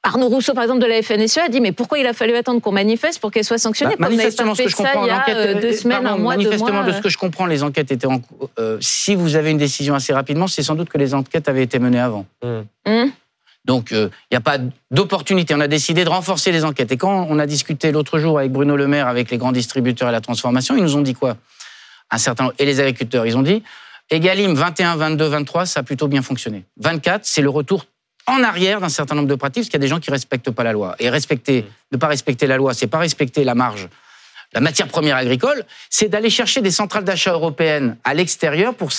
Arnaud 0.03 0.29
Rousseau, 0.29 0.53
par 0.53 0.63
exemple, 0.63 0.81
de 0.81 0.87
la 0.87 1.01
FNSE, 1.03 1.37
a 1.37 1.49
dit 1.49 1.61
mais 1.61 1.71
pourquoi 1.71 1.99
il 1.99 2.07
a 2.07 2.13
fallu 2.13 2.35
attendre 2.35 2.59
qu'on 2.59 2.71
manifeste 2.71 3.19
pour 3.19 3.29
qu'elle 3.29 3.43
soit 3.43 3.59
sanctionnée 3.59 3.95
Bah, 3.99 4.09
manifestement, 4.09 4.55
ce 4.55 4.63
que 4.63 4.69
je 4.69 4.75
comprends, 4.75 5.05
l'enquête, 5.05 5.35
euh, 5.37 5.61
deux 5.61 5.67
euh, 5.67 5.73
semaines, 5.73 6.03
pardon, 6.03 6.17
un 6.17 6.21
mois, 6.21 6.35
deux 6.35 6.43
manifestement, 6.43 6.81
mois. 6.81 6.91
de 6.91 6.91
ce 6.91 7.01
que 7.01 7.09
je 7.09 7.19
comprends, 7.19 7.45
les 7.45 7.61
enquêtes 7.61 7.91
étaient 7.91 8.07
en 8.07 8.19
euh, 8.57 8.77
si 8.81 9.13
vous 9.13 9.35
avez 9.35 9.51
une 9.51 9.59
décision 9.59 9.93
assez 9.93 10.11
rapidement, 10.11 10.47
c'est 10.47 10.63
sans 10.63 10.73
doute 10.73 10.89
que 10.89 10.97
les 10.97 11.13
enquêtes 11.13 11.47
avaient 11.47 11.63
été 11.63 11.77
menées 11.77 11.99
avant. 11.99 12.25
Hum. 12.41 13.11
Donc, 13.63 13.91
il 13.91 14.09
n'y 14.31 14.37
a 14.37 14.41
pas 14.41 14.57
d'opportunité. 14.89 15.53
On 15.53 15.59
a 15.59 15.67
décidé 15.67 16.03
de 16.03 16.09
renforcer 16.09 16.51
les 16.51 16.65
enquêtes. 16.65 16.91
Et 16.91 16.97
quand 16.97 17.27
on 17.29 17.37
a 17.37 17.45
discuté 17.45 17.91
l'autre 17.91 18.17
jour 18.17 18.39
avec 18.39 18.51
Bruno 18.51 18.75
Le 18.75 18.87
Maire, 18.87 19.07
avec 19.07 19.29
les 19.29 19.37
grands 19.37 19.51
distributeurs 19.51 20.09
et 20.09 20.11
la 20.11 20.19
transformation, 20.19 20.75
ils 20.75 20.81
nous 20.81 20.95
ont 20.95 21.01
dit 21.01 21.13
quoi? 21.13 21.37
Un 22.09 22.17
certain 22.17 22.51
et 22.57 22.65
les 22.65 22.79
agriculteurs, 22.79 23.27
ils 23.27 23.37
ont 23.37 23.43
dit 23.43 23.61
Egalim 24.09 24.55
21, 24.55 24.95
22, 24.95 25.25
23, 25.25 25.65
ça 25.67 25.81
a 25.81 25.83
plutôt 25.83 26.07
bien 26.07 26.23
fonctionné. 26.23 26.65
24, 26.77 27.21
c'est 27.23 27.43
le 27.43 27.49
retour 27.49 27.85
en 28.27 28.43
arrière 28.43 28.79
d'un 28.81 28.89
certain 28.89 29.15
nombre 29.15 29.27
de 29.27 29.35
pratiques, 29.35 29.63
parce 29.63 29.69
qu'il 29.69 29.79
y 29.79 29.81
a 29.81 29.85
des 29.85 29.87
gens 29.87 29.99
qui 29.99 30.11
respectent 30.11 30.51
pas 30.51 30.63
la 30.63 30.73
loi. 30.73 30.95
Et 30.99 31.09
respecter, 31.09 31.65
ne 31.91 31.97
pas 31.97 32.07
respecter 32.07 32.47
la 32.47 32.57
loi, 32.57 32.73
c'est 32.73 32.87
pas 32.87 32.99
respecter 32.99 33.43
la 33.43 33.55
marge. 33.55 33.89
La 34.53 34.59
matière 34.61 34.87
première 34.87 35.15
agricole, 35.15 35.63
c'est 35.89 36.09
d'aller 36.09 36.29
chercher 36.29 36.61
des 36.61 36.71
centrales 36.71 37.03
d'achat 37.05 37.31
européennes 37.31 37.97
à 38.03 38.13
l'extérieur 38.13 38.73
pour 38.75 38.91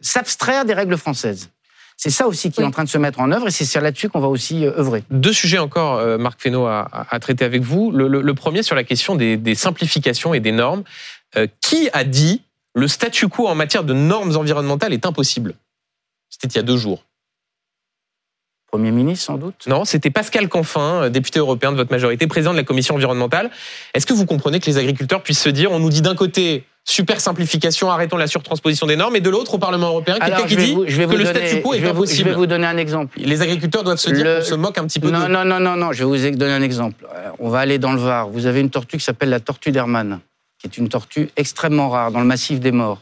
s'abstraire 0.00 0.64
des 0.64 0.74
règles 0.74 0.96
françaises. 0.96 1.50
C'est 1.96 2.10
ça 2.10 2.26
aussi 2.26 2.50
qui 2.50 2.62
est 2.62 2.64
en 2.64 2.70
train 2.70 2.84
de 2.84 2.88
se 2.88 2.96
mettre 2.96 3.20
en 3.20 3.30
œuvre 3.30 3.48
et 3.48 3.50
c'est 3.50 3.66
sur 3.66 3.80
là-dessus 3.82 4.08
qu'on 4.08 4.20
va 4.20 4.28
aussi 4.28 4.64
euh, 4.64 4.72
œuvrer. 4.78 5.04
Deux 5.10 5.34
sujets 5.34 5.58
encore, 5.58 5.98
euh, 5.98 6.16
Marc 6.16 6.40
Fesneau, 6.40 6.64
à, 6.64 6.88
à- 6.90 7.14
à 7.14 7.18
traiter 7.18 7.44
avec 7.44 7.60
vous. 7.62 7.90
Le, 7.90 8.08
le- 8.08 8.22
le 8.22 8.34
premier 8.34 8.62
sur 8.62 8.74
la 8.74 8.84
question 8.84 9.16
des, 9.16 9.36
des 9.36 9.54
simplifications 9.54 10.32
et 10.32 10.40
des 10.40 10.52
normes. 10.52 10.82
Euh, 11.36 11.46
qui 11.60 11.90
a 11.92 12.04
dit 12.04 12.42
le 12.74 12.88
statu 12.88 13.28
quo 13.28 13.46
en 13.48 13.54
matière 13.54 13.84
de 13.84 13.92
normes 13.92 14.34
environnementales 14.36 14.92
est 14.94 15.04
impossible? 15.04 15.54
C'était 16.30 16.48
il 16.48 16.56
y 16.56 16.58
a 16.60 16.62
deux 16.62 16.78
jours. 16.78 17.04
Premier 18.70 18.92
ministre, 18.92 19.24
sans 19.26 19.36
doute. 19.36 19.64
Non, 19.66 19.84
c'était 19.84 20.10
Pascal 20.10 20.48
Canfin, 20.48 21.02
euh, 21.04 21.08
député 21.08 21.40
européen 21.40 21.72
de 21.72 21.76
votre 21.76 21.90
majorité, 21.90 22.26
président 22.28 22.52
de 22.52 22.56
la 22.56 22.62
commission 22.62 22.94
environnementale. 22.94 23.50
Est-ce 23.94 24.06
que 24.06 24.12
vous 24.12 24.26
comprenez 24.26 24.60
que 24.60 24.66
les 24.66 24.78
agriculteurs 24.78 25.22
puissent 25.22 25.42
se 25.42 25.48
dire, 25.48 25.72
on 25.72 25.80
nous 25.80 25.90
dit 25.90 26.02
d'un 26.02 26.14
côté, 26.14 26.64
super 26.84 27.20
simplification, 27.20 27.90
arrêtons 27.90 28.16
la 28.16 28.28
surtransposition 28.28 28.86
des 28.86 28.94
normes, 28.94 29.16
et 29.16 29.20
de 29.20 29.28
l'autre, 29.28 29.54
au 29.54 29.58
Parlement 29.58 29.88
européen, 29.88 30.18
quelqu'un 30.20 30.46
qui 30.46 30.56
dit 30.56 30.72
vous- 30.74 30.84
je 30.86 30.96
vais 30.96 31.04
que 31.06 31.10
vous 31.10 31.16
le 31.16 31.24
donner- 31.24 31.48
statu 31.48 31.62
quo 31.62 31.72
je 31.72 31.78
est 31.78 31.80
vous- 31.80 31.86
Je 31.86 31.90
impossible. 31.90 32.28
vais 32.30 32.34
vous 32.36 32.46
donner 32.46 32.66
un 32.66 32.76
exemple. 32.76 33.18
Les 33.20 33.42
agriculteurs 33.42 33.82
doivent 33.82 33.98
se 33.98 34.10
dire 34.10 34.24
Le- 34.24 34.36
qu'on 34.38 34.44
se 34.44 34.54
moque 34.54 34.78
un 34.78 34.84
petit 34.86 35.00
peu 35.00 35.10
Non, 35.10 35.24
de... 35.26 35.32
non, 35.32 35.44
non, 35.44 35.58
non, 35.58 35.74
non, 35.76 35.92
je 35.92 36.04
vais 36.04 36.30
vous 36.30 36.36
donner 36.36 36.52
un 36.52 36.62
exemple. 36.62 37.04
Euh, 37.12 37.30
On 37.40 37.48
va 37.50 37.58
aller 37.58 37.78
dans 37.78 37.92
le 37.92 37.98
Var. 38.00 38.28
Vous 38.28 38.46
avez 38.46 38.60
une 38.60 38.70
tortue 38.70 38.98
qui 38.98 39.04
s'appelle 39.04 39.30
la 39.30 39.40
tortue 39.40 39.72
d'Hermann, 39.72 40.20
qui 40.60 40.68
est 40.68 40.78
une 40.78 40.88
tortue 40.88 41.28
extrêmement 41.36 41.90
rare 41.90 42.12
dans 42.12 42.20
le 42.20 42.26
massif 42.26 42.60
des 42.60 42.72
morts. 42.72 43.00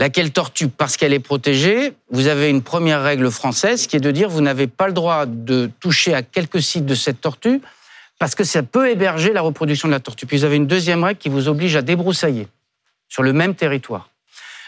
Laquelle 0.00 0.30
tortue, 0.30 0.68
parce 0.68 0.96
qu'elle 0.96 1.12
est 1.12 1.18
protégée, 1.18 1.92
vous 2.10 2.28
avez 2.28 2.48
une 2.50 2.62
première 2.62 3.02
règle 3.02 3.30
française 3.32 3.88
qui 3.88 3.96
est 3.96 4.00
de 4.00 4.10
dire 4.12 4.28
vous 4.28 4.40
n'avez 4.40 4.68
pas 4.68 4.86
le 4.86 4.92
droit 4.92 5.26
de 5.26 5.68
toucher 5.80 6.14
à 6.14 6.22
quelques 6.22 6.62
sites 6.62 6.86
de 6.86 6.94
cette 6.94 7.20
tortue 7.20 7.60
parce 8.20 8.34
que 8.36 8.44
ça 8.44 8.62
peut 8.62 8.90
héberger 8.90 9.32
la 9.32 9.40
reproduction 9.40 9.88
de 9.88 9.92
la 9.92 10.00
tortue. 10.00 10.26
Puis 10.26 10.38
vous 10.38 10.44
avez 10.44 10.56
une 10.56 10.68
deuxième 10.68 11.02
règle 11.02 11.18
qui 11.18 11.28
vous 11.28 11.48
oblige 11.48 11.74
à 11.74 11.82
débroussailler 11.82 12.46
sur 13.08 13.24
le 13.24 13.32
même 13.32 13.56
territoire. 13.56 14.10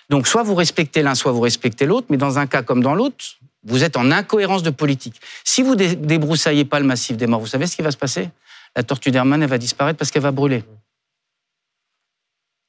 Donc 0.09 0.27
soit 0.27 0.43
vous 0.43 0.57
respectez 0.57 1.03
l'un, 1.03 1.15
soit 1.15 1.31
vous 1.31 1.41
respectez 1.41 1.87
l'autre, 1.87 2.09
mais 2.11 2.17
dans 2.17 2.41
un 2.41 2.47
cas 2.49 2.63
comme 2.63 2.83
dans 2.83 2.95
l'autre, 2.97 3.25
vous 3.65 3.85
êtes 3.85 3.97
en 3.97 4.11
incohérence 4.11 4.65
de 4.65 4.71
politique. 4.71 5.21
Si 5.45 5.63
vous 5.63 5.77
dé- 5.77 5.95
débroussaillez 5.95 6.65
pas 6.65 6.81
le 6.81 6.87
massif 6.87 7.17
des 7.17 7.29
morts, 7.29 7.41
vous 7.41 7.47
savez 7.47 7.69
ce 7.69 7.77
qui 7.77 7.83
va 7.83 7.93
se 7.93 7.97
passer? 7.97 8.31
La 8.75 8.83
tortue 8.83 9.13
d'Hermann, 9.13 9.41
elle 9.43 9.49
va 9.49 9.59
disparaître 9.59 9.99
parce 9.99 10.11
qu'elle 10.11 10.23
va 10.23 10.33
brûler. 10.33 10.65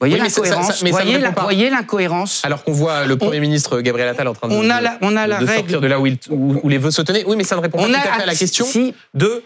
Voyez 0.01 0.15
Oui, 0.15 0.21
l'incohérence 0.21 0.83
Voyez 1.43 1.69
l'incohérence 1.69 2.41
Alors 2.43 2.63
qu'on 2.63 2.71
voit 2.73 3.05
le 3.05 3.17
Premier 3.17 3.39
ministre 3.39 3.81
Gabriel 3.81 4.09
Attal 4.09 4.27
en 4.27 4.33
train 4.33 4.47
de, 4.47 4.53
On 4.55 4.67
a 4.69 4.81
la- 4.81 4.97
on 5.01 5.15
a 5.15 5.25
de- 5.25 5.29
la 5.29 5.39
de 5.39 5.45
règle. 5.45 5.59
sortir 5.59 5.81
de 5.81 5.87
là 5.87 5.99
où, 5.99 6.07
il- 6.07 6.17
où- 6.31 6.59
où 6.63 6.69
les 6.69 6.79
vœux 6.79 6.89
se 6.91 7.03
tenaient. 7.03 7.23
Oui, 7.27 7.35
mais 7.37 7.43
ça 7.43 7.55
ne 7.55 7.61
répond 7.61 7.77
pas 7.77 7.83
On 7.83 7.87
tout 7.87 7.93
a 7.93 7.99
à 7.99 8.01
fait 8.01 8.23
à 8.23 8.25
la 8.25 8.33
question 8.35 8.65
si, 8.65 8.95
de 9.13 9.43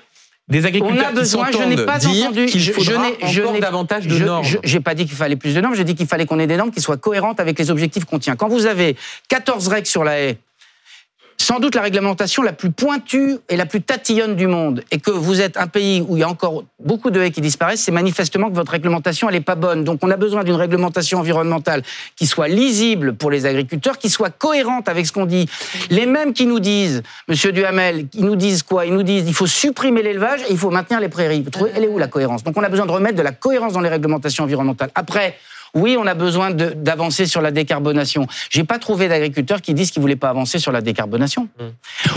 des 0.47 0.61
on 0.61 0.65
agriculteurs 0.65 1.07
a 1.07 1.11
besoin, 1.11 1.47
qui 1.49 1.57
je 1.57 1.63
n'ai 1.63 1.75
pas 1.85 1.97
dire 1.97 2.25
entendu. 2.27 2.45
qu'il 2.45 2.61
je- 2.61 2.71
je 2.71 2.71
faudra 2.71 3.03
n'ai- 3.09 3.17
je 3.27 3.41
encore 3.41 3.53
n'ai- 3.53 3.59
davantage 3.59 4.07
de 4.07 4.15
je- 4.15 4.23
normes. 4.23 4.45
je- 4.45 4.57
J'ai 4.63 4.79
pas 4.79 4.93
dit 4.95 5.05
qu'il 5.05 5.17
fallait 5.17 5.35
plus 5.35 5.53
de 5.53 5.59
normes, 5.59 5.75
j'ai 5.75 5.83
dit 5.83 5.93
qu'il 5.95 6.07
fallait 6.07 6.25
qu'on 6.25 6.39
ait 6.39 6.47
des 6.47 6.55
normes 6.55 6.71
qui 6.71 6.79
soient 6.81 6.97
cohérentes 6.97 7.39
avec 7.41 7.59
les 7.59 7.69
objectifs 7.69 8.05
qu'on 8.05 8.19
tient. 8.19 8.35
Quand 8.37 8.47
vous 8.47 8.65
avez 8.65 8.95
14 9.27 9.67
règles 9.67 9.87
sur 9.87 10.05
la 10.05 10.19
haie, 10.21 10.37
sans 11.37 11.59
doute 11.59 11.75
la 11.75 11.81
réglementation 11.81 12.41
la 12.41 12.53
plus 12.53 12.71
pointue 12.71 13.37
et 13.49 13.57
la 13.57 13.65
plus 13.65 13.81
tatillonne 13.81 14.35
du 14.35 14.47
monde, 14.47 14.83
et 14.91 14.99
que 14.99 15.11
vous 15.11 15.41
êtes 15.41 15.57
un 15.57 15.67
pays 15.67 16.03
où 16.07 16.17
il 16.17 16.21
y 16.21 16.23
a 16.23 16.29
encore 16.29 16.63
beaucoup 16.79 17.11
de 17.11 17.21
haies 17.21 17.31
qui 17.31 17.41
disparaissent, 17.41 17.81
c'est 17.81 17.91
manifestement 17.91 18.49
que 18.49 18.55
votre 18.55 18.71
réglementation, 18.71 19.29
elle 19.29 19.35
n'est 19.35 19.41
pas 19.41 19.55
bonne. 19.55 19.83
Donc 19.83 19.99
on 20.01 20.09
a 20.09 20.17
besoin 20.17 20.43
d'une 20.43 20.55
réglementation 20.55 21.19
environnementale 21.19 21.83
qui 22.15 22.25
soit 22.25 22.47
lisible 22.47 23.13
pour 23.13 23.31
les 23.31 23.45
agriculteurs, 23.45 23.97
qui 23.97 24.09
soit 24.09 24.29
cohérente 24.29 24.89
avec 24.89 25.05
ce 25.05 25.11
qu'on 25.11 25.25
dit. 25.25 25.47
Les 25.89 26.05
mêmes 26.05 26.33
qui 26.33 26.45
nous 26.45 26.59
disent, 26.59 27.03
Monsieur 27.27 27.51
Duhamel, 27.51 28.07
ils 28.13 28.25
nous 28.25 28.35
disent 28.35 28.63
quoi? 28.63 28.85
Ils 28.85 28.93
nous 28.93 29.03
disent 29.03 29.25
il 29.27 29.33
faut 29.33 29.47
supprimer 29.47 30.01
l'élevage 30.01 30.41
et 30.43 30.51
il 30.51 30.57
faut 30.57 30.71
maintenir 30.71 30.99
les 30.99 31.09
prairies. 31.09 31.41
Vous 31.41 31.49
trouvez, 31.49 31.71
elle 31.75 31.83
est 31.83 31.87
où 31.87 31.97
la 31.97 32.07
cohérence? 32.07 32.43
Donc 32.43 32.57
on 32.57 32.63
a 32.63 32.69
besoin 32.69 32.85
de 32.85 32.91
remettre 32.91 33.17
de 33.17 33.23
la 33.23 33.31
cohérence 33.31 33.73
dans 33.73 33.81
les 33.81 33.89
réglementations 33.89 34.43
environnementales. 34.43 34.91
Après, 34.95 35.37
oui, 35.75 35.97
on 35.99 36.07
a 36.07 36.13
besoin 36.15 36.51
de- 36.51 36.73
d'avancer 36.75 37.25
sur 37.25 37.41
la 37.41 37.51
décarbonation. 37.51 38.25
J'ai 38.49 38.63
pas 38.63 38.79
trouvé 38.79 39.07
d'agriculteurs 39.07 39.61
qui 39.61 39.73
disent 39.73 39.91
qu'ils 39.91 40.01
voulaient 40.01 40.15
pas 40.15 40.29
avancer 40.29 40.57
sur 40.57 40.71
la 40.71 40.81
décarbonation. 40.81 41.47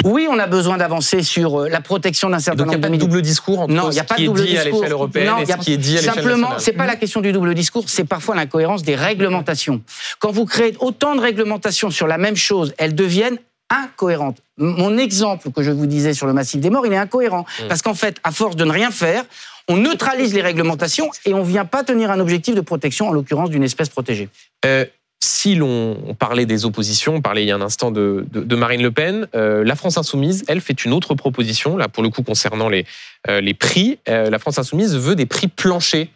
Oui, 0.05 0.27
on 0.31 0.39
a 0.39 0.47
besoin 0.47 0.77
d'avancer 0.79 1.23
sur 1.23 1.61
euh, 1.63 1.69
la 1.69 1.81
protection 1.81 2.31
d'un 2.31 2.39
certain 2.39 2.65
Donc 2.65 2.67
il 2.75 2.79
n'y 2.79 2.85
a 2.85 2.89
nombre 2.89 2.89
pas 2.89 2.97
de 2.97 3.03
de 3.03 3.11
double 3.11 3.23
discours 3.23 3.61
entre 3.61 3.75
Non, 3.75 3.85
il 3.89 3.93
ce 3.93 3.95
n'y 3.95 4.01
a 4.01 4.05
pas 4.05 4.15
qui 4.15 4.23
de 4.23 4.25
est 4.25 4.29
double 4.29 4.47
dit 4.47 4.57
à 4.59 4.63
discours. 4.63 4.81
l'échelle 4.81 4.93
européenne 4.93 5.27
Non, 5.27 5.39
et 5.39 5.45
y 5.47 5.53
a- 5.53 5.57
ce 5.59 5.61
qui 5.65 5.73
est 5.73 5.77
dit 5.77 5.93
à 5.99 6.01
l'échelle 6.01 6.15
Simplement, 6.15 6.51
c'est 6.59 6.73
pas 6.73 6.87
la 6.87 6.97
question 6.97 7.21
du 7.21 7.33
double 7.33 7.55
discours, 7.55 7.85
c'est 7.89 8.05
parfois 8.05 8.37
l'incohérence 8.37 8.83
des 8.83 8.95
réglementations. 8.95 9.83
Quand 10.21 10.31
vous 10.31 10.45
créez 10.47 10.75
autant 10.81 11.15
de 11.17 11.21
réglementations 11.21 11.91
sur 11.91 12.07
la 12.07 12.19
même 12.19 12.37
chose, 12.37 12.73
elles 12.79 12.95
deviennent 12.95 13.39
incohérentes. 13.71 14.39
M- 14.59 14.75
Mon 14.79 14.99
exemple 14.99 15.51
que 15.51 15.62
je 15.62 15.71
vous 15.71 15.87
disais 15.87 16.14
sur 16.14 16.27
le 16.27 16.33
massif 16.33 16.61
des 16.61 16.71
morts, 16.71 16.87
il 16.87 16.93
est 16.93 16.97
incohérent. 16.97 17.45
Mm. 17.62 17.69
Parce 17.69 17.83
qu'en 17.83 17.95
fait, 17.95 18.16
à 18.25 18.31
force 18.33 18.57
de 18.57 18.64
ne 18.64 18.71
rien 18.73 18.91
faire, 18.91 19.25
on 19.69 19.77
neutralise 19.77 20.35
les 20.35 20.41
réglementations 20.43 21.11
et 21.27 21.35
on 21.35 21.43
vient 21.43 21.64
pas 21.64 21.85
tenir 21.85 22.11
un 22.11 22.21
objectif 22.21 22.55
de 22.55 22.61
protection, 22.62 23.09
en 23.09 23.12
l'occurrence 23.12 23.51
d'une 23.51 23.62
espèce 23.64 23.89
protégée. 23.91 24.29
Euh, 24.64 24.87
si 25.21 25.55
l'on 25.57 25.99
on 26.07 26.14
parlait 26.14 26.47
des 26.47 26.64
oppositions, 26.64 27.16
on 27.16 27.21
parlait 27.21 27.43
il 27.45 27.49
y 27.49 27.51
a 27.51 27.57
un 27.57 27.61
instant 27.61 27.91
de, 27.91 28.25
de- 28.33 28.41
de 28.43 28.57
Marine 28.57 28.83
Le 28.83 28.93
Pen, 28.93 29.27
euh, 29.35 29.64
la 29.64 29.75
France 29.75 29.99
Insoumise, 29.99 30.45
elle, 30.49 30.61
fait 30.61 30.85
une 30.85 30.93
autre 30.93 31.14
proposition, 31.14 31.77
là, 31.77 31.89
pour 31.89 32.03
le 32.03 32.09
coup, 32.09 32.23
concernant 32.23 32.69
les, 32.69 32.87
euh, 33.29 33.41
les 33.41 33.53
prix. 33.55 33.99
La 34.07 34.39
France 34.39 34.59
Insoumise 34.59 34.97
veut 34.97 35.16
des 35.16 35.27
prix 35.27 35.49
planchers 35.49 36.09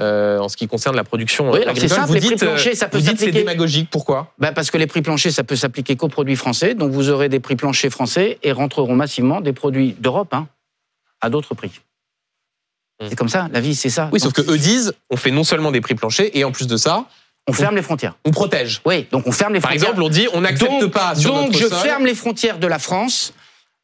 euh, 0.00 0.38
en 0.38 0.48
ce 0.48 0.56
qui 0.56 0.68
concerne 0.68 0.94
la 0.96 1.04
production 1.04 1.50
Oui, 1.50 1.60
euh, 1.60 1.70
agricole. 1.70 1.88
simple, 1.88 2.06
vous 2.08 2.14
les 2.14 2.20
prix 2.20 2.28
dites, 2.30 2.42
euh, 2.42 2.46
planchers, 2.48 2.76
ça 2.76 2.88
peut 2.88 2.98
dites 2.98 3.06
c'est 3.10 3.16
s'appliquer. 3.16 3.38
démagogique. 3.38 3.88
Pourquoi? 3.90 4.32
Ben 4.38 4.52
parce 4.52 4.70
que 4.70 4.76
les 4.78 4.86
prix 4.86 5.02
planchers, 5.02 5.32
ça 5.32 5.44
peut 5.44 5.56
s'appliquer 5.56 5.96
qu'aux 5.96 6.08
produits 6.08 6.36
français. 6.36 6.74
Donc 6.74 6.90
vous 6.92 7.08
aurez 7.10 7.28
des 7.28 7.40
prix 7.40 7.56
planchers 7.56 7.90
français 7.90 8.38
et 8.42 8.52
rentreront 8.52 8.94
massivement 8.94 9.40
des 9.40 9.52
produits 9.52 9.96
d'Europe 9.98 10.32
hein, 10.34 10.48
à 11.20 11.30
d'autres 11.30 11.54
prix. 11.54 11.70
Hmm. 13.00 13.06
C'est 13.08 13.16
comme 13.16 13.28
ça, 13.28 13.48
la 13.52 13.60
vie, 13.60 13.74
c'est 13.74 13.90
ça. 13.90 14.08
Oui, 14.12 14.20
sauf 14.20 14.32
que 14.32 14.42
eux 14.50 14.58
disent, 14.58 14.92
on 15.10 15.16
fait 15.16 15.30
non 15.30 15.44
seulement 15.44 15.70
des 15.70 15.80
prix 15.80 15.94
planchers, 15.94 16.30
et 16.34 16.44
en 16.44 16.52
plus 16.52 16.66
de 16.66 16.76
ça, 16.76 17.04
on 17.48 17.52
ferme 17.52 17.76
les 17.76 17.82
frontières. 17.82 18.16
on 18.24 18.30
protège. 18.32 18.80
Oui, 18.84 19.06
donc 19.12 19.26
on 19.26 19.32
ferme 19.32 19.54
les 19.54 19.60
Par 19.60 19.70
frontières. 19.70 19.90
exemple, 19.90 20.02
on 20.02 20.08
dit, 20.08 20.26
on 20.32 20.40
n'accepte 20.40 20.86
pas 20.86 21.14
sur 21.14 21.32
donc 21.32 21.46
notre 21.48 21.58
je 21.58 21.68
sol. 21.68 21.78
ferme 21.78 22.04
les 22.06 22.14
frontières 22.14 22.58
de 22.58 22.66
la 22.66 22.78
France, 22.78 23.32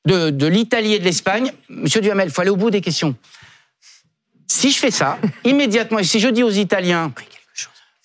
de, 0.07 0.31
de 0.31 0.47
l'Italie 0.47 0.95
et 0.95 0.99
de 0.99 1.05
l'Espagne. 1.05 1.53
Monsieur 1.69 2.01
Duhamel, 2.01 2.29
il 2.29 2.33
faut 2.33 2.41
aller 2.41 2.51
au 2.51 2.57
bout 2.57 2.71
des 2.71 2.81
questions. 2.81 3.15
Si 4.63 4.71
je 4.71 4.79
fais 4.79 4.91
ça, 4.93 5.19
immédiatement, 5.45 5.99
et 5.99 6.05
si 6.05 6.21
je 6.21 6.29
dis 6.29 6.43
aux 6.45 6.51
Italiens, 6.51 7.13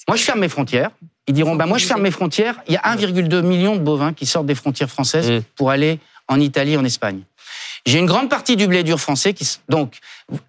moi 0.08 0.18
je 0.18 0.24
ferme 0.24 0.39
mes 0.39 0.49
frontières, 0.49 0.89
ils 1.28 1.34
diront, 1.34 1.55
ben 1.55 1.66
moi 1.68 1.78
je 1.78 1.86
ferme 1.86 2.01
mes 2.01 2.10
frontières, 2.12 2.55
il 2.68 2.74
y 2.74 2.78
a 2.78 2.82
1,2 2.95 3.41
million 3.41 3.76
de 3.76 3.82
bovins 3.82 4.14
qui 4.14 4.26
sortent 4.26 4.47
des 4.47 4.55
frontières 4.55 4.89
françaises 4.89 5.30
Mm. 5.30 5.41
pour 5.55 5.70
aller 5.70 5.99
en 6.28 6.39
Italie, 6.39 6.76
en 6.78 6.84
Espagne. 6.84 7.22
J'ai 7.86 7.99
une 7.99 8.05
grande 8.08 8.30
partie 8.30 8.55
du 8.55 8.66
blé 8.68 8.84
dur 8.84 8.99
français 8.99 9.34
qui 9.34 9.47
donc 9.70 9.97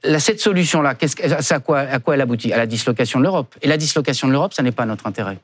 là, 0.03 0.19
cette 0.19 0.41
solution 0.41 0.81
là, 0.83 0.95
qu'est-ce 0.95 1.15
que 1.15 1.23
c'est 1.43 1.55
à 1.55 1.61
quoi 1.61 1.81
à 1.81 1.99
quoi 1.99 2.15
elle 2.15 2.21
aboutit? 2.23 2.53
À 2.53 2.57
la 2.57 2.67
dislocation 2.67 3.19
de 3.21 3.25
l'Europe. 3.25 3.55
Et 3.63 3.69
la 3.69 3.77
dislocation 3.77 4.27
de 4.29 4.33
l'Europe, 4.33 4.55
ça 4.55 4.63
n'est 4.63 4.73
pas 4.73 4.87
notre 4.87 5.07
intérêt. 5.07 5.39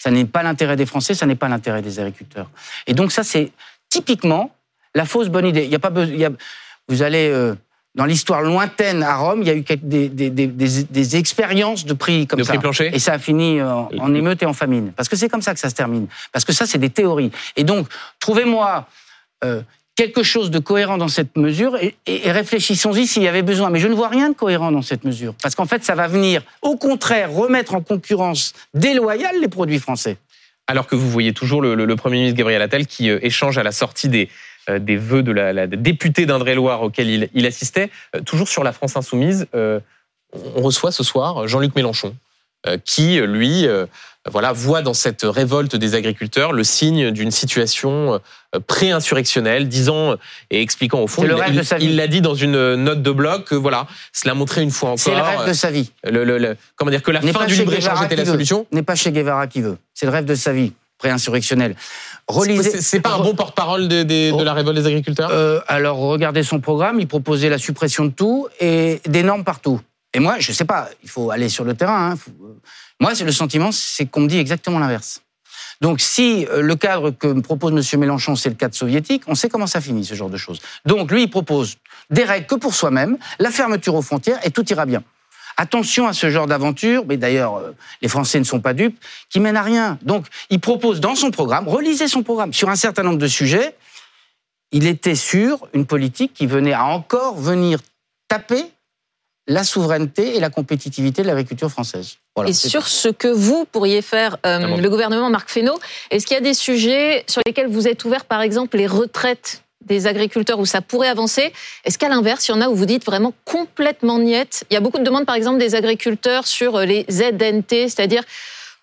Ça 0.00 0.10
n'est 0.10 0.24
pas 0.24 0.42
l'intérêt 0.42 0.76
des 0.76 0.86
Français, 0.86 1.14
ça 1.14 1.26
n'est 1.26 1.34
pas 1.36 1.48
l'intérêt 1.48 1.82
des 1.82 1.98
agriculteurs. 1.98 2.48
Et 2.86 2.94
donc 2.94 3.10
ça, 3.12 3.22
c'est 3.24 3.50
typiquement 3.88 4.54
la 4.94 5.04
fausse 5.04 5.28
bonne 5.28 5.46
idée. 5.46 5.64
Il 5.64 5.70
y 5.70 5.74
a 5.74 5.78
pas 5.80 5.90
besoin. 5.90 6.14
il 6.14 6.20
y 6.20 6.24
a- 6.24 6.30
vous 6.88 7.02
allez 7.02 7.28
euh, 7.28 7.54
dans 7.96 8.04
l'histoire 8.04 8.42
lointaine 8.42 9.02
à 9.02 9.16
Rome, 9.16 9.40
il 9.42 9.48
y 9.48 9.50
a 9.50 9.54
eu 9.54 9.62
des, 9.62 10.08
des, 10.08 10.30
des, 10.30 10.46
des- 10.46 10.82
des 10.84 11.16
expériences 11.16 11.84
de 11.84 11.94
prix 11.94 12.26
comme 12.26 12.38
De 12.38 12.44
ça. 12.44 12.52
prix 12.52 12.60
plancher 12.60 12.90
Et 12.92 12.98
ça 12.98 13.14
a 13.14 13.18
fini 13.18 13.58
euh, 13.58 13.68
en, 13.72 13.88
en 13.98 14.14
émeute 14.14 14.42
et 14.42 14.46
en 14.46 14.52
famine. 14.52 14.92
Parce 14.94 15.08
que 15.08 15.16
c'est 15.16 15.28
comme 15.28 15.42
ça 15.42 15.54
que 15.54 15.60
ça 15.60 15.70
se 15.70 15.74
termine. 15.74 16.06
Parce 16.30 16.44
que 16.44 16.52
ça, 16.52 16.66
c'est 16.66 16.78
des 16.78 16.90
théories. 16.90 17.32
Et 17.56 17.64
donc, 17.64 17.88
trouvez-moi 18.20 18.86
euh, 19.44 19.62
quelque 19.96 20.22
chose 20.22 20.50
de 20.50 20.58
cohérent 20.58 20.98
dans 20.98 21.08
cette 21.08 21.36
mesure 21.38 21.76
et, 21.78 21.96
et- 22.06 22.26
et 22.28 22.30
réfléchissons-y 22.32 23.06
s'il 23.06 23.22
y 23.22 23.28
avait 23.28 23.42
besoin. 23.42 23.70
Mais 23.70 23.78
je 23.80 23.88
ne 23.88 23.94
vois 23.94 24.08
rien 24.08 24.28
de 24.28 24.34
cohérent 24.34 24.70
dans 24.70 24.82
cette 24.82 25.04
mesure. 25.04 25.34
Parce 25.42 25.54
qu'en 25.54 25.64
fait, 25.66 25.82
ça 25.82 25.94
va 25.94 26.06
venir, 26.06 26.42
au 26.60 26.76
contraire, 26.76 27.32
remettre 27.32 27.74
en 27.74 27.80
concurrence 27.80 28.52
déloyale 28.74 29.40
les 29.40 29.48
produits 29.48 29.78
français. 29.80 30.18
Alors 30.66 30.86
que 30.86 30.96
vous 30.96 31.08
voyez 31.08 31.32
toujours 31.32 31.62
le, 31.62 31.74
le- 31.74 31.86
le 31.86 31.96
Premier 31.96 32.16
ministre 32.16 32.36
Gabriel 32.36 32.60
Attal 32.60 32.86
qui 32.86 33.08
euh, 33.08 33.18
échange 33.22 33.56
à 33.56 33.62
la 33.62 33.72
sortie 33.72 34.08
des, 34.10 34.28
des 34.78 34.96
vœux 34.96 35.22
de 35.22 35.32
la, 35.32 35.52
la 35.52 35.66
députée 35.66 36.26
d'Indre-et-Loire 36.26 36.82
auquel 36.82 37.08
il, 37.08 37.28
il 37.34 37.46
assistait, 37.46 37.90
euh, 38.14 38.20
toujours 38.20 38.48
sur 38.48 38.64
la 38.64 38.72
France 38.72 38.96
insoumise, 38.96 39.46
euh, 39.54 39.80
on 40.32 40.62
reçoit 40.62 40.92
ce 40.92 41.04
soir 41.04 41.46
Jean-Luc 41.48 41.74
Mélenchon, 41.76 42.14
euh, 42.66 42.78
qui, 42.84 43.18
euh, 43.20 43.26
lui, 43.26 43.66
euh, 43.66 43.86
voilà, 44.28 44.52
voit 44.52 44.82
dans 44.82 44.92
cette 44.94 45.22
révolte 45.22 45.76
des 45.76 45.94
agriculteurs 45.94 46.52
le 46.52 46.64
signe 46.64 47.12
d'une 47.12 47.30
situation 47.30 48.14
euh, 48.14 48.58
pré-insurrectionnelle, 48.66 49.68
disant 49.68 50.12
euh, 50.12 50.16
et 50.50 50.60
expliquant 50.62 51.00
au 51.00 51.06
fond, 51.06 51.22
le 51.22 51.28
il- 51.28 51.34
rêve 51.34 51.50
il 51.52 51.58
de 51.58 51.62
sa 51.62 51.78
vie. 51.78 51.84
il 51.86 51.96
l'a 51.96 52.08
dit 52.08 52.20
dans 52.20 52.34
une 52.34 52.74
note 52.74 53.02
de 53.02 53.10
blog 53.12 53.44
que 53.44 53.54
voilà, 53.54 53.86
cela 54.12 54.34
montrait 54.34 54.62
une 54.64 54.72
fois 54.72 54.90
encore 54.90 54.98
C'est 54.98 55.14
le 55.14 55.22
rêve 55.22 55.46
de 55.46 55.52
sa 55.52 55.70
vie. 55.70 55.92
euh, 56.06 56.10
le- 56.10 56.24
le- 56.24 56.38
le- 56.38 56.56
comment 56.74 56.90
dire 56.90 57.02
que 57.04 57.12
la 57.12 57.20
fin 57.20 57.32
pas 57.32 57.46
du 57.46 57.54
chez 57.54 57.60
libre-échange 57.60 57.84
Guevara 57.90 58.04
était 58.06 58.14
qui 58.16 58.18
la 58.18 58.24
veut. 58.24 58.32
solution. 58.32 58.66
N'est 58.72 58.82
pas 58.82 58.96
chez 58.96 59.12
Guevara 59.12 59.46
qui 59.46 59.60
veut. 59.60 59.78
C'est 59.94 60.06
le 60.06 60.12
rêve 60.12 60.24
de 60.24 60.34
sa 60.34 60.52
vie, 60.52 60.72
pré-insurrectionnel. 60.98 61.76
Relisez- 62.28 62.80
C'est 62.82 63.00
pas 63.00 63.14
un 63.14 63.20
bon 63.20 63.34
porte-parole 63.34 63.86
de, 63.88 64.02
de- 64.02 64.36
de 64.36 64.42
la 64.42 64.52
révolte 64.52 64.76
des 64.78 64.86
agriculteurs? 64.86 65.30
Euh, 65.30 65.60
alors, 65.68 65.98
regardez 65.98 66.42
son 66.42 66.60
programme, 66.60 66.98
il 66.98 67.06
proposait 67.06 67.48
la 67.48 67.58
suppression 67.58 68.04
de 68.04 68.10
tout 68.10 68.48
et 68.60 69.00
des 69.06 69.22
normes 69.22 69.44
partout. 69.44 69.80
Et 70.12 70.18
moi, 70.18 70.36
je 70.38 70.50
sais 70.52 70.64
pas, 70.64 70.88
il 71.04 71.08
faut 71.08 71.30
aller 71.30 71.48
sur 71.48 71.64
le 71.64 71.74
terrain. 71.74 72.10
hein, 72.12 72.16
faut- 72.16 72.32
Moi, 73.00 73.14
c'est 73.14 73.24
le 73.24 73.32
sentiment, 73.32 73.70
c'est 73.70 74.06
qu'on 74.06 74.20
me 74.22 74.28
dit 74.28 74.38
exactement 74.38 74.78
l'inverse. 74.78 75.20
Donc, 75.82 76.00
si 76.00 76.46
euh, 76.50 76.62
le 76.62 76.74
cadre 76.74 77.10
que 77.10 77.26
me 77.26 77.42
propose 77.42 77.72
M. 77.94 78.00
Mélenchon, 78.00 78.34
c'est 78.34 78.48
le 78.48 78.54
cadre 78.54 78.74
soviétique, 78.74 79.22
on 79.26 79.34
sait 79.34 79.48
comment 79.50 79.66
ça 79.66 79.80
finit, 79.82 80.04
ce 80.04 80.14
genre 80.14 80.30
de 80.30 80.38
choses. 80.38 80.58
Donc, 80.86 81.10
lui, 81.12 81.24
il 81.24 81.30
propose 81.30 81.76
des 82.10 82.24
règles 82.24 82.46
que 82.46 82.54
pour 82.54 82.74
soi-même, 82.74 83.18
la 83.38 83.50
fermeture 83.50 83.94
aux 83.94 84.02
frontières, 84.02 84.38
et 84.44 84.50
tout 84.50 84.64
ira 84.72 84.86
bien. 84.86 85.02
Attention 85.56 86.06
à 86.06 86.12
ce 86.12 86.28
genre 86.30 86.46
d'aventure, 86.46 87.04
mais 87.06 87.16
d'ailleurs, 87.16 87.56
euh, 87.56 87.74
les 88.02 88.08
Français 88.08 88.38
ne 88.38 88.44
sont 88.44 88.60
pas 88.60 88.74
dupes, 88.74 88.98
qui 89.30 89.40
mènent 89.40 89.56
à 89.56 89.62
rien. 89.62 89.98
Donc, 90.02 90.26
il 90.50 90.60
propose 90.60 91.00
dans 91.00 91.14
son 91.14 91.30
programme, 91.30 91.68
relisez 91.68 92.08
son 92.08 92.22
programme, 92.22 92.52
sur 92.52 92.68
un 92.68 92.76
certain 92.76 93.02
nombre 93.02 93.18
de 93.18 93.26
sujets, 93.26 93.74
il 94.72 94.86
était 94.86 95.14
sur 95.14 95.68
une 95.72 95.86
politique 95.86 96.34
qui 96.34 96.46
venait 96.46 96.72
à 96.72 96.84
encore 96.84 97.36
venir 97.36 97.78
taper 98.28 98.64
la 99.48 99.62
souveraineté 99.62 100.36
et 100.36 100.40
la 100.40 100.50
compétitivité 100.50 101.22
de 101.22 101.28
l'agriculture 101.28 101.70
française. 101.70 102.16
Voilà, 102.34 102.50
Et 102.50 102.52
sur 102.52 102.88
ce 102.88 103.08
que 103.08 103.28
vous 103.28 103.64
pourriez 103.64 104.02
faire, 104.02 104.36
euh, 104.44 104.66
bon. 104.66 104.76
le 104.76 104.90
gouvernement 104.90 105.30
Marc 105.30 105.48
Fesneau, 105.48 105.78
est-ce 106.10 106.26
qu'il 106.26 106.34
y 106.34 106.38
a 106.38 106.42
des 106.42 106.54
sujets 106.54 107.24
sur 107.28 107.42
lesquels 107.46 107.68
vous 107.68 107.86
êtes 107.86 108.04
ouvert, 108.04 108.24
par 108.24 108.42
exemple 108.42 108.76
les 108.76 108.88
retraites 108.88 109.62
des 109.86 110.06
agriculteurs 110.06 110.58
où 110.58 110.66
ça 110.66 110.80
pourrait 110.82 111.08
avancer 111.08 111.52
Est-ce 111.84 111.98
qu'à 111.98 112.08
l'inverse, 112.08 112.48
il 112.48 112.52
y 112.52 112.54
en 112.54 112.60
a 112.60 112.68
où 112.68 112.74
vous 112.74 112.86
dites 112.86 113.04
vraiment 113.04 113.32
complètement 113.44 114.18
niette 114.18 114.64
Il 114.70 114.74
y 114.74 114.76
a 114.76 114.80
beaucoup 114.80 114.98
de 114.98 115.04
demandes, 115.04 115.26
par 115.26 115.34
exemple, 115.36 115.58
des 115.58 115.74
agriculteurs 115.74 116.46
sur 116.46 116.76
euh, 116.76 116.84
les 116.84 117.06
ZNT, 117.10 117.88
c'est-à-dire 117.88 118.22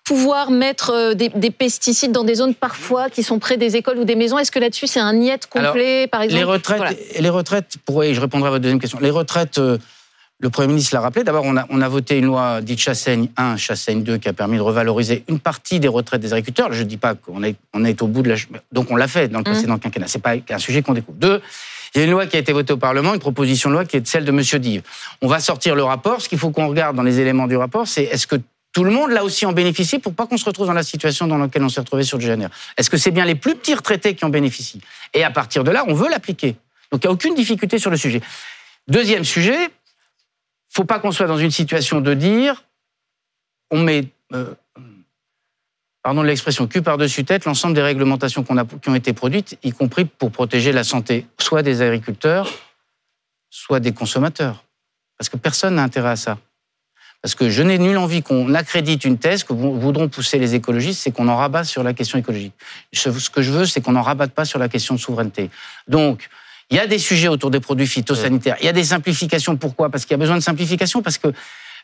pouvoir 0.02 0.50
mettre 0.50 0.90
euh, 0.90 1.14
des, 1.14 1.30
des 1.30 1.50
pesticides 1.50 2.12
dans 2.12 2.24
des 2.24 2.34
zones 2.34 2.54
parfois 2.54 3.08
qui 3.08 3.22
sont 3.22 3.38
près 3.38 3.56
des 3.56 3.76
écoles 3.76 3.98
ou 3.98 4.04
des 4.04 4.16
maisons. 4.16 4.38
Est-ce 4.38 4.50
que 4.52 4.58
là-dessus 4.58 4.86
c'est 4.86 5.00
un 5.00 5.14
niet 5.14 5.46
complet, 5.46 6.06
par 6.08 6.22
exemple? 6.22 6.40
Les 6.44 6.44
retraites, 6.44 6.76
Voilà. 6.78 6.96
les 7.18 7.28
retraites, 7.30 7.76
pour, 7.86 7.96
oui, 7.96 8.12
je 8.14 8.20
répondrai 8.20 8.48
à 8.48 8.50
votre 8.50 8.62
deuxième 8.62 8.80
question. 8.80 8.98
Les 9.00 9.10
retraites, 9.10 9.58
euh, 9.58 9.78
le 10.40 10.50
Premier 10.50 10.68
ministre 10.68 10.94
l'a 10.94 11.00
rappelé. 11.00 11.24
D'abord, 11.24 11.44
on 11.44 11.56
a, 11.56 11.64
on 11.70 11.80
a 11.80 11.88
voté 11.88 12.18
une 12.18 12.26
loi 12.26 12.60
dite 12.60 12.80
Chassaigne 12.80 13.28
1, 13.36 13.56
Chassaigne 13.56 14.02
2, 14.02 14.18
qui 14.18 14.28
a 14.28 14.32
permis 14.32 14.56
de 14.56 14.62
revaloriser 14.62 15.24
une 15.28 15.38
partie 15.38 15.80
des 15.80 15.88
retraites 15.88 16.20
des 16.20 16.32
agriculteurs. 16.32 16.72
Je 16.72 16.82
ne 16.82 16.88
dis 16.88 16.96
pas 16.96 17.14
qu'on 17.14 17.42
est, 17.42 17.56
on 17.72 17.84
est 17.84 18.02
au 18.02 18.08
bout 18.08 18.22
de 18.22 18.30
la. 18.30 18.36
Donc, 18.72 18.90
on 18.90 18.96
l'a 18.96 19.08
fait 19.08 19.28
dans 19.28 19.38
le 19.38 19.44
Mmh. 19.44 19.52
précédent 19.52 19.78
quinquennat. 19.78 20.08
C'est 20.08 20.22
pas 20.22 20.34
un 20.50 20.58
sujet 20.58 20.82
qu'on 20.82 20.92
découvre. 20.94 21.18
Deux, 21.18 21.40
il 21.94 21.98
y 21.98 22.00
a 22.02 22.04
une 22.04 22.10
loi 22.10 22.26
qui 22.26 22.36
a 22.36 22.40
été 22.40 22.52
votée 22.52 22.72
au 22.72 22.76
Parlement, 22.76 23.14
une 23.14 23.20
proposition 23.20 23.70
de 23.70 23.74
loi 23.74 23.84
qui 23.84 23.96
est 23.96 24.06
celle 24.06 24.24
de 24.24 24.30
M. 24.30 24.40
Dive. 24.60 24.82
On 25.22 25.28
va 25.28 25.38
sortir 25.38 25.76
le 25.76 25.84
rapport. 25.84 26.20
Ce 26.20 26.28
qu'il 26.28 26.38
faut 26.38 26.50
qu'on 26.50 26.68
regarde 26.68 26.96
dans 26.96 27.04
les 27.04 27.20
éléments 27.20 27.46
du 27.46 27.56
rapport, 27.56 27.86
c'est 27.86 28.02
est-ce 28.04 28.26
que 28.26 28.36
tout 28.72 28.82
le 28.82 28.90
monde, 28.90 29.12
là 29.12 29.22
aussi, 29.22 29.46
en 29.46 29.52
bénéficie 29.52 30.00
pour 30.00 30.14
pas 30.14 30.26
qu'on 30.26 30.36
se 30.36 30.44
retrouve 30.44 30.66
dans 30.66 30.72
la 30.72 30.82
situation 30.82 31.28
dans 31.28 31.38
laquelle 31.38 31.62
on 31.62 31.68
s'est 31.68 31.80
retrouvé 31.80 32.02
sur 32.02 32.18
le 32.18 32.24
GNR. 32.26 32.48
Est-ce 32.76 32.90
que 32.90 32.96
c'est 32.96 33.12
bien 33.12 33.24
les 33.24 33.36
plus 33.36 33.54
petits 33.54 33.74
retraités 33.74 34.16
qui 34.16 34.24
en 34.24 34.30
bénéficient? 34.30 34.80
Et 35.14 35.22
à 35.22 35.30
partir 35.30 35.62
de 35.62 35.70
là, 35.70 35.84
on 35.86 35.94
veut 35.94 36.10
l'appliquer. 36.10 36.56
Donc 36.90 37.04
il 37.04 37.06
n'y 37.06 37.10
a 37.10 37.12
aucune 37.12 37.36
difficulté 37.36 37.78
sur 37.78 37.90
le 37.90 37.96
sujet. 37.96 38.20
Deuxième 38.88 39.22
sujet, 39.24 39.70
faut 40.74 40.84
pas 40.84 40.98
qu'on 40.98 41.12
soit 41.12 41.26
dans 41.26 41.38
une 41.38 41.50
situation 41.50 42.00
de 42.00 42.14
dire 42.14 42.64
on 43.70 43.80
met, 43.82 44.08
euh, 44.32 44.54
pardon 46.02 46.22
de 46.22 46.26
l'expression, 46.26 46.66
cul 46.66 46.82
par-dessus 46.82 47.24
tête 47.24 47.44
l'ensemble 47.44 47.74
des 47.74 47.82
réglementations 47.82 48.44
qu'on 48.44 48.58
a, 48.58 48.64
qui 48.64 48.88
ont 48.88 48.94
été 48.94 49.12
produites, 49.12 49.58
y 49.62 49.72
compris 49.72 50.04
pour 50.04 50.30
protéger 50.30 50.72
la 50.72 50.84
santé 50.84 51.26
soit 51.40 51.62
des 51.62 51.80
agriculteurs, 51.82 52.48
soit 53.50 53.80
des 53.80 53.92
consommateurs. 53.92 54.64
Parce 55.18 55.28
que 55.28 55.36
personne 55.36 55.76
n'a 55.76 55.82
intérêt 55.82 56.10
à 56.10 56.16
ça. 56.16 56.38
Parce 57.22 57.34
que 57.34 57.48
je 57.48 57.62
n'ai 57.62 57.78
nulle 57.78 57.96
envie 57.96 58.22
qu'on 58.22 58.52
accrédite 58.52 59.04
une 59.06 59.16
thèse 59.16 59.44
que 59.44 59.54
vou- 59.54 59.78
voudront 59.80 60.08
pousser 60.08 60.38
les 60.38 60.54
écologistes, 60.54 61.00
c'est 61.02 61.10
qu'on 61.10 61.28
en 61.28 61.36
rabatte 61.36 61.64
sur 61.64 61.82
la 61.82 61.94
question 61.94 62.18
écologique. 62.18 62.52
Ce 62.92 63.10
ce 63.10 63.30
que 63.30 63.40
je 63.40 63.50
veux, 63.50 63.64
c'est 63.64 63.80
qu'on 63.80 63.92
n'en 63.92 64.02
rabatte 64.02 64.32
pas 64.32 64.44
sur 64.44 64.58
la 64.58 64.68
question 64.68 64.94
de 64.94 65.00
souveraineté. 65.00 65.50
Donc, 65.88 66.28
il 66.70 66.76
y 66.76 66.80
a 66.80 66.86
des 66.86 66.98
sujets 66.98 67.28
autour 67.28 67.50
des 67.50 67.60
produits 67.60 67.86
phytosanitaires. 67.86 68.56
Il 68.60 68.66
y 68.66 68.68
a 68.68 68.72
des 68.72 68.84
simplifications. 68.84 69.56
Pourquoi? 69.56 69.90
Parce 69.90 70.04
qu'il 70.04 70.12
y 70.12 70.14
a 70.14 70.18
besoin 70.18 70.36
de 70.36 70.42
simplification. 70.42 71.02
Parce 71.02 71.18
que 71.18 71.28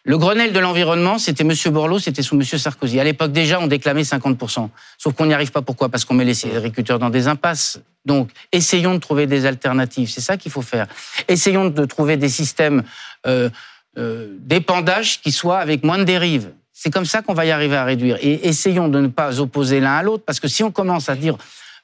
le 0.04 0.16
Grenelle 0.16 0.52
de 0.52 0.58
l'environnement, 0.58 1.18
c'était 1.18 1.44
M. 1.44 1.52
Borloo, 1.72 1.98
c'était 1.98 2.22
sous 2.22 2.34
M. 2.34 2.42
Sarkozy. 2.42 2.98
À 2.98 3.04
l'époque, 3.04 3.32
déjà, 3.32 3.60
on 3.60 3.66
déclamait 3.66 4.02
50%. 4.02 4.70
Sauf 4.96 5.14
qu'on 5.14 5.26
n'y 5.26 5.34
arrive 5.34 5.52
pas. 5.52 5.60
Pourquoi? 5.60 5.90
Parce 5.90 6.04
qu'on 6.04 6.14
met 6.14 6.24
les 6.24 6.44
agriculteurs 6.56 6.98
dans 6.98 7.10
des 7.10 7.28
impasses. 7.28 7.80
Donc, 8.06 8.30
essayons 8.52 8.94
de 8.94 9.00
trouver 9.00 9.26
des 9.26 9.44
alternatives. 9.44 10.08
C'est 10.10 10.22
ça 10.22 10.38
qu'il 10.38 10.50
faut 10.50 10.62
faire. 10.62 10.86
Essayons 11.28 11.66
de 11.68 11.84
trouver 11.84 12.16
des 12.16 12.30
systèmes 12.30 12.82
euh, 13.26 13.50
euh, 13.98 14.28
d'épandage 14.38 15.20
qui 15.20 15.32
soient 15.32 15.58
avec 15.58 15.84
moins 15.84 15.98
de 15.98 16.04
dérives. 16.04 16.52
C'est 16.72 16.90
comme 16.90 17.04
ça 17.04 17.20
qu'on 17.20 17.34
va 17.34 17.44
y 17.44 17.50
arriver 17.50 17.76
à 17.76 17.84
réduire. 17.84 18.16
Et 18.22 18.48
essayons 18.48 18.88
de 18.88 19.00
ne 19.00 19.08
pas 19.08 19.38
opposer 19.38 19.80
l'un 19.80 19.96
à 19.96 20.02
l'autre, 20.02 20.24
parce 20.24 20.40
que 20.40 20.48
si 20.48 20.62
on 20.62 20.70
commence 20.70 21.10
à 21.10 21.16
dire 21.16 21.36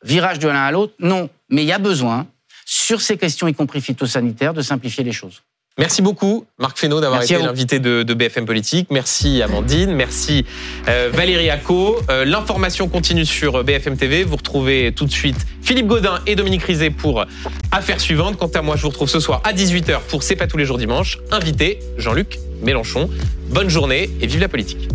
virage 0.02 0.38
de 0.38 0.48
l'un 0.48 0.62
à 0.62 0.70
l'autre, 0.70 0.94
non. 1.00 1.28
Mais 1.50 1.64
il 1.64 1.66
y 1.66 1.72
a 1.72 1.78
besoin, 1.78 2.26
sur 2.66 3.00
ces 3.00 3.16
questions, 3.16 3.48
y 3.48 3.54
compris 3.54 3.80
phytosanitaires, 3.80 4.52
de 4.52 4.60
simplifier 4.60 5.04
les 5.04 5.12
choses. 5.12 5.42
Merci 5.78 6.00
beaucoup, 6.00 6.46
Marc 6.58 6.78
Fesneau, 6.78 7.00
d'avoir 7.02 7.22
été 7.22 7.36
l'invité 7.36 7.78
de, 7.78 8.02
de 8.02 8.14
BFM 8.14 8.46
Politique. 8.46 8.88
Merci, 8.90 9.42
Amandine. 9.42 9.94
Merci, 9.94 10.46
euh, 10.88 11.10
Valérie 11.12 11.50
Acco. 11.50 11.98
Euh, 12.08 12.24
L'information 12.24 12.88
continue 12.88 13.26
sur 13.26 13.62
BFM 13.62 13.98
TV. 13.98 14.24
Vous 14.24 14.36
retrouvez 14.36 14.92
tout 14.92 15.04
de 15.04 15.12
suite 15.12 15.36
Philippe 15.60 15.86
Godin 15.86 16.20
et 16.26 16.34
Dominique 16.34 16.62
Rizet 16.62 16.88
pour 16.88 17.26
Affaires 17.72 18.00
suivantes. 18.00 18.38
Quant 18.38 18.46
à 18.48 18.62
moi, 18.62 18.76
je 18.76 18.82
vous 18.82 18.88
retrouve 18.88 19.10
ce 19.10 19.20
soir 19.20 19.42
à 19.44 19.52
18h 19.52 20.00
pour 20.08 20.22
C'est 20.22 20.36
pas 20.36 20.46
tous 20.46 20.56
les 20.56 20.64
jours 20.64 20.78
dimanche. 20.78 21.18
Invité, 21.30 21.80
Jean-Luc 21.98 22.38
Mélenchon. 22.62 23.10
Bonne 23.50 23.68
journée 23.68 24.08
et 24.22 24.26
vive 24.26 24.40
la 24.40 24.48
politique. 24.48 24.88